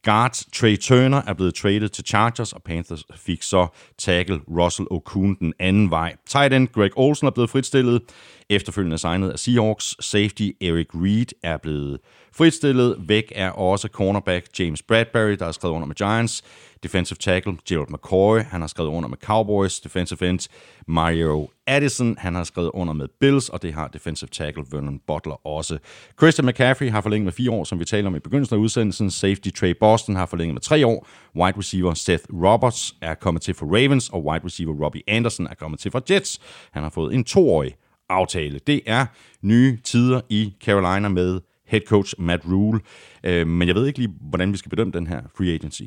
Guard 0.05 0.43
Trey 0.55 0.77
Turner 0.77 1.23
er 1.27 1.33
blevet 1.33 1.55
traded 1.55 1.89
til 1.89 2.05
Chargers, 2.05 2.53
og 2.53 2.63
Panthers 2.63 3.05
fik 3.17 3.43
så 3.43 3.67
tackle 3.99 4.41
Russell 4.49 4.87
Okun 4.91 5.37
den 5.41 5.53
anden 5.59 5.91
vej. 5.91 6.17
Tight 6.27 6.55
end 6.55 6.69
Greg 6.69 6.91
Olsen 6.97 7.27
er 7.27 7.31
blevet 7.31 7.51
fritstillet. 7.51 8.03
Efterfølgende 8.51 8.99
signet 8.99 9.31
af 9.31 9.39
Seahawks. 9.39 9.97
Safety 10.01 10.51
Eric 10.61 10.87
Reed 10.95 11.27
er 11.43 11.57
blevet 11.57 11.99
fritstillet. 12.33 12.97
Væk 12.99 13.33
er 13.35 13.51
også 13.51 13.89
cornerback 13.89 14.47
James 14.59 14.83
Bradbury, 14.83 15.33
der 15.33 15.45
har 15.45 15.53
skrevet 15.53 15.75
under 15.75 15.87
med 15.87 15.95
Giants. 15.95 16.43
Defensive 16.83 17.17
tackle 17.21 17.57
Gerald 17.69 17.89
McCoy, 17.91 18.41
han 18.41 18.61
har 18.61 18.69
skrevet 18.69 18.91
under 18.91 19.09
med 19.09 19.19
Cowboys. 19.19 19.81
Defensive 19.81 20.29
end 20.29 20.49
Mario 20.87 21.49
Addison, 21.67 22.17
han 22.19 22.35
har 22.35 22.45
skrevet 22.45 22.71
under 22.75 22.93
med 22.93 23.09
Bills, 23.21 23.49
og 23.49 23.63
det 23.63 23.75
har 23.75 23.89
defensive 23.89 24.29
tackle 24.33 24.65
Vernon 24.71 25.01
Butler 25.07 25.47
også. 25.47 25.79
Christian 26.19 26.47
McCaffrey 26.47 26.91
har 26.91 27.01
forlænget 27.01 27.25
med 27.25 27.33
fire 27.33 27.51
år, 27.51 27.65
som 27.65 27.79
vi 27.79 27.85
taler 27.85 28.07
om 28.07 28.17
i 28.17 28.19
begyndelsen 28.19 28.57
af 28.57 28.61
udsendelsen. 28.61 29.11
Safety 29.11 29.49
Trey 29.49 29.75
Boston 29.81 30.17
har 30.17 30.27
forlænget 30.27 30.55
med 30.55 30.63
tre 30.63 30.87
år. 30.87 31.07
Wide 31.37 31.59
receiver 31.59 31.95
Seth 31.95 32.25
Roberts 32.33 32.95
er 33.03 33.15
kommet 33.15 33.43
til 33.43 33.55
for 33.55 33.67
Ravens, 33.67 34.09
og 34.09 34.25
wide 34.25 34.45
receiver 34.45 34.85
Robbie 34.85 35.03
Anderson 35.09 35.47
er 35.47 35.55
kommet 35.55 35.81
til 35.81 35.91
for 35.91 36.03
Jets. 36.11 36.41
Han 36.73 36.83
har 36.83 36.91
fået 36.91 37.15
en 37.15 37.25
toårig 37.25 37.75
aftale. 38.11 38.61
Det 38.67 38.81
er 38.87 39.07
nye 39.43 39.79
tider 39.85 40.21
i 40.29 40.55
Carolina 40.65 41.09
med 41.09 41.41
head 41.67 41.81
coach 41.87 42.15
Matt 42.19 42.43
Rule. 42.47 42.81
Øh, 43.25 43.47
men 43.47 43.69
jeg 43.69 43.75
ved 43.77 43.87
ikke 43.87 43.99
lige, 43.99 44.15
hvordan 44.21 44.53
vi 44.53 44.57
skal 44.59 44.71
bedømme 44.71 44.93
den 44.93 45.07
her 45.07 45.21
free 45.37 45.55
agency. 45.55 45.83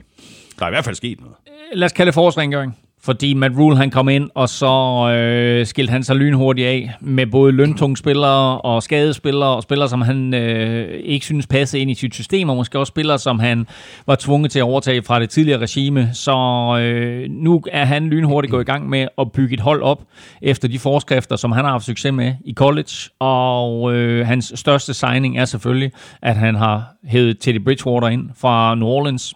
Der 0.59 0.65
er 0.65 0.69
i 0.69 0.71
hvert 0.71 0.85
fald 0.85 0.95
sket 0.95 1.19
noget. 1.21 1.35
Øh, 1.47 1.77
lad 1.77 1.85
os 1.85 1.91
kalde 1.91 2.07
det 2.07 2.13
forårsrengøring. 2.13 2.77
Fordi 3.05 3.33
Matt 3.33 3.57
Rule 3.57 3.77
han 3.77 3.89
kom 3.89 4.09
ind, 4.09 4.29
og 4.35 4.49
så 4.49 5.09
øh, 5.09 5.65
skilte 5.65 5.91
han 5.91 6.03
sig 6.03 6.15
lynhurtigt 6.15 6.67
af 6.67 6.91
med 7.01 7.27
både 7.27 7.51
løntunge 7.51 7.97
spillere 7.97 8.61
og 8.61 8.83
skadespillere, 8.83 9.49
og 9.49 9.63
spillere, 9.63 9.89
som 9.89 10.01
han 10.01 10.33
øh, 10.33 10.99
ikke 11.03 11.25
synes 11.25 11.47
passede 11.47 11.81
ind 11.81 11.91
i 11.91 11.93
sit 11.93 12.13
system, 12.13 12.49
og 12.49 12.55
måske 12.55 12.79
også 12.79 12.91
spillere, 12.91 13.19
som 13.19 13.39
han 13.39 13.67
var 14.07 14.15
tvunget 14.15 14.51
til 14.51 14.59
at 14.59 14.63
overtage 14.63 15.03
fra 15.03 15.19
det 15.19 15.29
tidligere 15.29 15.61
regime. 15.61 16.09
Så 16.13 16.31
øh, 16.81 17.29
nu 17.29 17.61
er 17.71 17.85
han 17.85 18.09
lynhurtigt 18.09 18.51
gået 18.51 18.61
i 18.61 18.65
gang 18.71 18.89
med 18.89 19.07
at 19.17 19.31
bygge 19.31 19.53
et 19.53 19.59
hold 19.59 19.81
op 19.81 20.03
efter 20.41 20.67
de 20.67 20.79
forskrifter, 20.79 21.35
som 21.35 21.51
han 21.51 21.65
har 21.65 21.71
haft 21.71 21.85
succes 21.85 22.13
med 22.13 22.33
i 22.45 22.53
college. 22.53 23.09
Og 23.19 23.93
øh, 23.93 24.27
hans 24.27 24.53
største 24.55 24.93
signing 24.93 25.37
er 25.37 25.45
selvfølgelig, 25.45 25.91
at 26.21 26.35
han 26.35 26.55
har 26.55 26.83
hævet 27.05 27.39
Teddy 27.39 27.63
Bridgewater 27.63 28.07
ind 28.07 28.29
fra 28.35 28.75
New 28.75 28.87
Orleans 28.87 29.35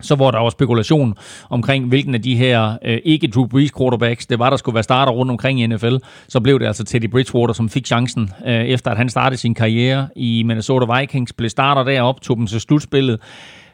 så 0.00 0.14
var 0.14 0.30
der 0.30 0.38
også 0.38 0.54
spekulation 0.54 1.14
omkring, 1.50 1.88
hvilken 1.88 2.14
af 2.14 2.22
de 2.22 2.36
her 2.36 2.78
øh, 2.84 2.98
ikke 3.04 3.28
Drew 3.28 3.46
Brees 3.46 3.72
quarterbacks, 3.78 4.26
det 4.26 4.38
var, 4.38 4.50
der 4.50 4.56
skulle 4.56 4.74
være 4.74 4.82
starter 4.82 5.12
rundt 5.12 5.30
omkring 5.30 5.60
i 5.60 5.66
NFL. 5.66 5.96
Så 6.28 6.40
blev 6.40 6.60
det 6.60 6.66
altså 6.66 6.84
Teddy 6.84 7.10
Bridgewater, 7.10 7.54
som 7.54 7.68
fik 7.68 7.86
chancen, 7.86 8.30
øh, 8.46 8.64
efter 8.64 8.90
at 8.90 8.96
han 8.96 9.08
startede 9.08 9.40
sin 9.40 9.54
karriere 9.54 10.08
i 10.16 10.42
Minnesota 10.46 10.98
Vikings, 10.98 11.32
blev 11.32 11.50
starter 11.50 11.82
derop, 11.82 12.20
tog 12.20 12.36
dem 12.36 12.46
til 12.46 12.60
slutspillet, 12.60 13.20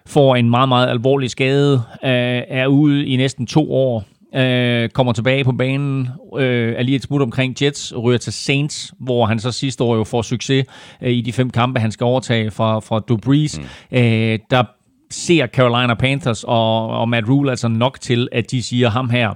får 0.07 0.37
en 0.37 0.51
meget, 0.51 0.68
meget 0.68 0.89
alvorlig 0.89 1.31
skade, 1.31 1.83
øh, 2.05 2.43
er 2.49 2.66
ude 2.66 3.07
i 3.07 3.16
næsten 3.16 3.47
to 3.47 3.72
år, 3.72 4.05
øh, 4.35 4.89
kommer 4.89 5.12
tilbage 5.12 5.45
på 5.45 5.53
banen, 5.53 6.09
øh, 6.39 6.75
er 6.77 6.83
lige 6.83 6.97
et 6.97 7.03
smut 7.03 7.22
omkring 7.22 7.62
Jets, 7.62 7.95
ryger 8.03 8.18
til 8.18 8.33
Saints, 8.33 8.95
hvor 9.01 9.27
han 9.27 9.39
så 9.39 9.53
sidste 9.53 9.85
år 9.85 9.97
jo 9.97 10.05
får 10.05 10.22
succes 10.22 10.66
øh, 11.03 11.12
i 11.12 11.20
de 11.20 11.33
fem 11.33 11.51
kampe, 11.51 11.81
han 11.81 11.93
skal 11.93 12.05
overtage 12.05 12.51
fra, 12.51 12.81
fra 12.81 12.99
Drew 12.99 13.16
Brees. 13.16 13.59
Mm. 13.59 13.99
Øh, 13.99 14.39
der 14.51 14.64
ser 15.15 15.47
Carolina 15.47 15.95
Panthers 15.95 16.45
og, 16.45 16.89
og 16.89 17.09
Matt 17.09 17.29
Rule 17.29 17.51
altså 17.51 17.69
nok 17.69 18.01
til, 18.01 18.29
at 18.33 18.51
de 18.51 18.62
siger 18.62 18.91
ham 18.91 19.11
her, 19.11 19.35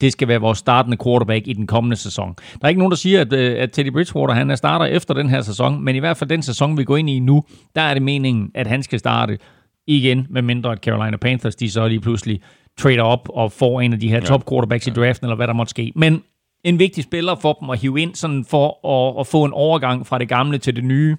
det 0.00 0.12
skal 0.12 0.28
være 0.28 0.40
vores 0.40 0.58
startende 0.58 0.96
quarterback 1.04 1.48
i 1.48 1.52
den 1.52 1.66
kommende 1.66 1.96
sæson. 1.96 2.34
Der 2.52 2.58
er 2.62 2.68
ikke 2.68 2.78
nogen, 2.78 2.90
der 2.90 2.96
siger, 2.96 3.20
at, 3.20 3.32
øh, 3.32 3.62
at 3.62 3.72
Teddy 3.72 3.92
Bridgewater 3.92 4.34
han 4.34 4.50
er 4.50 4.54
starter 4.54 4.86
efter 4.86 5.14
den 5.14 5.30
her 5.30 5.40
sæson, 5.40 5.84
men 5.84 5.96
i 5.96 5.98
hvert 5.98 6.16
fald 6.16 6.30
den 6.30 6.42
sæson, 6.42 6.78
vi 6.78 6.84
går 6.84 6.96
ind 6.96 7.10
i 7.10 7.18
nu, 7.20 7.44
der 7.74 7.82
er 7.82 7.94
det 7.94 8.02
meningen, 8.02 8.50
at 8.54 8.66
han 8.66 8.82
skal 8.82 8.98
starte 8.98 9.38
igen, 9.86 10.26
med 10.30 10.42
mindre 10.42 10.72
at 10.72 10.78
Carolina 10.78 11.16
Panthers, 11.16 11.56
de 11.56 11.70
så 11.70 11.88
lige 11.88 12.00
pludselig 12.00 12.40
trader 12.78 13.02
op 13.02 13.28
og 13.28 13.52
får 13.52 13.80
en 13.80 13.92
af 13.92 14.00
de 14.00 14.08
her 14.08 14.16
ja. 14.16 14.24
top 14.24 14.48
quarterbacks 14.50 14.86
i 14.86 14.90
draften, 14.90 15.26
eller 15.26 15.36
hvad 15.36 15.46
der 15.46 15.52
måtte 15.52 15.70
ske. 15.70 15.92
Men 15.96 16.22
en 16.64 16.78
vigtig 16.78 17.04
spiller 17.04 17.34
for 17.34 17.52
dem 17.52 17.70
at 17.70 17.78
hive 17.78 18.00
ind, 18.00 18.14
sådan 18.14 18.44
for 18.44 18.88
at, 18.88 19.20
at 19.20 19.26
få 19.26 19.44
en 19.44 19.52
overgang 19.52 20.06
fra 20.06 20.18
det 20.18 20.28
gamle 20.28 20.58
til 20.58 20.76
det 20.76 20.84
nye. 20.84 21.16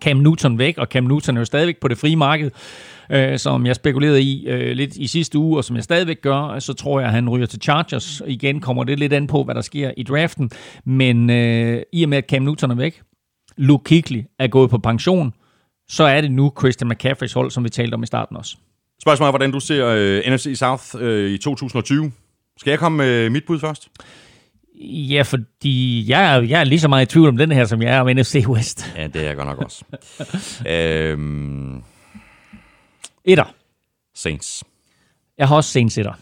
Cam 0.00 0.16
Newton 0.16 0.58
væk, 0.58 0.78
og 0.78 0.86
Cam 0.86 1.04
Newton 1.04 1.36
er 1.36 1.40
jo 1.40 1.44
stadigvæk 1.44 1.80
på 1.80 1.88
det 1.88 1.98
frie 1.98 2.16
marked 2.16 2.50
øh, 3.10 3.38
som 3.38 3.66
jeg 3.66 3.76
spekulerede 3.76 4.22
i 4.22 4.46
øh, 4.46 4.76
lidt 4.76 4.96
i 4.96 5.06
sidste 5.06 5.38
uge, 5.38 5.58
og 5.58 5.64
som 5.64 5.76
jeg 5.76 5.84
stadigvæk 5.84 6.20
gør, 6.22 6.58
så 6.58 6.72
tror 6.72 7.00
jeg, 7.00 7.08
at 7.08 7.14
han 7.14 7.28
ryger 7.28 7.46
til 7.46 7.62
Chargers. 7.62 8.22
Igen 8.26 8.60
kommer 8.60 8.84
det 8.84 8.98
lidt 8.98 9.12
an 9.12 9.26
på, 9.26 9.44
hvad 9.44 9.54
der 9.54 9.60
sker 9.60 9.90
i 9.96 10.02
draften. 10.02 10.50
Men 10.84 11.30
øh, 11.30 11.82
i 11.92 12.02
og 12.02 12.08
med, 12.08 12.18
at 12.18 12.24
Cam 12.28 12.42
Newton 12.42 12.70
er 12.70 12.74
væk, 12.74 13.02
Luke 13.56 13.84
Kuechly 13.84 14.22
er 14.38 14.46
gået 14.46 14.70
på 14.70 14.78
pension, 14.78 15.34
så 15.88 16.04
er 16.04 16.20
det 16.20 16.32
nu 16.32 16.52
Christian 16.58 16.88
McCaffreys 16.88 17.32
hold, 17.32 17.50
som 17.50 17.64
vi 17.64 17.68
talte 17.68 17.94
om 17.94 18.02
i 18.02 18.06
starten 18.06 18.36
også. 18.36 18.56
Spørgsmålet 19.02 19.28
er, 19.28 19.32
hvordan 19.32 19.50
du 19.50 19.60
ser 19.60 19.86
øh, 19.86 20.34
NFC 20.34 20.52
South 20.54 20.84
øh, 20.98 21.30
i 21.30 21.38
2020. 21.38 22.12
Skal 22.58 22.70
jeg 22.70 22.78
komme 22.78 22.98
med 22.98 23.30
mit 23.30 23.44
bud 23.46 23.58
først? 23.58 23.88
Ja, 24.80 25.22
fordi 25.22 26.04
jeg 26.08 26.34
er, 26.34 26.42
jeg 26.42 26.60
er 26.60 26.64
lige 26.64 26.80
så 26.80 26.88
meget 26.88 27.06
i 27.06 27.12
tvivl 27.12 27.28
om 27.28 27.36
den 27.36 27.52
her, 27.52 27.64
som 27.64 27.82
jeg 27.82 27.96
er 27.96 28.00
om 28.00 28.06
NFC 28.06 28.44
West. 28.48 28.92
Ja, 28.96 29.06
det 29.06 29.16
er 29.16 29.26
jeg 29.26 29.36
godt 29.36 29.48
nok 29.48 29.58
også. 29.58 29.84
øhm, 30.74 31.82
Etter. 33.28 33.54
Saints. 34.14 34.64
Jeg 35.38 35.48
har 35.48 35.56
også 35.56 35.70
Saints 35.70 35.98
etter. 35.98 36.12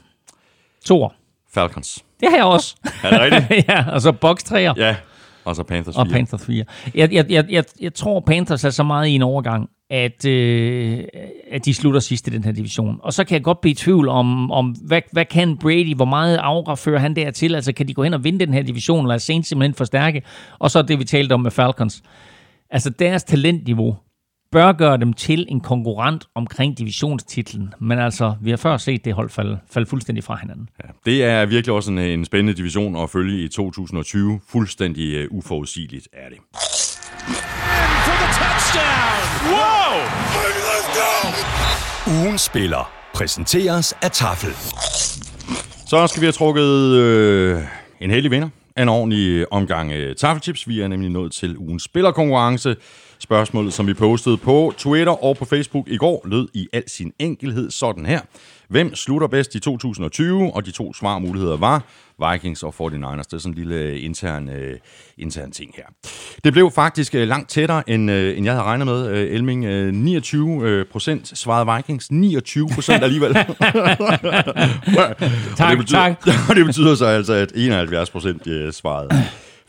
Toer. 0.84 1.08
Falcons. 1.54 2.04
Det 2.20 2.28
har 2.30 2.36
jeg 2.36 2.44
også. 2.44 2.76
Er 3.02 3.10
det 3.10 3.20
rigtigt? 3.20 3.68
ja, 3.70 3.84
og 3.90 4.00
så 4.00 4.12
Bucks 4.12 4.44
3'er. 4.44 4.74
Ja, 4.76 4.96
og 5.44 5.56
så 5.56 5.62
Panthers 5.62 5.94
4. 5.94 6.02
Og 6.02 6.08
Panthers 6.08 6.46
4. 6.46 6.64
Jeg, 6.94 7.12
jeg, 7.12 7.30
jeg, 7.30 7.44
jeg, 7.50 7.64
jeg 7.80 7.94
tror, 7.94 8.20
Panthers 8.20 8.64
er 8.64 8.70
så 8.70 8.82
meget 8.82 9.08
i 9.08 9.14
en 9.14 9.22
overgang, 9.22 9.68
at, 9.90 10.24
øh, 10.24 11.04
at 11.50 11.64
de 11.64 11.74
slutter 11.74 12.00
sidst 12.00 12.26
i 12.28 12.30
den 12.30 12.44
her 12.44 12.52
division. 12.52 13.00
Og 13.02 13.12
så 13.12 13.24
kan 13.24 13.34
jeg 13.34 13.42
godt 13.44 13.60
blive 13.60 13.72
i 13.72 13.74
tvivl 13.74 14.08
om, 14.08 14.50
om 14.50 14.70
hvad, 14.70 15.00
hvad 15.12 15.24
kan 15.24 15.58
Brady, 15.58 15.94
hvor 15.96 16.04
meget 16.04 16.36
aura 16.36 16.74
fører 16.74 16.98
han 16.98 17.16
dertil? 17.16 17.54
Altså 17.54 17.72
kan 17.72 17.88
de 17.88 17.94
gå 17.94 18.02
hen 18.02 18.14
og 18.14 18.24
vinde 18.24 18.46
den 18.46 18.54
her 18.54 18.62
division, 18.62 19.04
eller 19.04 19.14
er 19.14 19.18
Saints 19.18 19.48
simpelthen 19.48 19.74
forstærke? 19.74 20.22
Og 20.58 20.70
så 20.70 20.82
det, 20.82 20.98
vi 20.98 21.04
talte 21.04 21.32
om 21.32 21.40
med 21.40 21.50
Falcons. 21.50 22.02
Altså 22.70 22.90
deres 22.90 23.24
talentniveau 23.24 23.96
bør 24.52 24.72
gøre 24.72 24.96
dem 24.96 25.12
til 25.12 25.46
en 25.48 25.60
konkurrent 25.60 26.24
omkring 26.34 26.78
divisionstitlen. 26.78 27.74
Men 27.80 27.98
altså, 27.98 28.34
vi 28.40 28.50
har 28.50 28.56
før 28.56 28.76
set 28.76 29.04
det 29.04 29.12
hold 29.14 29.30
falde, 29.30 29.58
falde 29.70 29.86
fuldstændig 29.86 30.24
fra 30.24 30.36
hinanden. 30.40 30.68
Ja, 30.84 30.88
det 31.10 31.24
er 31.24 31.46
virkelig 31.46 31.74
også 31.74 31.90
en, 31.90 31.98
en 31.98 32.24
spændende 32.24 32.54
division 32.54 32.96
at 32.96 33.10
følge 33.10 33.44
i 33.44 33.48
2020. 33.48 34.40
Fuldstændig 34.48 35.30
uh, 35.30 35.38
uforudsigeligt 35.38 36.08
er 36.12 36.28
det. 36.28 36.38
Wow! 39.50 40.16
Ugen 42.24 42.38
spiller 42.38 42.92
præsenteres 43.14 43.92
af 44.02 44.10
Tafel. 44.10 44.50
Så 45.86 46.06
skal 46.06 46.20
vi 46.20 46.26
have 46.26 46.32
trukket 46.32 46.92
øh, 46.92 47.62
en 48.00 48.10
heldig 48.10 48.30
vinder 48.30 48.48
af 48.76 48.82
en 48.82 48.88
ordentlig 48.88 49.52
omgang 49.52 49.92
øh, 49.92 50.16
taffelchips. 50.16 50.68
Vi 50.68 50.80
er 50.80 50.88
nemlig 50.88 51.10
nået 51.10 51.32
til 51.32 51.58
ugens 51.58 51.82
spillerkonkurrence. 51.82 52.76
Spørgsmålet, 53.18 53.72
som 53.72 53.86
vi 53.86 53.94
postede 53.94 54.36
på 54.36 54.72
Twitter 54.78 55.24
og 55.24 55.36
på 55.36 55.44
Facebook 55.44 55.88
i 55.88 55.96
går, 55.96 56.22
lød 56.24 56.48
i 56.54 56.68
al 56.72 56.90
sin 56.90 57.12
enkelhed 57.18 57.70
sådan 57.70 58.06
her. 58.06 58.20
Hvem 58.68 58.94
slutter 58.94 59.28
bedst 59.28 59.54
i 59.54 59.60
2020? 59.60 60.54
Og 60.54 60.66
de 60.66 60.70
to 60.70 60.94
svarmuligheder 60.94 61.56
var 61.56 61.82
Vikings 62.32 62.62
og 62.62 62.74
49ers. 62.80 63.22
Det 63.22 63.32
er 63.32 63.38
sådan 63.38 63.52
en 63.52 63.58
lille 63.58 63.74
øh, 63.74 64.04
intern, 64.04 64.48
øh, 64.48 64.78
intern 65.18 65.50
ting 65.50 65.74
her. 65.76 65.84
Det 66.44 66.52
blev 66.52 66.70
faktisk 66.70 67.14
øh, 67.14 67.28
langt 67.28 67.50
tættere, 67.50 67.90
end, 67.90 68.10
øh, 68.10 68.36
end 68.36 68.44
jeg 68.44 68.54
havde 68.54 68.64
regnet 68.64 68.86
med. 68.86 69.10
Øh, 69.10 69.34
Elming, 69.34 69.64
øh, 69.64 69.94
29 69.94 70.62
øh, 70.62 70.86
procent 70.86 71.38
svarede 71.38 71.76
Vikings. 71.76 72.10
29 72.10 72.68
procent 72.74 73.04
alligevel. 73.04 73.34
Tak, 73.34 73.46
og 75.60 75.70
det 75.70 75.78
betyder, 75.78 75.98
tak. 75.98 76.26
Og 76.48 76.56
det 76.56 76.66
betyder 76.66 76.94
så 76.94 77.06
altså, 77.06 77.32
at 77.32 77.52
71 77.54 78.10
procent 78.10 78.46
øh, 78.46 78.72
svarede 78.72 79.08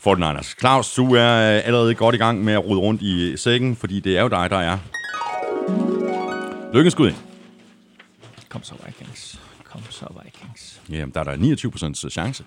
49ers. 0.06 0.54
Claus, 0.58 0.94
du 0.94 1.14
er 1.14 1.56
øh, 1.56 1.66
allerede 1.66 1.94
godt 1.94 2.14
i 2.14 2.18
gang 2.18 2.44
med 2.44 2.52
at 2.52 2.64
rode 2.64 2.80
rundt 2.80 3.02
i 3.02 3.36
sækken, 3.36 3.76
fordi 3.76 4.00
det 4.00 4.18
er 4.18 4.22
jo 4.22 4.28
dig, 4.28 4.50
der 4.50 4.58
er. 4.58 4.78
Lykkens 6.74 6.92
skud 6.92 7.08
ind. 7.08 7.16
Kom 8.48 8.62
så, 8.62 8.74
Vikings. 8.86 9.40
Kom 9.64 9.82
så, 9.90 10.06
Vikings. 10.24 10.80
Ja, 10.90 11.06
der 11.14 11.20
er 11.20 11.24
der 11.24 11.36
29 11.36 11.70
procents 11.70 12.06
chance. 12.10 12.44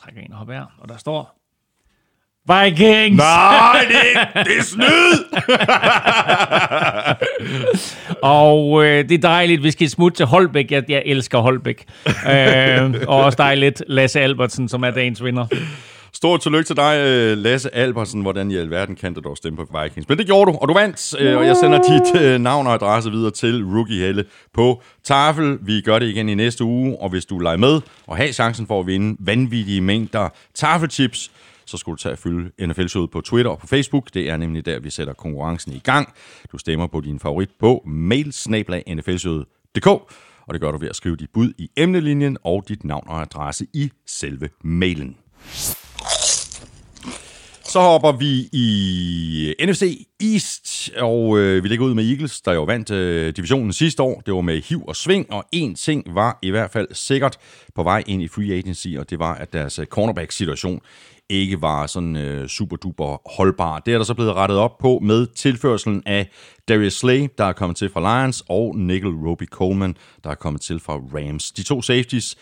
Trækker 0.00 0.20
en 0.20 0.32
op 0.32 0.48
her, 0.48 0.66
og 0.78 0.88
der 0.88 0.96
står... 0.96 1.35
Vikings! 2.48 3.16
Nej, 3.16 3.86
det, 3.88 4.44
det 4.46 4.58
er 4.58 4.62
snyd! 4.62 5.24
Og 8.22 8.84
øh, 8.84 9.08
det 9.08 9.12
er 9.12 9.18
dejligt, 9.18 9.62
vi 9.62 9.70
skal 9.70 9.90
smutte 9.90 10.16
til 10.16 10.26
Holbæk. 10.26 10.70
Jeg, 10.70 10.82
jeg 10.88 11.02
elsker 11.06 11.38
Holbæk. 11.38 11.84
øh, 12.06 12.94
og 13.08 13.24
også 13.24 13.36
dejligt 13.36 13.82
Lasse 13.86 14.20
Albertsen, 14.20 14.68
som 14.68 14.82
er 14.82 14.90
dagens 14.90 15.24
vinder. 15.24 15.46
Stort 16.12 16.40
tillykke 16.40 16.66
til 16.66 16.76
dig, 16.76 16.96
øh, 17.06 17.38
Lasse 17.38 17.74
Albersen. 17.74 18.22
Hvordan 18.22 18.50
i 18.50 18.56
alverden 18.56 18.96
kan 18.96 19.14
du 19.14 19.20
dog 19.24 19.36
stemme 19.36 19.56
på 19.56 19.78
Vikings? 19.82 20.08
Men 20.08 20.18
det 20.18 20.26
gjorde 20.26 20.52
du, 20.52 20.58
og 20.58 20.68
du 20.68 20.74
vandt. 20.74 21.14
øh, 21.20 21.36
Og 21.38 21.46
jeg 21.46 21.56
sender 21.56 21.78
dit 21.82 22.22
øh, 22.22 22.38
navn 22.40 22.66
og 22.66 22.74
adresse 22.74 23.10
videre 23.10 23.30
til 23.30 23.64
Rookie 23.64 24.00
Helle 24.06 24.24
på 24.54 24.82
Tafel. 25.04 25.58
Vi 25.62 25.80
gør 25.80 25.98
det 25.98 26.06
igen 26.06 26.28
i 26.28 26.34
næste 26.34 26.64
uge, 26.64 26.96
og 27.00 27.08
hvis 27.10 27.24
du 27.24 27.38
leger 27.38 27.56
med 27.56 27.80
og 28.06 28.16
har 28.16 28.26
chancen 28.32 28.66
for 28.66 28.80
at 28.80 28.86
vinde 28.86 29.16
vanvittige 29.20 29.80
mængder 29.80 30.28
Tafelchips, 30.54 31.30
så 31.66 31.76
skulle 31.76 31.96
du 31.96 32.02
tage 32.02 32.12
at 32.12 32.18
følge 32.18 32.66
NFL-showet 32.66 33.10
på 33.10 33.20
Twitter 33.20 33.50
og 33.50 33.58
på 33.58 33.66
Facebook. 33.66 34.14
Det 34.14 34.30
er 34.30 34.36
nemlig 34.36 34.66
der, 34.66 34.80
vi 34.80 34.90
sætter 34.90 35.12
konkurrencen 35.12 35.72
i 35.72 35.78
gang. 35.78 36.14
Du 36.52 36.58
stemmer 36.58 36.86
på 36.86 37.00
din 37.00 37.20
favorit 37.20 37.50
på 37.58 37.82
mailsnablag.nflshowet.dk, 37.86 39.86
og 39.86 40.52
det 40.52 40.60
gør 40.60 40.70
du 40.70 40.78
ved 40.78 40.88
at 40.88 40.96
skrive 40.96 41.16
dit 41.16 41.30
bud 41.32 41.52
i 41.58 41.70
emnelinjen 41.76 42.38
og 42.44 42.64
dit 42.68 42.84
navn 42.84 43.08
og 43.08 43.20
adresse 43.20 43.66
i 43.72 43.90
selve 44.06 44.48
mailen. 44.62 45.16
Så 47.76 47.82
hopper 47.82 48.12
vi 48.12 48.48
i 48.52 49.54
NFC 49.66 50.06
East, 50.20 50.90
og 50.98 51.38
øh, 51.38 51.62
vi 51.62 51.68
ligger 51.68 51.86
ud 51.86 51.94
med 51.94 52.10
Eagles, 52.10 52.40
der 52.40 52.52
jo 52.52 52.62
vandt 52.64 52.90
øh, 52.90 53.36
divisionen 53.36 53.72
sidste 53.72 54.02
år. 54.02 54.22
Det 54.26 54.34
var 54.34 54.40
med 54.40 54.62
hiv 54.62 54.84
og 54.88 54.96
sving, 54.96 55.32
og 55.32 55.44
en 55.52 55.74
ting 55.74 56.14
var 56.14 56.38
i 56.42 56.50
hvert 56.50 56.70
fald 56.70 56.88
sikkert 56.92 57.38
på 57.74 57.82
vej 57.82 58.02
ind 58.06 58.22
i 58.22 58.28
free 58.28 58.52
agency, 58.52 58.88
og 58.98 59.10
det 59.10 59.18
var, 59.18 59.34
at 59.34 59.52
deres 59.52 59.78
øh, 59.78 59.86
cornerback-situation 59.86 60.80
ikke 61.28 61.62
var 61.62 61.86
sådan 61.86 62.16
øh, 62.16 62.48
super 62.48 62.76
duper 62.76 63.36
holdbar. 63.36 63.78
Det 63.78 63.94
er 63.94 63.98
der 63.98 64.04
så 64.04 64.14
blevet 64.14 64.34
rettet 64.34 64.58
op 64.58 64.78
på 64.78 64.98
med 65.02 65.26
tilførselen 65.26 66.02
af 66.06 66.30
Darius 66.68 66.94
Slay, 66.94 67.28
der 67.38 67.44
er 67.44 67.52
kommet 67.52 67.76
til 67.76 67.90
fra 67.90 68.20
Lions, 68.20 68.42
og 68.48 68.78
Nickel 68.78 69.10
Roby 69.10 69.46
Coleman, 69.46 69.96
der 70.24 70.30
er 70.30 70.34
kommet 70.34 70.62
til 70.62 70.80
fra 70.80 70.94
Rams. 70.94 71.50
De 71.52 71.62
to 71.62 71.82
safeties, 71.82 72.36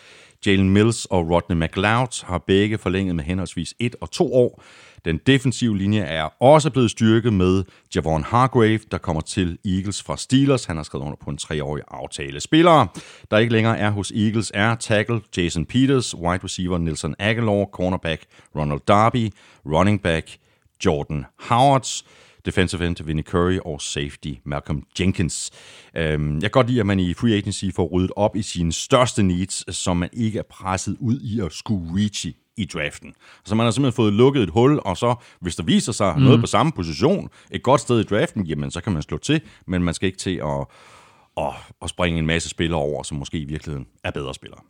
Jalen 0.45 0.69
Mills 0.69 1.05
og 1.05 1.29
Rodney 1.29 1.65
McLeod, 1.65 2.25
har 2.25 2.37
begge 2.37 2.77
forlænget 2.77 3.15
med 3.15 3.23
henholdsvis 3.23 3.73
et 3.79 3.95
og 4.01 4.11
to 4.11 4.33
år. 4.33 4.63
Den 5.05 5.19
defensive 5.27 5.77
linje 5.77 6.01
er 6.01 6.43
også 6.43 6.69
blevet 6.69 6.91
styrket 6.91 7.33
med 7.33 7.63
Javon 7.95 8.23
Hargrave, 8.23 8.79
der 8.91 8.97
kommer 8.97 9.21
til 9.21 9.57
Eagles 9.65 10.03
fra 10.03 10.17
Steelers. 10.17 10.65
Han 10.65 10.75
har 10.75 10.83
skrevet 10.83 11.05
under 11.05 11.17
på 11.23 11.29
en 11.29 11.37
treårig 11.37 11.83
aftale. 11.87 12.39
Spillere, 12.39 12.87
der 13.31 13.37
ikke 13.37 13.53
længere 13.53 13.77
er 13.77 13.89
hos 13.89 14.11
Eagles, 14.11 14.51
er 14.53 14.75
tackle 14.75 15.21
Jason 15.37 15.65
Peters, 15.65 16.15
wide 16.15 16.43
receiver 16.43 16.77
Nelson 16.77 17.15
Aguilar, 17.19 17.65
cornerback 17.65 18.25
Ronald 18.55 18.81
Darby, 18.87 19.31
running 19.65 20.01
back 20.01 20.37
Jordan 20.85 21.25
Howards, 21.39 22.05
defensive 22.45 22.87
end 22.87 23.03
Vinnie 23.05 23.23
Curry 23.23 23.59
og 23.65 23.81
safety 23.81 24.33
Malcolm 24.43 24.83
Jenkins. 24.99 25.51
Øhm, 25.97 26.33
jeg 26.33 26.41
kan 26.41 26.51
godt 26.51 26.67
lide, 26.67 26.79
at 26.79 26.85
man 26.85 26.99
i 26.99 27.13
free 27.13 27.37
agency 27.37 27.65
får 27.75 27.87
ryddet 27.87 28.11
op 28.15 28.35
i 28.35 28.41
sine 28.41 28.73
største 28.73 29.23
needs, 29.23 29.75
som 29.75 29.97
man 29.97 30.09
ikke 30.13 30.39
er 30.39 30.43
presset 30.49 30.97
ud 30.99 31.19
i 31.19 31.39
at 31.39 31.53
skulle 31.53 32.01
reach 32.01 32.27
i 32.57 32.65
draften. 32.65 33.13
Så 33.45 33.55
man 33.55 33.63
har 33.63 33.71
simpelthen 33.71 33.95
fået 33.95 34.13
lukket 34.13 34.43
et 34.43 34.49
hul, 34.49 34.79
og 34.85 34.97
så, 34.97 35.15
hvis 35.39 35.55
der 35.55 35.63
viser 35.63 35.91
sig 35.91 36.13
mm. 36.17 36.23
noget 36.23 36.39
på 36.39 36.47
samme 36.47 36.71
position, 36.71 37.29
et 37.51 37.63
godt 37.63 37.81
sted 37.81 37.99
i 37.99 38.03
draften, 38.03 38.45
jamen 38.45 38.71
så 38.71 38.81
kan 38.81 38.93
man 38.93 39.01
slå 39.01 39.17
til, 39.17 39.41
men 39.67 39.83
man 39.83 39.93
skal 39.93 40.07
ikke 40.07 40.17
til 40.17 40.35
at, 40.35 40.65
at, 41.37 41.53
at 41.81 41.89
springe 41.89 42.19
en 42.19 42.25
masse 42.25 42.49
spillere 42.49 42.79
over, 42.79 43.03
som 43.03 43.17
måske 43.17 43.37
i 43.37 43.45
virkeligheden 43.45 43.87
er 44.03 44.11
bedre 44.11 44.33
spillere. 44.33 44.61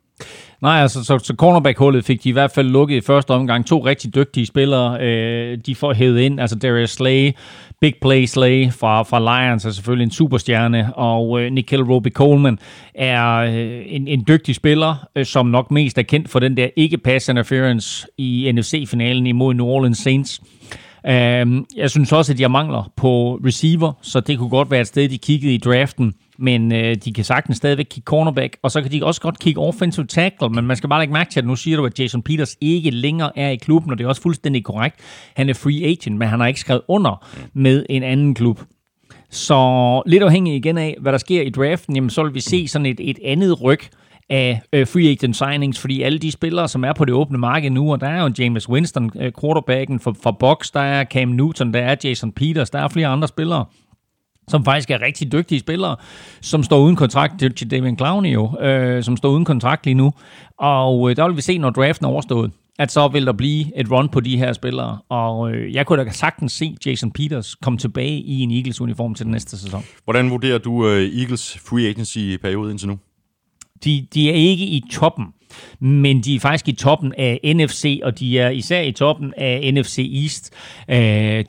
Nej, 0.61 0.81
altså, 0.81 1.03
så, 1.03 1.19
så 1.19 1.33
cornerback-hullet 1.37 2.05
fik 2.05 2.23
de 2.23 2.29
i 2.29 2.31
hvert 2.31 2.51
fald 2.51 2.67
lukket 2.67 2.95
i 2.95 3.01
første 3.01 3.31
omgang. 3.31 3.65
To 3.65 3.85
rigtig 3.85 4.15
dygtige 4.15 4.45
spillere, 4.45 5.01
øh, 5.01 5.57
de 5.65 5.75
får 5.75 5.93
hævet 5.93 6.19
ind. 6.19 6.39
Altså 6.39 6.55
Darius 6.55 6.89
Slay, 6.89 7.31
Big 7.81 7.93
Play 8.01 8.25
Slay 8.25 8.71
fra, 8.71 9.03
fra 9.03 9.19
Lions 9.19 9.65
er 9.65 9.71
selvfølgelig 9.71 10.03
en 10.03 10.11
superstjerne, 10.11 10.95
og 10.95 11.41
øh, 11.41 11.51
Nickel 11.51 11.83
Roby 11.83 12.11
Coleman 12.11 12.59
er 12.95 13.35
øh, 13.35 13.83
en, 13.85 14.07
en 14.07 14.23
dygtig 14.27 14.55
spiller, 14.55 15.07
øh, 15.15 15.25
som 15.25 15.45
nok 15.45 15.71
mest 15.71 15.97
er 15.97 16.01
kendt 16.01 16.29
for 16.29 16.39
den 16.39 16.57
der 16.57 16.67
ikke-pass 16.75 17.29
interference 17.29 18.07
i 18.17 18.51
NFC-finalen 18.55 19.27
imod 19.27 19.53
New 19.53 19.65
Orleans 19.65 19.97
Saints. 19.97 20.41
Øh, 21.07 21.63
jeg 21.77 21.89
synes 21.89 22.11
også, 22.11 22.31
at 22.31 22.37
de 22.37 22.43
har 22.43 22.49
mangler 22.49 22.91
på 22.95 23.39
receiver, 23.45 23.93
så 24.01 24.19
det 24.19 24.37
kunne 24.37 24.49
godt 24.49 24.71
være 24.71 24.81
et 24.81 24.87
sted, 24.87 25.09
de 25.09 25.17
kiggede 25.17 25.53
i 25.53 25.57
draften. 25.57 26.13
Men 26.37 26.71
øh, 26.71 26.95
de 26.95 27.13
kan 27.13 27.23
sagtens 27.23 27.57
stadigvæk 27.57 27.85
kigge 27.89 28.05
cornerback, 28.05 28.57
og 28.63 28.71
så 28.71 28.81
kan 28.81 28.91
de 28.91 29.03
også 29.03 29.21
godt 29.21 29.39
kigge 29.39 29.61
offensive 29.61 30.05
tackle, 30.05 30.49
men 30.49 30.65
man 30.65 30.77
skal 30.77 30.89
bare 30.89 31.01
lægge 31.01 31.13
mærke 31.13 31.31
til, 31.31 31.39
at 31.39 31.45
nu 31.45 31.55
siger 31.55 31.77
du, 31.77 31.85
at 31.85 31.99
Jason 31.99 32.21
Peters 32.21 32.55
ikke 32.61 32.89
længere 32.89 33.37
er 33.37 33.49
i 33.49 33.55
klubben, 33.55 33.91
og 33.91 33.97
det 33.97 34.03
er 34.03 34.07
også 34.07 34.21
fuldstændig 34.21 34.63
korrekt. 34.63 34.95
Han 35.35 35.49
er 35.49 35.53
free 35.53 35.83
agent, 35.83 36.17
men 36.17 36.27
han 36.27 36.39
har 36.39 36.47
ikke 36.47 36.59
skrevet 36.59 36.81
under 36.87 37.25
med 37.53 37.85
en 37.89 38.03
anden 38.03 38.33
klub. 38.33 38.59
Så 39.29 40.01
lidt 40.05 40.23
afhængig 40.23 40.55
igen 40.55 40.77
af, 40.77 40.97
hvad 41.01 41.11
der 41.11 41.17
sker 41.17 41.41
i 41.41 41.49
draften, 41.49 41.95
jamen, 41.95 42.09
så 42.09 42.23
vil 42.23 42.33
vi 42.33 42.39
se 42.39 42.67
sådan 42.67 42.85
et, 42.85 42.99
et 42.99 43.19
andet 43.25 43.61
ryg 43.63 43.79
af 44.29 44.61
øh, 44.73 44.87
free 44.87 45.09
agent 45.09 45.35
signings, 45.35 45.79
fordi 45.79 46.01
alle 46.01 46.19
de 46.19 46.31
spillere, 46.31 46.67
som 46.67 46.83
er 46.83 46.93
på 46.93 47.05
det 47.05 47.13
åbne 47.13 47.37
marked 47.37 47.69
nu, 47.69 47.91
og 47.91 48.01
der 48.01 48.07
er 48.07 48.23
jo 48.23 48.31
James 48.39 48.69
Winston, 48.69 49.11
øh, 49.19 49.31
quarterbacken 49.41 49.99
for, 49.99 50.15
for 50.23 50.31
Bucks, 50.31 50.71
der 50.71 50.79
er 50.79 51.05
Cam 51.05 51.27
Newton, 51.27 51.73
der 51.73 51.79
er 51.79 51.95
Jason 52.03 52.31
Peters, 52.31 52.69
der 52.69 52.79
er 52.79 52.87
flere 52.87 53.07
andre 53.07 53.27
spillere, 53.27 53.65
som 54.47 54.65
faktisk 54.65 54.91
er 54.91 55.01
rigtig 55.01 55.31
dygtige 55.31 55.59
spillere, 55.59 55.95
som 56.41 56.63
står 56.63 56.79
uden 56.79 56.95
kontrakt. 56.95 57.39
Det 57.39 57.45
er 57.45 57.53
til 57.53 57.71
David 57.71 57.97
Clowney 57.97 58.33
jo, 58.33 58.59
øh, 58.59 59.03
som 59.03 59.17
står 59.17 59.29
uden 59.29 59.45
kontrakt 59.45 59.85
lige 59.85 59.95
nu. 59.95 60.13
Og 60.59 61.09
øh, 61.09 61.15
der 61.15 61.27
vil 61.27 61.35
vi 61.35 61.41
se, 61.41 61.57
når 61.57 61.69
draften 61.69 62.05
er 62.05 62.09
overstået, 62.09 62.51
at 62.79 62.91
så 62.91 63.07
vil 63.07 63.25
der 63.25 63.33
blive 63.33 63.79
et 63.79 63.91
run 63.91 64.09
på 64.09 64.19
de 64.19 64.37
her 64.37 64.53
spillere. 64.53 64.99
Og 65.09 65.51
øh, 65.51 65.73
jeg 65.73 65.85
kunne 65.85 66.05
da 66.05 66.11
sagtens 66.11 66.51
se 66.51 66.75
Jason 66.85 67.11
Peters 67.11 67.55
komme 67.55 67.79
tilbage 67.79 68.19
i 68.19 68.41
en 68.41 68.51
Eagles-uniform 68.51 69.15
til 69.15 69.25
den 69.25 69.31
næste 69.31 69.57
sæson. 69.57 69.83
Hvordan 70.03 70.29
vurderer 70.29 70.57
du 70.57 70.87
øh, 70.87 71.19
Eagles 71.19 71.57
free 71.69 71.87
agency-periode 71.87 72.71
indtil 72.71 72.87
nu? 72.87 72.99
De, 73.83 74.07
de 74.13 74.29
er 74.29 74.33
ikke 74.33 74.65
i 74.65 74.83
toppen, 74.91 75.25
men 75.79 76.21
de 76.21 76.35
er 76.35 76.39
faktisk 76.39 76.67
i 76.67 76.71
toppen 76.71 77.13
af 77.17 77.39
NFC, 77.55 77.99
og 78.03 78.19
de 78.19 78.39
er 78.39 78.49
især 78.49 78.81
i 78.81 78.91
toppen 78.91 79.33
af 79.37 79.73
NFC 79.73 80.09
East. 80.23 80.53
Øh, 80.89 80.97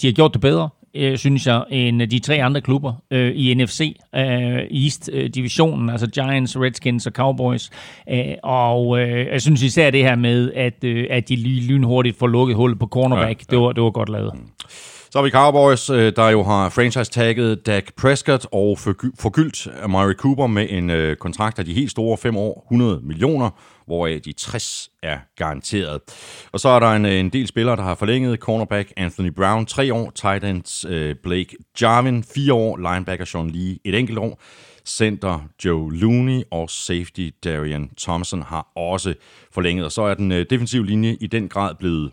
de 0.03 0.07
har 0.07 0.13
gjort 0.13 0.33
det 0.35 0.41
bedre 0.41 0.69
øh, 0.99 1.19
synes 1.19 1.47
jeg, 1.47 1.65
end 1.71 2.03
de 2.03 2.19
tre 2.19 2.43
andre 2.43 2.61
klubber 2.61 2.93
øh, 3.11 3.33
i 3.35 3.55
NFC 3.55 3.97
øh, 4.15 4.85
East-divisionen, 4.85 5.91
altså 5.91 6.07
Giants, 6.07 6.57
Redskins 6.57 7.07
og 7.07 7.13
Cowboys. 7.13 7.71
Øh, 8.11 8.25
og 8.43 9.01
øh, 9.01 9.27
jeg 9.27 9.43
synes 9.43 9.63
især 9.63 9.91
det 9.91 10.03
her 10.03 10.17
med, 10.17 10.53
at, 10.53 10.85
øh, 10.85 11.07
at 11.11 11.29
de 11.29 11.37
lige 11.37 11.67
lynhurtigt 11.67 12.19
får 12.19 12.27
lukket 12.27 12.57
hullet 12.57 12.79
på 12.79 12.87
cornerback, 12.87 13.41
ja, 13.41 13.45
ja. 13.51 13.57
Det, 13.57 13.59
var, 13.59 13.73
det 13.73 13.83
var 13.83 13.91
godt 13.91 14.09
lavet. 14.09 14.33
Så 15.11 15.19
har 15.19 15.25
vi 15.25 15.31
Cowboys, 15.31 15.91
øh, 15.91 16.13
der 16.17 16.29
jo 16.29 16.43
har 16.43 16.69
franchise-tagget 16.69 17.67
Dak 17.67 17.85
Prescott 17.97 18.47
og 18.53 18.79
forgyldt 19.19 19.69
Amari 19.83 20.15
Cooper 20.15 20.47
med 20.47 20.67
en 20.71 20.91
øh, 20.91 21.17
kontrakt 21.17 21.59
af 21.59 21.65
de 21.65 21.75
helt 21.75 21.91
store 21.91 22.17
5 22.17 22.37
år, 22.37 22.67
100 22.67 23.01
millioner, 23.03 23.51
hvoraf 23.87 24.21
de 24.25 24.33
60 24.33 24.91
er 25.03 25.19
garanteret. 25.37 26.01
Og 26.53 26.61
så 26.61 26.69
er 26.69 26.81
der 26.81 26.93
en, 26.93 27.07
øh, 27.07 27.13
en 27.13 27.29
del 27.29 27.47
spillere, 27.47 27.77
der 27.77 27.83
har 27.83 27.95
forlænget. 27.95 28.39
Cornerback 28.39 28.93
Anthony 28.97 29.31
Brown 29.31 29.67
3 29.67 29.95
år, 29.95 30.11
tight 30.11 30.45
ends 30.45 30.85
øh, 30.89 31.17
Blake 31.23 31.57
Jarvin 31.81 32.25
4 32.25 32.53
år, 32.55 32.77
linebacker 32.77 33.25
Sean 33.25 33.51
Lee 33.51 33.79
et 33.85 33.95
enkelt 33.95 34.19
år, 34.19 34.41
center 34.87 35.49
Joe 35.65 35.97
Looney 35.97 36.43
og 36.51 36.71
safety 36.71 37.31
Darian 37.45 37.91
Thompson 37.99 38.43
har 38.43 38.69
også 38.77 39.15
forlænget. 39.53 39.85
Og 39.85 39.93
så 39.93 40.03
er 40.03 40.15
den 40.15 40.33
øh, 40.33 40.47
defensive 40.51 40.87
linje 40.87 41.17
i 41.21 41.27
den 41.27 41.49
grad 41.49 41.75
blevet 41.75 42.13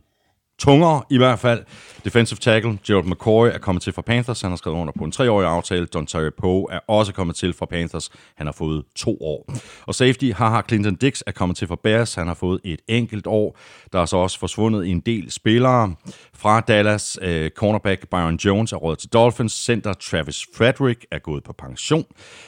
tungere 0.64 1.04
i 1.10 1.18
hvert 1.18 1.40
fald. 1.40 1.64
Defensive 2.06 2.40
tackle 2.40 2.80
Gerald 2.88 3.06
McCoy 3.06 3.48
er 3.48 3.58
kommet 3.58 3.84
til 3.84 3.94
fra 3.94 4.02
Panthers. 4.02 4.42
Han 4.42 4.52
har 4.52 4.58
skrevet 4.58 4.78
under 4.78 4.94
på 4.98 5.04
en 5.04 5.12
treårig 5.12 5.48
aftale. 5.48 5.86
Don 5.86 6.06
Terry 6.06 6.30
Poe 6.38 6.66
er 6.72 6.80
også 6.88 7.14
kommet 7.14 7.36
til 7.36 7.54
fra 7.54 7.66
Panthers. 7.66 8.10
Han 8.36 8.48
har 8.48 8.52
fået 8.52 8.84
to 8.96 9.18
år. 9.22 9.54
Og 9.88 9.96
safety 9.96 10.32
Haha 10.32 10.62
Clinton 10.68 10.96
Dix 10.96 11.22
er 11.28 11.32
kommet 11.32 11.58
til 11.58 11.68
fra 11.68 11.76
Bears. 11.84 12.16
Han 12.16 12.28
har 12.28 12.34
fået 12.34 12.60
et 12.64 12.80
enkelt 12.88 13.28
år. 13.28 13.58
Der 13.94 14.00
er 14.00 14.06
så 14.06 14.18
også 14.18 14.40
forsvundet 14.40 14.88
en 14.88 15.00
del 15.00 15.32
spillere 15.32 15.96
fra 16.34 16.60
Dallas. 16.60 17.18
Øh, 17.22 17.50
cornerback 17.50 18.08
Byron 18.12 18.36
Jones 18.36 18.72
er 18.72 18.78
råd 18.78 18.96
til 18.96 19.10
Dolphins. 19.10 19.66
Center 19.66 19.94
Travis 19.94 20.48
Frederick 20.58 21.06
er 21.12 21.20
gået 21.20 21.44
på 21.44 21.54
pension. 21.54 22.06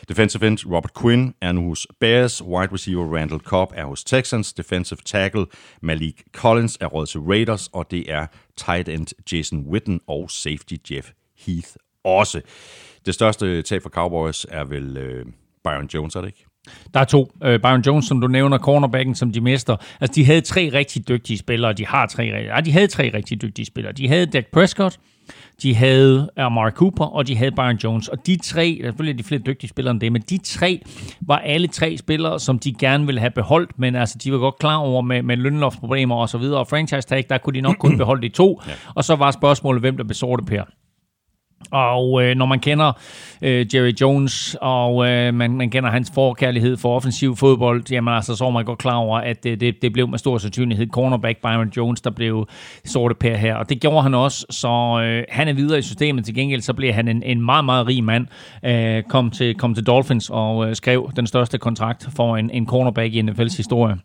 Defensive 0.10 0.48
end 0.48 0.58
Robert 0.66 0.94
Quinn 1.02 1.34
er 1.42 1.52
nu 1.52 1.70
hos 1.70 1.88
Bears. 2.00 2.44
Wide 2.44 2.74
receiver 2.74 3.18
Randall 3.18 3.42
Cobb 3.42 3.72
er 3.76 3.86
hos 3.86 4.04
Texans. 4.04 4.54
Defensive 4.54 5.00
tackle 5.06 5.46
Malik 5.82 6.24
Collins 6.34 6.78
er 6.82 6.88
råd 6.88 7.06
til 7.06 7.20
Raiders. 7.20 7.70
Og 7.74 7.92
det 7.92 8.05
er 8.10 8.28
tight 8.58 8.90
end 8.90 9.08
Jason 9.32 9.60
Witten 9.60 10.02
og 10.08 10.32
safety 10.32 10.74
Jeff 10.92 11.12
Heath 11.46 11.70
også. 12.04 12.42
Det 13.06 13.14
største 13.14 13.62
tab 13.62 13.82
for 13.82 13.90
Cowboys 13.90 14.46
er 14.50 14.64
vel 14.64 14.98
øh, 14.98 15.26
Byron 15.64 15.90
Jones, 15.94 16.16
er 16.16 16.22
det 16.22 16.28
ikke? 16.28 16.46
Der 16.94 17.00
er 17.00 17.04
to. 17.06 17.22
Uh, 17.22 17.56
Byron 17.62 17.82
Jones, 17.82 18.06
som 18.06 18.22
du 18.22 18.28
nævner, 18.28 18.58
cornerbacken, 18.58 19.16
som 19.16 19.32
de 19.32 19.42
mister. 19.42 19.76
Altså, 20.02 20.14
de 20.16 20.26
havde 20.26 20.42
tre 20.42 20.70
rigtig 20.74 21.08
dygtige 21.08 21.38
spillere. 21.38 21.74
De 21.74 21.86
har 21.86 22.06
tre, 22.06 22.24
ja, 22.24 22.62
de 22.62 22.72
havde 22.72 22.88
tre 22.88 23.12
rigtig 23.14 23.42
dygtige 23.42 23.66
spillere. 23.66 23.94
De 23.94 24.08
havde 24.08 24.26
Dak 24.26 24.46
Prescott, 24.54 25.00
de 25.62 25.76
havde 25.76 26.30
Amari 26.38 26.72
Cooper, 26.72 27.06
og 27.06 27.28
de 27.28 27.36
havde 27.36 27.52
Byron 27.52 27.76
Jones. 27.76 28.08
Og 28.08 28.26
de 28.26 28.38
tre, 28.38 28.80
selvfølgelig 28.82 29.14
er 29.14 29.18
de 29.18 29.24
flere 29.24 29.42
dygtige 29.46 29.70
spillere 29.70 29.92
end 29.92 30.02
det, 30.02 30.12
men 30.12 30.22
de 30.22 30.38
tre 30.38 30.82
var 31.22 31.38
alle 31.38 31.68
tre 31.68 31.98
spillere, 31.98 32.40
som 32.40 32.60
de 32.60 32.74
gerne 32.74 33.06
ville 33.06 33.22
have 33.22 33.32
beholdt, 33.32 33.80
men 33.80 33.96
altså, 33.96 34.18
de 34.24 34.32
var 34.32 34.38
godt 34.38 34.60
klar 34.60 34.78
over 34.78 35.02
med, 35.02 35.22
med 35.22 35.38
lønloftsproblemer 35.38 36.16
og 36.16 36.30
så 36.30 36.38
videre. 36.38 36.60
Og 36.60 36.68
franchise 36.68 37.08
tag, 37.08 37.26
der 37.30 37.38
kunne 37.38 37.54
de 37.54 37.62
nok 37.62 37.76
kun 37.80 37.98
beholde 38.02 38.22
de 38.22 38.30
to. 38.30 38.62
Ja. 38.68 38.72
Og 38.96 39.04
så 39.04 39.16
var 39.16 39.32
spørgsmålet, 39.32 39.82
hvem 39.82 39.98
der 39.98 40.04
besår 40.04 40.36
det, 40.36 40.46
Per. 40.46 40.64
Og 41.72 42.24
øh, 42.24 42.36
når 42.36 42.46
man 42.46 42.60
kender 42.60 42.92
øh, 43.42 43.76
Jerry 43.76 43.94
Jones, 44.02 44.58
og 44.62 45.08
øh, 45.08 45.34
man, 45.34 45.52
man 45.52 45.70
kender 45.70 45.90
hans 45.90 46.12
forkærlighed 46.16 46.78
for 46.78 46.96
offensiv 46.96 47.36
fodbold, 47.36 47.84
jamen 47.92 48.14
altså, 48.14 48.36
så 48.36 48.46
er 48.46 48.50
man 48.50 48.66
godt 48.66 48.80
klar 48.80 48.96
over, 48.96 49.18
at 49.20 49.44
det, 49.44 49.60
det, 49.60 49.82
det 49.82 49.94
blev 49.94 50.08
med 50.08 50.18
stor 50.18 50.38
sandsynlighed 50.38 50.88
cornerback 50.88 51.42
Byron 51.42 51.72
Jones, 51.78 52.02
der 52.02 52.10
blev 52.10 52.48
sorte 52.86 53.16
pær 53.16 53.36
her. 53.36 53.56
Og 53.56 53.70
det 53.70 53.82
gjorde 53.82 54.02
han 54.02 54.14
også, 54.14 54.46
så 54.50 55.02
øh, 55.04 55.24
han 55.30 55.48
er 55.48 55.54
videre 55.54 55.80
i 55.80 55.82
systemet. 55.82 56.26
Til 56.26 56.36
gengæld 56.36 56.62
så 56.62 56.74
blev 56.74 56.94
han 56.94 57.08
en, 57.08 57.24
en 57.24 57.42
meget, 57.42 57.66
meget 57.66 57.88
rig 57.88 58.04
mand. 58.04 58.28
Øh, 58.66 59.04
kom, 59.04 59.32
til, 59.32 59.56
kom 59.56 59.76
til 59.76 59.84
Dolphins 59.84 60.30
og 60.30 60.70
øh, 60.70 60.76
skrev 60.76 61.12
den 61.16 61.28
største 61.28 61.58
kontrakt 61.58 62.10
for 62.16 62.38
en, 62.38 62.50
en 62.50 62.68
cornerback 62.68 63.14
i 63.14 63.22
NFL's 63.22 63.58
historie. 63.58 63.98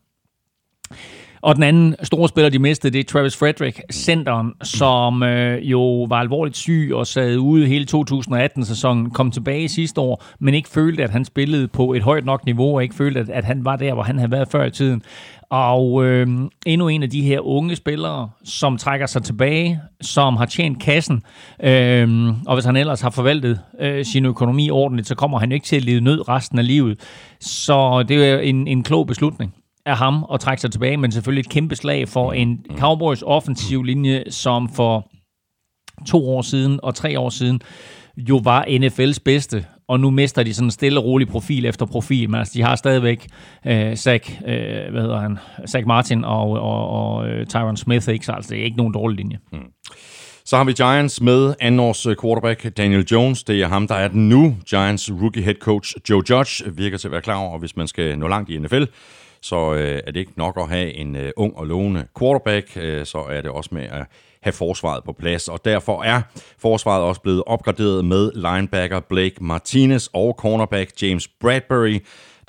Og 1.43 1.55
den 1.55 1.63
anden 1.63 1.95
store 2.03 2.29
spiller, 2.29 2.51
de 2.51 2.59
mistede, 2.59 2.93
det 2.93 3.01
er 3.01 3.05
Travis 3.05 3.37
Frederick, 3.37 3.81
centeren, 3.93 4.53
som 4.63 5.23
øh, 5.23 5.71
jo 5.71 6.03
var 6.03 6.17
alvorligt 6.17 6.57
syg 6.57 6.91
og 6.95 7.07
sad 7.07 7.37
ude 7.37 7.67
hele 7.67 7.87
2018-sæsonen, 7.95 9.11
kom 9.11 9.31
tilbage 9.31 9.69
sidste 9.69 10.01
år, 10.01 10.25
men 10.39 10.55
ikke 10.55 10.69
følte, 10.69 11.03
at 11.05 11.11
han 11.11 11.25
spillede 11.25 11.69
på 11.69 11.93
et 11.93 12.03
højt 12.03 12.25
nok 12.25 12.45
niveau, 12.45 12.75
og 12.75 12.83
ikke 12.83 12.95
følte, 12.95 13.21
at, 13.21 13.31
at 13.31 13.45
han 13.45 13.65
var 13.65 13.77
der, 13.77 13.95
hvor 13.95 14.03
han 14.03 14.19
havde 14.19 14.31
været 14.31 14.49
før 14.49 14.65
i 14.65 14.71
tiden. 14.71 15.03
Og 15.51 16.05
øh, 16.05 16.29
endnu 16.67 16.89
en 16.89 17.03
af 17.03 17.11
de 17.11 17.23
her 17.23 17.41
unge 17.41 17.77
spillere, 17.77 18.31
som 18.45 18.77
trækker 18.77 19.07
sig 19.07 19.23
tilbage, 19.23 19.81
som 20.01 20.37
har 20.37 20.47
tjent 20.47 20.83
kassen, 20.83 21.23
øh, 21.63 22.29
og 22.47 22.55
hvis 22.55 22.65
han 22.65 22.77
ellers 22.77 23.01
har 23.01 23.11
forvaltet 23.11 23.61
øh, 23.81 24.05
sin 24.05 24.25
økonomi 24.25 24.71
ordentligt, 24.71 25.09
så 25.09 25.15
kommer 25.15 25.39
han 25.39 25.53
ikke 25.53 25.67
til 25.67 25.77
at 25.77 25.85
lide 25.85 26.01
nød 26.01 26.29
resten 26.29 26.59
af 26.59 26.67
livet. 26.67 27.01
Så 27.41 28.05
det 28.09 28.25
er 28.25 28.39
en, 28.39 28.67
en 28.67 28.83
klog 28.83 29.07
beslutning 29.07 29.55
af 29.87 29.97
ham 29.97 30.25
at 30.33 30.41
trække 30.41 30.61
sig 30.61 30.73
tilbage, 30.73 30.97
men 30.97 31.13
selvfølgelig 31.13 31.41
et 31.41 31.49
kæmpe 31.49 31.77
slag 31.77 32.09
for 32.09 32.33
en 32.33 32.65
Cowboys 32.79 33.23
offensiv 33.23 33.83
linje, 33.83 34.25
som 34.31 34.69
for 34.69 35.11
to 36.07 36.29
år 36.29 36.43
siden 36.43 36.81
og 36.83 36.95
tre 36.95 37.19
år 37.19 37.29
siden 37.29 37.61
jo 38.17 38.41
var 38.45 38.65
NFL's 38.65 39.19
bedste, 39.25 39.67
og 39.89 40.01
nu 40.01 40.11
mister 40.11 40.43
de 40.43 40.55
sådan 40.55 40.71
stille 40.71 41.01
og 41.01 41.05
rolig 41.05 41.29
profil 41.29 41.67
efter 41.67 41.87
profil, 41.87 42.31
men 42.31 42.39
altså, 42.39 42.53
de 42.57 42.63
har 42.63 42.77
stadigvæk 42.77 43.27
øh, 43.67 43.97
Zach, 43.97 44.41
øh, 44.47 44.91
hvad 44.91 45.03
hedder 45.03 45.21
han, 45.21 45.39
Zach 45.69 45.87
Martin 45.87 46.25
og, 46.25 46.51
og, 46.51 46.89
og 46.89 47.29
øh, 47.29 47.47
Tyron 47.47 47.77
Smith, 47.77 48.09
ikke? 48.09 48.27
så 48.27 48.33
altså, 48.33 48.51
det 48.51 48.61
er 48.61 48.65
ikke 48.65 48.77
nogen 48.77 48.95
dårlig 48.95 49.17
linje. 49.17 49.39
Mm. 49.53 49.59
Så 50.45 50.57
har 50.57 50.65
vi 50.65 50.73
Giants 50.73 51.21
med 51.21 51.55
andenårs 51.61 52.07
quarterback 52.23 52.77
Daniel 52.77 53.07
Jones. 53.13 53.45
Det 53.45 53.63
er 53.63 53.69
ham, 53.69 53.89
der 53.89 53.95
er 53.95 54.09
den 54.09 54.29
nu. 54.29 54.57
Giants 54.71 55.11
rookie 55.13 55.43
head 55.43 55.55
coach 55.55 55.95
Joe 56.11 56.23
Judge 56.31 56.73
virker 56.73 56.99
til 56.99 57.09
at 57.09 57.13
være 57.13 57.21
klar 57.21 57.37
over, 57.37 57.59
hvis 57.59 57.77
man 57.77 57.89
skal 57.89 58.19
nå 58.19 58.29
langt 58.29 58.51
i 58.51 58.59
NFL, 58.59 58.83
så 59.43 59.75
øh, 59.75 60.01
er 60.07 60.11
det 60.11 60.21
ikke 60.21 60.33
nok 60.37 60.59
at 60.59 60.69
have 60.69 60.93
en 60.93 61.17
øh, 61.17 61.33
ung 61.37 61.57
og 61.57 61.67
lovende 61.67 62.07
quarterback, 62.19 62.77
øh, 62.77 63.07
så 63.07 63.19
er 63.19 63.41
det 63.41 63.51
også 63.51 63.71
med 63.73 63.83
at 63.83 64.07
have 64.43 64.53
forsvaret 64.53 65.05
på 65.05 65.13
plads, 65.13 65.49
og 65.49 65.65
derfor 65.65 66.03
er 66.03 66.23
forsvaret 66.59 67.03
også 67.03 67.21
blevet 67.21 67.43
opgraderet 67.47 68.05
med 68.05 68.33
linebacker 68.35 69.01
Blake 69.01 69.45
Martinez 69.45 70.07
og 70.13 70.35
cornerback 70.39 71.03
James 71.03 71.29
Bradbury, 71.29 71.99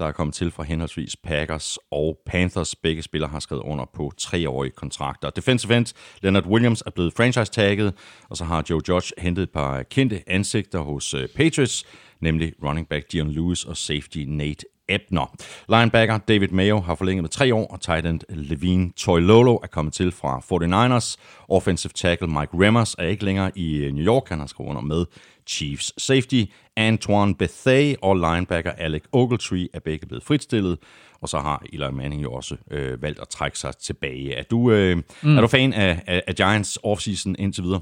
der 0.02 0.08
er 0.08 0.12
kommet 0.12 0.34
til 0.34 0.52
fra 0.52 0.64
henholdsvis 0.64 1.16
Packers 1.16 1.78
og 1.92 2.18
Panthers. 2.26 2.76
Begge 2.76 3.02
spillere 3.02 3.30
har 3.30 3.40
skrevet 3.40 3.64
under 3.64 3.86
på 3.94 4.12
treårige 4.18 4.72
kontrakter. 4.72 5.30
Defensive 5.30 5.78
end 5.78 5.94
Leonard 6.22 6.46
Williams 6.46 6.84
er 6.86 6.92
blevet 6.92 7.14
franchise-tagget, 7.14 7.94
og 8.30 8.38
så 8.38 8.44
har 8.46 8.64
Joe 8.70 8.82
Judge 8.90 9.14
hentet 9.18 9.44
et 9.44 9.50
par 9.50 9.84
kendte 9.84 10.24
ansigter 10.28 10.80
hos 10.80 11.14
øh, 11.14 11.28
Patriots, 11.36 11.86
nemlig 12.22 12.54
running 12.64 12.88
back 12.90 13.12
Dion 13.12 13.32
Lewis 13.32 13.66
og 13.66 13.78
safety 13.78 14.18
Nate 14.28 14.66
Ebner. 14.96 15.36
Linebacker 15.70 16.18
David 16.18 16.48
Mayo 16.48 16.80
har 16.80 16.96
forlænget 16.96 17.24
med 17.24 17.30
tre 17.30 17.56
år, 17.56 17.68
og 17.68 17.82
tight 17.82 18.06
end 18.06 18.22
Levine 18.30 18.92
Toilolo 18.92 19.56
er 19.56 19.68
kommet 19.68 19.94
til 19.94 20.12
fra 20.12 20.40
49ers. 20.40 21.16
Offensive 21.50 21.92
tackle 21.96 22.28
Mike 22.28 22.50
Remmers 22.54 22.96
er 23.00 23.08
ikke 23.08 23.26
længere 23.26 23.52
i 23.56 23.76
øh, 23.78 23.94
New 23.94 24.06
York. 24.06 24.30
Han 24.30 24.40
har 24.40 24.48
skrevet 24.48 24.70
under 24.70 24.82
med 24.82 25.06
Chiefs. 25.48 25.94
Safety 25.98 26.44
Antoine 26.76 27.36
Bethea 27.36 27.94
og 28.02 28.16
linebacker 28.16 28.72
Alec 28.72 29.04
Ogletree 29.12 29.68
er 29.74 29.80
begge 29.80 30.08
blevet 30.08 30.24
fritstillet. 30.24 30.78
Og 31.22 31.30
så 31.30 31.40
har 31.40 31.64
Eli 31.74 31.92
Manning 31.92 32.24
jo 32.24 32.34
også 32.34 32.56
øh, 32.72 33.02
valgt 33.02 33.20
at 33.20 33.30
trække 33.30 33.60
sig 33.60 33.78
tilbage. 33.78 34.36
Er 34.36 34.44
du, 34.44 34.72
øh, 34.72 34.98
mm. 35.24 35.38
er 35.38 35.42
du 35.42 35.48
fan 35.48 35.74
af, 35.74 36.02
af, 36.08 36.24
af 36.28 36.36
Giants 36.36 36.80
offseason 36.84 37.36
indtil 37.40 37.64
videre? 37.64 37.82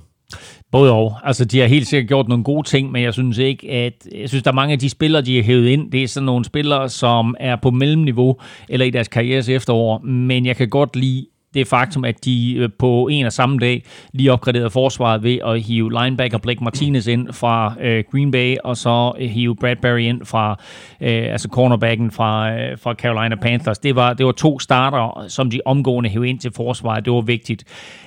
Både 0.71 0.91
og. 0.91 1.15
Altså, 1.23 1.45
de 1.45 1.59
har 1.59 1.67
helt 1.67 1.87
sikkert 1.87 2.07
gjort 2.07 2.27
nogle 2.27 2.43
gode 2.43 2.67
ting, 2.67 2.91
men 2.91 3.03
jeg 3.03 3.13
synes 3.13 3.37
ikke, 3.37 3.71
at... 3.71 3.93
Jeg 4.15 4.29
synes, 4.29 4.43
der 4.43 4.51
er 4.51 4.55
mange 4.55 4.73
af 4.73 4.79
de 4.79 4.89
spillere, 4.89 5.21
de 5.21 5.35
har 5.35 5.43
hævet 5.43 5.67
ind. 5.67 5.91
Det 5.91 6.03
er 6.03 6.07
sådan 6.07 6.25
nogle 6.25 6.45
spillere, 6.45 6.89
som 6.89 7.35
er 7.39 7.55
på 7.55 7.71
mellemniveau, 7.71 8.37
eller 8.69 8.85
i 8.85 8.89
deres 8.89 9.07
karrieres 9.07 9.49
efterår. 9.49 9.99
Men 9.99 10.45
jeg 10.45 10.55
kan 10.55 10.69
godt 10.69 10.95
lide 10.95 11.25
det 11.53 11.67
faktum, 11.67 12.05
at 12.05 12.25
de 12.25 12.55
øh, 12.57 12.69
på 12.79 13.07
en 13.11 13.25
og 13.25 13.33
samme 13.33 13.57
dag 13.57 13.83
lige 14.13 14.31
opgraderede 14.33 14.69
forsvaret 14.69 15.23
ved 15.23 15.37
at 15.45 15.61
hive 15.61 15.91
linebacker 15.91 16.37
Blake 16.37 16.63
Martinez 16.63 17.07
ind 17.07 17.33
fra 17.33 17.75
øh, 17.81 18.03
Green 18.11 18.31
Bay, 18.31 18.55
og 18.63 18.77
så 18.77 19.13
øh, 19.19 19.29
hive 19.29 19.55
Bradbury 19.55 19.99
ind 19.99 20.25
fra 20.25 20.51
øh, 21.01 21.31
altså 21.31 21.47
cornerbacken 21.51 22.11
fra, 22.11 22.51
øh, 22.51 22.77
fra 22.77 22.93
Carolina 22.93 23.35
Panthers. 23.35 23.79
Det 23.79 23.95
var, 23.95 24.13
det 24.13 24.25
var 24.25 24.31
to 24.31 24.59
starter, 24.59 25.25
som 25.27 25.49
de 25.49 25.61
omgående 25.65 26.09
hævde 26.09 26.29
ind 26.29 26.39
til 26.39 26.51
forsvaret. 26.55 27.05
Det 27.05 27.13
var 27.13 27.21
vigtigt. 27.21 27.63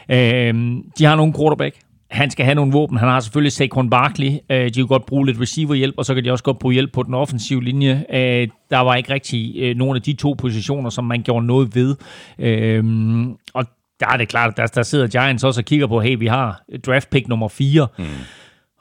Øh, 0.08 0.54
de 0.98 1.04
har 1.04 1.16
nogle 1.16 1.34
quarterback, 1.38 1.76
han 2.12 2.30
skal 2.30 2.44
have 2.44 2.54
nogle 2.54 2.72
våben. 2.72 2.98
Han 2.98 3.08
har 3.08 3.20
selvfølgelig 3.20 3.52
Saquon 3.52 3.90
Barkley. 3.90 4.30
Øh, 4.50 4.64
de 4.64 4.72
kan 4.72 4.86
godt 4.86 5.06
bruge 5.06 5.26
lidt 5.26 5.40
receiverhjælp, 5.40 5.94
og 5.98 6.04
så 6.04 6.14
kan 6.14 6.24
de 6.24 6.30
også 6.30 6.44
godt 6.44 6.58
bruge 6.58 6.72
hjælp 6.72 6.92
på 6.92 7.02
den 7.02 7.14
offensive 7.14 7.64
linje. 7.64 8.04
Øh, 8.10 8.48
der 8.70 8.78
var 8.78 8.94
ikke 8.94 9.12
rigtig 9.14 9.54
øh, 9.56 9.76
nogen 9.76 9.96
af 9.96 10.02
de 10.02 10.12
to 10.12 10.34
positioner, 10.38 10.90
som 10.90 11.04
man 11.04 11.22
gjorde 11.22 11.46
noget 11.46 11.74
ved. 11.74 11.96
Og 13.54 13.66
der 14.00 14.06
er 14.08 14.16
det 14.16 14.28
klart, 14.28 14.58
at 14.58 14.74
der, 14.74 14.82
sidder 14.82 15.06
Giants 15.06 15.44
også 15.44 15.60
og 15.60 15.64
kigger 15.64 15.86
på, 15.86 16.00
hey, 16.00 16.18
vi 16.18 16.26
har 16.26 16.62
draft 16.86 17.10
pick 17.10 17.28
nummer 17.28 17.48
4. 17.48 17.88
Mm. 17.98 18.04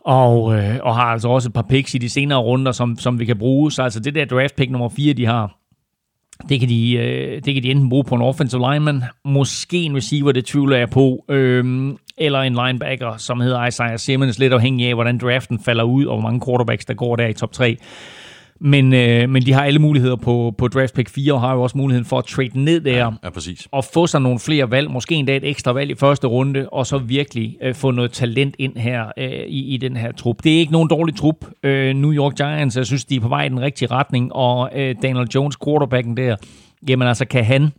Og, 0.05 0.43
og 0.81 0.95
har 0.95 1.03
altså 1.03 1.29
også 1.29 1.49
et 1.49 1.53
par 1.53 1.65
picks 1.69 1.95
i 1.95 1.97
de 1.97 2.09
senere 2.09 2.39
runder, 2.39 2.71
som, 2.71 2.97
som 2.99 3.19
vi 3.19 3.25
kan 3.25 3.37
bruge. 3.37 3.71
Så 3.71 3.83
altså 3.83 3.99
det 3.99 4.15
der 4.15 4.25
draft 4.25 4.55
pick 4.55 4.71
nummer 4.71 4.89
4, 4.89 5.13
de 5.13 5.25
har, 5.25 5.57
det 6.49 6.59
kan, 6.59 6.69
de, 6.69 6.93
øh, 6.93 7.41
det 7.45 7.53
kan 7.53 7.63
de 7.63 7.71
enten 7.71 7.89
bruge 7.89 8.03
på 8.03 8.15
en 8.15 8.21
offensive 8.21 8.71
lineman, 8.71 9.03
måske 9.25 9.77
en 9.77 9.95
receiver, 9.95 10.31
det 10.31 10.45
tvivler 10.45 10.77
jeg 10.77 10.89
på, 10.89 11.25
øh, 11.29 11.93
eller 12.17 12.39
en 12.39 12.53
linebacker, 12.53 13.17
som 13.17 13.39
hedder 13.39 13.65
Isaiah 13.65 13.99
Simmons, 13.99 14.39
lidt 14.39 14.53
afhængig 14.53 14.87
af, 14.87 14.93
hvordan 14.93 15.17
draften 15.17 15.59
falder 15.59 15.83
ud, 15.83 16.05
og 16.05 16.15
hvor 16.15 16.29
mange 16.29 16.41
quarterbacks, 16.47 16.85
der 16.85 16.93
går 16.93 17.15
der 17.15 17.27
i 17.27 17.33
top 17.33 17.51
3. 17.51 17.77
Men, 18.63 18.93
øh, 18.93 19.29
men 19.29 19.45
de 19.45 19.53
har 19.53 19.63
alle 19.63 19.79
muligheder 19.79 20.15
på, 20.15 20.55
på 20.57 20.67
draft 20.67 20.93
pick 20.93 21.09
4, 21.09 21.33
og 21.33 21.41
har 21.41 21.53
jo 21.53 21.61
også 21.61 21.77
muligheden 21.77 22.05
for 22.05 22.17
at 22.17 22.25
trade 22.25 22.63
ned 22.63 22.81
der. 22.81 22.97
Ja, 22.97 23.09
ja 23.23 23.29
præcis. 23.29 23.67
Og 23.71 23.85
få 23.85 24.07
sig 24.07 24.21
nogle 24.21 24.39
flere 24.39 24.71
valg, 24.71 24.91
måske 24.91 25.15
endda 25.15 25.35
et 25.35 25.43
ekstra 25.43 25.71
valg 25.71 25.91
i 25.91 25.95
første 25.95 26.27
runde, 26.27 26.69
og 26.69 26.87
så 26.87 26.97
virkelig 26.97 27.57
øh, 27.61 27.75
få 27.75 27.91
noget 27.91 28.11
talent 28.11 28.55
ind 28.59 28.77
her 28.77 29.11
øh, 29.17 29.29
i, 29.29 29.73
i 29.73 29.77
den 29.77 29.97
her 29.97 30.11
trup. 30.11 30.43
Det 30.43 30.55
er 30.55 30.59
ikke 30.59 30.71
nogen 30.71 30.89
dårlig 30.89 31.15
trup. 31.15 31.45
Øh, 31.63 31.95
New 31.95 32.13
York 32.13 32.35
Giants, 32.35 32.77
jeg 32.77 32.85
synes, 32.85 33.05
de 33.05 33.15
er 33.15 33.19
på 33.19 33.27
vej 33.27 33.45
i 33.45 33.49
den 33.49 33.61
rigtige 33.61 33.91
retning, 33.91 34.33
og 34.33 34.69
øh, 34.75 34.95
Daniel 35.01 35.27
Jones, 35.35 35.57
quarterbacken 35.65 36.17
der, 36.17 36.35
jamen 36.87 37.07
altså, 37.07 37.25
kan 37.25 37.45
han 37.45 37.69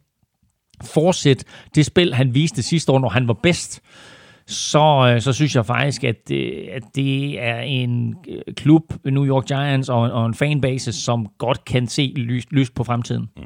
fortsætte 0.85 1.45
det 1.75 1.87
spil, 1.87 2.15
han 2.15 2.35
viste 2.35 2.63
sidste 2.63 2.93
år, 2.93 2.99
når 2.99 3.09
han 3.09 3.29
var 3.29 3.37
bedst, 3.43 3.81
øh, 3.85 4.12
så 4.47 5.13
øh, 5.15 5.21
så 5.21 5.33
synes 5.33 5.57
jeg 5.57 5.67
faktisk, 5.67 6.05
at, 6.05 6.29
det, 6.29 6.69
at 6.73 6.83
det 6.95 7.43
er 7.43 7.61
en 7.61 8.15
øh, 8.29 8.55
klub, 8.57 8.83
New 9.05 9.27
York 9.27 9.47
Giants, 9.47 9.89
og, 9.89 10.01
og 10.01 10.27
en 10.27 10.35
fanbase, 10.35 10.93
som 10.93 11.27
godt 11.39 11.65
kan 11.65 11.87
se 11.87 12.13
lyst, 12.17 12.53
lyst 12.53 12.75
på 12.75 12.85
fremtiden. 12.85 13.29
Mm. 13.37 13.43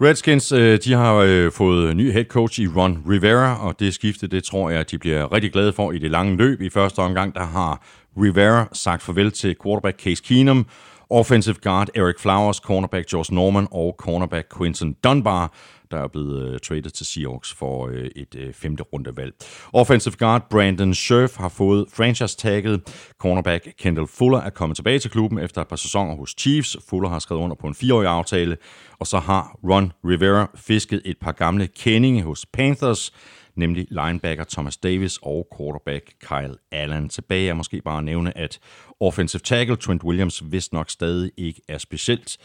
Redskins, 0.00 0.48
de 0.84 0.92
har 0.92 1.50
fået 1.50 1.96
ny 1.96 2.12
head 2.12 2.24
coach 2.24 2.60
i 2.60 2.68
Ron 2.68 3.02
Rivera, 3.08 3.66
og 3.66 3.80
det 3.80 3.94
skifte, 3.94 4.26
det 4.26 4.44
tror 4.44 4.70
jeg, 4.70 4.90
de 4.90 4.98
bliver 4.98 5.32
rigtig 5.32 5.52
glade 5.52 5.72
for 5.72 5.92
i 5.92 5.98
det 5.98 6.10
lange 6.10 6.36
løb. 6.36 6.60
I 6.60 6.70
første 6.70 6.98
omgang, 6.98 7.34
der 7.34 7.44
har 7.44 7.82
Rivera 8.22 8.68
sagt 8.72 9.02
farvel 9.02 9.30
til 9.30 9.56
quarterback 9.62 10.00
Case 10.00 10.22
Keenum, 10.26 10.66
offensive 11.10 11.54
guard 11.62 11.88
Eric 11.94 12.14
Flowers, 12.18 12.56
cornerback 12.56 13.12
Josh 13.12 13.32
Norman 13.32 13.68
og 13.70 13.94
cornerback 13.98 14.58
Quinton 14.58 14.96
Dunbar, 15.04 15.52
der 15.90 15.98
er 15.98 16.08
blevet 16.08 16.52
uh, 16.52 16.58
traded 16.58 16.90
til 16.90 17.06
Seahawks 17.06 17.52
for 17.52 17.86
uh, 17.86 17.94
et 17.94 18.34
uh, 18.34 18.52
femte 18.52 18.82
rundevalg. 18.82 19.34
Offensive 19.72 20.14
guard 20.18 20.42
Brandon 20.50 20.94
Scherf 20.94 21.36
har 21.36 21.48
fået 21.48 21.86
franchise-tagget. 21.92 22.82
Cornerback 23.18 23.68
Kendall 23.78 24.06
Fuller 24.06 24.38
er 24.38 24.50
kommet 24.50 24.76
tilbage 24.76 24.98
til 24.98 25.10
klubben 25.10 25.38
efter 25.38 25.60
et 25.60 25.68
par 25.68 25.76
sæsoner 25.76 26.16
hos 26.16 26.34
Chiefs. 26.38 26.76
Fuller 26.88 27.08
har 27.08 27.18
skrevet 27.18 27.42
under 27.42 27.56
på 27.56 27.66
en 27.66 27.74
fireårig 27.74 28.08
aftale. 28.08 28.56
Og 28.98 29.06
så 29.06 29.18
har 29.18 29.58
Ron 29.64 29.92
Rivera 30.04 30.50
fisket 30.56 31.02
et 31.04 31.16
par 31.20 31.32
gamle 31.32 31.66
kendinge 31.66 32.22
hos 32.22 32.46
Panthers, 32.46 33.12
nemlig 33.54 33.86
linebacker 33.90 34.44
Thomas 34.44 34.76
Davis 34.76 35.18
og 35.22 35.46
quarterback 35.58 36.04
Kyle 36.20 36.54
Allen. 36.72 37.08
Tilbage 37.08 37.48
er 37.48 37.54
måske 37.54 37.82
bare 37.84 37.98
at 37.98 38.04
nævne, 38.04 38.38
at 38.38 38.58
offensive 39.00 39.40
tackle 39.40 39.76
Trent 39.76 40.04
Williams 40.04 40.42
vist 40.50 40.72
nok 40.72 40.90
stadig 40.90 41.30
ikke 41.36 41.60
er 41.68 41.78
specielt 41.78 42.36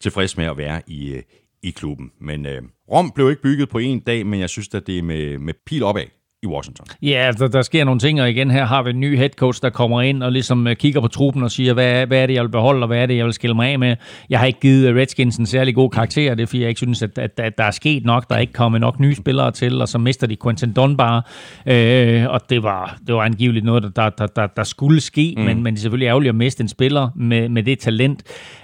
tilfreds 0.00 0.36
med 0.36 0.44
at 0.44 0.56
være 0.56 0.82
i, 0.86 1.20
i 1.62 1.70
klubben. 1.70 2.10
Men 2.20 2.46
øh, 2.46 2.62
Rom 2.90 3.12
blev 3.14 3.30
ikke 3.30 3.42
bygget 3.42 3.68
på 3.68 3.78
en 3.78 4.00
dag, 4.00 4.26
men 4.26 4.40
jeg 4.40 4.48
synes, 4.48 4.68
at 4.74 4.86
det 4.86 4.98
er 4.98 5.02
med, 5.02 5.38
med 5.38 5.54
pil 5.66 5.82
opad 5.82 6.04
i 6.42 6.46
Washington. 6.46 6.86
Ja, 7.02 7.32
der, 7.38 7.48
der 7.48 7.62
sker 7.62 7.84
nogle 7.84 8.00
ting, 8.00 8.22
og 8.22 8.30
igen 8.30 8.50
her 8.50 8.64
har 8.64 8.82
vi 8.82 8.90
en 8.90 9.00
ny 9.00 9.16
head 9.16 9.28
coach, 9.28 9.62
der 9.62 9.70
kommer 9.70 10.02
ind 10.02 10.22
og 10.22 10.32
ligesom 10.32 10.66
uh, 10.66 10.72
kigger 10.72 11.00
på 11.00 11.08
truppen 11.08 11.42
og 11.42 11.50
siger, 11.50 11.72
hvad, 11.72 12.06
hvad 12.06 12.22
er 12.22 12.26
det, 12.26 12.34
jeg 12.34 12.42
vil 12.42 12.48
beholde, 12.48 12.82
og 12.82 12.86
hvad 12.86 12.98
er 12.98 13.06
det, 13.06 13.16
jeg 13.16 13.24
vil 13.24 13.32
skille 13.32 13.56
mig 13.56 13.68
af 13.68 13.78
med. 13.78 13.96
Jeg 14.30 14.38
har 14.38 14.46
ikke 14.46 14.60
givet 14.60 14.96
Redskins 14.96 15.36
en 15.36 15.46
særlig 15.46 15.74
god 15.74 15.90
karakter, 15.90 16.34
det 16.34 16.42
er 16.42 16.46
fordi, 16.46 16.60
jeg 16.60 16.68
ikke 16.68 16.78
synes, 16.78 17.02
at, 17.02 17.18
at, 17.18 17.40
at 17.40 17.58
der 17.58 17.64
er 17.64 17.70
sket 17.70 18.04
nok, 18.04 18.28
der 18.28 18.34
er 18.34 18.40
ikke 18.40 18.52
kommet 18.52 18.80
nok 18.80 19.00
nye 19.00 19.14
spillere 19.14 19.50
til, 19.50 19.80
og 19.80 19.88
så 19.88 19.98
mister 19.98 20.26
de 20.26 20.36
Quentin 20.42 20.72
Dunbar, 20.72 21.30
øh, 21.66 22.26
og 22.28 22.50
det 22.50 22.62
var, 22.62 22.98
det 23.06 23.14
var 23.14 23.22
angiveligt 23.22 23.64
noget, 23.64 23.96
der, 23.96 24.10
der, 24.10 24.26
der, 24.26 24.46
der 24.46 24.64
skulle 24.64 25.00
ske, 25.00 25.34
mm. 25.36 25.42
men, 25.42 25.62
men 25.62 25.74
det 25.74 25.80
er 25.80 25.82
selvfølgelig 25.82 26.06
ærgerligt 26.06 26.28
at 26.28 26.34
miste 26.34 26.62
en 26.62 26.68
spiller 26.68 27.08
med, 27.16 27.48
med 27.48 27.62
det 27.62 27.78
talent. 27.78 28.22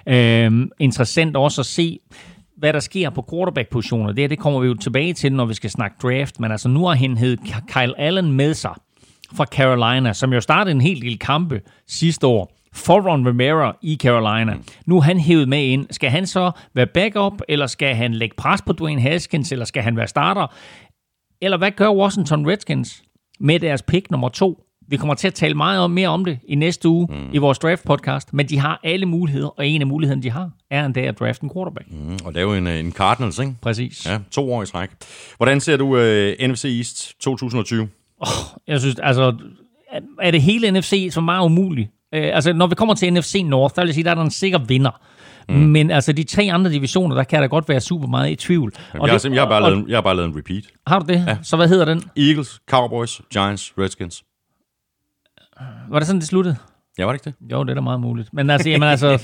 Øh, 0.08 0.52
interessant 0.78 1.36
også 1.36 1.60
at 1.60 1.66
se, 1.66 1.98
hvad 2.56 2.72
der 2.72 2.80
sker 2.80 3.10
på 3.10 3.24
quarterback-positioner. 3.30 4.12
Det, 4.12 4.30
det 4.30 4.38
kommer 4.38 4.60
vi 4.60 4.66
jo 4.66 4.74
tilbage 4.74 5.12
til, 5.12 5.32
når 5.32 5.44
vi 5.44 5.54
skal 5.54 5.70
snakke 5.70 5.96
draft. 6.02 6.40
Men 6.40 6.50
altså, 6.50 6.68
nu 6.68 6.86
har 6.86 6.94
han 6.94 7.16
hed 7.16 7.36
Kyle 7.68 8.00
Allen 8.00 8.32
med 8.32 8.54
sig 8.54 8.74
fra 9.34 9.44
Carolina, 9.44 10.12
som 10.12 10.32
jo 10.32 10.40
startede 10.40 10.74
en 10.74 10.80
helt 10.80 11.00
lille 11.00 11.18
kampe 11.18 11.60
sidste 11.86 12.26
år 12.26 12.52
for 12.72 13.00
Ron 13.10 13.28
Rivera 13.28 13.76
i 13.82 13.98
Carolina. 14.02 14.56
Nu 14.86 14.96
er 14.96 15.00
han 15.00 15.20
hævet 15.20 15.48
med 15.48 15.64
ind. 15.64 15.86
Skal 15.90 16.10
han 16.10 16.26
så 16.26 16.50
være 16.74 16.86
backup, 16.86 17.32
eller 17.48 17.66
skal 17.66 17.94
han 17.94 18.14
lægge 18.14 18.36
pres 18.36 18.62
på 18.62 18.72
Dwayne 18.72 19.00
Haskins, 19.00 19.52
eller 19.52 19.64
skal 19.64 19.82
han 19.82 19.96
være 19.96 20.06
starter? 20.06 20.46
Eller 21.40 21.58
hvad 21.58 21.70
gør 21.70 21.90
Washington 21.90 22.50
Redskins 22.50 23.02
med 23.40 23.60
deres 23.60 23.82
pick 23.82 24.10
nummer 24.10 24.28
to? 24.28 24.65
Vi 24.88 24.96
kommer 24.96 25.14
til 25.14 25.26
at 25.26 25.34
tale 25.34 25.54
meget 25.54 25.80
om, 25.80 25.90
mere 25.90 26.08
om 26.08 26.24
det 26.24 26.38
i 26.48 26.54
næste 26.54 26.88
uge 26.88 27.08
mm. 27.10 27.28
i 27.32 27.38
vores 27.38 27.58
draft 27.58 27.84
podcast, 27.84 28.32
men 28.32 28.48
de 28.48 28.58
har 28.58 28.80
alle 28.84 29.06
muligheder, 29.06 29.48
og 29.48 29.66
en 29.66 29.80
af 29.80 29.86
mulighederne, 29.86 30.22
de 30.22 30.30
har, 30.30 30.50
er 30.70 30.86
en 30.86 30.92
dag 30.92 31.06
at 31.06 31.18
drafte 31.18 31.44
en 31.44 31.50
quarterback. 31.54 31.86
Mm, 31.90 32.18
og 32.24 32.32
lave 32.32 32.58
en, 32.58 32.66
en 32.66 32.92
Cardinals, 32.92 33.38
ikke? 33.38 33.54
Præcis. 33.62 34.06
Ja, 34.06 34.18
to 34.30 34.52
år 34.52 34.62
i 34.62 34.66
træk. 34.66 34.90
Hvordan 35.36 35.60
ser 35.60 35.76
du 35.76 35.86
uh, 35.86 36.48
NFC 36.48 36.64
East 36.64 37.20
2020? 37.20 37.88
Oh, 38.20 38.28
jeg 38.66 38.80
synes, 38.80 38.96
altså, 39.02 39.34
er 40.22 40.30
det 40.30 40.42
hele 40.42 40.70
NFC 40.70 41.08
så 41.10 41.20
meget 41.20 41.44
umuligt? 41.44 41.88
Uh, 41.88 42.22
altså, 42.22 42.52
når 42.52 42.66
vi 42.66 42.74
kommer 42.74 42.94
til 42.94 43.12
NFC 43.12 43.42
North, 43.44 43.74
der 43.74 43.82
vil 43.82 43.88
jeg 43.88 43.94
sige, 43.94 44.04
der 44.04 44.10
er 44.10 44.14
der 44.14 44.22
en 44.22 44.30
sikker 44.30 44.58
vinder. 44.58 45.00
Mm. 45.48 45.54
Men 45.54 45.90
altså, 45.90 46.12
de 46.12 46.22
tre 46.22 46.48
andre 46.52 46.72
divisioner, 46.72 47.14
der 47.14 47.24
kan 47.24 47.42
der 47.42 47.48
godt 47.48 47.68
være 47.68 47.80
super 47.80 48.06
meget 48.06 48.30
i 48.30 48.34
tvivl. 48.34 48.72
Og 48.94 49.06
jeg, 49.06 49.12
har, 49.12 49.18
det, 49.18 49.32
jeg, 49.32 49.42
har 49.42 49.48
bare 49.48 49.62
og, 49.62 49.70
lavet, 49.70 49.88
jeg 49.88 49.96
har 49.96 50.02
bare 50.02 50.16
lavet 50.16 50.28
en 50.28 50.36
repeat. 50.38 50.64
Har 50.86 50.98
du 50.98 51.12
det? 51.12 51.24
Ja. 51.26 51.38
Så 51.42 51.56
hvad 51.56 51.68
hedder 51.68 51.84
den? 51.84 52.02
Eagles, 52.16 52.60
Cowboys, 52.70 53.20
Giants, 53.32 53.72
Redskins. 53.78 54.22
Var 55.88 55.98
det 55.98 56.06
sådan, 56.06 56.20
det 56.20 56.28
sluttede? 56.28 56.56
Ja, 56.98 57.04
var 57.04 57.12
det 57.12 57.26
ikke 57.26 57.36
det? 57.40 57.52
Jo, 57.52 57.64
det 57.64 57.70
er 57.70 57.74
da 57.74 57.80
meget 57.80 58.00
muligt. 58.00 58.32
Men 58.32 58.50
altså, 58.50 58.70
jamen 58.70 58.88
altså... 58.88 59.08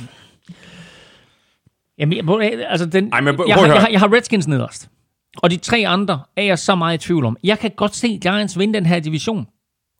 jamen, 1.98 2.16
jeg, 2.16 2.66
altså 2.68 2.86
den, 2.86 3.12
Ej, 3.12 3.20
men, 3.20 3.38
jeg, 3.48 3.54
har, 3.54 3.66
jeg, 3.66 3.80
har, 3.80 3.88
jeg 3.88 4.00
har 4.00 4.12
Redskins 4.12 4.48
nederst. 4.48 4.90
Og 5.36 5.50
de 5.50 5.56
tre 5.56 5.84
andre 5.86 6.20
er 6.36 6.42
jeg 6.42 6.58
så 6.58 6.74
meget 6.74 6.94
i 6.94 7.06
tvivl 7.06 7.24
om. 7.24 7.36
Jeg 7.44 7.58
kan 7.58 7.70
godt 7.76 7.94
se 7.94 8.18
Giants 8.22 8.58
vinde 8.58 8.74
den 8.74 8.86
her 8.86 9.00
division. 9.00 9.46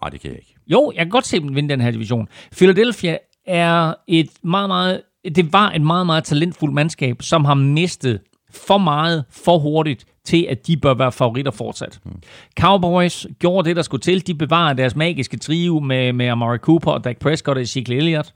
Nej, 0.03 0.11
det 0.11 0.21
kan 0.21 0.31
jeg 0.31 0.39
ikke. 0.39 0.55
Jo, 0.67 0.93
jeg 0.95 1.05
kan 1.05 1.11
godt 1.11 1.27
se 1.27 1.41
dem 1.41 1.55
vinde 1.55 1.69
den 1.69 1.81
her 1.81 1.91
division. 1.91 2.29
Philadelphia 2.53 3.19
er 3.47 3.95
et 4.09 4.31
meget, 4.43 4.69
meget... 4.69 5.03
Det 5.37 5.53
var 5.53 5.71
et 5.71 5.83
meget, 5.83 6.07
meget 6.07 6.25
talentfuldt 6.25 6.75
mandskab, 6.75 7.23
som 7.23 7.45
har 7.45 7.55
mistet 7.55 8.21
for 8.51 8.79
meget, 8.79 9.25
for 9.31 9.59
hurtigt, 9.59 10.05
til 10.25 10.47
at 10.51 10.67
de 10.67 10.77
bør 10.77 10.95
være 10.95 11.13
favoritter 11.13 11.53
fortsat. 11.53 12.01
Mm. 12.05 12.23
Cowboys 12.61 13.27
gjorde 13.39 13.69
det, 13.69 13.77
der 13.77 13.83
skulle 13.83 14.01
til. 14.01 14.27
De 14.27 14.35
bevarede 14.35 14.79
deres 14.79 14.97
magiske 14.97 15.37
trio 15.37 15.81
med, 15.81 16.13
med 16.13 16.27
Amari 16.27 16.59
Cooper 16.59 16.91
og 16.91 17.05
Dak 17.05 17.19
Prescott 17.19 17.57
og 17.57 17.63
Ezekiel 17.63 17.99
Elliott. 17.99 18.35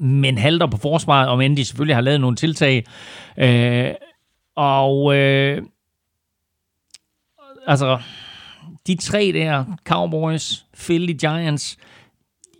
Men 0.00 0.38
halter 0.38 0.66
på 0.66 0.76
forsvaret, 0.76 1.28
om 1.28 1.40
end 1.40 1.56
de 1.56 1.64
selvfølgelig 1.64 1.96
har 1.96 2.00
lavet 2.00 2.20
nogle 2.20 2.36
tiltag. 2.36 2.84
Øh, 3.38 3.90
og 4.56 5.16
øh, 5.16 5.62
altså, 7.66 7.98
de 8.86 8.96
tre 8.96 9.32
der, 9.34 9.64
Cowboys, 9.84 10.66
Philly 10.74 11.12
Giants, 11.12 11.78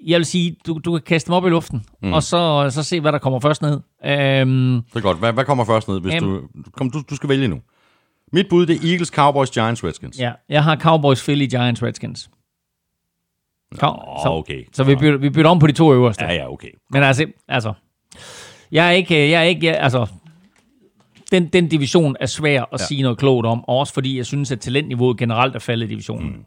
jeg 0.06 0.18
vil 0.18 0.26
sige, 0.26 0.56
du, 0.66 0.80
du 0.84 0.92
kan 0.92 1.02
kaste 1.02 1.26
dem 1.26 1.34
op 1.34 1.46
i 1.46 1.50
luften, 1.50 1.84
mm. 2.02 2.12
og 2.12 2.22
så, 2.22 2.70
så 2.70 2.82
se, 2.82 3.00
hvad 3.00 3.12
der 3.12 3.18
kommer 3.18 3.40
først 3.40 3.62
ned. 3.62 3.80
Øhm, 4.04 4.82
det 4.82 4.96
er 4.96 5.00
godt. 5.00 5.18
Hvad, 5.18 5.32
hvad 5.32 5.44
kommer 5.44 5.64
først 5.64 5.88
ned, 5.88 6.00
hvis 6.00 6.14
øhm, 6.14 6.48
du, 6.64 6.70
kom, 6.72 6.90
du... 6.90 7.02
Du 7.10 7.16
skal 7.16 7.28
vælge 7.28 7.48
nu. 7.48 7.60
Mit 8.32 8.48
bud, 8.48 8.66
det 8.66 8.76
er 8.76 8.90
Eagles, 8.90 9.08
Cowboys, 9.08 9.50
Giants, 9.50 9.84
Redskins. 9.84 10.18
Ja, 10.18 10.32
jeg 10.48 10.64
har 10.64 10.76
Cowboys, 10.76 11.22
Philly, 11.22 11.46
Giants, 11.46 11.82
Redskins. 11.82 12.30
Nå, 13.70 13.78
så, 14.22 14.28
okay. 14.28 14.64
Så 14.72 14.84
vi 14.84 14.94
bytter, 14.94 15.18
vi 15.18 15.30
bytter 15.30 15.50
om 15.50 15.58
på 15.58 15.66
de 15.66 15.72
to 15.72 15.94
øverste. 15.94 16.24
Ja, 16.24 16.32
ja, 16.32 16.52
okay. 16.52 16.70
Men 16.90 17.02
altså, 17.02 17.26
altså 17.48 17.72
jeg 18.72 18.86
er 18.86 18.90
ikke, 18.90 19.30
jeg 19.30 19.40
er 19.40 19.44
ikke, 19.44 19.66
jeg, 19.66 19.76
altså, 19.78 20.06
den, 21.30 21.46
den 21.46 21.68
division 21.68 22.16
er 22.20 22.26
svær 22.26 22.62
at 22.62 22.80
ja. 22.80 22.86
sige 22.86 23.02
noget 23.02 23.18
klogt 23.18 23.46
om, 23.46 23.68
også 23.68 23.94
fordi 23.94 24.16
jeg 24.16 24.26
synes, 24.26 24.52
at 24.52 24.60
talentniveauet 24.60 25.18
generelt 25.18 25.54
er 25.54 25.58
faldet 25.58 25.86
i 25.86 25.88
divisionen. 25.88 26.28
Mm. 26.28 26.44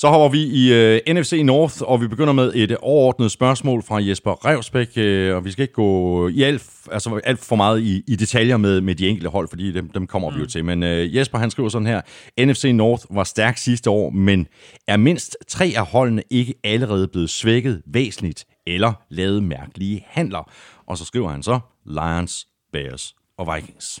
Så 0.00 0.08
hopper 0.08 0.28
vi 0.28 0.42
i 0.42 0.72
øh, 0.72 1.00
NFC 1.08 1.40
North, 1.44 1.76
og 1.82 2.00
vi 2.00 2.08
begynder 2.08 2.32
med 2.32 2.52
et 2.54 2.76
overordnet 2.76 3.30
spørgsmål 3.30 3.82
fra 3.82 4.02
Jesper 4.02 4.46
Revsbæk, 4.46 4.88
uh, 4.96 5.36
og 5.36 5.44
vi 5.44 5.50
skal 5.50 5.62
ikke 5.62 5.74
gå 5.74 6.28
i 6.28 6.42
alt, 6.42 6.70
altså 6.92 7.20
alt 7.24 7.40
for 7.40 7.56
meget 7.56 7.80
i, 7.82 8.02
i 8.06 8.16
detaljer 8.16 8.56
med, 8.56 8.80
med 8.80 8.94
de 8.94 9.08
enkelte 9.08 9.30
hold, 9.30 9.48
fordi 9.48 9.72
dem, 9.72 9.88
dem 9.88 10.06
kommer 10.06 10.30
mm. 10.30 10.34
vi 10.34 10.38
jo 10.38 10.44
mm. 10.44 10.48
til. 10.48 10.64
Men 10.64 10.82
uh, 10.82 11.16
Jesper 11.16 11.38
han 11.38 11.50
skriver 11.50 11.68
sådan 11.68 11.86
her, 11.86 12.00
NFC 12.46 12.64
North 12.74 13.04
var 13.10 13.24
stærk 13.24 13.58
sidste 13.58 13.90
år, 13.90 14.10
men 14.10 14.46
er 14.88 14.96
mindst 14.96 15.36
tre 15.48 15.72
af 15.76 15.86
holdene 15.86 16.22
ikke 16.30 16.54
allerede 16.64 17.08
blevet 17.08 17.30
svækket 17.30 17.82
væsentligt 17.86 18.44
eller 18.66 18.92
lavet 19.10 19.42
mærkelige 19.42 20.04
handler? 20.06 20.50
Og 20.86 20.98
så 20.98 21.04
skriver 21.04 21.28
han 21.28 21.42
så, 21.42 21.60
Lions, 21.86 22.46
Bears 22.72 23.14
og 23.38 23.54
Vikings. 23.54 24.00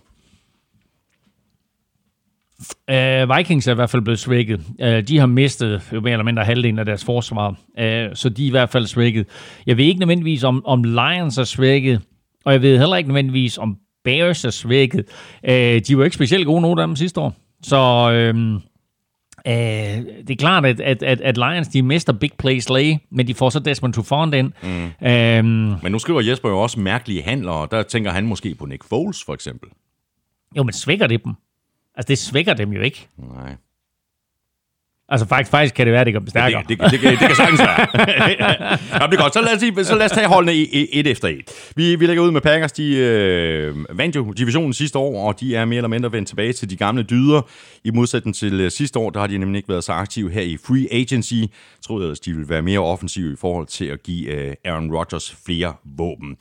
Uh, 2.90 3.36
Vikings 3.36 3.66
er 3.66 3.72
i 3.72 3.74
hvert 3.74 3.90
fald 3.90 4.02
blevet 4.02 4.18
svækket. 4.18 4.60
Uh, 4.78 4.86
de 4.86 5.18
har 5.18 5.26
mistet 5.26 5.82
jo 5.92 6.00
mere 6.00 6.12
eller 6.12 6.24
mindre 6.24 6.44
halvdelen 6.44 6.78
af 6.78 6.84
deres 6.84 7.04
forsvar, 7.04 7.48
uh, 7.48 7.54
så 8.14 8.28
de 8.36 8.42
er 8.42 8.46
i 8.46 8.50
hvert 8.50 8.70
fald 8.70 8.86
svækket. 8.86 9.26
Jeg 9.66 9.76
ved 9.76 9.84
ikke 9.84 10.00
nødvendigvis, 10.00 10.44
om, 10.44 10.66
om 10.66 10.84
Lions 10.84 11.38
er 11.38 11.44
svækket, 11.44 12.00
og 12.44 12.52
jeg 12.52 12.62
ved 12.62 12.78
heller 12.78 12.96
ikke 12.96 13.08
nødvendigvis, 13.08 13.58
om 13.58 13.76
Bears 14.04 14.44
er 14.44 14.50
svækket. 14.50 15.04
Uh, 15.48 15.52
de 15.88 15.98
var 15.98 16.04
ikke 16.04 16.14
specielt 16.14 16.46
gode, 16.46 16.62
nogen 16.62 16.78
af 16.78 16.86
dem 16.86 16.96
sidste 16.96 17.20
år. 17.20 17.34
Så 17.62 17.76
uh, 17.76 18.38
uh, 18.40 18.62
det 20.26 20.30
er 20.30 20.36
klart, 20.38 20.66
at, 20.66 20.80
at, 20.80 21.02
at, 21.02 21.20
at 21.20 21.36
Lions 21.36 21.68
de 21.68 21.82
mister 21.82 22.12
big 22.12 22.30
play 22.38 22.58
Slay, 22.58 22.94
men 23.10 23.26
de 23.26 23.34
får 23.34 23.50
så 23.50 23.58
Desmond 23.58 23.92
Trufant 23.92 24.34
ind. 24.34 24.52
Mm. 24.62 24.84
Uh, 24.84 25.82
men 25.82 25.92
nu 25.92 25.98
skriver 25.98 26.20
Jesper 26.20 26.48
jo 26.48 26.58
også 26.58 26.80
mærkelige 26.80 27.22
handler, 27.22 27.52
og 27.52 27.70
der 27.70 27.82
tænker 27.82 28.10
han 28.10 28.26
måske 28.26 28.54
på 28.54 28.66
Nick 28.66 28.84
Foles 28.84 29.24
for 29.24 29.34
eksempel. 29.34 29.68
Jo, 30.56 30.62
men 30.62 30.72
svækker 30.72 31.06
det 31.06 31.24
dem? 31.24 31.34
Altså, 32.00 32.08
det 32.08 32.18
svækker 32.18 32.54
dem 32.54 32.72
jo 32.72 32.80
ikke. 32.80 33.08
Nej. 33.16 33.56
Altså 35.10 35.26
faktisk, 35.26 35.50
faktisk 35.50 35.74
kan 35.74 35.86
det 35.86 35.92
være, 35.92 36.00
at 36.00 36.06
det 36.06 36.14
dem 36.14 36.28
stærkere. 36.28 36.62
Det, 36.68 36.80
det, 36.80 36.90
det, 36.90 37.00
det, 37.00 37.10
det 37.10 37.18
kan 37.18 37.36
sagtens 37.36 37.60
være. 37.60 37.86
ja, 39.00 39.06
det 39.06 39.14
er 39.14 39.22
godt. 39.22 39.32
Så 39.32 39.40
lad 39.40 39.80
os, 39.80 39.86
så 39.86 39.94
lad 39.94 40.06
os 40.06 40.12
tage 40.12 40.26
holdene 40.26 40.52
et 40.92 41.06
efter 41.06 41.28
et. 41.28 41.72
Vi, 41.76 41.96
vi 41.96 42.06
lægger 42.06 42.22
ud 42.22 42.30
med 42.30 42.40
Packers. 42.40 42.72
De 42.72 42.96
øh, 42.96 43.98
vandt 43.98 44.16
jo 44.16 44.32
divisionen 44.32 44.72
sidste 44.72 44.98
år, 44.98 45.26
og 45.28 45.40
de 45.40 45.56
er 45.56 45.64
mere 45.64 45.76
eller 45.76 45.88
mindre 45.88 46.12
vendt 46.12 46.28
tilbage 46.28 46.52
til 46.52 46.70
de 46.70 46.76
gamle 46.76 47.02
dyder. 47.02 47.42
I 47.84 47.90
modsætning 47.90 48.34
til 48.36 48.60
øh, 48.60 48.70
sidste 48.70 48.98
år, 48.98 49.10
der 49.10 49.20
har 49.20 49.26
de 49.26 49.38
nemlig 49.38 49.58
ikke 49.58 49.68
været 49.68 49.84
så 49.84 49.92
aktive 49.92 50.30
her 50.30 50.42
i 50.42 50.56
free 50.66 50.86
agency. 50.90 51.34
Jeg 51.34 51.48
troede 51.86 52.10
at 52.10 52.18
de 52.24 52.32
ville 52.32 52.48
være 52.48 52.62
mere 52.62 52.78
offensive 52.78 53.32
i 53.32 53.36
forhold 53.36 53.66
til 53.66 53.84
at 53.84 54.02
give 54.02 54.30
øh, 54.30 54.54
Aaron 54.64 54.90
Rodgers 54.94 55.36
flere 55.46 55.74
våben. 55.84 56.36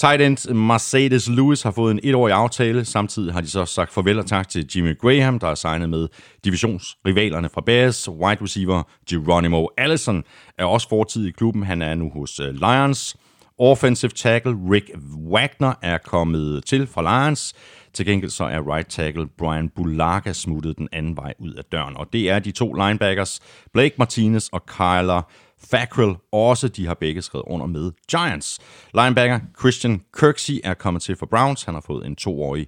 Tight 0.00 0.22
end 0.22 0.54
Mercedes 0.54 1.28
Lewis 1.28 1.62
har 1.62 1.70
fået 1.70 1.90
en 1.90 2.00
etårig 2.02 2.34
aftale. 2.34 2.84
Samtidig 2.84 3.32
har 3.32 3.40
de 3.40 3.50
så 3.50 3.64
sagt 3.64 3.92
farvel 3.92 4.18
og 4.18 4.26
tak 4.26 4.48
til 4.48 4.66
Jimmy 4.76 4.98
Graham, 4.98 5.38
der 5.38 5.48
er 5.48 5.54
signet 5.54 5.90
med 5.90 6.08
divisionsrivalerne 6.44 7.48
fra 7.54 7.60
Bears. 7.66 8.08
Altså 8.10 8.24
wide 8.26 8.42
receiver 8.42 8.82
Geronimo 9.08 9.66
Allison 9.76 10.24
er 10.58 10.64
også 10.64 10.88
fortid 10.88 11.26
i 11.26 11.30
klubben. 11.30 11.62
Han 11.62 11.82
er 11.82 11.94
nu 11.94 12.10
hos 12.10 12.40
øh, 12.40 12.54
Lions. 12.54 13.16
Offensive 13.58 14.10
tackle 14.10 14.56
Rick 14.70 14.90
Wagner 15.30 15.74
er 15.82 15.98
kommet 15.98 16.64
til 16.64 16.86
fra 16.86 17.02
Lions. 17.02 17.54
Til 17.92 18.06
gengæld 18.06 18.30
så 18.30 18.44
er 18.44 18.74
right 18.74 18.88
tackle 18.88 19.26
Brian 19.38 19.68
Bulaga 19.68 20.32
smuttet 20.32 20.78
den 20.78 20.88
anden 20.92 21.16
vej 21.16 21.34
ud 21.38 21.52
af 21.52 21.64
døren. 21.64 21.96
Og 21.96 22.12
det 22.12 22.30
er 22.30 22.38
de 22.38 22.52
to 22.52 22.72
linebackers, 22.72 23.40
Blake 23.72 23.94
Martinez 23.98 24.48
og 24.48 24.66
Kyler 24.66 25.30
Fackrell 25.70 26.14
også. 26.32 26.68
De 26.68 26.86
har 26.86 26.94
begge 26.94 27.22
skrevet 27.22 27.44
under 27.46 27.66
med 27.66 27.92
Giants. 28.10 28.58
Linebacker 28.94 29.40
Christian 29.58 30.02
Kirksey 30.18 30.60
er 30.64 30.74
kommet 30.74 31.02
til 31.02 31.16
for 31.16 31.26
Browns. 31.26 31.62
Han 31.62 31.74
har 31.74 31.84
fået 31.86 32.06
en 32.06 32.16
toårig 32.16 32.66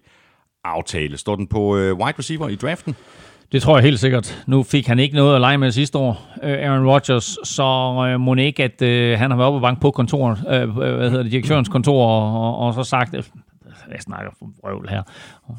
aftale. 0.64 1.16
Står 1.16 1.36
den 1.36 1.46
på 1.46 1.76
øh, 1.76 1.96
wide 1.96 2.18
receiver 2.18 2.48
i 2.48 2.54
draften? 2.54 2.96
Det 3.52 3.62
tror 3.62 3.76
jeg 3.76 3.84
helt 3.84 4.00
sikkert. 4.00 4.44
Nu 4.46 4.62
fik 4.62 4.86
han 4.86 4.98
ikke 4.98 5.16
noget 5.16 5.34
at 5.34 5.40
lege 5.40 5.58
med 5.58 5.70
sidste 5.70 5.98
år, 5.98 6.28
øh, 6.42 6.70
Aaron 6.70 6.86
Rodgers, 6.86 7.38
så 7.44 7.62
øh, 8.08 8.20
må 8.20 8.34
ikke, 8.34 8.64
at 8.64 8.82
øh, 8.82 9.18
han 9.18 9.30
har 9.30 9.38
været 9.38 9.46
oppe 9.46 9.56
og 9.56 9.62
banke 9.62 9.80
på 9.80 9.90
kontoret, 9.90 10.38
hvad 10.38 11.10
hedder 11.10 11.22
det, 11.22 11.32
direktørens 11.32 11.68
kontor, 11.68 12.06
og, 12.56 12.74
så 12.74 12.84
sagt, 12.84 13.14
jeg 13.14 13.22
snakker 14.00 14.30
for 14.38 14.50
røvl 14.64 14.88
her, 14.88 15.02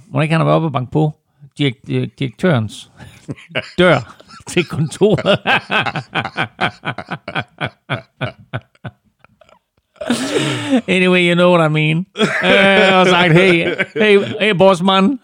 må 0.07 0.21
ikke 0.21 0.31
han 0.31 0.39
har 0.39 0.45
været 0.45 0.55
oppe 0.55 0.67
og 0.67 0.71
banke 0.71 0.91
på 0.91 1.13
direk, 1.57 1.75
direk, 1.87 2.19
direktørens 2.19 2.91
dør 3.79 4.15
til 4.47 4.65
kontoret. 4.65 5.39
anyway, 10.87 11.21
you 11.29 11.35
know 11.35 11.51
what 11.51 11.69
I 11.69 11.73
mean. 11.73 12.05
Uh, 12.19 12.99
og 12.99 13.07
sagt, 13.07 13.33
hey, 13.33 13.65
hey, 13.95 14.19
hey 14.41 14.53
boss 14.57 14.81
man, 14.81 15.19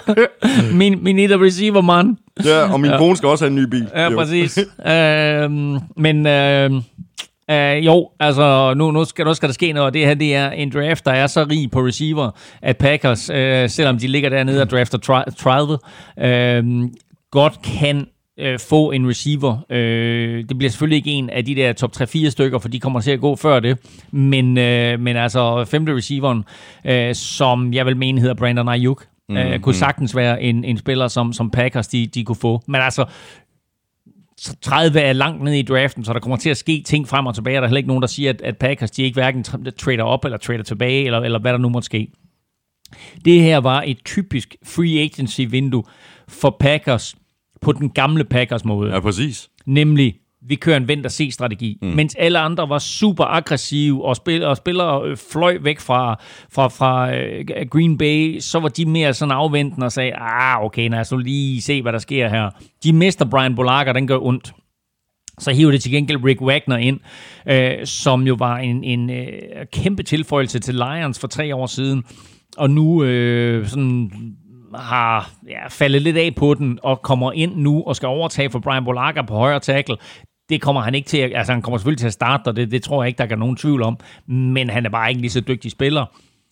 min, 0.80 0.98
min 1.04 1.16
need 1.16 1.30
a 1.30 1.36
receiver 1.36 1.80
man. 1.80 2.16
Ja, 2.44 2.72
og 2.72 2.80
min 2.80 2.90
kone 2.98 3.16
skal 3.16 3.28
også 3.28 3.44
have 3.44 3.50
en 3.50 3.56
ny 3.56 3.68
bil. 3.70 3.86
Ja, 3.94 4.10
Jo. 4.10 4.16
præcis. 4.18 4.58
øhm, 4.92 5.78
men 5.96 6.26
øh, 6.26 6.70
øh, 7.50 7.86
jo, 7.86 8.08
altså 8.20 8.74
nu, 8.76 8.90
nu, 8.90 9.04
skal, 9.04 9.24
nu 9.24 9.34
skal 9.34 9.48
der 9.48 9.52
ske 9.52 9.72
noget, 9.72 9.86
og 9.86 9.94
det 9.94 10.06
her 10.06 10.14
det 10.14 10.34
er 10.34 10.50
en 10.50 10.70
draft, 10.74 11.04
der 11.04 11.12
er 11.12 11.26
så 11.26 11.46
rig 11.50 11.70
på 11.70 11.80
receiver, 11.80 12.30
at 12.62 12.76
Packers, 12.76 13.30
øh, 13.30 13.68
selvom 13.70 13.98
de 13.98 14.06
ligger 14.06 14.28
dernede 14.30 14.62
og 14.62 14.70
drafter 14.70 14.98
tri- 14.98 15.34
30, 15.42 15.78
øh, 16.20 16.64
godt 17.30 17.54
kan 17.80 18.06
øh, 18.38 18.58
få 18.58 18.90
en 18.90 19.08
receiver. 19.08 19.66
Øh, 19.70 20.44
det 20.48 20.58
bliver 20.58 20.70
selvfølgelig 20.70 20.96
ikke 20.96 21.10
en 21.10 21.30
af 21.30 21.44
de 21.44 21.54
der 21.54 21.72
top 21.72 21.92
3-4 21.96 22.30
stykker, 22.30 22.58
for 22.58 22.68
de 22.68 22.80
kommer 22.80 23.00
til 23.00 23.10
at 23.10 23.20
gå 23.20 23.36
før 23.36 23.60
det. 23.60 23.78
Men, 24.10 24.58
øh, 24.58 25.00
men 25.00 25.16
altså 25.16 25.64
femte 25.64 25.96
receiveren, 25.96 26.44
øh, 26.84 27.14
som 27.14 27.72
jeg 27.72 27.86
vil 27.86 27.96
mene 27.96 28.20
hedder 28.20 28.34
Brandon 28.34 28.68
Ayuk, 28.68 29.06
mm, 29.28 29.36
øh, 29.36 29.60
kunne 29.60 29.74
sagtens 29.74 30.16
være 30.16 30.42
en, 30.42 30.64
en 30.64 30.78
spiller, 30.78 31.08
som, 31.08 31.32
som 31.32 31.50
Packers 31.50 31.88
de, 31.88 32.06
de 32.06 32.24
kunne 32.24 32.36
få. 32.36 32.62
Men 32.66 32.80
altså, 32.80 33.04
30 34.62 35.00
er 35.00 35.12
langt 35.12 35.44
nede 35.44 35.58
i 35.58 35.62
draften, 35.62 36.04
så 36.04 36.12
der 36.12 36.20
kommer 36.20 36.36
til 36.36 36.50
at 36.50 36.56
ske 36.56 36.82
ting 36.86 37.08
frem 37.08 37.26
og 37.26 37.34
tilbage. 37.34 37.56
Der 37.56 37.62
er 37.62 37.66
heller 37.66 37.78
ikke 37.78 37.88
nogen, 37.88 38.02
der 38.02 38.08
siger, 38.08 38.30
at, 38.30 38.40
at 38.40 38.56
Packers 38.56 38.90
de 38.90 39.02
ikke 39.02 39.14
hverken 39.14 39.44
tra- 39.48 39.70
trader 39.70 40.02
op 40.02 40.24
eller 40.24 40.38
trader 40.38 40.62
tilbage, 40.62 41.04
eller, 41.04 41.18
eller 41.20 41.38
hvad 41.38 41.52
der 41.52 41.58
nu 41.58 41.68
måtte 41.68 41.86
ske. 41.86 42.08
Det 43.24 43.42
her 43.42 43.58
var 43.58 43.82
et 43.86 43.98
typisk 44.04 44.56
free 44.64 45.04
agency-vindue 45.04 45.82
for 46.28 46.56
Packers 46.60 47.16
på 47.62 47.72
den 47.72 47.90
gamle 47.90 48.24
Packers-måde. 48.24 48.92
Ja, 48.92 49.00
præcis. 49.00 49.50
Nemlig, 49.66 50.14
vi 50.48 50.54
kører 50.54 50.76
en 50.76 50.88
vent-og-se-strategi. 50.88 51.78
Mm. 51.82 51.88
Mens 51.88 52.14
alle 52.14 52.38
andre 52.38 52.68
var 52.68 52.78
super 52.78 53.24
aggressive 53.24 54.04
og, 54.04 54.16
spil, 54.16 54.44
og 54.44 54.56
spillere 54.56 55.08
øh, 55.08 55.16
fløj 55.32 55.58
væk 55.62 55.80
fra, 55.80 56.20
fra, 56.52 56.68
fra 56.68 57.14
øh, 57.16 57.44
Green 57.70 57.98
Bay, 57.98 58.38
så 58.40 58.60
var 58.60 58.68
de 58.68 58.86
mere 58.86 59.14
sådan 59.14 59.32
afventende 59.32 59.84
og 59.84 59.92
sagde, 59.92 60.12
ah, 60.14 60.64
okay, 60.64 60.90
lad 60.90 61.00
os 61.00 61.12
nu 61.12 61.18
lige 61.18 61.62
se, 61.62 61.82
hvad 61.82 61.92
der 61.92 61.98
sker 61.98 62.28
her. 62.28 62.50
De 62.84 62.92
mister 62.92 63.24
Brian 63.24 63.54
Bolaga, 63.54 63.92
den 63.92 64.06
gør 64.06 64.18
ondt. 64.18 64.52
Så 65.38 65.52
hiver 65.52 65.70
det 65.70 65.82
til 65.82 65.92
gengæld 65.92 66.24
Rick 66.24 66.42
Wagner 66.42 66.76
ind, 66.76 67.00
øh, 67.48 67.86
som 67.86 68.26
jo 68.26 68.34
var 68.38 68.58
en, 68.58 68.84
en 68.84 69.10
øh, 69.10 69.26
kæmpe 69.72 70.02
tilføjelse 70.02 70.58
til 70.58 70.74
Lions 70.74 71.18
for 71.18 71.28
tre 71.28 71.54
år 71.54 71.66
siden. 71.66 72.04
Og 72.56 72.70
nu 72.70 73.04
øh, 73.04 73.66
sådan 73.66 74.10
har 74.74 75.30
ja, 75.48 75.68
faldet 75.68 76.02
lidt 76.02 76.16
af 76.16 76.34
på 76.36 76.54
den 76.54 76.78
og 76.82 77.02
kommer 77.02 77.32
ind 77.32 77.56
nu 77.56 77.82
og 77.86 77.96
skal 77.96 78.06
overtage 78.06 78.50
for 78.50 78.58
Brian 78.58 78.84
Bolaga 78.84 79.22
på 79.22 79.34
højre 79.34 79.60
tackle. 79.60 79.96
Det 80.48 80.60
kommer 80.60 80.82
han 80.82 80.94
ikke 80.94 81.08
til. 81.08 81.18
at- 81.18 81.32
Altså, 81.34 81.52
han 81.52 81.62
kommer 81.62 81.78
selvfølgelig 81.78 81.98
til 82.00 82.06
at 82.06 82.12
starte, 82.12 82.48
og 82.48 82.56
det, 82.56 82.70
det 82.70 82.82
tror 82.82 83.02
jeg 83.02 83.08
ikke, 83.08 83.18
der 83.18 83.26
er 83.30 83.36
nogen 83.36 83.56
tvivl 83.56 83.82
om. 83.82 83.98
Men 84.28 84.70
han 84.70 84.86
er 84.86 84.90
bare 84.90 85.08
ikke 85.08 85.20
lige 85.20 85.30
så 85.30 85.40
dygtig 85.40 85.70
spiller. 85.70 86.06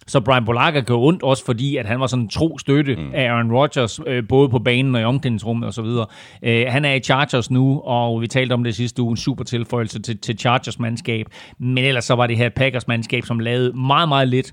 Så 0.07 0.21
Brian 0.21 0.45
Bolaga 0.45 0.81
gør 0.81 0.95
ondt 0.97 1.23
også, 1.23 1.45
fordi 1.45 1.77
at 1.77 1.87
han 1.87 2.01
var 2.01 2.07
sådan 2.07 2.23
en 2.23 2.29
tro 2.29 2.59
støtte 2.59 2.97
mm. 2.97 3.11
af 3.15 3.25
Aaron 3.31 3.53
Rodgers, 3.53 4.01
øh, 4.07 4.29
både 4.29 4.49
på 4.49 4.59
banen 4.59 4.95
og 4.95 5.01
i 5.01 5.05
omklædningsrummet 5.05 5.67
og 5.67 5.75
så 5.75 5.83
videre. 5.83 6.07
Øh, 6.43 6.67
han 6.69 6.85
er 6.85 6.93
i 6.95 7.01
Chargers 7.01 7.51
nu, 7.51 7.81
og 7.81 8.21
vi 8.21 8.27
talte 8.27 8.53
om 8.53 8.65
det 8.65 8.75
sidste 8.75 9.03
uge, 9.03 9.11
en 9.11 9.17
super 9.17 9.45
tilføjelse 9.45 10.03
til, 10.03 10.19
til 10.19 10.39
Chargers 10.39 10.79
mandskab. 10.79 11.27
Men 11.59 11.85
ellers 11.85 12.05
så 12.05 12.15
var 12.15 12.27
det 12.27 12.37
her 12.37 12.49
Packers 12.49 12.89
mandskab, 12.89 13.25
som 13.27 13.39
lavede 13.39 13.73
meget, 13.81 14.09
meget 14.09 14.29
lidt 14.29 14.53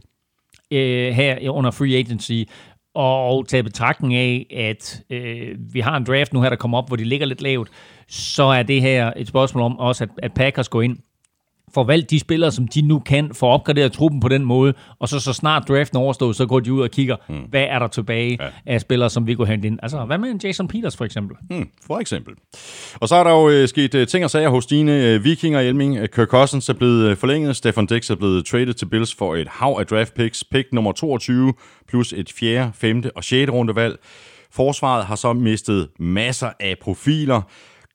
øh, 0.72 1.14
her 1.14 1.50
under 1.50 1.72
free 1.72 1.96
agency, 1.96 2.44
og 2.98 3.48
tage 3.48 3.64
betragtning 3.64 4.16
af, 4.16 4.48
at 4.52 5.02
øh, 5.10 5.56
vi 5.74 5.80
har 5.80 5.98
en 5.98 6.04
draft 6.04 6.34
nu 6.34 6.42
her, 6.42 6.50
der 6.50 6.56
kommer 6.56 6.78
op, 6.78 6.88
hvor 6.88 6.96
de 6.96 7.04
ligger 7.04 7.26
lidt 7.26 7.42
lavt, 7.42 7.70
så 8.08 8.44
er 8.44 8.64
det 8.64 8.82
her 8.82 9.14
et 9.16 9.28
spørgsmål 9.28 9.64
om 9.64 9.80
også, 9.80 10.04
at, 10.04 10.10
at 10.18 10.34
Packers 10.34 10.70
går 10.70 10.82
ind, 10.82 10.98
får 11.74 11.84
valgt 11.84 12.10
de 12.10 12.20
spillere, 12.20 12.52
som 12.52 12.68
de 12.68 12.82
nu 12.82 13.00
kan, 13.00 13.34
får 13.34 13.54
opgraderet 13.54 13.92
truppen 13.92 14.20
på 14.20 14.28
den 14.28 14.46
måde, 14.46 14.74
og 15.00 15.10
så 15.10 15.20
så 15.20 15.34
snart 15.34 15.68
draften 15.68 15.98
overstået, 15.98 16.36
så 16.36 16.46
går 16.46 16.60
de 16.60 16.74
ud 16.74 16.82
og 16.82 16.92
kigger, 16.92 17.16
mm. 17.30 17.36
hvad 17.50 17.64
er 17.64 17.80
der 17.80 17.88
tilbage 17.88 18.38
ja. 18.42 18.50
af 18.66 18.82
spillere, 18.82 19.10
som 19.10 19.28
vi 19.28 19.36
kunne 19.36 19.48
hente 19.48 19.68
ind. 19.68 19.80
Altså, 19.84 20.06
hvad 20.06 20.18
med 20.18 20.30
en 20.30 20.40
Jason 20.44 20.68
Peters 20.68 20.98
for 20.98 21.06
eksempel? 21.06 21.38
Hmm, 21.50 21.70
for 21.88 22.00
eksempel. 22.00 22.34
Og 22.96 23.08
så 23.08 23.16
er 23.16 23.24
der 23.24 23.32
jo 23.32 23.50
øh, 23.50 23.68
sket 23.68 23.96
øh, 23.96 24.08
ting 24.08 24.24
og 24.24 24.30
sager 24.30 24.50
hos 24.50 24.66
dine 24.66 25.06
øh, 25.06 25.24
vikinger, 25.24 25.62
Hjelming. 25.62 25.98
Øh, 25.98 26.10
Kirk 26.10 26.28
Cousins 26.28 26.70
er 26.70 26.74
blevet 26.74 27.10
øh, 27.10 27.18
forlænget. 27.18 27.56
Stefan 27.56 27.86
Dix 27.86 28.10
er 28.10 28.16
blevet 28.16 28.46
traded 28.46 28.74
til 28.74 28.86
Bills 28.86 29.16
for 29.16 29.36
et 29.36 29.48
hav 29.48 29.78
af 29.80 29.86
draft 29.86 30.14
picks. 30.14 30.44
Pick 30.44 30.68
nummer 30.74 30.92
22 30.92 31.54
plus 31.88 32.14
et 32.14 32.32
4., 32.32 32.72
5. 32.74 33.04
og 33.16 33.24
6. 33.24 33.52
rundevalg. 33.52 33.98
Forsvaret 34.52 35.06
har 35.06 35.16
så 35.16 35.34
mistet 35.34 35.88
masser 36.00 36.50
af 36.60 36.76
profiler. 36.82 37.42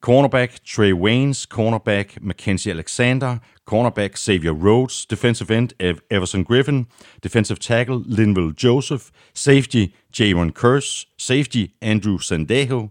Cornerback 0.02 0.64
Trey 0.64 0.92
Waynes, 0.92 1.46
cornerback 1.46 2.20
Mackenzie 2.20 2.72
Alexander, 2.72 3.38
cornerback 3.66 4.18
Xavier 4.18 4.52
Rhodes, 4.52 5.06
defensive 5.06 5.50
end 5.50 5.72
Ev- 5.80 6.00
Everson 6.10 6.44
Griffin, 6.44 6.86
defensive 7.22 7.60
tackle 7.60 8.02
Linville 8.06 8.52
Joseph, 8.52 9.10
safety 9.34 9.86
Jaron 10.12 10.50
Curse, 10.52 11.06
safety 11.18 11.66
Andrew 11.82 12.18
Sandejo, 12.18 12.88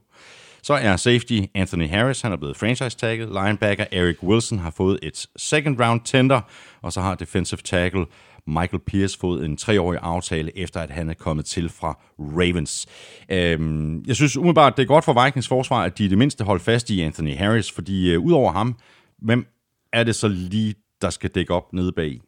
så 0.63 0.73
er 0.73 0.95
safety 0.95 1.41
Anthony 1.55 1.87
Harris, 1.89 2.21
han 2.21 2.31
er 2.31 2.35
blevet 2.37 2.57
franchise 2.57 2.97
tagget. 2.97 3.27
Linebacker 3.29 3.85
Eric 3.91 4.23
Wilson 4.23 4.59
har 4.59 4.69
fået 4.71 4.99
et 5.03 5.27
second 5.37 5.79
round 5.79 6.01
tender, 6.05 6.41
og 6.81 6.93
så 6.93 7.01
har 7.01 7.15
defensive 7.15 7.59
tackle 7.63 8.05
Michael 8.47 8.81
Pierce 8.87 9.19
fået 9.19 9.45
en 9.45 9.57
treårig 9.57 9.99
aftale, 10.01 10.57
efter 10.57 10.79
at 10.79 10.89
han 10.89 11.09
er 11.09 11.13
kommet 11.13 11.45
til 11.45 11.69
fra 11.69 11.99
Ravens. 12.19 12.87
Øhm, 13.29 14.03
jeg 14.07 14.15
synes 14.15 14.37
umiddelbart, 14.37 14.77
det 14.77 14.83
er 14.83 14.87
godt 14.87 15.05
for 15.05 15.25
Vikings 15.25 15.47
forsvar, 15.47 15.83
at 15.83 15.97
de 15.97 16.05
i 16.05 16.07
det 16.07 16.17
mindste 16.17 16.43
holder 16.43 16.63
fast 16.63 16.89
i 16.89 17.01
Anthony 17.01 17.35
Harris, 17.35 17.71
fordi 17.71 18.11
øh, 18.11 18.19
udover 18.19 18.51
ham, 18.51 18.75
hvem 19.21 19.45
er 19.93 20.03
det 20.03 20.15
så 20.15 20.27
lige, 20.27 20.75
der 21.01 21.09
skal 21.09 21.29
dække 21.29 21.53
op 21.53 21.73
nede 21.73 21.91
bag? 21.91 22.19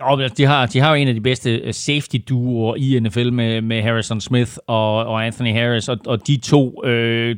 Og 0.00 0.22
altså, 0.22 0.34
de 0.36 0.44
har, 0.44 0.66
de 0.66 0.80
har 0.80 0.88
jo 0.88 0.94
en 0.94 1.08
af 1.08 1.14
de 1.14 1.20
bedste 1.20 1.56
øh, 1.56 1.74
safety-duoer 1.74 2.74
i 2.76 3.00
NFL 3.00 3.32
med, 3.32 3.60
med 3.60 3.82
Harrison 3.82 4.20
Smith 4.20 4.56
og, 4.66 4.96
og 4.96 5.26
Anthony 5.26 5.52
Harris, 5.52 5.88
og, 5.88 5.98
og 6.06 6.26
de 6.26 6.36
to 6.36 6.84
øh, 6.84 7.36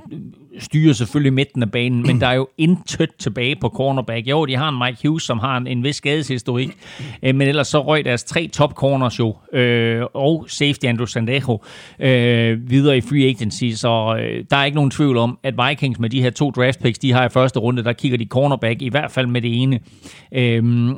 styrer 0.59 0.93
selvfølgelig 0.93 1.33
midten 1.33 1.63
af 1.63 1.71
banen, 1.71 2.03
men 2.03 2.21
der 2.21 2.27
er 2.27 2.35
jo 2.35 2.49
intet 2.59 3.11
tilbage 3.19 3.57
på 3.61 3.69
cornerback. 3.69 4.27
Jo, 4.27 4.47
de 4.47 4.57
har 4.57 4.69
en 4.69 4.79
Mike 4.79 5.09
Hughes, 5.09 5.23
som 5.23 5.39
har 5.39 5.57
en, 5.57 5.67
en 5.67 5.85
vis 5.85 5.97
skadeshistorik, 5.97 6.71
øh, 7.23 7.35
men 7.35 7.49
ellers 7.49 7.69
så 7.69 7.81
røg 7.83 8.05
deres 8.05 8.25
tre 8.25 8.49
top 8.53 8.75
corners 8.75 9.19
jo, 9.19 9.37
øh, 9.53 10.03
og 10.15 10.47
safety 10.49 10.85
Andrew 10.85 11.07
Sandejo, 11.07 11.61
øh, 12.01 12.71
videre 12.71 12.97
i 12.97 13.01
free 13.01 13.29
agency, 13.29 13.65
så 13.75 14.17
øh, 14.21 14.45
der 14.51 14.57
er 14.57 14.65
ikke 14.65 14.75
nogen 14.75 14.91
tvivl 14.91 15.17
om, 15.17 15.39
at 15.43 15.55
Vikings 15.69 15.99
med 15.99 16.11
de 16.11 16.23
her 16.23 16.31
to 16.31 16.51
draft 16.51 16.83
picks, 16.83 16.99
de 16.99 17.13
har 17.13 17.27
i 17.27 17.29
første 17.29 17.59
runde, 17.59 17.85
der 17.85 17.93
kigger 17.93 18.19
de 18.19 18.25
cornerback, 18.25 18.83
i 18.83 18.89
hvert 18.89 19.11
fald 19.11 19.27
med 19.27 19.43
det 19.43 19.63
ene. 19.63 19.81
Øh, 20.33 20.41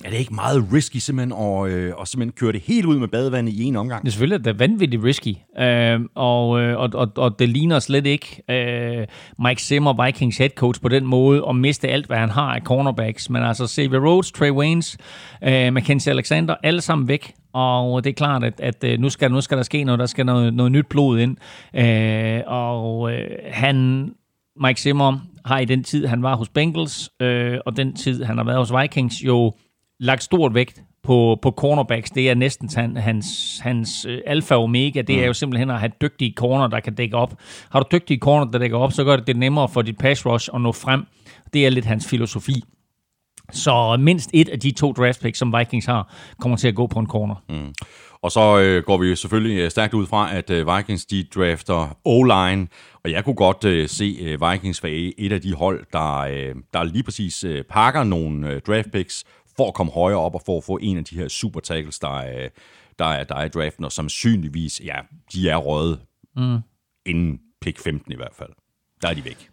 Er 0.05 0.11
det 0.11 0.19
ikke 0.19 0.35
meget 0.35 0.67
risky 0.73 0.97
simpelthen 0.97 1.43
at, 1.43 1.71
øh, 1.71 1.93
at 2.01 2.09
simpelthen 2.09 2.33
køre 2.33 2.53
det 2.53 2.63
helt 2.67 2.87
ud 2.87 2.99
med 2.99 3.09
badevandet 3.09 3.53
i 3.53 3.63
en 3.65 3.77
omgang? 3.77 4.03
Det 4.03 4.09
er 4.09 4.13
selvfølgelig 4.13 4.45
det 4.45 4.51
er 4.51 4.59
vanvittigt 4.59 5.05
risky, 5.05 5.35
øh, 5.61 6.01
og, 6.15 6.61
øh, 6.61 6.79
og, 6.79 6.91
og, 6.95 7.09
og 7.17 7.39
det 7.39 7.49
ligner 7.49 7.79
slet 7.79 8.07
ikke 8.07 8.43
øh, 8.51 9.07
Mike 9.49 9.63
Zimmer, 9.63 10.05
Vikings 10.05 10.39
head 10.39 10.51
coach, 10.51 10.81
på 10.81 10.89
den 10.89 11.07
måde 11.07 11.45
og 11.45 11.57
miste 11.57 11.89
alt, 11.89 12.07
hvad 12.07 12.17
han 12.17 12.31
har 12.31 12.55
af 12.55 12.61
cornerbacks. 12.61 13.31
Men 13.31 13.43
altså 13.43 13.67
Xavier 13.67 14.01
Rhodes, 14.01 14.33
Trey 14.33 14.51
Waynes, 14.51 14.99
øh, 15.45 15.73
Mackenzie 15.73 16.13
Alexander, 16.13 16.55
alle 16.63 16.81
sammen 16.81 17.09
væk. 17.09 17.35
Og 17.53 18.05
det 18.05 18.11
er 18.11 18.15
klart, 18.15 18.45
at, 18.45 18.61
at 18.61 18.85
øh, 18.85 18.99
nu, 18.99 19.09
skal, 19.09 19.31
nu 19.31 19.41
skal 19.41 19.57
der 19.57 19.63
ske 19.63 19.85
noget, 19.85 19.99
der 19.99 20.07
skal 20.07 20.27
noget, 20.27 20.55
noget 20.55 20.73
nyt 20.73 20.87
blod 20.87 21.19
ind. 21.19 21.37
Øh, 21.75 22.41
og 22.47 23.13
øh, 23.13 23.31
han, 23.51 24.09
Mike 24.61 24.81
Zimmer, 24.81 25.19
har 25.45 25.59
i 25.59 25.65
den 25.65 25.85
tid, 25.85 26.07
han 26.07 26.23
var 26.23 26.37
hos 26.37 26.49
Bengals, 26.49 27.11
øh, 27.21 27.59
og 27.67 27.77
den 27.77 27.97
tid, 27.97 28.25
han 28.25 28.37
har 28.37 28.45
været 28.45 28.59
hos 28.59 28.73
Vikings, 28.81 29.25
jo 29.25 29.53
lagt 30.01 30.23
stort 30.23 30.55
vægt 30.55 30.83
på, 31.03 31.39
på 31.43 31.51
cornerbacks. 31.51 32.11
Det 32.11 32.31
er 32.31 32.35
næsten 32.35 32.69
han, 32.77 32.97
hans, 32.97 33.59
hans 33.63 34.07
øh, 34.09 34.19
alfa 34.27 34.55
og 34.55 34.63
omega. 34.63 35.03
Det 35.03 35.23
er 35.23 35.27
jo 35.27 35.33
simpelthen 35.33 35.71
at 35.71 35.81
have 35.81 35.93
dygtige 36.01 36.35
corner, 36.37 36.67
der 36.67 36.81
kan 36.81 36.95
dække 36.95 37.17
op. 37.17 37.35
Har 37.71 37.81
du 37.81 37.87
dygtige 37.93 38.19
corner, 38.19 38.51
der 38.51 38.59
dækker 38.59 38.79
op, 38.79 38.93
så 38.93 39.05
gør 39.05 39.17
det 39.17 39.27
det 39.27 39.37
nemmere 39.37 39.69
for 39.69 39.83
dit 39.83 39.99
pass 39.99 40.27
rush 40.27 40.49
at 40.55 40.61
nå 40.61 40.73
frem. 40.73 41.07
Det 41.53 41.67
er 41.67 41.71
lidt 41.71 41.85
hans 41.85 42.09
filosofi. 42.09 42.63
Så 43.53 43.97
mindst 44.01 44.31
et 44.35 44.49
af 44.49 44.61
de 44.61 44.71
to 44.71 44.93
draft 44.93 45.23
picks, 45.23 45.39
som 45.39 45.55
Vikings 45.59 45.87
har, 45.87 46.15
kommer 46.41 46.57
til 46.57 46.69
at 46.69 46.75
gå 46.75 46.87
på 46.87 46.99
en 46.99 47.07
corner. 47.07 47.35
Mm. 47.49 47.75
Og 48.23 48.33
så 48.33 48.61
øh, 48.61 48.83
går 48.83 48.99
vi 48.99 49.17
selvfølgelig 49.17 49.59
øh, 49.59 49.71
stærkt 49.71 49.95
ud 49.95 50.07
fra, 50.07 50.37
at 50.37 50.51
øh, 50.51 50.77
Vikings 50.77 51.05
de 51.05 51.25
drafter 51.35 51.97
O-line, 52.05 52.69
og 53.05 53.11
jeg 53.11 53.25
kunne 53.25 53.35
godt 53.35 53.65
øh, 53.65 53.89
se 53.89 54.19
øh, 54.21 54.51
Vikings 54.51 54.85
være 54.85 55.13
et 55.19 55.33
af 55.33 55.41
de 55.41 55.55
hold, 55.55 55.85
der, 55.93 56.19
øh, 56.19 56.55
der 56.75 56.83
lige 56.85 57.03
præcis 57.03 57.45
øh, 57.45 57.65
pakker 57.65 58.05
nogle 58.05 58.51
øh, 58.51 58.61
draft 58.67 58.93
picks 58.93 59.25
for 59.57 59.69
at 59.69 59.75
komme 59.75 59.93
højere 59.93 60.19
op 60.19 60.35
og 60.35 60.43
for 60.47 60.59
at 60.59 60.65
få 60.65 60.79
en 60.83 60.99
af 60.99 61.05
de 61.05 61.17
her 61.17 61.29
super 61.29 61.61
tackles, 61.61 61.99
der, 61.99 62.13
øh, 62.13 62.51
der, 62.99 63.05
er, 63.05 63.25
der 63.25 63.35
er 63.35 63.45
i 63.45 63.49
draften, 63.49 63.85
og 63.85 63.93
som 63.93 64.09
synligvis, 64.09 64.81
ja, 64.85 65.01
de 65.33 65.49
er 65.49 65.57
røget 65.57 66.01
mm. 66.37 66.59
inden 67.07 67.41
pick 67.61 67.79
15 67.79 68.13
i 68.13 68.17
hvert 68.17 68.35
fald. 68.35 68.51
Der 69.03 69.09
er 69.09 69.15
de 69.15 69.25
væk. 69.25 69.52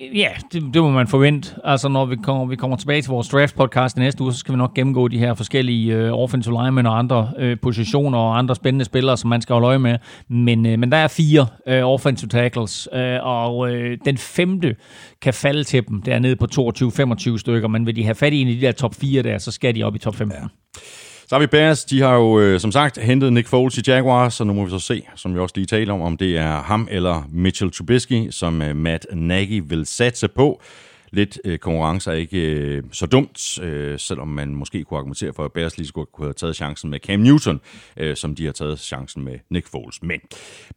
Ja, 0.00 0.28
det, 0.52 0.62
det 0.74 0.82
må 0.82 0.90
man 0.90 1.08
forvente. 1.08 1.54
Altså, 1.64 1.88
når 1.88 2.06
vi 2.06 2.16
kommer, 2.16 2.46
vi 2.46 2.56
kommer 2.56 2.76
tilbage 2.76 3.02
til 3.02 3.10
vores 3.10 3.28
draft-podcast 3.28 3.96
i 3.96 4.00
næste 4.00 4.22
uge, 4.22 4.32
så 4.32 4.38
skal 4.38 4.52
vi 4.52 4.58
nok 4.58 4.74
gennemgå 4.74 5.08
de 5.08 5.18
her 5.18 5.34
forskellige 5.34 5.94
øh, 5.94 6.12
offensive 6.12 6.62
linemen 6.62 6.86
og 6.86 6.98
andre 6.98 7.32
øh, 7.38 7.56
positioner 7.62 8.18
og 8.18 8.38
andre 8.38 8.54
spændende 8.54 8.84
spillere, 8.84 9.16
som 9.16 9.30
man 9.30 9.40
skal 9.40 9.52
holde 9.52 9.66
øje 9.66 9.78
med. 9.78 9.98
Men, 10.28 10.66
øh, 10.66 10.78
men 10.78 10.92
der 10.92 10.98
er 10.98 11.08
fire 11.08 11.46
øh, 11.68 11.84
offensive 11.84 12.28
tackles, 12.28 12.88
øh, 12.92 13.18
og 13.22 13.74
øh, 13.74 13.98
den 14.04 14.18
femte 14.18 14.76
kan 15.22 15.34
falde 15.34 15.64
til 15.64 15.88
dem. 15.88 16.02
Der 16.02 16.18
nede 16.18 16.36
på 16.36 16.46
22-25 17.34 17.38
stykker, 17.38 17.68
men 17.68 17.86
vil 17.86 17.96
de 17.96 18.04
have 18.04 18.14
fat 18.14 18.32
i 18.32 18.40
en 18.40 18.48
af 18.48 18.54
de 18.54 18.60
der 18.60 18.72
top 18.72 18.94
4 18.94 19.22
der, 19.22 19.38
så 19.38 19.50
skal 19.50 19.74
de 19.74 19.82
op 19.82 19.94
i 19.94 19.98
top 19.98 20.14
15. 20.14 20.38
Ja. 20.42 20.46
Så 21.28 21.34
har 21.34 21.40
vi 21.40 21.46
Bears, 21.46 21.84
de 21.84 22.00
har 22.00 22.14
jo 22.14 22.40
øh, 22.40 22.60
som 22.60 22.72
sagt 22.72 22.98
hentet 22.98 23.32
Nick 23.32 23.48
Foles 23.48 23.78
i 23.78 23.82
Jaguars, 23.86 24.34
så 24.34 24.44
nu 24.44 24.52
må 24.52 24.64
vi 24.64 24.70
så 24.70 24.78
se, 24.78 25.02
som 25.16 25.34
vi 25.34 25.38
også 25.38 25.52
lige 25.56 25.66
taler 25.66 25.94
om, 25.94 26.00
om 26.00 26.16
det 26.16 26.36
er 26.36 26.62
ham 26.62 26.88
eller 26.90 27.28
Mitchell 27.32 27.70
Trubisky, 27.70 28.30
som 28.30 28.62
øh, 28.62 28.76
Matt 28.76 29.06
Nagy 29.12 29.62
vil 29.64 29.86
satse 29.86 30.28
på. 30.28 30.62
Lidt 31.12 31.38
øh, 31.44 31.58
konkurrence 31.58 32.10
er 32.10 32.14
ikke 32.14 32.38
øh, 32.38 32.82
så 32.92 33.06
dumt, 33.06 33.58
øh, 33.62 33.98
selvom 33.98 34.28
man 34.28 34.54
måske 34.54 34.84
kunne 34.84 34.98
argumentere 34.98 35.32
for, 35.32 35.44
at 35.44 35.52
Bears 35.52 35.78
lige 35.78 35.90
godt 35.92 36.12
kunne 36.12 36.26
have 36.26 36.32
taget 36.32 36.56
chancen 36.56 36.90
med 36.90 36.98
Cam 36.98 37.20
Newton, 37.20 37.60
øh, 37.96 38.16
som 38.16 38.34
de 38.34 38.44
har 38.44 38.52
taget 38.52 38.78
chancen 38.78 39.24
med 39.24 39.38
Nick 39.50 39.68
Foles. 39.70 40.02
Men 40.02 40.20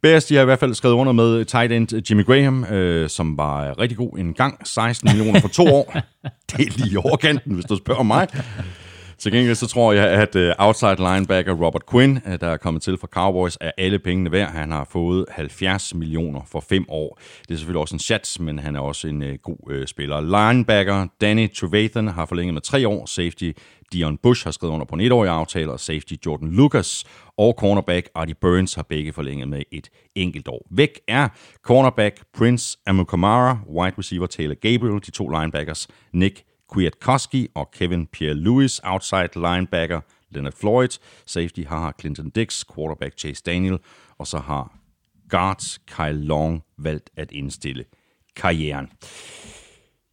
Bears, 0.02 0.24
de 0.24 0.34
har 0.34 0.42
i 0.42 0.44
hvert 0.44 0.58
fald 0.58 0.74
skrevet 0.74 0.94
under 0.94 1.12
med 1.12 1.44
tight 1.44 1.72
end 1.72 2.10
Jimmy 2.10 2.26
Graham, 2.26 2.64
øh, 2.64 3.08
som 3.08 3.38
var 3.38 3.78
rigtig 3.78 3.98
god 3.98 4.18
en 4.18 4.34
gang, 4.34 4.66
16 4.66 5.10
millioner 5.12 5.40
for 5.40 5.48
to 5.48 5.66
år. 5.66 5.96
Det 6.50 6.66
er 6.66 6.84
lige 6.84 6.98
overkanten, 6.98 7.54
hvis 7.54 7.64
du 7.64 7.76
spørger 7.76 8.02
mig. 8.02 8.28
Til 9.22 9.32
gengæld 9.32 9.54
så 9.54 9.66
tror 9.66 9.92
jeg, 9.92 10.08
at 10.08 10.36
uh, 10.36 10.66
outside 10.66 10.96
linebacker 10.96 11.52
Robert 11.52 11.82
Quinn, 11.90 12.20
uh, 12.26 12.32
der 12.40 12.46
er 12.46 12.56
kommet 12.56 12.82
til 12.82 12.98
fra 12.98 13.06
Cowboys, 13.06 13.58
er 13.60 13.70
alle 13.78 13.98
pengene 13.98 14.32
værd. 14.32 14.50
Han 14.50 14.70
har 14.70 14.84
fået 14.90 15.26
70 15.30 15.94
millioner 15.94 16.40
for 16.46 16.60
fem 16.60 16.84
år. 16.88 17.20
Det 17.48 17.54
er 17.54 17.58
selvfølgelig 17.58 17.80
også 17.80 17.94
en 17.94 17.98
chat, 17.98 18.36
men 18.40 18.58
han 18.58 18.76
er 18.76 18.80
også 18.80 19.08
en 19.08 19.22
uh, 19.22 19.34
god 19.42 19.86
spiller. 19.86 20.20
Linebacker 20.20 21.06
Danny 21.20 21.52
Trevathan 21.54 22.08
har 22.08 22.26
forlænget 22.26 22.54
med 22.54 22.62
tre 22.62 22.88
år. 22.88 23.06
Safety 23.06 23.50
Dion 23.92 24.18
Bush 24.22 24.46
har 24.46 24.50
skrevet 24.50 24.74
under 24.74 24.86
på 24.86 24.94
en 24.94 25.00
etårig 25.00 25.30
aftale, 25.30 25.72
og 25.72 25.80
safety 25.80 26.14
Jordan 26.26 26.50
Lucas 26.50 27.04
og 27.38 27.54
cornerback 27.58 28.08
Artie 28.14 28.34
Burns 28.40 28.74
har 28.74 28.82
begge 28.82 29.12
forlænget 29.12 29.48
med 29.48 29.62
et 29.72 29.88
enkelt 30.14 30.48
år. 30.48 30.66
Væk 30.70 31.00
er 31.08 31.28
cornerback 31.64 32.22
Prince 32.38 32.78
Amukamara, 32.86 33.58
wide 33.68 33.94
receiver 33.98 34.26
Taylor 34.26 34.54
Gabriel, 34.54 35.00
de 35.06 35.10
to 35.10 35.28
linebackers 35.28 35.88
Nick 36.12 36.44
Kwiatkowski 36.72 37.48
og 37.54 37.70
Kevin 37.70 38.08
Pierre-Louis, 38.16 38.80
outside 38.84 39.28
linebacker 39.34 40.00
Leonard 40.30 40.52
Floyd, 40.60 40.98
safety 41.26 41.60
har 41.68 41.94
Clinton 42.00 42.30
Dix, 42.30 42.64
quarterback 42.74 43.18
Chase 43.18 43.42
Daniel, 43.46 43.78
og 44.18 44.26
så 44.26 44.38
har 44.38 44.72
guards 45.28 45.78
Kyle 45.78 46.24
Long 46.24 46.62
valgt 46.78 47.10
at 47.16 47.30
indstille 47.32 47.84
karrieren. 48.36 48.88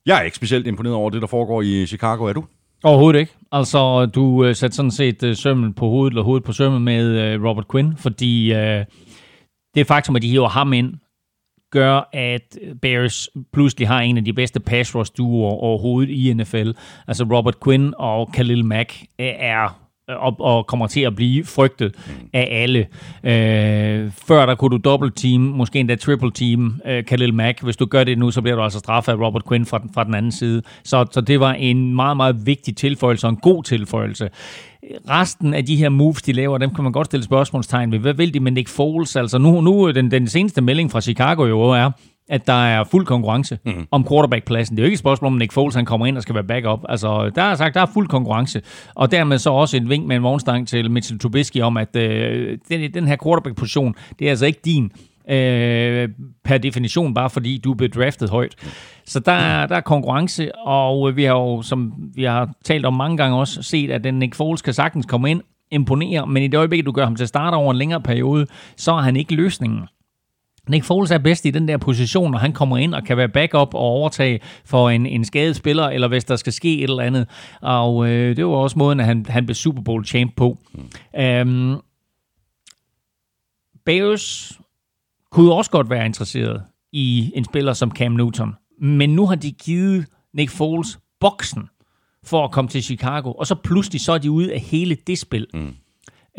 Jeg 0.05 0.17
er 0.17 0.21
ikke 0.21 0.35
specielt 0.35 0.67
imponeret 0.67 0.95
over 0.95 1.09
det, 1.09 1.21
der 1.21 1.27
foregår 1.27 1.61
i 1.61 1.85
Chicago, 1.85 2.25
er 2.25 2.33
du? 2.33 2.45
Overhovedet 2.83 3.19
ikke. 3.19 3.33
Altså, 3.51 4.05
du 4.05 4.21
uh, 4.21 4.55
satte 4.55 4.75
sådan 4.75 4.91
set 4.91 5.23
uh, 5.23 5.35
sømmen 5.35 5.73
på 5.73 5.89
hovedet, 5.89 6.11
eller 6.11 6.23
hovedet 6.23 6.43
på 6.43 6.51
sømmen 6.51 6.83
med 6.83 7.35
uh, 7.35 7.45
Robert 7.45 7.67
Quinn, 7.71 7.97
fordi 7.97 8.51
uh, 8.51 8.85
det 9.75 9.87
faktum, 9.87 10.15
at 10.15 10.21
de 10.21 10.29
hiver 10.29 10.49
ham 10.49 10.73
ind, 10.73 10.93
gør, 11.71 12.09
at 12.13 12.57
Bears 12.81 13.29
pludselig 13.53 13.87
har 13.87 13.99
en 13.99 14.17
af 14.17 14.25
de 14.25 14.33
bedste 14.33 14.59
pass 14.59 14.95
rush 14.95 15.11
duoer 15.17 15.51
overhovedet 15.51 16.09
i 16.09 16.33
NFL. 16.33 16.71
Altså 17.07 17.23
Robert 17.23 17.59
Quinn 17.63 17.93
og 17.97 18.31
Khalil 18.33 18.65
Mack 18.65 19.03
er 19.19 19.89
og, 20.09 20.35
og 20.39 20.67
kommer 20.67 20.87
til 20.87 21.01
at 21.01 21.15
blive 21.15 21.45
frygtet 21.45 21.95
af 22.33 22.47
alle. 22.51 22.87
Øh, 23.23 24.11
før 24.11 24.45
der 24.45 24.55
kunne 24.55 24.77
du 24.77 24.81
dobbelt 24.83 25.17
team, 25.17 25.41
måske 25.41 25.79
endda 25.79 25.95
triple 25.95 26.31
team 26.31 26.81
øh, 26.85 27.03
Khalil 27.03 27.33
Mack. 27.33 27.63
Hvis 27.63 27.77
du 27.77 27.85
gør 27.85 28.03
det 28.03 28.17
nu, 28.17 28.31
så 28.31 28.41
bliver 28.41 28.55
du 28.55 28.61
altså 28.61 28.79
straffet 28.79 29.11
af 29.11 29.15
Robert 29.15 29.43
Quinn 29.47 29.65
fra, 29.65 29.81
fra 29.93 30.03
den 30.03 30.13
anden 30.13 30.31
side. 30.31 30.61
Så, 30.83 31.05
så 31.11 31.21
det 31.21 31.39
var 31.39 31.53
en 31.53 31.95
meget, 31.95 32.17
meget 32.17 32.45
vigtig 32.45 32.75
tilføjelse 32.75 33.27
og 33.27 33.29
en 33.29 33.37
god 33.37 33.63
tilføjelse. 33.63 34.29
Resten 35.09 35.53
af 35.53 35.65
de 35.65 35.75
her 35.75 35.89
moves, 35.89 36.21
de 36.21 36.33
laver, 36.33 36.57
dem 36.57 36.73
kan 36.73 36.83
man 36.83 36.93
godt 36.93 37.05
stille 37.05 37.23
spørgsmålstegn 37.23 37.91
ved. 37.91 37.99
Hvad 37.99 38.13
vil 38.13 38.33
de 38.33 38.39
med 38.39 38.51
Nick 38.51 38.69
Foles? 38.69 39.15
Altså 39.15 39.37
nu, 39.37 39.61
nu 39.61 39.91
den, 39.91 40.11
den 40.11 40.27
seneste 40.27 40.61
melding 40.61 40.91
fra 40.91 41.01
Chicago 41.01 41.45
jo 41.45 41.61
er, 41.61 41.91
at 42.29 42.47
der 42.47 42.53
er 42.53 42.83
fuld 42.83 43.05
konkurrence 43.05 43.59
mm. 43.65 43.87
om 43.91 44.07
quarterbackpladsen. 44.07 44.77
Det 44.77 44.81
er 44.81 44.83
jo 44.83 44.87
ikke 44.87 44.95
et 44.95 44.99
spørgsmål 44.99 45.31
om, 45.31 45.37
Nick 45.37 45.51
Foles 45.51 45.75
han 45.75 45.85
kommer 45.85 46.05
ind 46.05 46.17
og 46.17 46.23
skal 46.23 46.35
være 46.35 46.43
backup. 46.43 46.79
Altså, 46.89 47.31
der 47.35 47.41
er 47.41 47.55
sagt, 47.55 47.75
der 47.75 47.81
er 47.81 47.85
fuld 47.93 48.07
konkurrence. 48.07 48.61
Og 48.95 49.11
dermed 49.11 49.37
så 49.37 49.49
også 49.49 49.77
et 49.77 49.89
vink 49.89 50.07
med 50.07 50.15
en 50.15 50.23
vognstang 50.23 50.67
til 50.67 50.91
Mitchell 50.91 51.19
Trubisky 51.19 51.61
om, 51.61 51.77
at 51.77 51.95
øh, 51.95 52.57
den, 52.69 52.93
den 52.93 53.07
her 53.07 53.17
quarterback-position, 53.23 53.95
det 54.19 54.25
er 54.25 54.29
altså 54.29 54.45
ikke 54.45 54.59
din 54.65 54.91
øh, 55.29 56.09
per 56.43 56.57
definition, 56.57 57.13
bare 57.13 57.29
fordi 57.29 57.57
du 57.57 57.73
blev 57.73 57.89
draftet 57.89 58.29
højt. 58.29 58.55
Så 59.05 59.19
der, 59.19 59.31
er, 59.31 59.67
der 59.67 59.75
er 59.75 59.81
konkurrence, 59.81 60.55
og 60.55 61.09
øh, 61.09 61.17
vi 61.17 61.23
har 61.23 61.33
jo, 61.33 61.61
som 61.61 61.93
vi 62.15 62.23
har 62.23 62.49
talt 62.63 62.85
om 62.85 62.93
mange 62.93 63.17
gange 63.17 63.37
også, 63.37 63.63
set, 63.63 63.91
at 63.91 64.03
den 64.03 64.19
Nick 64.19 64.35
Foles 64.35 64.61
kan 64.61 64.73
sagtens 64.73 65.05
komme 65.05 65.31
ind, 65.31 65.41
imponere, 65.71 66.27
men 66.27 66.43
i 66.43 66.47
det 66.47 66.57
øjeblik, 66.57 66.85
du 66.85 66.91
gør 66.91 67.03
ham 67.03 67.15
til 67.15 67.27
starter 67.27 67.57
over 67.57 67.71
en 67.71 67.77
længere 67.77 68.01
periode, 68.01 68.47
så 68.75 68.91
er 68.91 69.01
han 69.01 69.15
ikke 69.15 69.35
løsningen. 69.35 69.81
Nick 70.69 70.85
Foles 70.85 71.11
er 71.11 71.17
bedst 71.17 71.45
i 71.45 71.51
den 71.51 71.67
der 71.67 71.77
position, 71.77 72.31
når 72.31 72.37
han 72.37 72.53
kommer 72.53 72.77
ind 72.77 72.93
og 72.93 73.03
kan 73.03 73.17
være 73.17 73.29
backup 73.29 73.73
og 73.73 73.79
overtage 73.79 74.39
for 74.65 74.89
en, 74.89 75.05
en 75.05 75.25
skadet 75.25 75.55
spiller, 75.55 75.83
eller 75.83 76.07
hvis 76.07 76.23
der 76.23 76.35
skal 76.35 76.53
ske 76.53 76.77
et 76.77 76.89
eller 76.89 77.03
andet. 77.03 77.27
Og 77.61 78.09
øh, 78.09 78.35
det 78.35 78.45
var 78.45 78.51
også 78.51 78.79
måden, 78.79 78.99
at 78.99 79.05
han, 79.05 79.25
han 79.29 79.45
blev 79.45 79.55
Super 79.55 79.81
Bowl 79.81 80.05
champ 80.05 80.35
på. 80.35 80.57
Mm. 80.73 81.21
Øhm, 81.21 81.77
Bears 83.85 84.59
kunne 85.31 85.53
også 85.53 85.71
godt 85.71 85.89
være 85.89 86.05
interesseret 86.05 86.63
i 86.91 87.31
en 87.35 87.43
spiller 87.43 87.73
som 87.73 87.91
Cam 87.91 88.11
Newton. 88.11 88.55
Men 88.81 89.15
nu 89.15 89.25
har 89.25 89.35
de 89.35 89.51
givet 89.51 90.05
Nick 90.33 90.51
Foles 90.51 90.99
boksen 91.19 91.69
for 92.23 92.43
at 92.43 92.51
komme 92.51 92.69
til 92.69 92.83
Chicago, 92.83 93.31
og 93.31 93.47
så 93.47 93.55
pludselig 93.55 94.01
så 94.01 94.11
er 94.11 94.17
de 94.17 94.31
ude 94.31 94.53
af 94.53 94.59
hele 94.59 94.97
det 95.07 95.17
spil. 95.17 95.47
Mm. 95.53 95.75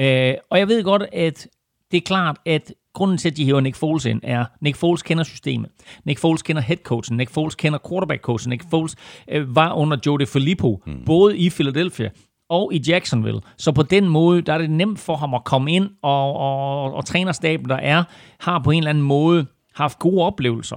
Uh, 0.00 0.34
og 0.50 0.58
jeg 0.58 0.68
ved 0.68 0.84
godt, 0.84 1.02
at 1.12 1.48
det 1.90 1.96
er 1.96 2.00
klart, 2.00 2.36
at 2.46 2.74
grunden 2.94 3.18
til, 3.18 3.30
at 3.30 3.36
de 3.36 3.44
hæver 3.44 3.60
Nick 3.60 3.76
Foles 3.76 4.04
ind, 4.04 4.20
er, 4.22 4.44
Nick 4.60 4.76
Foles 4.76 5.02
kender 5.02 5.24
systemet. 5.24 5.70
Nick 6.04 6.20
Foles 6.20 6.42
kender 6.42 6.62
headcoachen. 6.62 7.16
Nick 7.16 7.30
Foles 7.30 7.54
kender 7.54 7.78
quarterback-coachen. 7.78 8.48
Nick 8.48 8.70
Foles 8.70 8.96
øh, 9.28 9.56
var 9.56 9.72
under 9.72 9.96
Joe 10.06 10.18
DeFilippo, 10.18 10.82
mm. 10.86 11.02
både 11.06 11.38
i 11.38 11.50
Philadelphia 11.50 12.10
og 12.50 12.74
i 12.74 12.82
Jacksonville. 12.88 13.40
Så 13.56 13.72
på 13.72 13.82
den 13.82 14.08
måde, 14.08 14.42
der 14.42 14.52
er 14.52 14.58
det 14.58 14.70
nemt 14.70 14.98
for 14.98 15.16
ham 15.16 15.34
at 15.34 15.44
komme 15.44 15.72
ind, 15.72 15.90
og, 16.02 16.36
og, 16.36 16.94
og 16.94 17.04
trænerstaben, 17.04 17.68
der 17.68 17.76
er, 17.76 18.04
har 18.40 18.58
på 18.58 18.70
en 18.70 18.78
eller 18.78 18.90
anden 18.90 19.04
måde 19.04 19.46
haft 19.74 19.98
gode 19.98 20.24
oplevelser 20.24 20.76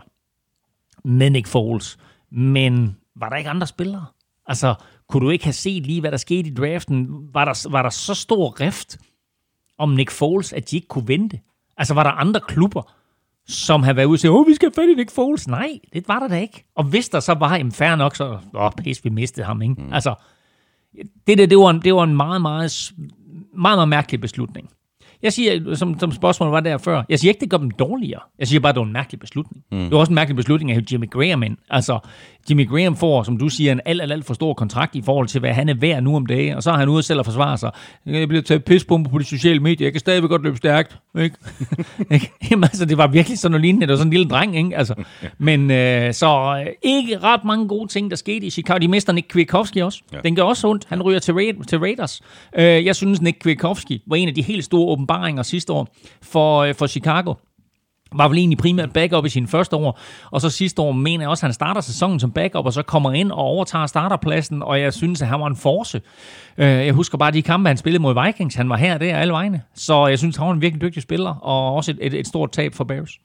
med 1.04 1.30
Nick 1.30 1.48
Foles. 1.48 1.98
Men 2.32 2.98
var 3.16 3.30
der 3.30 3.36
ikke 3.36 3.50
andre 3.50 3.68
spillere? 3.68 4.06
Altså, 4.48 4.76
kunne 5.10 5.26
du 5.26 5.30
ikke 5.30 5.44
have 5.44 5.54
set 5.54 5.86
lige, 5.86 6.02
hvad 6.02 6.12
der 6.12 6.18
skete 6.18 6.50
i 6.50 6.54
draften? 6.54 7.08
Var 7.34 7.46
der, 7.46 7.70
var 7.70 7.82
der 7.82 7.90
så 7.90 8.14
stor 8.14 8.60
rift 8.62 8.98
om 9.78 9.90
Nick 9.90 10.12
Foles, 10.12 10.54
at 10.54 10.72
de 10.72 10.76
ikke 10.76 10.88
kunne 10.88 11.08
vente? 11.08 11.40
Altså, 11.78 11.94
var 11.94 12.04
der 12.04 12.12
andre 12.12 12.40
klubber, 12.48 12.94
som 13.48 13.84
havde 13.84 13.96
været 13.96 14.06
ude 14.06 14.16
og 14.16 14.20
sige, 14.20 14.32
åh, 14.32 14.48
vi 14.48 14.54
skal 14.54 14.66
have 14.76 14.84
fat 14.84 14.92
i 14.92 14.96
Nick 14.96 15.12
Foles? 15.12 15.48
Nej, 15.48 15.80
det 15.94 16.08
var 16.08 16.20
der 16.20 16.28
da 16.28 16.40
ikke. 16.40 16.66
Og 16.76 16.84
hvis 16.84 17.10
der 17.10 17.20
så 17.20 17.34
var, 17.34 17.56
jamen 17.56 17.72
fair 17.72 17.96
nok, 17.96 18.16
så, 18.16 18.40
åh, 18.54 18.72
pis, 18.78 19.06
vi 19.06 19.10
mistede 19.10 19.46
ham, 19.46 19.62
ikke? 19.62 19.76
Mm. 19.78 19.94
Altså, 19.94 20.16
det 21.28 21.38
der, 21.38 21.46
det 21.46 21.58
var, 21.58 21.70
en, 21.70 21.82
det 21.82 21.96
var 21.96 22.04
en 22.04 22.16
meget, 22.16 22.42
meget, 22.42 22.92
meget, 23.58 23.78
meget 23.78 23.88
mærkelig 23.88 24.22
beslutning. 24.22 24.70
Jeg 25.22 25.34
siger, 25.34 25.76
som, 25.76 26.00
som 26.00 26.12
spørgsmålet 26.12 26.52
var 26.52 26.60
der 26.60 26.78
før, 26.78 27.04
jeg 27.10 27.20
siger 27.20 27.32
ikke, 27.32 27.42
det 27.42 27.50
gør 27.50 27.58
dem 27.58 27.72
dårligere. 27.72 28.22
Jeg 28.40 28.48
siger 28.48 28.60
bare, 28.60 28.74
det 28.74 28.80
var 28.80 28.86
en 28.86 28.94
mærkelig 28.94 29.20
beslutning. 29.20 29.64
Mm. 29.72 29.78
Det 29.80 29.92
var 29.92 29.98
også 29.98 30.12
en 30.12 30.16
mærkelig 30.16 30.36
beslutning 30.36 30.72
at 30.72 30.76
have 30.76 30.86
Jimmy 30.92 31.10
Graham 31.10 31.44
ind. 31.44 31.58
Altså, 31.70 32.00
Jimmy 32.50 32.70
Graham 32.70 32.96
får, 32.96 33.24
som 33.24 33.38
du 33.38 33.50
siger, 33.50 33.72
en 33.72 33.82
alt, 33.86 34.02
alt, 34.02 34.12
alt 34.12 34.26
for 34.26 34.34
stor 34.34 34.54
kontrakt 34.54 34.96
i 34.96 35.02
forhold 35.02 35.28
til, 35.28 35.40
hvad 35.40 35.54
han 35.54 35.70
er 35.70 35.74
værd 35.74 36.04
nu 36.04 36.16
om 36.16 36.26
dagen, 36.26 36.56
og 36.56 36.64
så 36.64 36.72
er 36.72 36.78
han 36.78 36.90
ude 36.90 37.04
selv 37.04 37.20
at 37.20 37.26
forsvare 37.26 37.58
sig. 37.58 37.72
Jeg 38.06 38.28
bliver 38.28 38.44
taget 38.44 38.64
pispumper 38.66 39.12
på 39.12 39.20
de 39.20 39.24
sociale 39.24 39.60
medier, 39.60 39.86
jeg 39.86 39.94
kan 39.94 40.00
stadigvæk 40.00 40.30
godt 40.30 40.44
løbe 40.44 40.58
stærkt. 40.58 40.98
Ikke? 42.12 42.32
Jamen, 42.52 42.64
altså, 42.64 42.86
det 42.86 42.98
var 42.98 43.08
virkelig 43.08 43.40
sådan 43.40 43.52
noget 43.52 43.62
lignende, 43.62 43.88
det 43.88 43.92
var 43.92 43.98
sådan 43.98 44.08
en 44.08 44.14
lille 44.14 44.30
dreng, 44.30 44.58
ikke? 44.58 44.78
Altså, 44.78 44.94
men 45.38 45.72
øh, 45.72 46.14
så 46.14 46.64
øh, 46.66 46.72
ikke 46.82 47.20
ret 47.20 47.44
mange 47.46 47.68
gode 47.68 47.88
ting, 47.92 48.10
der 48.10 48.16
skete 48.18 48.46
i 48.46 48.50
Chicago. 48.50 48.78
De 48.80 48.88
mister 48.88 49.14
Nick 49.14 49.28
Kwiatkowski 49.28 49.80
også. 49.80 50.02
Ja. 50.14 50.18
Den 50.24 50.36
gør 50.36 50.44
også 50.44 50.68
ondt. 50.68 50.86
Han 50.90 51.02
ryger 51.02 51.20
til, 51.20 51.32
Ra- 51.32 51.64
til 51.64 51.80
Raiders. 51.80 52.22
Øh, 52.58 52.86
jeg 52.86 52.96
synes, 52.96 53.22
Nick 53.22 53.40
Kwiatkowski 53.40 54.02
var 54.08 54.16
en 54.16 54.28
af 54.28 54.36
de 54.36 54.42
helt 54.42 54.64
store 54.64 54.92
åbenbaringer 54.92 55.44
sidste 55.44 55.74
år 55.74 55.88
for, 56.22 56.60
øh, 56.60 56.76
for 56.76 56.88
Chicago 56.88 57.34
var 58.16 58.28
vel 58.28 58.38
egentlig 58.38 58.58
primært 58.58 58.94
backup 58.94 59.26
i 59.26 59.30
sine 59.30 59.48
første 59.48 59.76
år, 59.76 60.00
og 60.32 60.42
så 60.42 60.50
sidste 60.50 60.82
år 60.82 60.92
mener 60.92 61.24
jeg 61.24 61.30
også, 61.30 61.46
at 61.46 61.48
han 61.48 61.54
starter 61.54 61.82
sæsonen 61.82 62.20
som 62.20 62.32
backup, 62.32 62.66
og 62.66 62.74
så 62.74 62.82
kommer 62.82 63.12
ind 63.12 63.32
og 63.32 63.38
overtager 63.38 63.86
starterpladsen, 63.86 64.64
og 64.64 64.82
jeg 64.82 64.94
synes, 64.94 65.22
at 65.22 65.28
han 65.28 65.40
var 65.40 65.48
en 65.48 65.56
force. 65.56 66.02
Øh, 66.58 66.68
jeg 66.68 66.94
husker 66.94 67.18
bare 67.18 67.32
de 67.32 67.42
kampe, 67.42 67.68
han 67.68 67.78
spillede 67.78 68.02
mod 68.02 68.26
Vikings. 68.26 68.56
Han 68.56 68.70
var 68.70 68.78
her 68.78 68.94
og 68.94 69.00
der 69.00 69.18
alle 69.18 69.34
vegne. 69.34 69.62
Så 69.76 70.08
jeg 70.08 70.20
synes, 70.20 70.38
han 70.38 70.48
var 70.48 70.54
en 70.54 70.62
virkelig 70.62 70.82
dygtig 70.82 71.04
spiller, 71.04 71.36
og 71.36 71.76
også 71.76 71.92
et, 71.92 71.98
et, 72.02 72.14
et 72.14 72.28
stort 72.28 72.52
tab 72.52 72.74
for 72.74 72.84
Bears. 72.84 73.20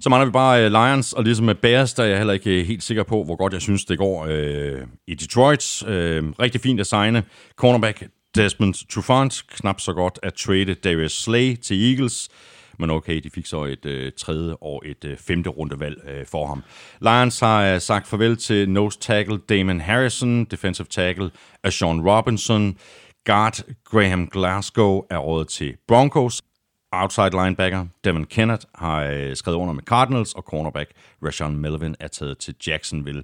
Så 0.00 0.08
mangler 0.08 0.26
vi 0.26 0.32
bare 0.32 0.64
øh, 0.64 0.70
Lions, 0.70 1.12
og 1.12 1.24
ligesom 1.24 1.46
med 1.46 1.54
Bears, 1.54 1.94
der 1.94 2.02
er 2.02 2.06
jeg 2.06 2.16
heller 2.16 2.32
ikke 2.32 2.60
øh, 2.60 2.66
helt 2.66 2.82
sikker 2.82 3.02
på, 3.02 3.24
hvor 3.24 3.36
godt 3.36 3.52
jeg 3.52 3.62
synes, 3.62 3.84
det 3.84 3.98
går 3.98 4.26
øh, 4.28 4.78
i 5.06 5.14
Detroit. 5.14 5.82
Øh, 5.86 6.24
rigtig 6.40 6.60
fint 6.60 6.80
at 6.80 6.86
signe 6.86 7.22
cornerback 7.56 8.02
Desmond 8.34 8.74
Trufant. 8.90 9.42
Knap 9.50 9.80
så 9.80 9.92
godt 9.92 10.18
at 10.22 10.34
trade 10.34 10.74
Darius 10.74 11.22
Slay 11.22 11.56
til 11.56 11.90
Eagles. 11.90 12.28
Men 12.78 12.90
okay, 12.90 13.20
de 13.20 13.30
fik 13.30 13.46
så 13.46 13.64
et 13.64 13.86
øh, 13.86 14.12
tredje 14.18 14.54
og 14.60 14.82
et 14.86 15.04
øh, 15.04 15.16
femte 15.16 15.50
rundevalg 15.50 15.96
øh, 16.08 16.26
for 16.26 16.46
ham. 16.46 16.62
Lions 17.00 17.40
har 17.40 17.74
øh, 17.74 17.80
sagt 17.80 18.06
farvel 18.06 18.36
til 18.36 18.70
nose 18.70 18.98
tackle 18.98 19.38
Damon 19.38 19.80
Harrison, 19.80 20.44
defensive 20.44 20.86
tackle 20.90 21.30
Sean 21.70 22.00
Robinson, 22.00 22.76
guard 23.24 23.60
Graham 23.84 24.26
Glasgow 24.26 25.02
er 25.10 25.18
rådet 25.18 25.48
til 25.48 25.76
Broncos. 25.88 26.42
Outside 26.92 27.30
linebacker 27.30 27.86
Devin 28.04 28.24
Kennett 28.24 28.66
har 28.74 29.04
øh, 29.04 29.36
skrevet 29.36 29.58
under 29.58 29.74
med 29.74 29.82
Cardinals, 29.82 30.34
og 30.34 30.42
cornerback 30.42 30.90
Rashawn 31.26 31.56
Melvin 31.56 31.94
er 32.00 32.08
taget 32.08 32.38
til 32.38 32.54
Jacksonville. 32.66 33.22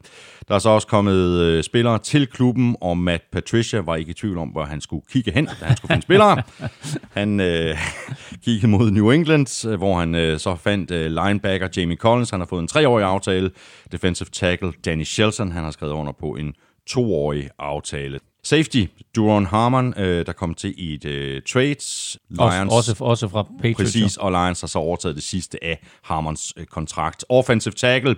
Der 0.49 0.55
er 0.55 0.59
så 0.59 0.69
også 0.69 0.87
kommet 0.87 1.41
øh, 1.41 1.63
spillere 1.63 1.99
til 1.99 2.27
klubben, 2.27 2.77
og 2.81 2.99
Matt 2.99 3.25
Patricia 3.33 3.81
var 3.81 3.97
ikke 3.97 4.11
i 4.11 4.15
tvivl 4.15 4.39
om, 4.39 4.49
hvor 4.49 4.65
han 4.65 4.81
skulle 4.81 5.03
kigge 5.13 5.33
hen, 5.33 5.47
da 5.61 5.65
han 5.65 5.77
skulle 5.77 5.93
finde 5.93 6.03
spillere. 6.03 6.43
Han 7.19 7.41
øh, 7.41 7.77
kiggede 8.45 8.69
mod 8.69 8.91
New 8.91 9.11
England, 9.11 9.67
øh, 9.69 9.79
hvor 9.79 9.99
han 9.99 10.15
øh, 10.15 10.39
så 10.39 10.57
fandt 10.57 10.91
øh, 10.91 11.11
linebacker 11.11 11.69
Jamie 11.77 11.97
Collins. 11.97 12.31
Han 12.31 12.41
har 12.41 12.47
fået 12.47 12.61
en 12.61 12.69
treårig 12.69 13.05
aftale. 13.05 13.51
Defensive 13.93 14.29
tackle 14.33 14.73
Danny 14.85 15.05
Shelton, 15.05 15.53
han 15.53 15.65
har 15.65 15.71
skrevet 15.71 15.93
under 15.93 16.13
på 16.13 16.27
en 16.37 16.55
toårig 16.87 17.49
aftale. 17.59 18.21
Safety, 18.49 18.85
Duron 19.17 19.47
Harmon, 19.47 19.95
øh, 19.97 20.27
der 20.27 20.33
kom 20.33 20.55
til 20.55 20.75
i 20.77 20.95
et 20.95 21.05
øh, 21.05 21.43
trades. 21.43 22.19
Også, 22.39 22.67
også, 22.71 22.97
også 23.01 23.29
fra 23.29 23.43
Patriots. 23.43 23.77
Præcis, 23.77 24.17
og 24.17 24.31
Lions 24.31 24.61
har 24.61 24.69
så 24.69 24.79
overtaget 24.79 25.17
det 25.17 25.25
sidste 25.25 25.65
af 25.65 25.81
Harmons 26.03 26.53
øh, 26.57 26.67
kontrakt. 26.67 27.25
Offensive 27.29 27.73
tackle, 27.73 28.17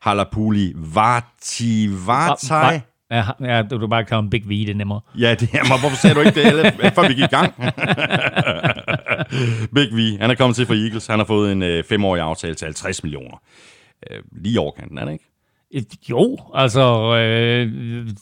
Halapuli 0.00 0.72
Vati 0.76 1.88
Vatai. 2.06 2.80
Ja, 3.10 3.24
ja, 3.40 3.62
du 3.62 3.78
kan 3.78 3.90
bare 3.90 4.04
kalde 4.04 4.22
ham 4.22 4.30
Big 4.30 4.48
V, 4.48 4.50
det 4.50 4.68
er 4.68 4.74
nemmere. 4.74 5.00
Ja, 5.18 5.34
det 5.34 5.48
er 5.52 5.68
mig. 5.68 5.80
Hvorfor 5.80 5.96
sagde 5.96 6.14
du 6.14 6.20
ikke 6.20 6.40
det, 6.40 6.46
alle, 6.46 6.62
før 6.94 7.08
vi 7.08 7.14
gik 7.14 7.18
i 7.18 7.26
gang? 7.26 7.54
Big 9.76 9.92
V, 9.92 10.18
han 10.20 10.30
er 10.30 10.34
kommet 10.34 10.56
til 10.56 10.66
for 10.66 10.74
Eagles. 10.74 11.06
Han 11.06 11.18
har 11.18 11.26
fået 11.26 11.52
en 11.52 11.62
øh, 11.62 11.84
femårig 11.84 12.22
aftale 12.22 12.54
til 12.54 12.64
50 12.64 13.02
millioner. 13.02 13.42
Øh, 14.10 14.22
lige 14.32 14.60
overkanten, 14.60 14.98
er 14.98 15.04
det 15.04 15.12
ikke? 15.12 15.35
Øh, 15.74 15.82
jo, 16.10 16.38
altså 16.54 17.14
øh, 17.16 17.72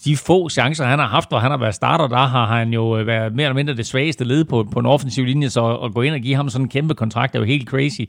de 0.04 0.16
få 0.16 0.48
chancer, 0.48 0.84
han 0.84 0.98
har 0.98 1.06
haft, 1.06 1.28
hvor 1.28 1.38
han 1.38 1.50
har 1.50 1.58
været 1.58 1.74
starter, 1.74 2.08
der 2.08 2.26
har 2.26 2.46
han 2.46 2.72
jo 2.72 2.98
øh, 2.98 3.06
været 3.06 3.34
mere 3.34 3.44
eller 3.44 3.54
mindre 3.54 3.74
det 3.74 3.86
svageste 3.86 4.24
led 4.24 4.44
på, 4.44 4.66
på 4.72 4.78
en 4.78 4.86
offensiv 4.86 5.24
linje, 5.24 5.50
så 5.50 5.76
at 5.76 5.94
gå 5.94 6.02
ind 6.02 6.14
og 6.14 6.20
give 6.20 6.34
ham 6.34 6.48
sådan 6.48 6.64
en 6.64 6.68
kæmpe 6.68 6.94
kontrakt 6.94 7.34
er 7.34 7.38
jo 7.38 7.44
helt 7.44 7.68
crazy. 7.68 8.00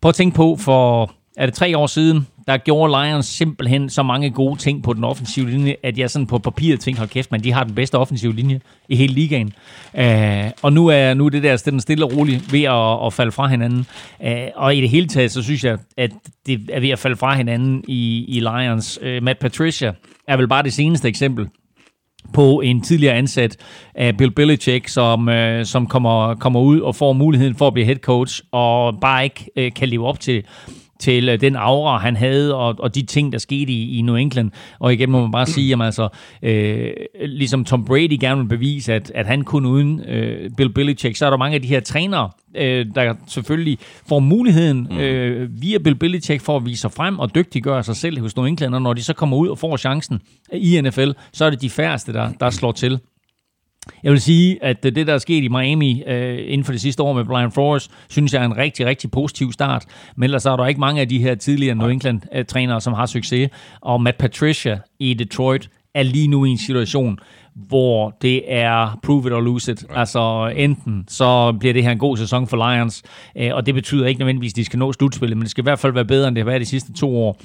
Prøv 0.00 0.08
at 0.08 0.14
tænke 0.14 0.36
på, 0.36 0.56
for 0.56 1.12
er 1.36 1.46
det 1.46 1.54
tre 1.54 1.78
år 1.78 1.86
siden, 1.86 2.26
der 2.46 2.56
gjorde 2.56 2.92
Lions 2.92 3.26
simpelthen 3.26 3.90
så 3.90 4.02
mange 4.02 4.30
gode 4.30 4.60
ting 4.60 4.82
på 4.82 4.92
den 4.92 5.04
offensive 5.04 5.50
linje, 5.50 5.76
at 5.82 5.98
jeg 5.98 6.10
sådan 6.10 6.26
på 6.26 6.38
papiret 6.38 6.80
tænkte, 6.80 6.98
hold 6.98 7.08
kæft, 7.08 7.32
men 7.32 7.44
de 7.44 7.52
har 7.52 7.64
den 7.64 7.74
bedste 7.74 7.98
offensive 7.98 8.34
linje 8.34 8.60
i 8.88 8.96
hele 8.96 9.14
ligaen. 9.14 9.52
Uh, 9.94 10.50
og 10.62 10.72
nu 10.72 10.86
er 10.86 11.14
nu 11.14 11.26
er 11.26 11.30
det 11.30 11.42
der 11.42 11.62
den 11.70 11.80
stille 11.80 12.04
og 12.04 12.16
roligt 12.16 12.52
ved 12.52 12.62
at, 12.62 13.06
at 13.06 13.12
falde 13.12 13.32
fra 13.32 13.46
hinanden. 13.46 13.86
Uh, 14.20 14.28
og 14.54 14.76
i 14.76 14.80
det 14.80 14.90
hele 14.90 15.06
taget, 15.06 15.32
så 15.32 15.42
synes 15.42 15.64
jeg, 15.64 15.78
at 15.96 16.10
det 16.46 16.70
er 16.72 16.80
ved 16.80 16.90
at 16.90 16.98
falde 16.98 17.16
fra 17.16 17.34
hinanden 17.34 17.84
i, 17.88 18.24
i 18.28 18.40
Lions. 18.40 18.98
Uh, 19.02 19.22
Matt 19.22 19.38
Patricia 19.38 19.92
er 20.28 20.36
vel 20.36 20.48
bare 20.48 20.62
det 20.62 20.72
seneste 20.72 21.08
eksempel 21.08 21.48
på 22.34 22.60
en 22.60 22.80
tidligere 22.80 23.14
ansat 23.14 23.56
af 23.94 24.16
Bill 24.16 24.30
Belichick, 24.30 24.88
som, 24.88 25.28
øh, 25.28 25.64
som 25.64 25.86
kommer, 25.86 26.34
kommer 26.34 26.60
ud 26.60 26.80
og 26.80 26.96
får 26.96 27.12
muligheden 27.12 27.54
for 27.54 27.66
at 27.66 27.72
blive 27.72 27.86
head 27.86 27.96
coach, 27.96 28.42
og 28.52 29.00
bare 29.00 29.24
ikke 29.24 29.50
øh, 29.56 29.72
kan 29.74 29.88
leve 29.88 30.06
op 30.06 30.20
til, 30.20 30.44
til 30.98 31.28
øh, 31.28 31.40
den 31.40 31.56
aura, 31.56 31.98
han 31.98 32.16
havde, 32.16 32.54
og, 32.54 32.74
og 32.78 32.94
de 32.94 33.02
ting, 33.02 33.32
der 33.32 33.38
skete 33.38 33.72
i, 33.72 33.98
i 33.98 34.02
New 34.02 34.14
England. 34.14 34.50
Og 34.78 34.92
igen 34.92 35.10
må 35.10 35.20
man 35.20 35.30
bare 35.30 35.46
sige, 35.46 35.72
at 35.72 35.82
altså, 35.82 36.08
øh, 36.42 36.92
ligesom 37.26 37.64
Tom 37.64 37.84
Brady 37.84 38.16
gerne 38.20 38.40
vil 38.40 38.48
bevise, 38.48 38.94
at, 38.94 39.12
at 39.14 39.26
han 39.26 39.42
kun 39.42 39.66
uden 39.66 40.00
øh, 40.00 40.50
Bill 40.56 40.72
Belichick, 40.72 41.16
så 41.16 41.26
er 41.26 41.30
der 41.30 41.36
mange 41.36 41.54
af 41.54 41.62
de 41.62 41.68
her 41.68 41.80
trænere, 41.80 42.30
øh, 42.54 42.86
der 42.94 43.14
selvfølgelig 43.26 43.78
får 44.08 44.18
muligheden 44.18 45.00
øh, 45.00 45.62
via 45.62 45.78
Bill 45.78 45.96
Belichick 45.96 46.42
for 46.42 46.56
at 46.56 46.66
vise 46.66 46.80
sig 46.80 46.92
frem 46.92 47.18
og 47.18 47.34
dygtiggøre 47.34 47.82
sig 47.82 47.96
selv 47.96 48.20
hos 48.20 48.36
New 48.36 48.46
England, 48.46 48.74
og 48.74 48.82
når 48.82 48.92
de 48.92 49.02
så 49.02 49.12
kommer 49.12 49.36
ud 49.36 49.48
og 49.48 49.58
får 49.58 49.76
chancen 49.76 50.20
i 50.52 50.80
NFL, 50.80 51.10
så 51.32 51.44
er 51.44 51.50
det 51.50 51.60
de 51.60 51.70
færreste, 51.70 52.12
der, 52.12 52.32
der 52.40 52.50
slår 52.50 52.72
til. 52.72 53.00
Jeg 54.02 54.12
vil 54.12 54.20
sige, 54.20 54.64
at 54.64 54.82
det, 54.82 55.06
der 55.06 55.14
er 55.14 55.18
sket 55.18 55.44
i 55.44 55.48
Miami 55.48 56.02
øh, 56.06 56.38
inden 56.46 56.64
for 56.64 56.72
det 56.72 56.80
sidste 56.80 57.02
år 57.02 57.12
med 57.12 57.24
Brian 57.24 57.52
Flores, 57.52 57.88
synes 58.08 58.34
jeg 58.34 58.40
er 58.42 58.46
en 58.46 58.56
rigtig, 58.56 58.86
rigtig 58.86 59.10
positiv 59.10 59.52
start. 59.52 59.84
Men 60.16 60.24
ellers 60.24 60.46
er 60.46 60.56
der 60.56 60.66
ikke 60.66 60.80
mange 60.80 61.00
af 61.00 61.08
de 61.08 61.18
her 61.18 61.34
tidligere 61.34 61.74
New 61.74 61.88
England-trænere, 61.88 62.80
som 62.80 62.92
har 62.92 63.06
succes. 63.06 63.50
Og 63.80 64.02
Matt 64.02 64.18
Patricia 64.18 64.78
i 64.98 65.14
Detroit 65.14 65.70
er 65.94 66.02
lige 66.02 66.28
nu 66.28 66.44
i 66.44 66.48
en 66.48 66.58
situation, 66.58 67.18
hvor 67.54 68.16
det 68.22 68.42
er 68.46 68.98
prove 69.02 69.26
it 69.26 69.32
or 69.32 69.40
lose 69.40 69.72
it. 69.72 69.84
Altså 69.90 70.52
enten 70.56 71.04
så 71.08 71.52
bliver 71.60 71.72
det 71.72 71.82
her 71.82 71.90
en 71.90 71.98
god 71.98 72.16
sæson 72.16 72.46
for 72.46 72.56
Lions, 72.56 73.02
øh, 73.36 73.50
og 73.54 73.66
det 73.66 73.74
betyder 73.74 74.06
ikke 74.06 74.18
nødvendigvis, 74.18 74.52
at 74.52 74.56
de 74.56 74.64
skal 74.64 74.78
nå 74.78 74.92
slutspillet, 74.92 75.36
men 75.36 75.42
det 75.42 75.50
skal 75.50 75.62
i 75.62 75.68
hvert 75.68 75.78
fald 75.78 75.92
være 75.92 76.04
bedre, 76.04 76.28
end 76.28 76.36
det 76.36 76.44
har 76.44 76.50
været 76.50 76.60
de 76.60 76.66
sidste 76.66 76.92
to 76.92 77.16
år. 77.18 77.40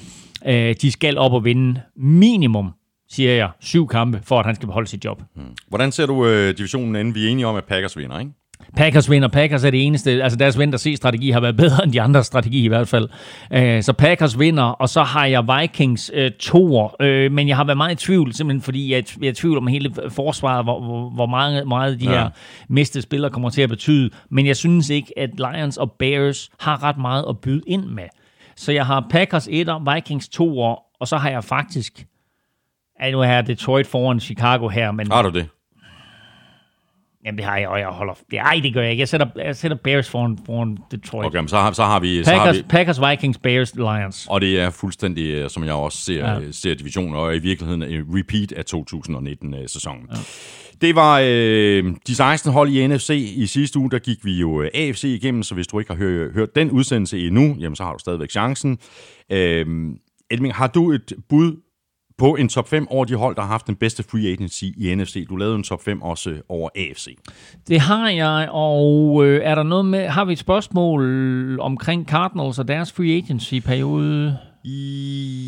Øh, 0.46 0.74
de 0.82 0.92
skal 0.92 1.18
op 1.18 1.32
og 1.32 1.44
vinde 1.44 1.80
minimum 1.96 2.72
siger 3.12 3.32
jeg, 3.34 3.50
syv 3.60 3.88
kampe, 3.88 4.20
for 4.24 4.40
at 4.40 4.46
han 4.46 4.54
skal 4.54 4.66
beholde 4.66 4.88
sit 4.88 5.04
job. 5.04 5.22
Hvordan 5.68 5.92
ser 5.92 6.06
du 6.06 6.26
øh, 6.26 6.56
divisionen 6.58 6.96
enden? 6.96 7.14
Vi 7.14 7.24
er 7.26 7.28
enige 7.30 7.46
om, 7.46 7.56
at 7.56 7.64
Packers 7.64 7.96
vinder, 7.96 8.18
ikke? 8.18 8.32
Packers 8.76 9.10
vinder. 9.10 9.28
Packers 9.28 9.64
er 9.64 9.70
det 9.70 9.86
eneste. 9.86 10.22
Altså 10.22 10.38
deres 10.38 10.58
venter 10.58 10.78
se 10.78 10.96
strategi 10.96 11.30
har 11.30 11.40
været 11.40 11.56
bedre 11.56 11.82
end 11.84 11.92
de 11.92 12.00
andre 12.00 12.24
strategi 12.24 12.64
i 12.64 12.68
hvert 12.68 12.88
fald. 12.88 13.08
Øh, 13.52 13.82
så 13.82 13.92
Packers 13.92 14.38
vinder, 14.38 14.62
og 14.62 14.88
så 14.88 15.02
har 15.02 15.26
jeg 15.26 15.44
Vikings 15.60 16.10
øh, 16.14 16.30
toer. 16.40 16.96
Øh, 17.02 17.32
men 17.32 17.48
jeg 17.48 17.56
har 17.56 17.64
været 17.64 17.76
meget 17.76 17.92
i 17.92 18.06
tvivl, 18.06 18.32
simpelthen 18.32 18.62
fordi 18.62 18.92
jeg, 18.92 19.04
jeg 19.20 19.26
er 19.26 19.30
i 19.30 19.34
tvivl 19.34 19.58
om 19.58 19.66
hele 19.66 19.94
forsvaret, 20.08 20.64
hvor, 20.64 20.80
hvor, 20.80 21.10
hvor 21.10 21.26
meget, 21.26 21.68
meget 21.68 22.00
de 22.00 22.04
Ja. 22.04 22.10
her 22.10 22.28
mistede 22.68 23.02
spillere 23.02 23.30
kommer 23.30 23.50
til 23.50 23.62
at 23.62 23.68
betyde. 23.68 24.10
Men 24.30 24.46
jeg 24.46 24.56
synes 24.56 24.90
ikke, 24.90 25.12
at 25.18 25.30
Lions 25.36 25.76
og 25.76 25.92
Bears 25.98 26.50
har 26.60 26.82
ret 26.82 26.98
meget 26.98 27.24
at 27.28 27.38
byde 27.38 27.62
ind 27.66 27.84
med. 27.86 28.04
Så 28.56 28.72
jeg 28.72 28.86
har 28.86 29.06
Packers 29.10 29.48
1'er, 29.48 29.94
Vikings 29.94 30.26
2'er, 30.40 30.96
og 31.00 31.08
så 31.08 31.16
har 31.16 31.30
jeg 31.30 31.44
faktisk... 31.44 32.06
Ja, 33.02 33.10
nu 33.10 33.18
har 33.18 33.24
jeg 33.24 33.46
Detroit 33.46 33.86
foran 33.86 34.20
Chicago 34.20 34.68
her, 34.68 34.92
men... 34.92 35.12
Har 35.12 35.22
du 35.22 35.28
det? 35.30 35.48
Jamen, 37.24 37.38
det 37.38 37.44
har 37.46 37.56
jeg, 37.58 37.68
og 37.68 37.78
jeg 37.78 37.88
holder... 37.88 38.14
Nej, 38.32 38.60
det 38.62 38.74
gør 38.74 38.80
jeg 38.82 38.90
ikke. 38.90 39.00
Jeg 39.00 39.08
sætter, 39.08 39.26
jeg 39.36 39.56
sætter 39.56 39.76
Bears 39.84 40.10
foran, 40.10 40.38
foran 40.46 40.78
Detroit. 40.90 41.26
Okay, 41.26 41.38
men 41.38 41.48
så 41.48 41.56
har, 41.56 41.72
så 41.72 41.84
har 41.84 42.00
vi... 42.00 42.24
Så 42.24 42.30
har 42.30 42.38
Packers, 42.38 42.56
vi 42.58 42.62
Packers, 42.68 43.00
Vikings, 43.10 43.38
Bears, 43.38 43.74
Lions. 43.74 44.26
og 44.30 44.40
det 44.40 44.60
er 44.60 44.70
fuldstændig, 44.70 45.34
øh, 45.34 45.50
som 45.50 45.64
jeg 45.64 45.72
også 45.74 45.98
ser, 45.98 46.14
Ja. 46.32 46.32
ja. 46.38 46.52
ser 46.52 46.74
divisionen, 46.74 47.14
og 47.14 47.36
i 47.36 47.38
virkeligheden 47.38 47.82
en 47.82 48.04
repeat 48.18 48.52
af 48.52 48.62
2019-sæsonen. 48.74 50.08
Ja. 50.10 50.16
Det 50.80 50.94
var 50.94 51.20
øh, 51.24 51.84
de 52.06 52.14
16 52.14 52.52
hold 52.52 52.70
i 52.70 52.86
NFC. 52.86 53.10
I 53.36 53.46
sidste 53.46 53.78
uge, 53.78 53.90
der 53.90 53.98
gik 53.98 54.24
vi 54.24 54.32
jo 54.40 54.62
øh, 54.62 54.68
AFC 54.74 55.04
igennem, 55.04 55.42
så 55.42 55.54
hvis 55.54 55.66
du 55.66 55.78
ikke 55.78 55.90
har 55.92 55.98
hørt, 55.98 56.32
hørt 56.32 56.54
den 56.56 56.70
udsendelse 56.70 57.26
endnu, 57.26 57.56
jamen 57.60 57.76
så 57.76 57.84
har 57.84 57.92
du 57.92 57.98
stadigvæk 57.98 58.30
chancen. 58.30 58.78
Øh, 59.32 59.66
Elming, 60.30 60.54
har 60.54 60.66
du 60.66 60.92
et 60.92 61.12
bud 61.28 61.56
på 62.22 62.34
en 62.34 62.48
top 62.48 62.68
5 62.68 62.86
over 62.90 63.04
de 63.04 63.14
hold, 63.14 63.36
der 63.36 63.42
har 63.42 63.48
haft 63.48 63.66
den 63.66 63.76
bedste 63.76 64.02
free 64.10 64.32
agency 64.32 64.64
i 64.64 64.94
NFC? 64.94 65.26
Du 65.28 65.36
lavede 65.36 65.56
en 65.56 65.62
top 65.62 65.84
5 65.84 66.02
også 66.02 66.34
over 66.48 66.68
AFC. 66.76 67.18
Det 67.68 67.80
har 67.80 68.08
jeg, 68.10 68.48
og 68.50 69.24
øh, 69.26 69.40
er 69.44 69.54
der 69.54 69.62
noget 69.62 69.84
med... 69.84 70.06
Har 70.06 70.24
vi 70.24 70.32
et 70.32 70.38
spørgsmål 70.38 71.60
omkring 71.60 72.08
Cardinals 72.08 72.58
og 72.58 72.68
deres 72.68 72.92
free 72.92 73.16
agency-periode? 73.16 74.38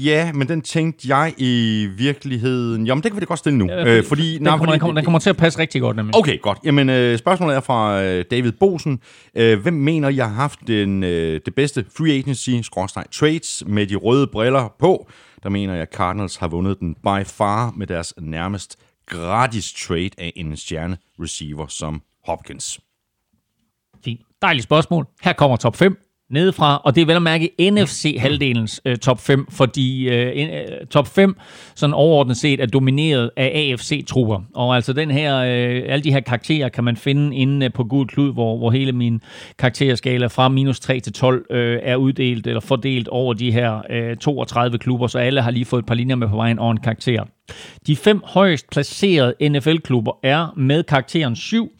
Ja, 0.04 0.32
men 0.32 0.48
den 0.48 0.62
tænkte 0.62 1.16
jeg 1.16 1.34
i 1.38 1.86
virkeligheden... 1.96 2.86
Jamen, 2.86 3.02
det 3.02 3.12
kan 3.12 3.16
vi 3.16 3.20
da 3.20 3.24
godt 3.24 3.38
stille 3.38 3.58
nu. 3.58 3.66
Ja, 3.68 3.80
fordi, 3.80 3.90
øh, 3.90 4.04
fordi, 4.04 4.38
den, 4.38 4.46
kommer, 4.46 4.66
den, 4.66 4.80
kommer, 4.80 4.94
den 4.94 5.04
kommer 5.04 5.18
til 5.18 5.30
at 5.30 5.36
passe 5.36 5.58
rigtig 5.58 5.80
godt, 5.80 5.96
nemlig. 5.96 6.16
Okay, 6.16 6.40
godt. 6.40 6.58
Jamen, 6.64 6.90
øh, 6.90 7.18
spørgsmålet 7.18 7.56
er 7.56 7.60
fra 7.60 8.02
øh, 8.02 8.24
David 8.30 8.52
Bosen. 8.52 9.00
Øh, 9.36 9.62
hvem 9.62 9.74
mener, 9.74 10.08
jeg 10.08 10.28
har 10.28 10.34
haft 10.34 10.58
den, 10.66 11.04
øh, 11.04 11.40
det 11.44 11.54
bedste 11.54 11.84
free 11.96 12.12
agency, 12.12 12.50
skråstreg 12.62 13.04
trades, 13.12 13.62
med 13.66 13.86
de 13.86 13.94
røde 13.94 14.26
briller 14.26 14.74
på? 14.78 15.08
Der 15.44 15.50
mener 15.50 15.72
jeg, 15.72 15.82
at 15.82 15.92
Cardinals 15.92 16.36
har 16.36 16.48
vundet 16.48 16.80
den 16.80 16.94
by 16.94 17.24
far 17.24 17.70
med 17.70 17.86
deres 17.86 18.14
nærmest 18.18 18.78
gratis 19.06 19.72
trade 19.72 20.10
af 20.18 20.32
en 20.36 20.56
stjerne 20.56 20.98
receiver 21.20 21.66
som 21.66 22.02
Hopkins. 22.26 22.80
Fint. 24.04 24.20
Dejligt 24.42 24.64
spørgsmål. 24.64 25.06
Her 25.22 25.32
kommer 25.32 25.56
top 25.56 25.76
5 25.76 26.03
nedefra, 26.30 26.80
og 26.84 26.94
det 26.94 27.02
er 27.02 27.06
vel 27.06 27.16
at 27.16 27.22
mærke 27.22 27.50
NFC-halvdelens 27.60 28.80
øh, 28.84 28.96
top 28.96 29.20
5, 29.20 29.46
fordi 29.50 30.08
øh, 30.08 30.42
øh, 30.42 30.86
top 30.90 31.06
5 31.06 31.36
sådan 31.74 31.94
overordnet 31.94 32.36
set 32.36 32.60
er 32.60 32.66
domineret 32.66 33.30
af 33.36 33.72
AFC-trupper. 33.74 34.40
Og 34.54 34.76
altså 34.76 34.92
den 34.92 35.10
her, 35.10 35.36
øh, 35.36 35.82
alle 35.86 36.04
de 36.04 36.12
her 36.12 36.20
karakterer 36.20 36.68
kan 36.68 36.84
man 36.84 36.96
finde 36.96 37.36
inde 37.36 37.70
på 37.70 37.84
Gud 37.84 38.06
Klud, 38.06 38.32
hvor, 38.32 38.58
hvor 38.58 38.70
hele 38.70 38.92
min 38.92 39.20
karakterskala 39.58 40.26
fra 40.26 40.48
minus 40.48 40.80
3 40.80 41.00
til 41.00 41.12
12 41.12 41.46
øh, 41.50 41.78
er 41.82 41.96
uddelt 41.96 42.46
eller 42.46 42.60
fordelt 42.60 43.08
over 43.08 43.34
de 43.34 43.52
her 43.52 43.82
øh, 43.90 44.16
32 44.16 44.78
klubber, 44.78 45.06
så 45.06 45.18
alle 45.18 45.42
har 45.42 45.50
lige 45.50 45.64
fået 45.64 45.82
et 45.82 45.86
par 45.86 45.94
linjer 45.94 46.16
med 46.16 46.28
på 46.28 46.36
vejen 46.36 46.58
og 46.58 46.70
en 46.70 46.80
karakter. 46.80 47.24
De 47.86 47.96
fem 47.96 48.22
højst 48.24 48.70
placerede 48.70 49.48
NFL-klubber 49.48 50.12
er 50.22 50.54
med 50.56 50.82
karakteren 50.82 51.36
7, 51.36 51.70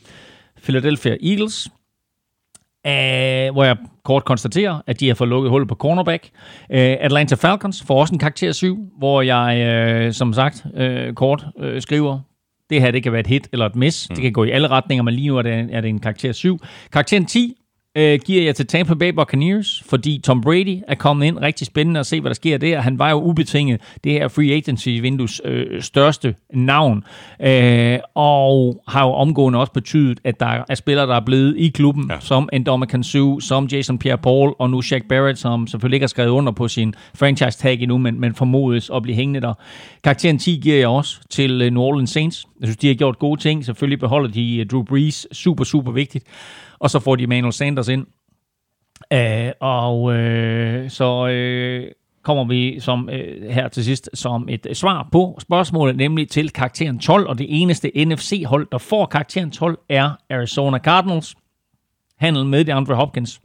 Philadelphia 0.63 1.17
Eagles, 1.23 1.69
Uh, 2.89 3.55
hvor 3.55 3.65
jeg 3.65 3.77
kort 4.05 4.25
konstaterer, 4.25 4.83
at 4.87 5.01
de 5.01 5.09
har 5.09 5.15
fået 5.15 5.29
lukket 5.29 5.51
hullet 5.51 5.69
på 5.69 5.75
cornerback. 5.75 6.31
Uh, 6.71 6.77
Atlanta 6.77 7.35
Falcons 7.35 7.83
får 7.87 8.01
også 8.01 8.15
en 8.15 8.19
karakter 8.19 8.53
7, 8.53 8.79
hvor 8.99 9.23
jeg, 9.23 10.07
uh, 10.07 10.13
som 10.13 10.33
sagt, 10.33 10.67
uh, 10.81 11.15
kort 11.15 11.47
uh, 11.57 11.79
skriver, 11.79 12.21
det 12.71 12.81
her 12.81 12.91
det 12.91 13.03
kan 13.03 13.13
være 13.13 13.21
et 13.21 13.27
hit 13.27 13.49
eller 13.53 13.67
et 13.67 13.77
miss. 13.77 14.11
Mm. 14.11 14.15
Det 14.15 14.23
kan 14.23 14.33
gå 14.33 14.45
i 14.45 14.51
alle 14.51 14.69
retninger, 14.69 15.03
men 15.03 15.15
lige 15.15 15.29
nu 15.29 15.37
er 15.37 15.43
det, 15.43 15.69
er 15.73 15.81
det 15.81 15.89
en 15.89 15.99
karakter 15.99 16.33
7. 16.33 16.59
Karakteren 16.93 17.27
10 17.27 17.55
øh, 17.97 18.21
giver 18.25 18.43
jeg 18.43 18.57
til 18.57 18.67
Tampa 18.67 18.95
Bay 18.95 19.09
Buccaneers, 19.09 19.83
fordi 19.87 20.21
Tom 20.25 20.41
Brady 20.41 20.79
er 20.89 20.95
kommet 20.95 21.27
ind. 21.27 21.39
Rigtig 21.39 21.67
spændende 21.67 22.01
at 22.01 22.07
se, 22.07 22.21
hvad 22.21 22.31
der 22.31 22.35
sker 22.35 22.59
der. 22.59 22.81
Han 22.81 22.99
var 22.99 23.11
jo 23.11 23.23
ubetinget 23.23 23.81
det 24.05 24.13
her 24.13 24.29
free 24.29 24.53
agency-vindues 24.57 25.41
øh, 25.45 25.83
største 25.83 26.35
navn, 26.55 27.05
øh, 27.41 27.99
og 28.15 28.83
har 28.89 29.07
jo 29.07 29.13
omgående 29.13 29.59
også 29.59 29.73
betydet, 29.73 30.21
at 30.25 30.41
der 30.41 30.65
er 30.69 30.75
spillere, 30.75 31.07
der 31.07 31.15
er 31.15 31.25
blevet 31.25 31.57
i 31.57 31.69
klubben, 31.69 32.11
ja. 32.11 32.17
som 32.21 32.49
Endoma 32.53 32.87
Su, 33.03 33.41
som 33.41 33.67
Jason 33.67 33.99
Pierre-Paul, 34.05 34.57
og 34.59 34.71
nu 34.71 34.83
Shaq 34.83 35.03
Barrett, 35.09 35.39
som 35.39 35.67
selvfølgelig 35.67 35.97
ikke 35.97 36.05
har 36.05 36.09
skrevet 36.09 36.31
under 36.31 36.53
på 36.53 36.69
sin 36.69 36.95
franchise-tag 37.15 37.81
endnu, 37.81 37.99
men, 37.99 38.21
men 38.21 38.35
formodes 38.35 38.91
at 38.95 39.03
blive 39.03 39.17
hængende 39.17 39.41
der. 39.41 39.55
Karakteren 40.05 40.39
10 40.39 40.61
giver 40.63 40.77
jeg 40.77 40.89
også 40.89 41.21
til 41.31 41.63
øh, 41.63 41.71
New 41.71 41.83
Orleans 41.83 42.11
Saints. 42.11 42.47
Jeg 42.61 42.67
synes, 42.67 42.77
de 42.77 42.87
har 42.87 42.95
gjort 42.95 43.19
gode 43.19 43.41
ting. 43.41 43.65
Selvfølgelig 43.65 44.01
beholder 44.01 44.31
de 44.31 44.57
øh, 44.57 44.67
Drew 44.67 44.83
Brees. 44.83 45.27
Super, 45.33 45.65
super 45.65 45.93
vigtigt 45.93 46.25
og 46.85 46.91
så 46.91 46.99
får 46.99 47.17
de 47.17 47.23
Emmanuel 47.23 47.53
Sanders 47.53 47.89
ind. 47.89 48.07
Uh, 49.15 49.53
og 49.61 50.03
uh, 50.03 50.15
så 50.89 51.27
uh, 51.85 51.93
kommer 52.23 52.45
vi 52.45 52.81
som 52.81 53.09
uh, 53.09 53.51
her 53.51 53.69
til 53.69 53.85
sidst 53.85 54.11
som 54.15 54.49
et 54.49 54.67
svar 54.73 55.09
på 55.13 55.39
spørgsmålet, 55.41 55.97
nemlig 55.97 56.29
til 56.29 56.51
karakteren 56.51 56.99
12, 56.99 57.29
og 57.29 57.39
det 57.39 57.47
eneste 57.49 58.05
NFC-hold, 58.05 58.69
der 58.73 58.79
får 58.79 59.07
karakteren 59.07 59.51
12, 59.51 59.79
er 59.89 60.11
Arizona 60.31 60.79
Cardinals. 60.79 61.35
Handel 62.19 62.47
med 62.47 62.69
Andre 62.69 62.95
Hopkins 62.95 63.41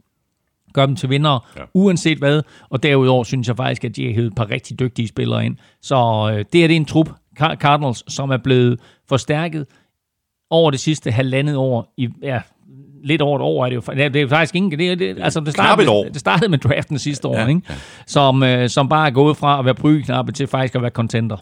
gør 0.72 0.86
dem 0.86 0.96
til 0.96 1.10
vinder, 1.10 1.48
ja. 1.56 1.62
uanset 1.74 2.18
hvad. 2.18 2.42
Og 2.70 2.82
derudover 2.82 3.24
synes 3.24 3.48
jeg 3.48 3.56
faktisk, 3.56 3.84
at 3.84 3.96
de 3.96 4.06
har 4.06 4.12
hævet 4.12 4.26
et 4.26 4.34
par 4.34 4.50
rigtig 4.50 4.78
dygtige 4.78 5.08
spillere 5.08 5.46
ind. 5.46 5.56
Så 5.82 5.96
uh, 5.96 6.32
det 6.32 6.60
her 6.60 6.66
det 6.66 6.70
er 6.70 6.76
en 6.76 6.84
trup, 6.84 7.10
Cardinals, 7.36 8.12
som 8.12 8.30
er 8.30 8.36
blevet 8.36 8.80
forstærket 9.08 9.66
over 10.50 10.70
det 10.70 10.80
sidste 10.80 11.10
halvandet 11.10 11.56
år, 11.56 11.94
i, 11.96 12.08
ja, 12.22 12.40
lidt 13.04 13.22
over 13.22 13.38
et 13.38 13.42
år 13.42 13.64
er 13.64 13.68
det 13.68 13.76
jo. 13.76 13.82
Det 14.12 14.16
er 14.16 14.28
faktisk 14.28 14.54
ingen... 14.54 14.78
Det, 14.78 14.98
det, 14.98 15.16
altså, 15.20 15.40
det 15.40 15.52
startede, 15.52 15.90
år. 15.90 16.04
det 16.04 16.20
startede 16.20 16.50
med 16.50 16.58
draften 16.58 16.98
sidste 16.98 17.28
år, 17.28 17.38
ja, 17.38 17.46
ikke? 17.46 17.62
Som, 18.06 18.42
øh, 18.42 18.68
som 18.68 18.88
bare 18.88 19.06
er 19.06 19.10
gået 19.10 19.36
fra 19.36 19.58
at 19.58 19.64
være 19.64 19.74
brygeknappe 19.74 20.32
til 20.32 20.46
faktisk 20.46 20.74
at 20.74 20.82
være 20.82 20.90
contender. 20.90 21.36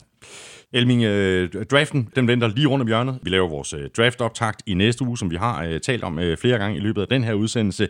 Elming, 0.73 1.03
øh, 1.03 1.49
draften, 1.71 2.09
den 2.17 2.29
venter 2.29 2.49
lige 2.49 2.67
rundt 2.67 2.83
om 2.83 2.87
hjørnet. 2.87 3.19
Vi 3.23 3.31
laver 3.31 3.49
vores 3.49 3.73
øh, 3.73 3.89
draft-optakt 3.97 4.63
i 4.67 4.75
næste 4.75 5.05
uge, 5.05 5.19
som 5.19 5.31
vi 5.31 5.37
har 5.37 5.65
øh, 5.65 5.81
talt 5.81 6.05
om 6.05 6.19
øh, 6.19 6.37
flere 6.37 6.59
gange 6.59 6.77
i 6.77 6.81
løbet 6.81 7.03
af 7.03 7.09
den 7.09 7.25
her 7.25 7.33
udsendelse. 7.33 7.89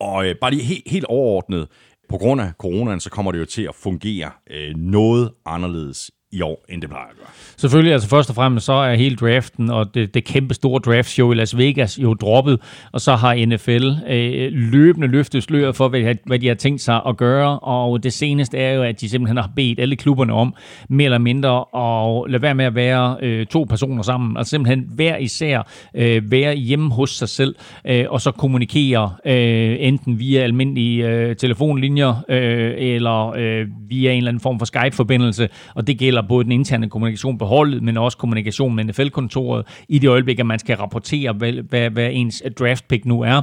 Og 0.00 0.26
øh, 0.26 0.34
bare 0.40 0.50
lige 0.50 0.62
helt, 0.62 0.82
helt 0.86 1.04
overordnet, 1.04 1.68
på 2.08 2.18
grund 2.18 2.40
af 2.40 2.52
coronaen, 2.58 3.00
så 3.00 3.10
kommer 3.10 3.32
det 3.32 3.38
jo 3.38 3.44
til 3.44 3.62
at 3.62 3.74
fungere 3.74 4.30
øh, 4.50 4.74
noget 4.76 5.30
anderledes 5.46 6.10
i 6.32 6.40
år, 6.40 6.64
end 6.68 6.82
det 6.82 6.90
plejer 6.90 7.06
at 7.06 7.16
gøre. 7.16 7.26
Selvfølgelig, 7.56 7.92
altså 7.92 8.08
først 8.08 8.28
og 8.30 8.36
fremmest, 8.36 8.66
så 8.66 8.72
er 8.72 8.94
hele 8.94 9.16
draften 9.16 9.70
og 9.70 9.94
det, 9.94 10.14
det 10.14 10.24
kæmpe 10.24 10.54
store 10.54 10.80
draftshow 10.80 11.32
i 11.32 11.34
Las 11.34 11.58
Vegas 11.58 11.98
jo 11.98 12.14
droppet, 12.14 12.60
og 12.92 13.00
så 13.00 13.14
har 13.14 13.46
NFL 13.46 13.86
øh, 14.10 14.52
løbende 14.52 15.06
løftet 15.06 15.42
sløret 15.42 15.76
for, 15.76 15.88
hvad, 15.88 16.14
hvad 16.26 16.38
de 16.38 16.48
har 16.48 16.54
tænkt 16.54 16.80
sig 16.80 17.00
at 17.06 17.16
gøre, 17.16 17.58
og 17.58 18.02
det 18.02 18.12
seneste 18.12 18.58
er 18.58 18.72
jo, 18.72 18.82
at 18.82 19.00
de 19.00 19.08
simpelthen 19.08 19.36
har 19.36 19.50
bedt 19.56 19.80
alle 19.80 19.96
klubberne 19.96 20.32
om, 20.32 20.54
mere 20.88 21.04
eller 21.04 21.18
mindre, 21.18 21.64
at 21.76 22.30
lade 22.30 22.42
være 22.42 22.54
med 22.54 22.64
at 22.64 22.74
være 22.74 23.16
øh, 23.22 23.46
to 23.46 23.66
personer 23.68 24.02
sammen, 24.02 24.36
altså 24.36 24.50
simpelthen 24.50 24.90
hver 24.94 25.16
især 25.16 25.70
øh, 25.94 26.30
være 26.30 26.54
hjemme 26.54 26.94
hos 26.94 27.10
sig 27.10 27.28
selv, 27.28 27.54
øh, 27.86 28.04
og 28.08 28.20
så 28.20 28.30
kommunikere 28.30 29.10
øh, 29.26 29.76
enten 29.78 30.18
via 30.18 30.40
almindelige 30.40 31.08
øh, 31.08 31.36
telefonlinjer, 31.36 32.24
øh, 32.28 32.72
eller 32.76 33.28
øh, 33.36 33.66
via 33.88 34.10
en 34.12 34.16
eller 34.16 34.28
anden 34.28 34.40
form 34.40 34.58
for 34.58 34.66
Skype-forbindelse, 34.66 35.48
og 35.74 35.86
det 35.86 35.98
gælder 35.98 36.21
både 36.28 36.44
den 36.44 36.52
interne 36.52 36.88
kommunikation 36.88 37.38
på 37.38 37.44
holdet, 37.44 37.82
men 37.82 37.96
også 37.96 38.18
kommunikation 38.18 38.74
med 38.74 38.84
NFL-kontoret 38.84 39.66
i 39.88 39.98
det 39.98 40.08
øjeblik, 40.08 40.38
at 40.38 40.46
man 40.46 40.58
skal 40.58 40.76
rapportere, 40.76 41.32
hvad, 41.32 41.52
hvad, 41.52 41.90
hvad 41.90 42.08
ens 42.12 42.42
draft 42.58 42.88
pick 42.88 43.04
nu 43.04 43.20
er. 43.20 43.42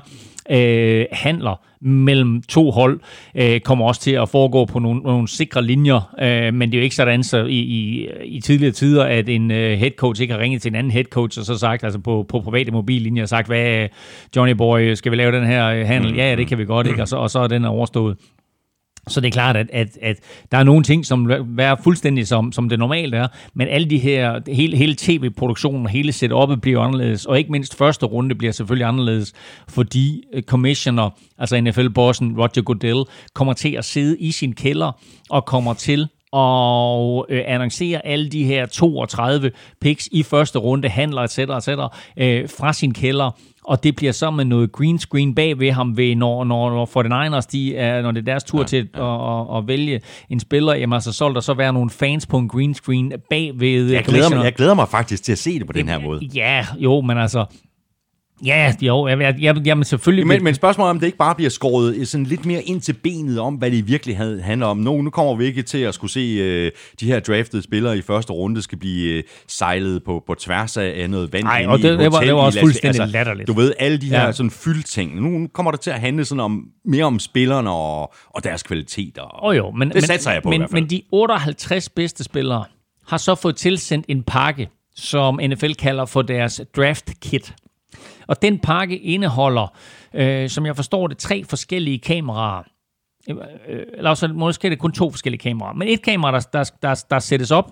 Øh, 0.52 1.06
handler 1.12 1.62
mellem 1.82 2.42
to 2.42 2.72
hold 2.72 3.00
øh, 3.36 3.60
kommer 3.60 3.86
også 3.86 4.02
til 4.02 4.12
at 4.12 4.30
foregå 4.30 4.66
på 4.66 4.80
nogle, 4.80 5.02
nogle 5.02 5.28
sikre 5.28 5.64
linjer, 5.64 6.16
øh, 6.22 6.54
men 6.54 6.72
det 6.72 6.78
er 6.78 6.80
jo 6.80 6.84
ikke 6.84 6.96
sådan 6.96 7.24
så 7.24 7.46
i, 7.46 7.60
i, 7.60 8.08
i 8.26 8.42
tidligere 8.42 8.72
tider, 8.72 9.04
at 9.04 9.30
en 9.30 9.52
øh, 9.52 9.78
head 9.78 9.92
coach 9.92 10.22
ikke 10.22 10.34
har 10.34 10.42
ringet 10.42 10.62
til 10.62 10.72
en 10.72 10.76
anden 10.76 10.92
head 10.92 11.04
coach 11.04 11.40
og 11.40 11.46
så 11.46 11.58
sagt, 11.58 11.84
altså 11.84 12.00
på, 12.00 12.26
på 12.30 12.40
private 12.40 12.72
mobillinjer, 12.72 13.26
sagt, 13.26 13.48
hvad 13.48 13.88
Johnny 14.36 14.54
Boy, 14.54 14.94
skal 14.94 15.12
vi 15.12 15.18
lave 15.18 15.32
den 15.38 15.46
her 15.46 15.68
øh, 15.68 15.86
handel? 15.86 16.16
Ja, 16.16 16.30
ja, 16.30 16.36
det 16.36 16.48
kan 16.48 16.58
vi 16.58 16.66
godt, 16.66 16.88
ikke? 16.88 17.02
Og 17.02 17.08
så, 17.08 17.18
og 17.18 17.30
så 17.30 17.40
er 17.40 17.48
den 17.48 17.66
overstået. 17.66 18.18
Så 19.10 19.22
det 19.22 19.28
er 19.28 19.32
klart, 19.32 19.58
at, 19.58 19.70
at, 19.74 19.98
at 20.02 20.18
der 20.52 20.58
er 20.58 20.64
nogle 20.64 20.84
ting, 20.84 21.06
som 21.06 21.32
er 21.60 21.76
fuldstændig 21.84 22.28
som, 22.28 22.52
som 22.52 22.70
det 22.70 22.80
normalt 22.80 23.16
er, 23.16 23.28
men 23.54 23.68
alle 23.68 23.90
de 23.90 23.98
her, 23.98 24.40
hele, 24.54 24.78
hele 24.78 24.96
tv-produktionen, 24.96 25.88
hele 25.88 26.12
setup'et 26.12 26.56
bliver 26.56 26.82
anderledes, 26.82 27.26
og 27.26 27.38
ikke 27.38 27.52
mindst 27.52 27.78
første 27.78 28.06
runde 28.06 28.36
bliver 28.36 28.52
selvfølgelig 28.52 28.88
anderledes, 28.88 29.34
fordi 29.70 30.24
øh, 30.34 30.44
commissioner, 30.44 31.10
altså 31.38 31.62
NFL-bossen 31.62 32.38
Roger 32.38 32.62
Goodell, 32.62 33.04
kommer 33.34 33.54
til 33.54 33.76
at 33.76 33.86
sidde 33.86 34.18
i 34.20 34.32
sin 34.32 34.54
kælder 34.54 34.92
og 35.30 35.46
kommer 35.46 35.74
til 35.74 36.08
og 36.32 37.26
øh, 37.30 37.44
annoncerer 37.46 38.02
alle 38.02 38.30
de 38.30 38.44
her 38.44 38.66
32 38.66 39.52
picks 39.82 40.10
i 40.12 40.24
første 40.24 40.60
runde, 40.60 40.90
handler 40.90 41.22
etc. 41.22 41.40
etc. 41.40 41.70
Øh, 42.18 42.50
fra 42.50 42.74
sin 42.74 42.94
kælder 42.94 43.40
og 43.70 43.84
det 43.84 43.96
bliver 43.96 44.12
så 44.12 44.32
med 44.32 44.46
noget 44.46 44.72
green 44.72 45.00
screen 45.00 45.36
bag 45.36 45.60
ved 45.60 45.72
ham, 45.72 45.98
ved, 45.98 46.16
når, 46.16 46.44
når, 46.44 46.70
når 46.70 46.86
49ers, 46.86 47.48
de 47.52 47.76
er, 47.76 48.02
når 48.02 48.12
det 48.12 48.20
er 48.20 48.26
deres 48.26 48.44
tur 48.44 48.60
ja, 48.60 48.66
til 48.66 48.90
ja. 48.96 49.46
At, 49.46 49.52
at, 49.52 49.58
at, 49.58 49.68
vælge 49.68 50.02
en 50.30 50.40
spiller, 50.40 50.74
jamen 50.74 50.94
altså, 50.94 51.14
så 51.14 51.28
vil 51.28 51.36
der 51.36 51.42
så 51.42 51.54
være 51.54 51.74
nogle 51.74 51.90
fans 51.90 52.26
på 52.26 52.38
en 52.38 52.48
green 52.48 52.74
screen 52.74 53.14
bag 53.30 53.52
ved 53.56 53.92
jeg 53.92 54.04
glæder, 54.04 54.36
mig, 54.36 54.44
jeg 54.44 54.54
glæder 54.54 54.74
mig 54.74 54.88
faktisk 54.88 55.24
til 55.24 55.32
at 55.32 55.38
se 55.38 55.60
det 55.60 55.68
på 55.68 55.74
den 55.74 55.88
her 55.88 56.00
måde. 56.00 56.26
Ja, 56.36 56.66
jo, 56.78 57.02
men 57.02 57.18
altså, 57.18 57.46
Ja, 58.46 58.74
jo, 58.82 59.08
jeg, 59.08 59.20
jeg, 59.20 59.36
jeg, 59.40 59.58
jamen 59.66 59.84
selvfølgelig... 59.84 60.28
Men, 60.28 60.44
men 60.44 60.56
spørgsmålet 60.56 60.88
er, 60.88 60.90
om 60.90 61.00
det 61.00 61.06
ikke 61.06 61.18
bare 61.18 61.36
bliver 61.36 61.50
skåret 61.50 62.08
sådan 62.08 62.26
lidt 62.26 62.46
mere 62.46 62.64
ind 62.64 62.82
til 62.82 62.94
benet 62.94 63.40
om, 63.40 63.56
hvad 63.56 63.72
det 63.72 63.88
virkelig 63.88 64.18
handler 64.18 64.68
om. 64.68 64.78
Nu, 64.78 65.02
nu 65.02 65.10
kommer 65.10 65.36
vi 65.36 65.46
ikke 65.46 65.62
til 65.62 65.78
at 65.78 65.94
skulle 65.94 66.12
se 66.12 66.66
uh, 66.66 66.72
de 67.00 67.06
her 67.06 67.20
draftede 67.20 67.62
spillere 67.62 67.98
i 67.98 68.02
første 68.02 68.34
runde 68.34 68.62
skal 68.62 68.78
blive 68.78 69.18
uh, 69.18 69.24
sejlet 69.48 70.04
på, 70.04 70.24
på 70.28 70.36
tværs 70.36 70.78
af 70.78 71.10
noget 71.10 71.34
vand. 71.34 71.44
Nej, 71.44 71.66
og 71.68 71.78
det, 71.78 72.00
det, 72.00 72.12
var, 72.12 72.20
det 72.20 72.36
var 72.36 72.42
også 72.42 72.60
fuldstændig 72.60 73.02
altså, 73.02 73.18
latterligt. 73.18 73.48
Du 73.48 73.54
ved, 73.54 73.74
alle 73.80 73.98
de 73.98 74.10
her 74.10 74.26
ja. 74.26 74.32
sådan 74.32 74.52
fyldting. 74.52 75.16
Nu, 75.16 75.30
nu 75.30 75.48
kommer 75.54 75.72
det 75.72 75.80
til 75.80 75.92
at 75.92 76.00
handle 76.00 76.26
sådan 76.26 76.40
om, 76.40 76.64
mere 76.86 77.06
om 77.06 77.20
spillerne 77.20 77.70
og, 77.70 78.14
og 78.30 78.44
deres 78.44 78.64
kvaliteter. 78.64 79.46
Oh, 79.46 79.58
jo, 79.58 79.72
men, 79.72 79.90
det 79.90 80.04
satser 80.04 80.32
jeg 80.32 80.44
på 80.44 80.50
men, 80.50 80.56
i 80.56 80.58
hvert 80.58 80.70
fald. 80.72 80.82
Men 80.82 80.90
de 80.90 81.02
58 81.12 81.90
bedste 81.90 82.24
spillere 82.24 82.64
har 83.08 83.18
så 83.18 83.36
fået 83.36 83.56
tilsendt 83.56 84.06
en 84.10 84.24
pakke, 84.24 84.70
som 84.96 85.40
NFL 85.44 85.72
kalder 85.72 86.06
for 86.06 86.22
deres 86.22 86.62
draft 86.76 87.20
kit. 87.22 87.54
Og 88.30 88.42
den 88.42 88.60
pakke 88.60 88.98
indeholder, 88.98 89.78
øh, 90.14 90.50
som 90.50 90.66
jeg 90.66 90.76
forstår 90.76 91.08
det, 91.08 91.18
tre 91.18 91.44
forskellige 91.44 92.00
kameraer. 92.00 92.64
Øh, 93.30 93.36
øh, 93.68 93.84
Eller 93.98 94.10
også 94.10 94.28
måske 94.28 94.68
er 94.68 94.70
det 94.70 94.80
kun 94.80 94.92
to 94.92 95.12
forskellige 95.12 95.40
kameraer. 95.40 95.74
Men 95.74 95.88
et 95.88 96.02
kamera, 96.02 96.32
der, 96.32 96.40
der, 96.54 96.72
der, 96.82 97.04
der 97.10 97.20
sættes 97.20 97.52
op, 97.52 97.72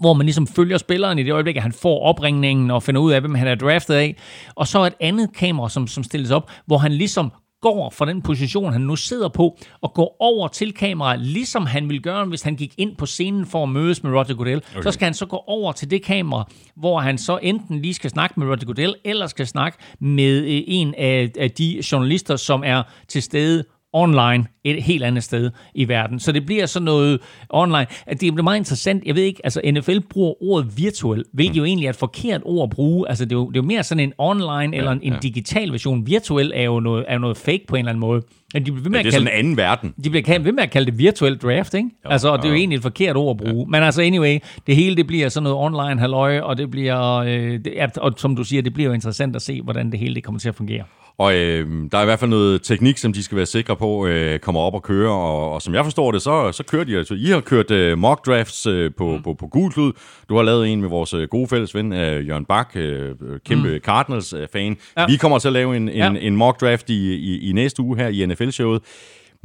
hvor 0.00 0.12
man 0.12 0.26
ligesom 0.26 0.46
følger 0.46 0.78
spilleren 0.78 1.18
i 1.18 1.22
det 1.22 1.32
øjeblik, 1.32 1.56
at 1.56 1.62
han 1.62 1.72
får 1.72 2.00
opringningen 2.00 2.70
og 2.70 2.82
finder 2.82 3.00
ud 3.00 3.12
af, 3.12 3.20
hvem 3.20 3.34
han 3.34 3.48
er 3.48 3.54
draftet 3.54 3.94
af. 3.94 4.16
Og 4.54 4.66
så 4.66 4.84
et 4.84 4.94
andet 5.00 5.32
kamera, 5.34 5.68
som, 5.68 5.86
som 5.86 6.04
stilles 6.04 6.30
op, 6.30 6.50
hvor 6.66 6.78
han 6.78 6.92
ligesom 6.92 7.32
går 7.72 7.90
fra 7.90 8.06
den 8.06 8.22
position, 8.22 8.72
han 8.72 8.80
nu 8.80 8.96
sidder 8.96 9.28
på, 9.28 9.58
og 9.80 9.94
går 9.94 10.16
over 10.20 10.48
til 10.48 10.72
kameraet, 10.72 11.20
ligesom 11.20 11.66
han 11.66 11.88
ville 11.88 12.02
gøre, 12.02 12.24
hvis 12.24 12.42
han 12.42 12.56
gik 12.56 12.74
ind 12.78 12.96
på 12.96 13.06
scenen 13.06 13.46
for 13.46 13.62
at 13.62 13.68
mødes 13.68 14.02
med 14.02 14.12
Roger 14.12 14.34
Goodell. 14.34 14.62
Okay. 14.70 14.82
Så 14.82 14.90
skal 14.90 15.04
han 15.04 15.14
så 15.14 15.26
gå 15.26 15.36
over 15.46 15.72
til 15.72 15.90
det 15.90 16.02
kamera, 16.02 16.48
hvor 16.76 17.00
han 17.00 17.18
så 17.18 17.38
enten 17.42 17.82
lige 17.82 17.94
skal 17.94 18.10
snakke 18.10 18.40
med 18.40 18.46
Roger 18.46 18.64
Goodell, 18.66 18.94
eller 19.04 19.26
skal 19.26 19.46
snakke 19.46 19.78
med 20.00 20.38
øh, 20.38 20.62
en 20.66 20.94
af, 20.94 21.30
af 21.38 21.50
de 21.50 21.82
journalister, 21.92 22.36
som 22.36 22.62
er 22.66 22.82
til 23.08 23.22
stede 23.22 23.64
online 23.92 24.44
et 24.64 24.82
helt 24.82 25.04
andet 25.04 25.22
sted 25.24 25.50
i 25.74 25.88
verden. 25.88 26.20
Så 26.20 26.32
det 26.32 26.46
bliver 26.46 26.66
sådan 26.66 26.84
noget 26.84 27.20
online. 27.50 27.86
At 28.06 28.20
det 28.20 28.32
bliver 28.34 28.42
meget 28.42 28.58
interessant. 28.58 29.04
Jeg 29.06 29.14
ved 29.14 29.22
ikke, 29.22 29.40
altså 29.44 29.60
NFL 29.74 29.98
bruger 30.10 30.42
ordet 30.42 30.72
virtuel, 30.78 31.24
hvilket 31.32 31.56
jo 31.56 31.64
egentlig 31.64 31.86
er 31.86 31.90
et 31.90 31.96
forkert 31.96 32.40
ord 32.44 32.62
at 32.62 32.70
bruge. 32.70 33.08
Altså 33.08 33.24
det 33.24 33.32
er 33.32 33.36
jo, 33.36 33.48
det 33.50 33.56
er 33.56 33.62
jo 33.62 33.66
mere 33.66 33.82
sådan 33.82 34.04
en 34.04 34.12
online 34.18 34.76
eller 34.76 34.90
en, 34.92 34.98
en 35.02 35.14
digital 35.22 35.72
version. 35.72 36.06
Virtuel 36.06 36.52
er 36.54 36.62
jo 36.62 36.80
noget, 36.80 37.04
er 37.08 37.12
jo 37.12 37.18
noget 37.18 37.36
fake 37.36 37.64
på 37.68 37.76
en 37.76 37.78
eller 37.78 37.90
anden 37.90 38.00
måde. 38.00 38.22
Men 38.54 38.66
de 38.66 38.72
bliver 38.72 38.82
ved 38.82 38.90
med 38.90 38.98
Ja, 38.98 39.02
det 39.02 39.06
er 39.06 39.08
at 39.08 39.12
sådan 39.14 39.26
kalde, 39.26 39.38
en 39.38 39.44
anden 39.44 39.56
verden. 39.56 39.94
de 40.04 40.10
bliver 40.10 40.22
kaldt- 40.22 40.44
ved 40.44 40.52
med 40.52 40.62
at 40.62 40.70
kalde 40.70 40.90
det 40.90 40.98
virtuel 40.98 41.36
draft, 41.38 41.74
ikke? 41.74 41.88
Jo, 42.04 42.10
altså, 42.10 42.28
og 42.28 42.38
det 42.38 42.44
er 42.44 42.48
jo 42.48 42.54
egentlig 42.54 42.76
et 42.76 42.82
forkert 42.82 43.16
ord 43.16 43.40
at 43.40 43.46
bruge. 43.50 43.66
Men 43.70 43.82
altså, 43.82 44.02
anyway, 44.02 44.38
det 44.66 44.76
hele 44.76 44.96
det 44.96 45.06
bliver 45.06 45.28
sådan 45.28 45.42
noget 45.42 45.58
online 45.58 46.00
halløj, 46.00 46.38
og 46.40 46.58
det 46.58 46.70
bliver, 46.70 47.14
øh, 47.16 47.30
det, 47.64 47.66
ja, 47.76 47.86
og 47.96 48.12
som 48.16 48.36
du 48.36 48.44
siger, 48.44 48.62
det 48.62 48.74
bliver 48.74 48.88
jo 48.88 48.94
interessant 48.94 49.36
at 49.36 49.42
se, 49.42 49.62
hvordan 49.62 49.90
det 49.90 50.00
hele 50.00 50.14
det 50.14 50.24
kommer 50.24 50.38
til 50.38 50.48
at 50.48 50.54
fungere. 50.54 50.82
Og 51.18 51.34
øh, 51.34 51.68
der 51.92 51.98
er 51.98 52.02
i 52.02 52.04
hvert 52.04 52.18
fald 52.18 52.30
noget 52.30 52.62
teknik, 52.62 52.98
som 52.98 53.12
de 53.12 53.22
skal 53.22 53.36
være 53.36 53.46
sikre 53.46 53.76
på, 53.76 54.06
øh, 54.06 54.38
kommer 54.38 54.60
op 54.60 54.74
og 54.74 54.82
køre. 54.82 55.10
Og, 55.10 55.52
og 55.52 55.62
som 55.62 55.74
jeg 55.74 55.84
forstår 55.84 56.12
det, 56.12 56.22
så, 56.22 56.52
så 56.52 56.64
kører 56.64 56.84
de 56.84 56.98
altså. 56.98 57.14
I 57.14 57.26
har 57.26 57.40
kørt 57.40 57.70
øh, 57.70 57.98
mock 57.98 58.26
drafts 58.26 58.66
øh, 58.66 58.90
på, 58.98 59.16
mm. 59.16 59.22
på, 59.22 59.34
på 59.34 59.46
gul 59.46 59.72
klud. 59.72 59.92
Du 60.28 60.36
har 60.36 60.42
lavet 60.42 60.68
en 60.68 60.80
med 60.80 60.88
vores 60.88 61.14
øh, 61.14 61.28
gode 61.28 61.48
fælles 61.48 61.74
ven, 61.74 61.92
øh, 61.92 62.28
Jørgen 62.28 62.44
Bak, 62.44 62.70
øh, 62.74 63.14
kæmpe 63.46 63.72
mm. 63.72 63.78
Cardinals-fan. 63.78 64.76
Ja. 64.96 65.00
Ja. 65.00 65.06
Vi 65.06 65.16
kommer 65.16 65.38
til 65.38 65.48
at 65.48 65.52
lave 65.52 65.76
en, 65.76 65.88
en, 65.88 65.96
ja. 65.96 66.08
en 66.20 66.36
mock 66.36 66.60
draft 66.60 66.90
i, 66.90 67.14
i, 67.14 67.48
i 67.48 67.52
næste 67.52 67.82
uge 67.82 67.96
her 67.96 68.08
i 68.08 68.26
NFL-showet. 68.26 68.82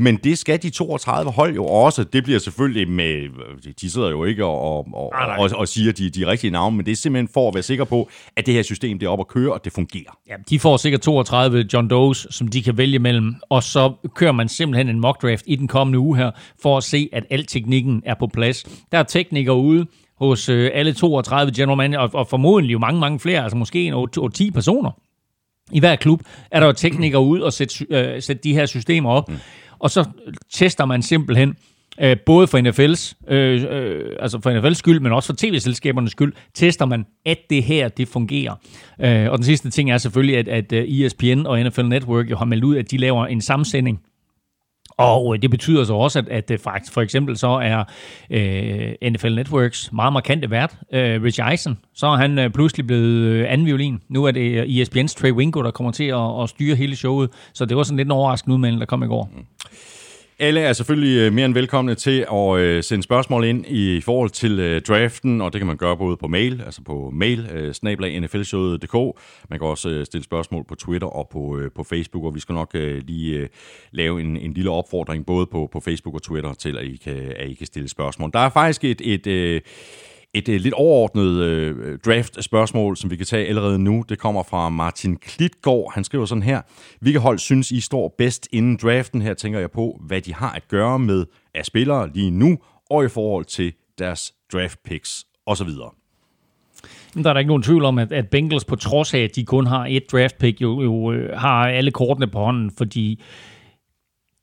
Men 0.02 0.15
det 0.15 0.38
skal 0.38 0.61
de 0.61 0.69
32 0.69 1.32
hold 1.32 1.56
jo 1.56 1.65
også. 1.65 2.03
Det 2.03 2.23
bliver 2.23 2.40
selvfølgelig 2.40 2.90
med... 2.90 3.30
De 3.82 3.90
sidder 3.90 4.10
jo 4.10 4.23
ikke 4.23 4.45
og, 4.45 4.61
og, 4.61 4.88
og, 4.94 5.11
nej. 5.14 5.38
og, 5.40 5.49
og 5.56 5.68
siger 5.68 5.91
de, 5.91 6.10
de 6.10 6.28
rigtige 6.28 6.52
navne, 6.52 6.78
men 6.78 6.86
det 6.86 6.91
er 6.91 6.95
simpelthen 6.95 7.30
for 7.34 7.48
at 7.48 7.53
være 7.53 7.64
sikker 7.64 7.84
på, 7.84 8.10
at 8.38 8.45
det 8.45 8.53
her 8.53 8.64
system 8.64 8.99
det 8.99 9.06
er 9.06 9.10
op 9.10 9.19
at 9.19 9.28
køre, 9.28 9.53
og 9.53 9.65
det 9.65 9.73
fungerer. 9.73 10.18
Ja, 10.30 10.36
de 10.49 10.60
får 10.60 10.78
sikkert 10.78 11.02
32 11.02 11.65
John 11.73 11.90
Does, 11.90 12.28
som 12.30 12.48
de 12.48 12.64
kan 12.64 12.78
vælge 12.78 12.99
mellem, 12.99 13.36
og 13.49 13.64
så 13.64 13.94
kører 14.15 14.32
man 14.32 14.49
simpelthen 14.49 14.90
en 14.90 14.99
mock 14.99 15.22
draft 15.22 15.44
i 15.48 15.56
den 15.56 15.68
kommende 15.68 15.99
uge 15.99 16.18
her, 16.18 16.32
for 16.61 16.78
at 16.78 16.84
se, 16.84 17.10
at 17.14 17.23
al 17.30 17.45
teknikken 17.45 18.03
er 18.06 18.15
på 18.19 18.28
plads. 18.28 18.65
Der 18.91 18.98
er 18.98 19.03
teknikere 19.03 19.56
ude 19.56 19.86
hos 20.19 20.49
øh, 20.49 20.72
alle 20.73 20.94
32 20.94 21.52
general 21.56 21.78
manager, 21.78 21.99
og, 21.99 22.10
og 22.14 22.28
formodentlig 22.28 22.73
jo 22.73 22.80
mange, 22.80 22.99
mange 22.99 23.19
flere, 23.19 23.44
altså 23.44 23.57
måske 23.57 23.86
en 23.86 23.94
8-10 23.94 24.52
personer. 24.52 24.91
I 25.72 25.80
hver 25.80 25.95
klub 25.95 26.22
er 26.52 26.60
der 26.60 26.68
jo 26.68 26.73
teknikere 26.73 27.22
ude 27.22 27.44
og 27.44 27.53
sætte, 27.53 27.86
øh, 27.90 28.22
sætte 28.22 28.44
de 28.44 28.53
her 28.53 28.65
systemer 28.65 29.10
op, 29.10 29.30
mm 29.30 29.36
og 29.81 29.91
så 29.91 30.05
tester 30.49 30.85
man 30.85 31.01
simpelthen, 31.01 31.55
øh, 32.01 32.17
både 32.25 32.47
for 32.47 32.57
NFL's, 32.57 33.33
øh, 33.33 33.63
øh, 33.69 34.15
altså 34.19 34.39
for 34.41 34.59
NFL's 34.59 34.73
skyld, 34.73 34.99
men 34.99 35.11
også 35.11 35.27
for 35.27 35.35
tv-selskabernes 35.37 36.11
skyld, 36.11 36.33
tester 36.53 36.85
man, 36.85 37.05
at 37.25 37.37
det 37.49 37.63
her, 37.63 37.87
det 37.87 38.07
fungerer. 38.07 38.55
Øh, 39.01 39.31
og 39.31 39.37
den 39.37 39.45
sidste 39.45 39.69
ting 39.69 39.91
er 39.91 39.97
selvfølgelig, 39.97 40.37
at, 40.37 40.47
at 40.47 40.71
øh, 40.71 40.89
ESPN 40.89 41.45
og 41.45 41.63
NFL 41.63 41.85
Network 41.85 42.29
jo 42.29 42.37
har 42.37 42.45
meldt 42.45 42.63
ud, 42.63 42.75
at 42.75 42.91
de 42.91 42.97
laver 42.97 43.25
en 43.25 43.41
samsending 43.41 43.99
og 44.97 45.35
øh, 45.35 45.41
det 45.41 45.49
betyder 45.51 45.84
så 45.84 45.93
også, 45.93 46.19
at, 46.19 46.30
at 46.30 46.51
øh, 46.51 46.59
faktisk 46.59 46.93
for 46.93 47.01
eksempel 47.01 47.38
så 47.38 47.47
er 47.47 47.84
øh, 48.30 49.11
NFL 49.11 49.35
Networks 49.35 49.89
meget 49.93 50.13
markante 50.13 50.51
vært, 50.51 50.77
øh, 50.93 51.23
Rich 51.23 51.39
Eisen, 51.51 51.77
så 51.93 52.07
er 52.07 52.15
han 52.15 52.39
øh, 52.39 52.49
pludselig 52.49 52.88
blevet 52.88 53.26
øh, 53.26 53.45
anden 53.49 53.68
violin. 53.68 54.01
Nu 54.09 54.26
er 54.26 54.31
det 54.31 54.41
øh, 54.41 54.63
ESPN's 54.63 55.15
Trey 55.15 55.31
Wingo, 55.31 55.61
der 55.63 55.72
kommer 55.72 55.91
til 55.91 56.03
at, 56.03 56.43
at 56.43 56.49
styre 56.49 56.76
hele 56.76 56.95
showet, 56.95 57.30
så 57.53 57.65
det 57.65 57.77
var 57.77 57.84
sådan 57.84 57.97
lidt 57.97 58.07
en 58.07 58.11
overraskende 58.11 58.53
udmelding, 58.53 58.80
der 58.80 58.85
kom 58.85 59.03
i 59.03 59.07
går. 59.07 59.30
Mm. 59.35 59.45
Alle 60.41 60.59
er 60.61 60.73
selvfølgelig 60.73 61.18
øh, 61.18 61.34
mere 61.34 61.45
end 61.45 61.53
velkomne 61.53 61.95
til 61.95 62.26
at 62.31 62.57
øh, 62.57 62.84
sende 62.84 63.03
spørgsmål 63.03 63.45
ind 63.45 63.65
i 63.68 64.01
forhold 64.01 64.30
til 64.30 64.59
øh, 64.59 64.81
draften, 64.81 65.41
og 65.41 65.53
det 65.53 65.59
kan 65.59 65.68
man 65.68 65.77
gøre 65.77 65.97
både 65.97 66.18
på 66.18 66.27
mail, 66.27 66.61
altså 66.65 66.81
på 66.84 67.09
mail, 67.13 67.69
snablag.nflshowet.dk. 67.73 68.93
Man 69.49 69.59
kan 69.59 69.68
også 69.68 70.05
stille 70.05 70.23
spørgsmål 70.23 70.65
på 70.68 70.76
Twitter 70.76 71.07
og 71.07 71.30
på, 71.31 71.59
på 71.76 71.84
Facebook, 71.84 72.23
og 72.23 72.35
vi 72.35 72.39
skal 72.39 72.53
nok 72.53 72.73
lige 72.73 73.49
lave 73.91 74.22
en, 74.22 74.38
en 74.38 74.53
lille 74.53 74.72
opfordring 74.72 75.26
både 75.26 75.45
på, 75.45 75.69
på 75.72 75.80
Facebook 75.80 76.15
og 76.15 76.23
Twitter 76.23 76.53
til, 76.53 76.77
at 76.77 76.85
I, 76.85 76.95
kan, 77.03 77.34
at 77.35 77.49
I 77.49 77.53
kan 77.53 77.68
stille 77.68 77.89
spørgsmål. 77.89 78.30
Der 78.34 78.39
er 78.39 78.49
faktisk 78.49 78.84
et, 78.84 79.27
et, 79.27 79.61
et 80.33 80.49
øh, 80.49 80.61
lidt 80.61 80.73
overordnet 80.73 81.43
øh, 81.43 81.99
draft-spørgsmål, 82.05 82.97
som 82.97 83.11
vi 83.11 83.15
kan 83.15 83.25
tage 83.25 83.47
allerede 83.47 83.79
nu. 83.79 84.03
Det 84.09 84.19
kommer 84.19 84.43
fra 84.43 84.69
Martin 84.69 85.17
Klitgaard. 85.17 85.91
Han 85.93 86.03
skriver 86.03 86.25
sådan 86.25 86.43
her. 86.43 86.61
Hvilke 86.99 87.19
hold 87.19 87.39
synes 87.39 87.71
I 87.71 87.79
står 87.79 88.15
bedst 88.17 88.47
inden 88.51 88.77
draften? 88.77 89.21
Her 89.21 89.33
tænker 89.33 89.59
jeg 89.59 89.71
på, 89.71 90.01
hvad 90.07 90.21
de 90.21 90.33
har 90.33 90.51
at 90.51 90.67
gøre 90.67 90.99
med 90.99 91.25
af 91.55 91.65
spillere 91.65 92.09
lige 92.13 92.31
nu, 92.31 92.57
og 92.89 93.05
i 93.05 93.07
forhold 93.07 93.45
til 93.45 93.73
deres 93.99 94.33
draft 94.53 94.83
picks 94.83 95.25
osv. 95.45 95.69
Men 97.15 97.23
der 97.23 97.29
er 97.29 97.33
der 97.33 97.39
ikke 97.39 97.47
nogen 97.47 97.63
tvivl 97.63 97.85
om, 97.85 97.97
at, 97.97 98.11
at 98.11 98.29
Bengals 98.29 98.65
på 98.65 98.75
trods 98.75 99.13
af, 99.13 99.19
at 99.19 99.35
de 99.35 99.45
kun 99.45 99.67
har 99.67 99.85
et 99.89 100.11
draft 100.11 100.37
pick, 100.37 100.61
jo, 100.61 100.81
jo 100.81 101.11
øh, 101.11 101.37
har 101.39 101.67
alle 101.67 101.91
kortene 101.91 102.27
på 102.27 102.39
hånden, 102.39 102.71
fordi 102.77 103.21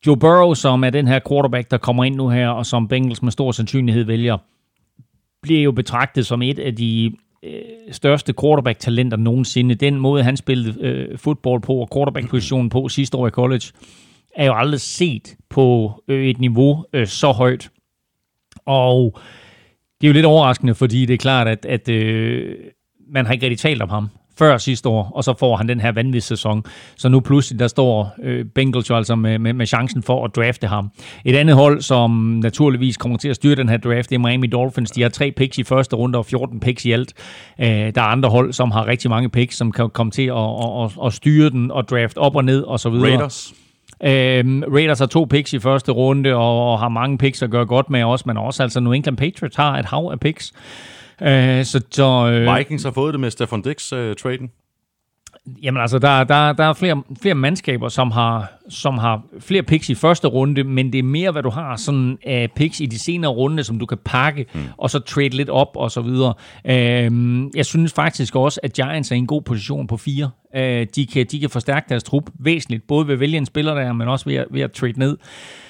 Joe 0.07 0.17
Burrow, 0.17 0.55
som 0.55 0.85
er 0.85 0.91
den 0.91 1.09
her 1.09 1.21
quarterback, 1.29 1.71
der 1.71 1.79
kommer 1.79 2.05
ind 2.05 2.15
nu 2.15 2.29
her, 2.29 2.49
og 2.49 2.67
som 2.67 2.89
Bengals 2.89 3.23
med 3.23 3.33
stor 3.33 3.53
sandsynlighed 3.53 4.05
vælger, 4.05 4.39
bliver 5.43 5.63
jo 5.63 5.73
betragtet 5.73 6.27
som 6.27 6.43
et 6.43 6.59
af 6.59 6.77
de 6.77 7.13
øh, 7.43 7.53
største 7.93 8.35
quarterback-talenter 8.41 9.17
nogensinde. 9.17 9.75
Den 9.75 9.97
måde, 9.97 10.23
han 10.23 10.37
spillede 10.37 10.81
øh, 10.81 11.19
fodbold 11.19 11.63
på, 11.63 11.75
og 11.75 11.89
quarterback-positionen 11.95 12.71
på 12.71 12.89
sidste 12.89 13.17
år 13.17 13.27
i 13.27 13.31
college, 13.31 13.73
er 14.37 14.47
jo 14.47 14.55
aldrig 14.55 14.81
set 14.81 15.37
på 15.49 15.93
øh, 16.09 16.27
et 16.27 16.39
niveau 16.39 16.85
øh, 16.93 17.07
så 17.07 17.33
højt. 17.33 17.71
Og 18.67 19.19
det 20.01 20.07
er 20.07 20.09
jo 20.09 20.15
lidt 20.15 20.27
overraskende, 20.27 20.75
fordi 20.75 21.07
det 21.07 21.15
er 21.15 21.19
klart, 21.19 21.49
at, 21.49 21.65
at 21.65 21.89
øh, 21.89 22.57
man 23.11 23.27
har 23.27 23.33
ikke 23.33 23.47
rigtig 23.47 23.59
talt 23.59 23.83
om 23.83 23.89
ham 23.89 24.09
før 24.39 24.59
sidste 24.59 24.89
år, 24.89 25.13
og 25.15 25.25
så 25.25 25.35
får 25.39 25.57
han 25.57 25.69
den 25.69 25.81
her 25.81 25.93
vanvittige 25.93 26.21
sæson. 26.21 26.65
Så 26.97 27.09
nu 27.09 27.21
pludselig, 27.21 27.59
der 27.59 27.69
står 27.69 28.15
øh, 28.23 28.45
Bengals 28.45 28.91
jo 28.91 28.97
altså 28.97 29.17
med, 29.17 29.39
med, 29.39 29.53
med 29.53 29.67
chancen 29.67 30.03
for 30.03 30.25
at 30.25 30.37
drafte 30.37 30.67
ham. 30.67 30.91
Et 31.25 31.37
andet 31.37 31.57
hold, 31.57 31.81
som 31.81 32.11
naturligvis 32.43 32.97
kommer 32.97 33.19
til 33.19 33.29
at 33.29 33.37
styre 33.37 33.55
den 33.55 33.69
her 33.69 33.77
draft, 33.77 34.11
det 34.11 34.15
er 34.15 34.19
Miami 34.19 34.47
Dolphins. 34.47 34.91
De 34.91 35.03
har 35.03 35.09
tre 35.09 35.33
picks 35.37 35.59
i 35.59 35.65
første 35.65 35.97
runde 35.97 36.19
og 36.19 36.27
14 36.27 36.61
picks 36.61 36.85
i 36.85 36.93
alt. 36.93 37.13
Øh, 37.61 37.67
der 37.69 37.93
er 37.97 38.01
andre 38.01 38.29
hold, 38.29 38.53
som 38.53 38.71
har 38.71 38.87
rigtig 38.87 39.11
mange 39.11 39.29
picks, 39.29 39.57
som 39.57 39.73
kan 39.73 39.91
komme 39.91 40.11
til 40.11 40.27
at, 40.27 40.37
at, 40.37 40.85
at, 40.85 41.07
at 41.07 41.13
styre 41.13 41.51
den 41.51 41.71
og 41.71 41.89
draft 41.89 42.17
op 42.17 42.37
og 42.37 42.45
ned 42.45 42.63
og 42.63 42.81
så 42.81 42.91
videre. 42.91 43.11
Raiders. 43.11 43.55
Øhm, 44.05 44.63
Raiders 44.75 44.99
har 44.99 45.07
to 45.07 45.25
picks 45.25 45.53
i 45.53 45.59
første 45.59 45.93
runde, 45.93 46.35
og, 46.35 46.73
og 46.73 46.79
har 46.79 46.89
mange 46.89 47.19
picks 47.19 47.43
at 47.43 47.51
gøre 47.51 47.67
godt 47.67 47.91
med 47.91 48.05
også, 48.05 48.25
men 48.27 48.37
også 48.37 48.63
altså 48.63 48.81
New 48.81 48.93
England 48.93 49.17
Patriots 49.17 49.57
har 49.57 49.79
et 49.79 49.85
hav 49.85 50.09
af 50.13 50.21
picks. 50.21 50.53
Øh, 51.23 51.65
så, 51.65 51.81
så 51.91 52.31
øh, 52.33 52.57
Vikings 52.57 52.85
har 52.85 52.91
fået 52.91 53.15
det 53.15 53.21
med 53.21 53.31
Stefan 53.31 53.63
Dix-traden. 53.63 54.51
jamen 55.63 55.83
altså, 55.83 55.99
der, 55.99 56.25
der, 56.25 56.53
der 56.53 56.65
er 56.65 56.73
flere, 56.73 57.03
flere 57.23 57.35
mandskaber, 57.35 57.89
som 57.89 58.11
har, 58.11 58.53
som 58.69 58.99
har 58.99 59.23
flere 59.41 59.63
picks 59.63 59.89
i 59.91 59.95
første 59.95 60.29
runde, 60.29 60.65
men 60.65 60.93
det 60.93 60.99
er 60.99 61.03
mere, 61.03 61.31
hvad 61.31 61.43
du 61.43 61.51
har 61.51 61.77
sådan 61.77 62.19
af 62.27 62.51
picks 62.57 62.81
i 62.81 62.87
de 62.87 62.99
senere 62.99 63.31
runde, 63.31 63.65
som 63.65 63.79
du 63.79 63.87
kan 63.87 63.99
pakke, 64.05 64.47
mm. 64.55 64.61
og 64.77 64.91
så 64.91 64.99
trade 64.99 65.29
lidt 65.29 65.51
op 65.51 65.71
og 65.75 65.91
så 65.91 66.01
videre. 66.01 66.35
Øhm, 66.65 67.51
jeg 67.57 67.67
synes 67.67 67.93
faktisk 67.93 68.37
også, 68.37 68.61
at 68.63 68.73
Giants 68.73 69.11
er 69.11 69.15
i 69.15 69.19
en 69.19 69.27
god 69.27 69.43
position 69.43 69.87
på 69.87 69.97
fire. 69.97 70.31
Øh, 70.57 70.87
de, 70.97 71.07
kan, 71.07 71.27
de 71.31 71.41
kan 71.41 71.51
forstærke 71.51 71.87
deres 71.89 72.05
trup 72.05 72.31
væsentligt, 72.41 72.87
både 72.87 73.07
ved 73.07 73.15
at 73.15 73.21
vælge 73.21 73.37
en 73.37 73.47
spiller 73.47 73.75
der, 73.75 73.93
men 73.93 74.09
også 74.09 74.25
ved 74.25 74.35
at, 74.35 74.47
ved 74.51 74.61
at 74.61 74.73
trade 74.73 74.99
ned. 74.99 75.11
Uh, 75.11 75.68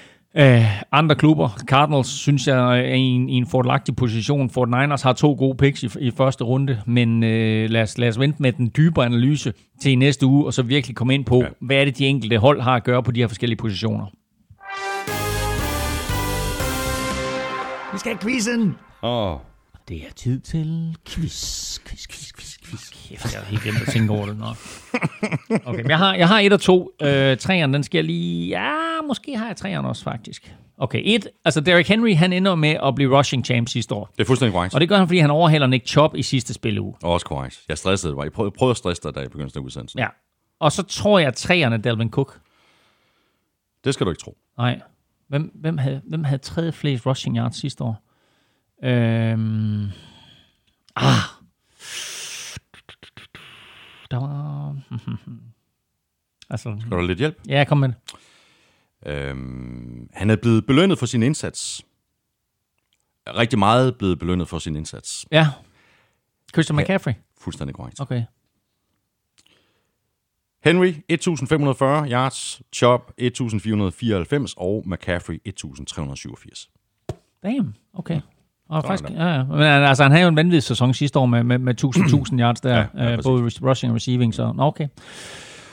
andre 0.92 1.16
klubber, 1.16 1.48
Cardinals, 1.48 2.08
synes 2.08 2.46
jeg 2.46 2.78
er 2.78 2.94
i 2.94 3.00
en, 3.00 3.28
i 3.28 3.34
en 3.34 3.46
fordelagtig 3.46 3.96
position. 3.96 4.50
Fort 4.50 4.68
Niners 4.68 5.02
har 5.02 5.12
to 5.12 5.32
gode 5.38 5.56
picks 5.56 5.82
i, 5.82 5.88
i 6.00 6.10
første 6.10 6.44
runde, 6.44 6.80
men 6.86 7.22
uh, 7.22 7.70
lad, 7.70 7.82
os, 7.82 7.98
lad 7.98 8.08
os 8.08 8.18
vente 8.18 8.42
med 8.42 8.52
den 8.52 8.70
dybere 8.76 9.06
analyse 9.06 9.52
til 9.80 9.92
i 9.92 9.94
næste 9.94 10.26
uge, 10.26 10.46
og 10.46 10.54
så 10.54 10.62
virkelig 10.62 10.96
komme 10.96 11.14
ind 11.14 11.24
på, 11.24 11.42
ja. 11.42 11.48
hvad 11.60 11.76
er 11.76 11.84
det, 11.84 11.98
de 11.98 12.06
enkelte 12.06 12.38
hold 12.38 12.60
har 12.60 12.76
at 12.76 12.84
gøre 12.84 13.02
på 13.02 13.10
de 13.10 13.20
her 13.20 13.28
forskellige 13.28 13.58
positioner. 13.58 14.06
Vi 17.92 17.98
skal 17.98 18.12
have 18.12 18.18
quizzen! 18.22 18.76
Åh, 19.02 19.32
oh, 19.32 19.38
Det 19.88 19.96
er 19.96 20.12
tid 20.16 20.40
til 20.40 20.96
quiz, 21.06 21.78
quiz, 21.80 22.06
quiz, 22.08 22.32
quiz, 22.32 22.58
quiz. 22.64 22.90
Kæft, 22.90 23.34
jeg 23.34 23.42
har 23.42 23.46
helt 23.50 23.62
glemt 23.62 23.82
at 23.86 23.88
tænke 23.88 24.12
over 24.12 24.26
det. 24.26 24.38
Nå. 24.38 24.46
Okay, 25.64 25.82
men 25.82 25.90
jeg 25.90 25.98
har, 25.98 26.14
jeg 26.14 26.28
har 26.28 26.40
et 26.40 26.52
og 26.52 26.60
to. 26.60 26.90
Øh, 27.02 27.36
træerne, 27.36 27.72
den 27.72 27.82
skal 27.82 27.98
jeg 27.98 28.04
lige... 28.04 28.48
Ja, 28.48 29.00
måske 29.06 29.36
har 29.36 29.46
jeg 29.46 29.56
træerne 29.56 29.88
også, 29.88 30.04
faktisk. 30.04 30.54
Okay, 30.78 31.02
et. 31.04 31.28
Altså, 31.44 31.60
Derrick 31.60 31.88
Henry, 31.88 32.14
han 32.14 32.32
ender 32.32 32.54
med 32.54 32.76
at 32.82 32.94
blive 32.94 33.18
rushing 33.18 33.44
champ 33.44 33.68
sidste 33.68 33.94
år. 33.94 34.10
det 34.16 34.20
er 34.20 34.26
fuldstændig 34.26 34.52
korrekt. 34.52 34.74
Og 34.74 34.80
det 34.80 34.88
gør 34.88 34.96
han, 34.96 35.06
fordi 35.06 35.18
han 35.18 35.30
overhaler 35.30 35.66
Nick 35.66 35.86
Chubb 35.86 36.14
i 36.14 36.22
sidste 36.22 36.54
spilleuge. 36.54 36.94
Og 37.02 37.12
også 37.12 37.26
korrekt. 37.26 37.60
Jeg 37.68 37.78
stressede 37.78 38.12
det. 38.12 38.24
Jeg 38.24 38.32
prøvede, 38.32 38.50
prøvede 38.58 38.70
at 38.70 38.76
stresse 38.76 39.02
dig, 39.02 39.14
da 39.14 39.20
jeg 39.20 39.30
begyndte 39.30 39.58
at 39.58 39.62
udsendelsen. 39.62 39.98
Ja. 39.98 40.08
Og 40.60 40.72
så 40.72 40.82
tror 40.82 41.18
jeg, 41.18 41.28
at 41.28 41.34
træerne 41.34 41.78
Dalvin 41.78 42.10
Cook. 42.10 42.40
Det 43.84 43.94
skal 43.94 44.06
du 44.06 44.10
ikke 44.10 44.20
tro. 44.20 44.36
Nej. 44.58 44.80
Hvem, 45.28 45.52
hvem, 45.54 45.78
havde, 45.78 46.00
hvem 46.08 46.24
havde 46.24 46.38
tredje 46.38 46.72
flest 46.72 47.06
rushing 47.06 47.36
yards 47.36 47.56
sidste 47.56 47.84
år? 47.84 48.07
Øhm, 48.82 49.84
ah. 50.96 51.12
Der 54.10 54.16
var... 54.16 54.76
altså, 56.50 56.76
Skal 56.80 56.90
du 56.90 56.96
have 56.96 57.06
lidt 57.06 57.18
hjælp? 57.18 57.38
ja, 57.48 57.64
kom 57.68 57.78
med 57.78 57.88
det. 57.88 57.96
Øhm, 59.06 60.08
han 60.14 60.30
er 60.30 60.36
blevet 60.36 60.66
belønnet 60.66 60.98
for 60.98 61.06
sin 61.06 61.22
indsats. 61.22 61.82
Rigtig 63.28 63.58
meget 63.58 63.98
blevet 63.98 64.18
belønnet 64.18 64.48
for 64.48 64.58
sin 64.58 64.76
indsats. 64.76 65.26
Ja. 65.30 65.46
Christian 66.52 66.76
McCaffrey. 66.76 67.12
Fuldstændig 67.40 67.74
korrekt. 67.74 68.00
Okay. 68.00 68.22
Henry 70.64 70.92
1540 71.08 72.10
yards, 72.10 72.62
Chubb 72.72 73.10
1494 73.18 74.54
og 74.56 74.82
McCaffrey 74.86 75.40
1387. 75.44 76.70
Damn, 77.42 77.74
okay. 77.92 78.20
Og 78.68 78.84
faktisk, 78.84 79.10
ja, 79.10 79.26
ja. 79.26 79.44
Men 79.44 79.62
altså, 79.62 80.02
han 80.02 80.12
havde 80.12 80.22
jo 80.22 80.28
en 80.28 80.36
vanvittig 80.36 80.62
sæson 80.62 80.94
sidste 80.94 81.18
år 81.18 81.26
med, 81.26 81.42
med, 81.44 81.58
med 81.58 81.72
1000, 81.84 82.40
yards 82.40 82.60
der, 82.60 82.74
Ja, 82.76 82.78
ja, 82.78 83.16
præcis. 83.16 83.24
både 83.26 83.70
rushing 83.70 83.90
og 83.90 83.96
receiving, 83.96 84.34
så 84.34 84.54
okay. 84.58 84.86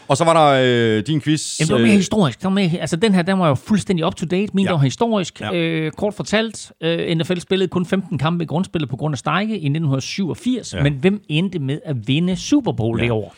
Og 0.07 0.17
så 0.17 0.23
var 0.23 0.34
der 0.34 0.61
øh, 0.97 1.03
din 1.07 1.22
quiz. 1.22 1.59
Jamen, 1.59 1.67
det 1.67 1.73
var 1.73 1.80
mere 1.81 1.89
øh, 1.91 1.95
historisk. 1.97 2.39
Det 2.39 2.43
var 2.43 2.49
mere, 2.49 2.69
altså, 2.80 2.95
den 2.95 3.13
her, 3.13 3.22
den 3.22 3.39
var 3.39 3.47
jo 3.47 3.55
fuldstændig 3.55 4.05
up-to-date. 4.05 4.51
Min 4.53 4.65
Ja. 4.65 4.72
ja. 4.72 4.76
var 4.76 4.84
historisk. 4.84 5.41
Ja. 5.41 5.53
Øh, 5.55 5.91
kort 5.91 6.13
fortalt, 6.13 6.72
øh, 6.81 7.17
NFL 7.17 7.39
spillede 7.39 7.67
kun 7.67 7.85
15 7.85 8.17
kampe 8.17 8.43
i 8.43 8.47
grundspillet 8.47 8.89
på 8.89 8.95
grund 8.97 9.13
af 9.13 9.17
strække 9.17 9.53
i 9.53 9.65
1987. 9.65 10.73
Ja. 10.73 10.84
Men 10.84 10.93
hvem 10.93 11.22
endte 11.30 11.59
med 11.59 11.80
at 11.85 12.07
vinde 12.07 12.35
Super 12.35 12.72
Bowl 12.72 12.99
ja. 12.99 13.03
det 13.03 13.11
år? 13.11 13.35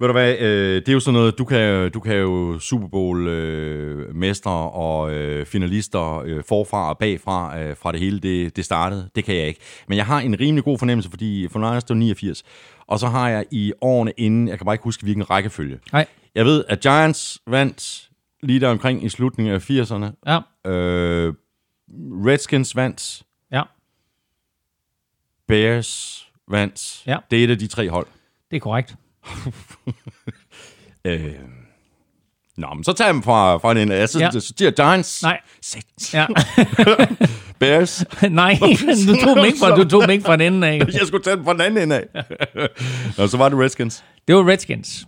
Ved 0.00 0.08
du 0.08 0.12
hvad, 0.12 0.38
øh, 0.38 0.74
det 0.80 0.88
er 0.88 0.92
jo 0.92 1.00
sådan 1.00 1.14
noget, 1.14 1.38
du 1.38 1.44
kan, 1.44 1.90
du 1.90 2.00
kan 2.00 2.16
jo 2.16 2.58
Super 2.58 2.88
Bowl 2.88 3.28
øh, 3.28 4.14
mestre 4.14 4.50
og 4.70 5.12
øh, 5.14 5.46
finalister 5.46 6.18
øh, 6.18 6.42
forfra 6.48 6.88
og 6.88 6.98
bagfra 6.98 7.58
øh, 7.60 7.76
fra 7.76 7.92
det 7.92 8.00
hele, 8.00 8.18
det, 8.20 8.56
det 8.56 8.64
startede. 8.64 9.10
Det 9.14 9.24
kan 9.24 9.36
jeg 9.36 9.46
ikke. 9.46 9.60
Men 9.88 9.98
jeg 9.98 10.06
har 10.06 10.20
en 10.20 10.40
rimelig 10.40 10.64
god 10.64 10.78
fornemmelse, 10.78 11.10
fordi 11.10 11.48
for 11.50 11.58
Niners 11.58 11.82
var 11.88 11.94
89. 11.94 12.42
Og 12.86 12.98
så 12.98 13.06
har 13.06 13.28
jeg 13.28 13.44
i 13.50 13.72
årene 13.80 14.12
inden, 14.16 14.48
jeg 14.48 14.58
kan 14.58 14.64
bare 14.64 14.74
ikke 14.74 14.84
huske 14.84 15.02
hvilken 15.02 15.30
rækkefølge. 15.30 15.78
Nej. 15.92 16.06
Jeg 16.34 16.44
ved, 16.44 16.64
at 16.68 16.80
Giants 16.80 17.38
vandt 17.46 18.10
lige 18.42 18.60
der 18.60 18.68
omkring 18.68 19.04
i 19.04 19.08
slutningen 19.08 19.54
af 19.54 19.70
80'erne. 19.70 20.06
Ja, 20.26 20.70
Øh, 20.70 21.34
Redskins 22.26 22.76
vandt. 22.76 23.22
ja, 23.52 23.62
Bears 25.48 26.22
vandt. 26.48 27.02
Ja. 27.06 27.16
Det 27.30 27.40
er 27.40 27.44
et 27.44 27.50
af 27.50 27.58
de 27.58 27.66
tre 27.66 27.90
hold. 27.90 28.06
det 28.50 28.56
er 28.56 28.60
korrekt. 28.60 28.96
Øh, 31.04 31.32
Nå, 32.56 32.66
men 32.74 32.84
så 32.84 32.92
tager 32.92 33.08
jeg 33.08 33.14
dem 33.14 33.22
fra, 33.22 33.56
fra 33.58 33.72
en 33.72 33.78
ende. 33.78 34.06
Så, 34.06 34.18
ja. 34.18 34.24
Ja. 34.24 34.30
så 34.30 34.40
siger 34.58 34.70
Giants. 34.70 35.22
Nej. 35.22 35.40
Sæt. 35.62 35.84
Ja. 36.14 36.26
Bears. 37.60 38.04
Nej, 38.30 38.58
du 39.06 39.14
tog 39.24 39.36
dem 39.36 39.44
ikke 39.44 39.58
fra, 39.58 39.76
du 39.76 39.88
tog 39.88 40.02
dem 40.02 40.10
ikke 40.10 40.24
fra 40.24 40.36
den 40.36 40.54
ende 40.54 40.66
af. 40.68 40.78
Jeg 40.78 41.06
skulle 41.06 41.24
tage 41.24 41.36
dem 41.36 41.44
fra 41.44 41.52
den 41.52 41.60
anden 41.60 41.82
ende 41.82 41.96
af. 41.96 42.24
Nå, 43.18 43.26
så 43.26 43.36
var 43.36 43.48
det 43.48 43.58
Redskins. 43.58 44.04
Det 44.28 44.36
var 44.36 44.48
Redskins. 44.48 45.06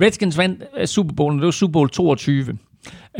Redskins 0.00 0.38
vandt 0.38 0.62
øh, 0.78 0.86
Super 0.86 1.14
Bowl, 1.14 1.36
det 1.36 1.44
var 1.44 1.50
Super 1.50 1.72
Bowl 1.72 1.90
22. 1.90 2.58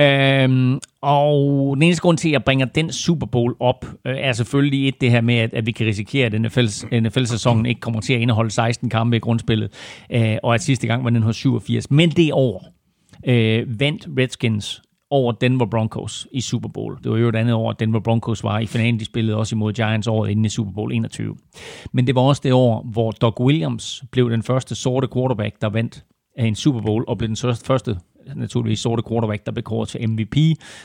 Øhm, 0.00 0.80
og 1.02 1.76
den 1.76 1.82
eneste 1.82 2.02
grund 2.02 2.18
til, 2.18 2.28
at 2.28 2.32
jeg 2.32 2.44
bringer 2.44 2.66
den 2.66 2.92
Super 2.92 3.26
Bowl 3.26 3.56
op, 3.60 3.84
øh, 4.06 4.16
er 4.18 4.32
selvfølgelig 4.32 4.88
et 4.88 5.00
det 5.00 5.10
her 5.10 5.20
med, 5.20 5.34
at, 5.34 5.54
at 5.54 5.66
vi 5.66 5.72
kan 5.72 5.86
risikere, 5.86 6.26
at 6.26 6.40
NFL, 6.40 6.66
NFL-sæsonen 6.92 7.66
ikke 7.66 7.80
kommer 7.80 8.00
til 8.00 8.14
at 8.14 8.20
indeholde 8.20 8.50
16 8.50 8.90
kampe 8.90 9.16
i 9.16 9.20
grundspillet, 9.20 9.72
øh, 10.10 10.36
og 10.42 10.54
at 10.54 10.62
sidste 10.62 10.86
gang 10.86 11.04
var 11.04 11.10
den 11.10 11.16
1987. 11.16 11.90
Men 11.90 12.10
det 12.10 12.32
år 12.32 12.64
øh, 13.26 13.80
vandt 13.80 14.08
Redskins 14.18 14.82
over 15.10 15.32
Denver 15.32 15.66
Broncos 15.66 16.26
i 16.32 16.40
Super 16.40 16.68
Bowl. 16.68 16.98
Det 17.04 17.12
var 17.12 17.18
jo 17.18 17.28
et 17.28 17.36
andet 17.36 17.54
år, 17.54 17.70
at 17.70 17.80
Denver 17.80 18.00
Broncos 18.00 18.44
var 18.44 18.58
i 18.58 18.66
finalen. 18.66 19.00
De 19.00 19.04
spillede 19.04 19.36
også 19.36 19.54
imod 19.54 19.72
Giants 19.72 20.06
året 20.06 20.30
inden 20.30 20.44
i 20.44 20.48
Super 20.48 20.72
Bowl 20.72 20.92
21. 20.92 21.36
Men 21.92 22.06
det 22.06 22.14
var 22.14 22.20
også 22.20 22.40
det 22.44 22.52
år, 22.52 22.86
hvor 22.92 23.10
Doug 23.10 23.40
Williams 23.40 24.04
blev 24.12 24.30
den 24.30 24.42
første 24.42 24.74
sorte 24.74 25.08
quarterback, 25.14 25.60
der 25.60 25.68
vandt 25.68 26.04
af 26.36 26.46
en 26.46 26.54
Super 26.54 26.80
Bowl, 26.80 27.04
og 27.08 27.18
blev 27.18 27.28
den 27.28 27.56
første 27.64 27.96
naturligvis 28.36 28.80
sorte 28.80 29.02
quarterback, 29.08 29.46
der 29.46 29.52
blev 29.52 29.62
kåret 29.62 29.88
til 29.88 30.08
MVP. 30.08 30.36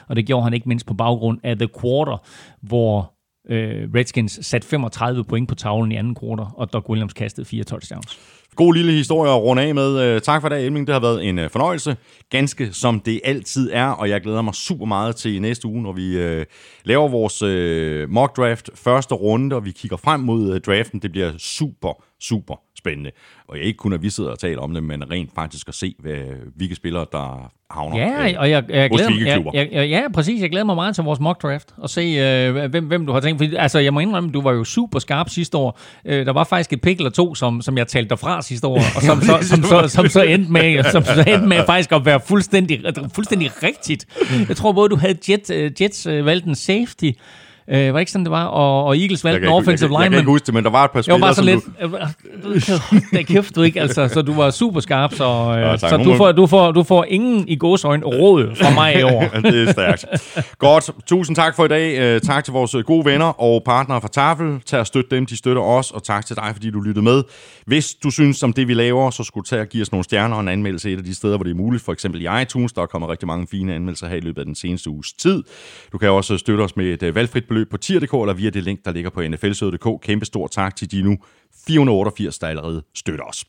Og 0.08 0.16
det 0.16 0.26
gjorde 0.26 0.44
han 0.44 0.54
ikke 0.54 0.70
mindst 0.70 0.86
på 0.86 0.94
baggrund 0.94 1.40
af 1.44 1.58
The 1.58 1.70
Quarter, 1.82 2.18
hvor 2.62 3.14
øh, 3.50 3.90
Redskins 3.96 4.40
satte 4.42 4.68
35 4.68 5.24
point 5.24 5.50
på 5.50 5.56
tavlen 5.56 5.92
i 5.92 5.96
anden 5.96 6.16
quarter, 6.22 6.54
og 6.58 6.74
Doug 6.74 6.90
Williams 6.90 7.14
kastede 7.14 7.46
fire 7.46 7.64
touchdowns. 7.64 8.20
God 8.56 8.74
lille 8.74 8.92
historie 8.92 9.32
at 9.32 9.42
runde 9.42 9.62
af 9.62 9.76
med. 9.76 10.02
Øh, 10.02 10.22
tak 10.22 10.42
for 10.42 10.50
det, 10.50 10.66
Elming. 10.66 10.88
Det 10.88 10.94
har 10.94 11.00
været 11.00 11.26
en 11.26 11.40
øh, 11.40 11.50
fornøjelse. 11.50 11.98
Ganske 12.30 12.74
som 12.74 13.00
det 13.00 13.22
altid 13.24 13.70
er, 13.74 13.88
og 13.88 14.10
jeg 14.10 14.22
glæder 14.22 14.42
mig 14.42 14.56
super 14.56 14.86
meget 14.86 15.16
til 15.16 15.42
næste 15.42 15.68
uge, 15.68 15.84
når 15.84 15.92
vi 15.92 16.18
øh, 16.18 16.46
laver 16.84 17.08
vores 17.08 17.42
øh, 17.42 18.10
mock 18.10 18.38
draft 18.38 18.70
første 18.76 19.16
runde, 19.16 19.56
og 19.56 19.66
vi 19.66 19.72
kigger 19.72 19.98
frem 19.98 20.20
mod 20.20 20.54
øh, 20.54 20.62
draften. 20.62 21.00
Det 21.00 21.12
bliver 21.12 21.32
super, 21.38 22.04
super 22.20 22.56
spændende. 22.78 23.12
Og 23.48 23.58
ikke 23.58 23.78
kun 23.78 23.94
at 23.94 24.02
vi 24.02 24.10
sidder 24.10 24.32
og 24.32 24.40
taler 24.40 24.62
om 24.62 24.74
det, 24.74 24.84
men 24.84 25.12
rent 25.12 25.30
faktisk 25.36 25.68
at 25.68 25.74
se, 25.74 25.96
hvad, 26.00 26.16
hvilke 26.56 26.76
spillere, 26.76 27.06
der 27.12 27.52
havner 27.70 27.98
Ja, 27.98 28.30
øh, 28.32 28.40
og 28.40 28.50
jeg, 28.50 28.64
jeg 28.70 28.90
hos 28.92 29.02
glæder 29.02 29.34
klubber. 29.34 29.52
jeg, 29.54 29.70
jeg, 29.72 29.90
ja, 29.90 30.02
præcis. 30.14 30.42
Jeg 30.42 30.50
glæder 30.50 30.66
mig 30.66 30.76
meget 30.76 30.96
til 30.96 31.04
vores 31.04 31.20
mock 31.20 31.42
draft 31.42 31.74
og 31.78 31.90
se, 31.90 32.02
øh, 32.02 32.66
hvem, 32.66 32.86
hvem 32.86 33.06
du 33.06 33.14
har 33.14 33.20
tænkt. 33.20 33.42
Fordi, 33.42 33.56
altså, 33.56 33.80
jeg 33.80 33.94
må 33.94 34.00
indrømme, 34.00 34.32
du 34.32 34.42
var 34.42 34.52
jo 34.52 34.64
super 34.64 35.00
skarp 35.00 35.30
sidste 35.30 35.58
år. 35.58 35.80
Øh, 36.06 36.26
der 36.26 36.34
var 36.34 36.44
faktisk 36.44 36.74
et 36.74 36.82
pick 36.82 36.98
eller 37.00 37.12
to, 37.12 37.36
som, 37.36 37.62
som 37.62 37.78
jeg 37.78 37.88
talte 37.88 38.10
dig 38.10 38.20
fra 38.20 38.42
sidste 38.42 38.68
år, 38.68 38.78
og 38.96 39.02
som, 39.02 39.22
så, 39.30 39.38
som, 39.42 39.64
så, 39.64 39.88
som, 39.88 40.08
så 40.08 40.22
endte 40.22 40.52
med, 40.52 40.84
som 40.92 41.04
så 41.04 41.24
endte 41.28 41.48
med 41.48 41.66
faktisk 41.66 41.92
at 41.92 42.06
være 42.06 42.20
fuldstændig, 42.20 42.82
fuldstændig 43.16 43.64
rigtigt. 43.64 44.06
Jeg 44.48 44.58
tror 44.58 44.72
både, 44.72 44.90
du 44.90 44.96
havde 44.96 45.18
Jet, 45.30 45.50
øh, 45.50 45.72
Jets 45.82 46.06
øh, 46.06 46.26
valgt 46.26 46.46
en 46.46 46.56
safety, 46.56 47.12
øh, 47.70 47.94
var 47.94 48.00
ikke 48.00 48.12
sådan, 48.12 48.26
det 48.26 48.32
var? 48.32 48.44
Og, 48.46 48.84
og 48.86 48.98
Eagles 48.98 49.24
valgte 49.24 49.48
en 49.48 49.54
offensive 49.54 49.90
kan, 49.90 49.94
jeg 49.94 50.02
kan 50.04 50.12
lineman. 50.12 50.20
ikke 50.20 50.32
huske 50.32 50.46
det, 50.46 50.54
men 50.54 50.64
der 50.64 50.70
var 50.70 50.84
et 50.86 50.92
par 50.92 51.02
spillere, 51.02 51.36
som 51.36 51.46
sådan 51.46 51.62
du, 52.44 52.50
lidt... 52.50 53.12
Det 53.12 53.28
kæft 53.28 53.56
du 53.56 53.62
ikke, 53.62 53.82
altså. 53.82 54.08
Så 54.08 54.22
du 54.22 54.34
var 54.34 54.50
super 54.50 54.80
skarp, 54.80 55.14
så, 55.14 55.24
øh, 55.26 55.62
Ja, 55.62 55.76
tak. 55.78 55.90
så 55.90 55.98
du, 55.98 56.16
får, 56.16 56.32
du, 56.32 56.48
får, 56.48 56.72
du 56.72 56.84
får 56.84 57.06
ingen 57.08 57.48
i 57.48 57.56
gåsøjne 57.56 58.06
råd 58.06 58.56
fra 58.56 58.70
mig 58.74 59.00
i 59.00 59.04
år. 59.04 59.24
det 59.52 59.68
er 59.68 59.72
stærkt. 59.72 60.06
Godt. 60.60 60.90
Tusind 61.06 61.36
tak 61.36 61.56
for 61.56 61.66
i 61.66 61.68
dag. 61.68 62.00
Øh, 62.00 62.22
tak 62.22 62.44
til 62.44 62.54
vores 62.54 62.76
gode 62.86 63.06
venner 63.06 63.42
og 63.42 63.62
partnere 63.66 64.02
fra 64.02 64.08
Tafel. 64.08 64.60
Tag 64.66 64.80
og 64.80 64.88
støt 64.88 65.06
dem, 65.12 65.26
de 65.26 65.38
støtter 65.38 65.62
os. 65.62 65.92
Og 65.92 66.04
tak 66.04 66.26
til 66.26 66.36
dig, 66.36 66.50
fordi 66.54 66.72
du 66.72 66.80
lyttede 66.82 67.04
med. 67.04 67.24
Hvis 67.66 67.96
du 67.96 68.12
synes 68.12 68.44
om 68.44 68.54
det, 68.54 68.68
vi 68.68 68.74
laver, 68.74 69.10
så 69.10 69.24
skulle 69.24 69.44
du 69.44 69.48
tage 69.50 69.62
og 69.62 69.68
give 69.68 69.82
os 69.82 69.92
nogle 69.92 70.04
stjerner 70.04 70.36
og 70.36 70.42
en 70.42 70.48
anmeldelse 70.48 70.92
et 70.92 70.98
af 70.98 71.04
de 71.04 71.16
steder, 71.16 71.38
hvor 71.38 71.44
det 71.44 71.52
er 71.52 71.56
muligt. 71.56 71.84
For 71.84 71.94
eksempel 71.94 72.22
i 72.22 72.42
iTunes. 72.42 72.74
Der 72.74 72.86
kommer 72.86 73.12
rigtig 73.12 73.28
mange 73.28 73.48
fine 73.48 73.76
anmeldelser 73.76 74.08
her 74.08 74.16
i 74.16 74.20
løbet 74.20 74.40
af 74.40 74.46
den 74.46 74.56
seneste 74.56 74.90
uges 74.90 75.14
tid. 75.14 75.44
Du 75.92 75.98
kan 75.98 76.10
også 76.10 76.38
støtte 76.38 76.62
os 76.62 76.76
med 76.76 76.86
et 76.86 77.04
øh, 77.04 77.16
valgfrit 77.16 77.48
beløb 77.48 77.70
på 77.70 77.78
tier.dk 77.78 78.14
eller 78.14 78.34
via 78.34 78.50
det 78.50 78.64
link, 78.64 78.86
der 78.86 78.92
ligger 78.92 79.10
på 79.10 79.22
nflsøde.dk. 79.22 80.02
Kæmpe 80.02 80.26
stor 80.26 80.48
tak 80.48 80.76
til 80.76 80.92
de 80.92 81.02
nu 81.02 81.18
488, 81.68 82.40
der 82.40 82.48
allerede 82.48 82.84
støtter 82.96 83.24
os. 83.24 83.46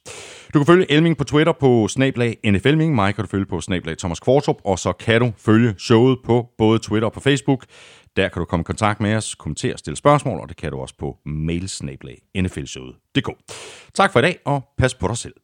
Du 0.55 0.59
kan 0.59 0.66
følge 0.66 0.93
Elming 0.93 1.16
på 1.16 1.24
Twitter 1.24 1.52
på 1.52 1.88
snablag 1.88 2.36
NFLming. 2.47 2.94
Mig 2.94 3.14
kan 3.14 3.24
du 3.24 3.30
følge 3.30 3.47
på 3.47 3.60
snablag 3.60 3.98
Thomas 3.98 4.20
Kvartrup. 4.20 4.56
Og 4.64 4.78
så 4.78 4.93
kan 4.93 5.20
du 5.20 5.32
følge 5.38 5.74
showet 5.78 6.18
på 6.24 6.48
både 6.59 6.78
Twitter 6.78 7.06
og 7.06 7.12
på 7.12 7.20
Facebook. 7.20 7.64
Der 8.16 8.28
kan 8.28 8.40
du 8.40 8.44
komme 8.44 8.60
i 8.60 8.64
kontakt 8.64 9.01
med 9.01 9.16
os, 9.16 9.34
kommentere 9.34 9.72
og 9.72 9.78
stille 9.78 9.97
spørgsmål, 9.97 10.40
og 10.40 10.48
det 10.48 10.56
kan 10.56 10.70
du 10.70 10.78
også 10.78 10.94
på 10.98 11.16
mailsnablag.nflshowet.dk. 11.26 13.28
Tak 13.94 14.12
for 14.12 14.18
i 14.18 14.22
dag, 14.22 14.38
og 14.44 14.64
pas 14.78 14.94
på 14.94 15.09
dig 15.09 15.16
selv. 15.16 15.34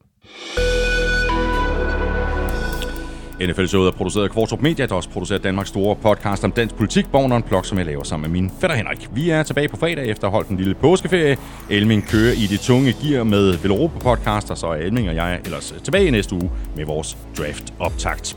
NFL-showet 3.41 3.87
er 3.87 3.97
produceret 3.97 4.25
af 4.25 4.31
Kvartrup 4.31 4.63
Media, 4.63 4.87
der 4.87 4.95
også 4.95 5.11
producerer 5.11 5.39
Danmarks 5.39 5.69
store 5.69 5.97
podcast 5.97 6.45
om 6.45 6.53
dansk 6.53 6.75
politik, 6.75 7.07
Born 7.13 7.33
on 7.33 7.43
Plok, 7.43 7.67
som 7.67 7.79
jeg 7.79 7.87
laver 7.87 8.03
sammen 8.03 8.31
med 8.31 8.41
min 8.41 8.51
fætter 8.61 8.77
Henrik. 8.77 9.09
Vi 9.15 9.31
er 9.31 9.43
tilbage 9.43 9.69
på 9.69 9.77
fredag 9.77 10.07
efter 10.07 10.27
at 10.27 10.31
have 10.31 10.37
holdt 10.37 10.49
en 10.49 10.57
lille 10.57 10.75
påskeferie. 10.75 11.37
Elming 11.71 12.09
kører 12.09 12.33
i 12.33 12.47
det 12.47 12.61
tunge 12.61 12.95
gear 13.03 13.25
med 13.25 13.59
Veloropa 13.59 13.99
podcast, 13.99 14.51
og 14.51 14.59
så 14.59 14.67
er 14.67 14.75
Elming 14.75 15.09
og 15.09 15.15
jeg 15.15 15.41
ellers 15.45 15.75
tilbage 15.85 16.07
i 16.07 16.11
næste 16.11 16.35
uge 16.35 16.51
med 16.77 16.85
vores 16.85 17.19
draft-optakt. 17.39 18.37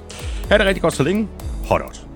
Ha' 0.50 0.58
det 0.58 0.66
rigtig 0.66 0.82
godt 0.82 0.94
så 0.94 1.04
længe. 1.04 1.28
Hot 1.68 1.82
out. 1.82 2.15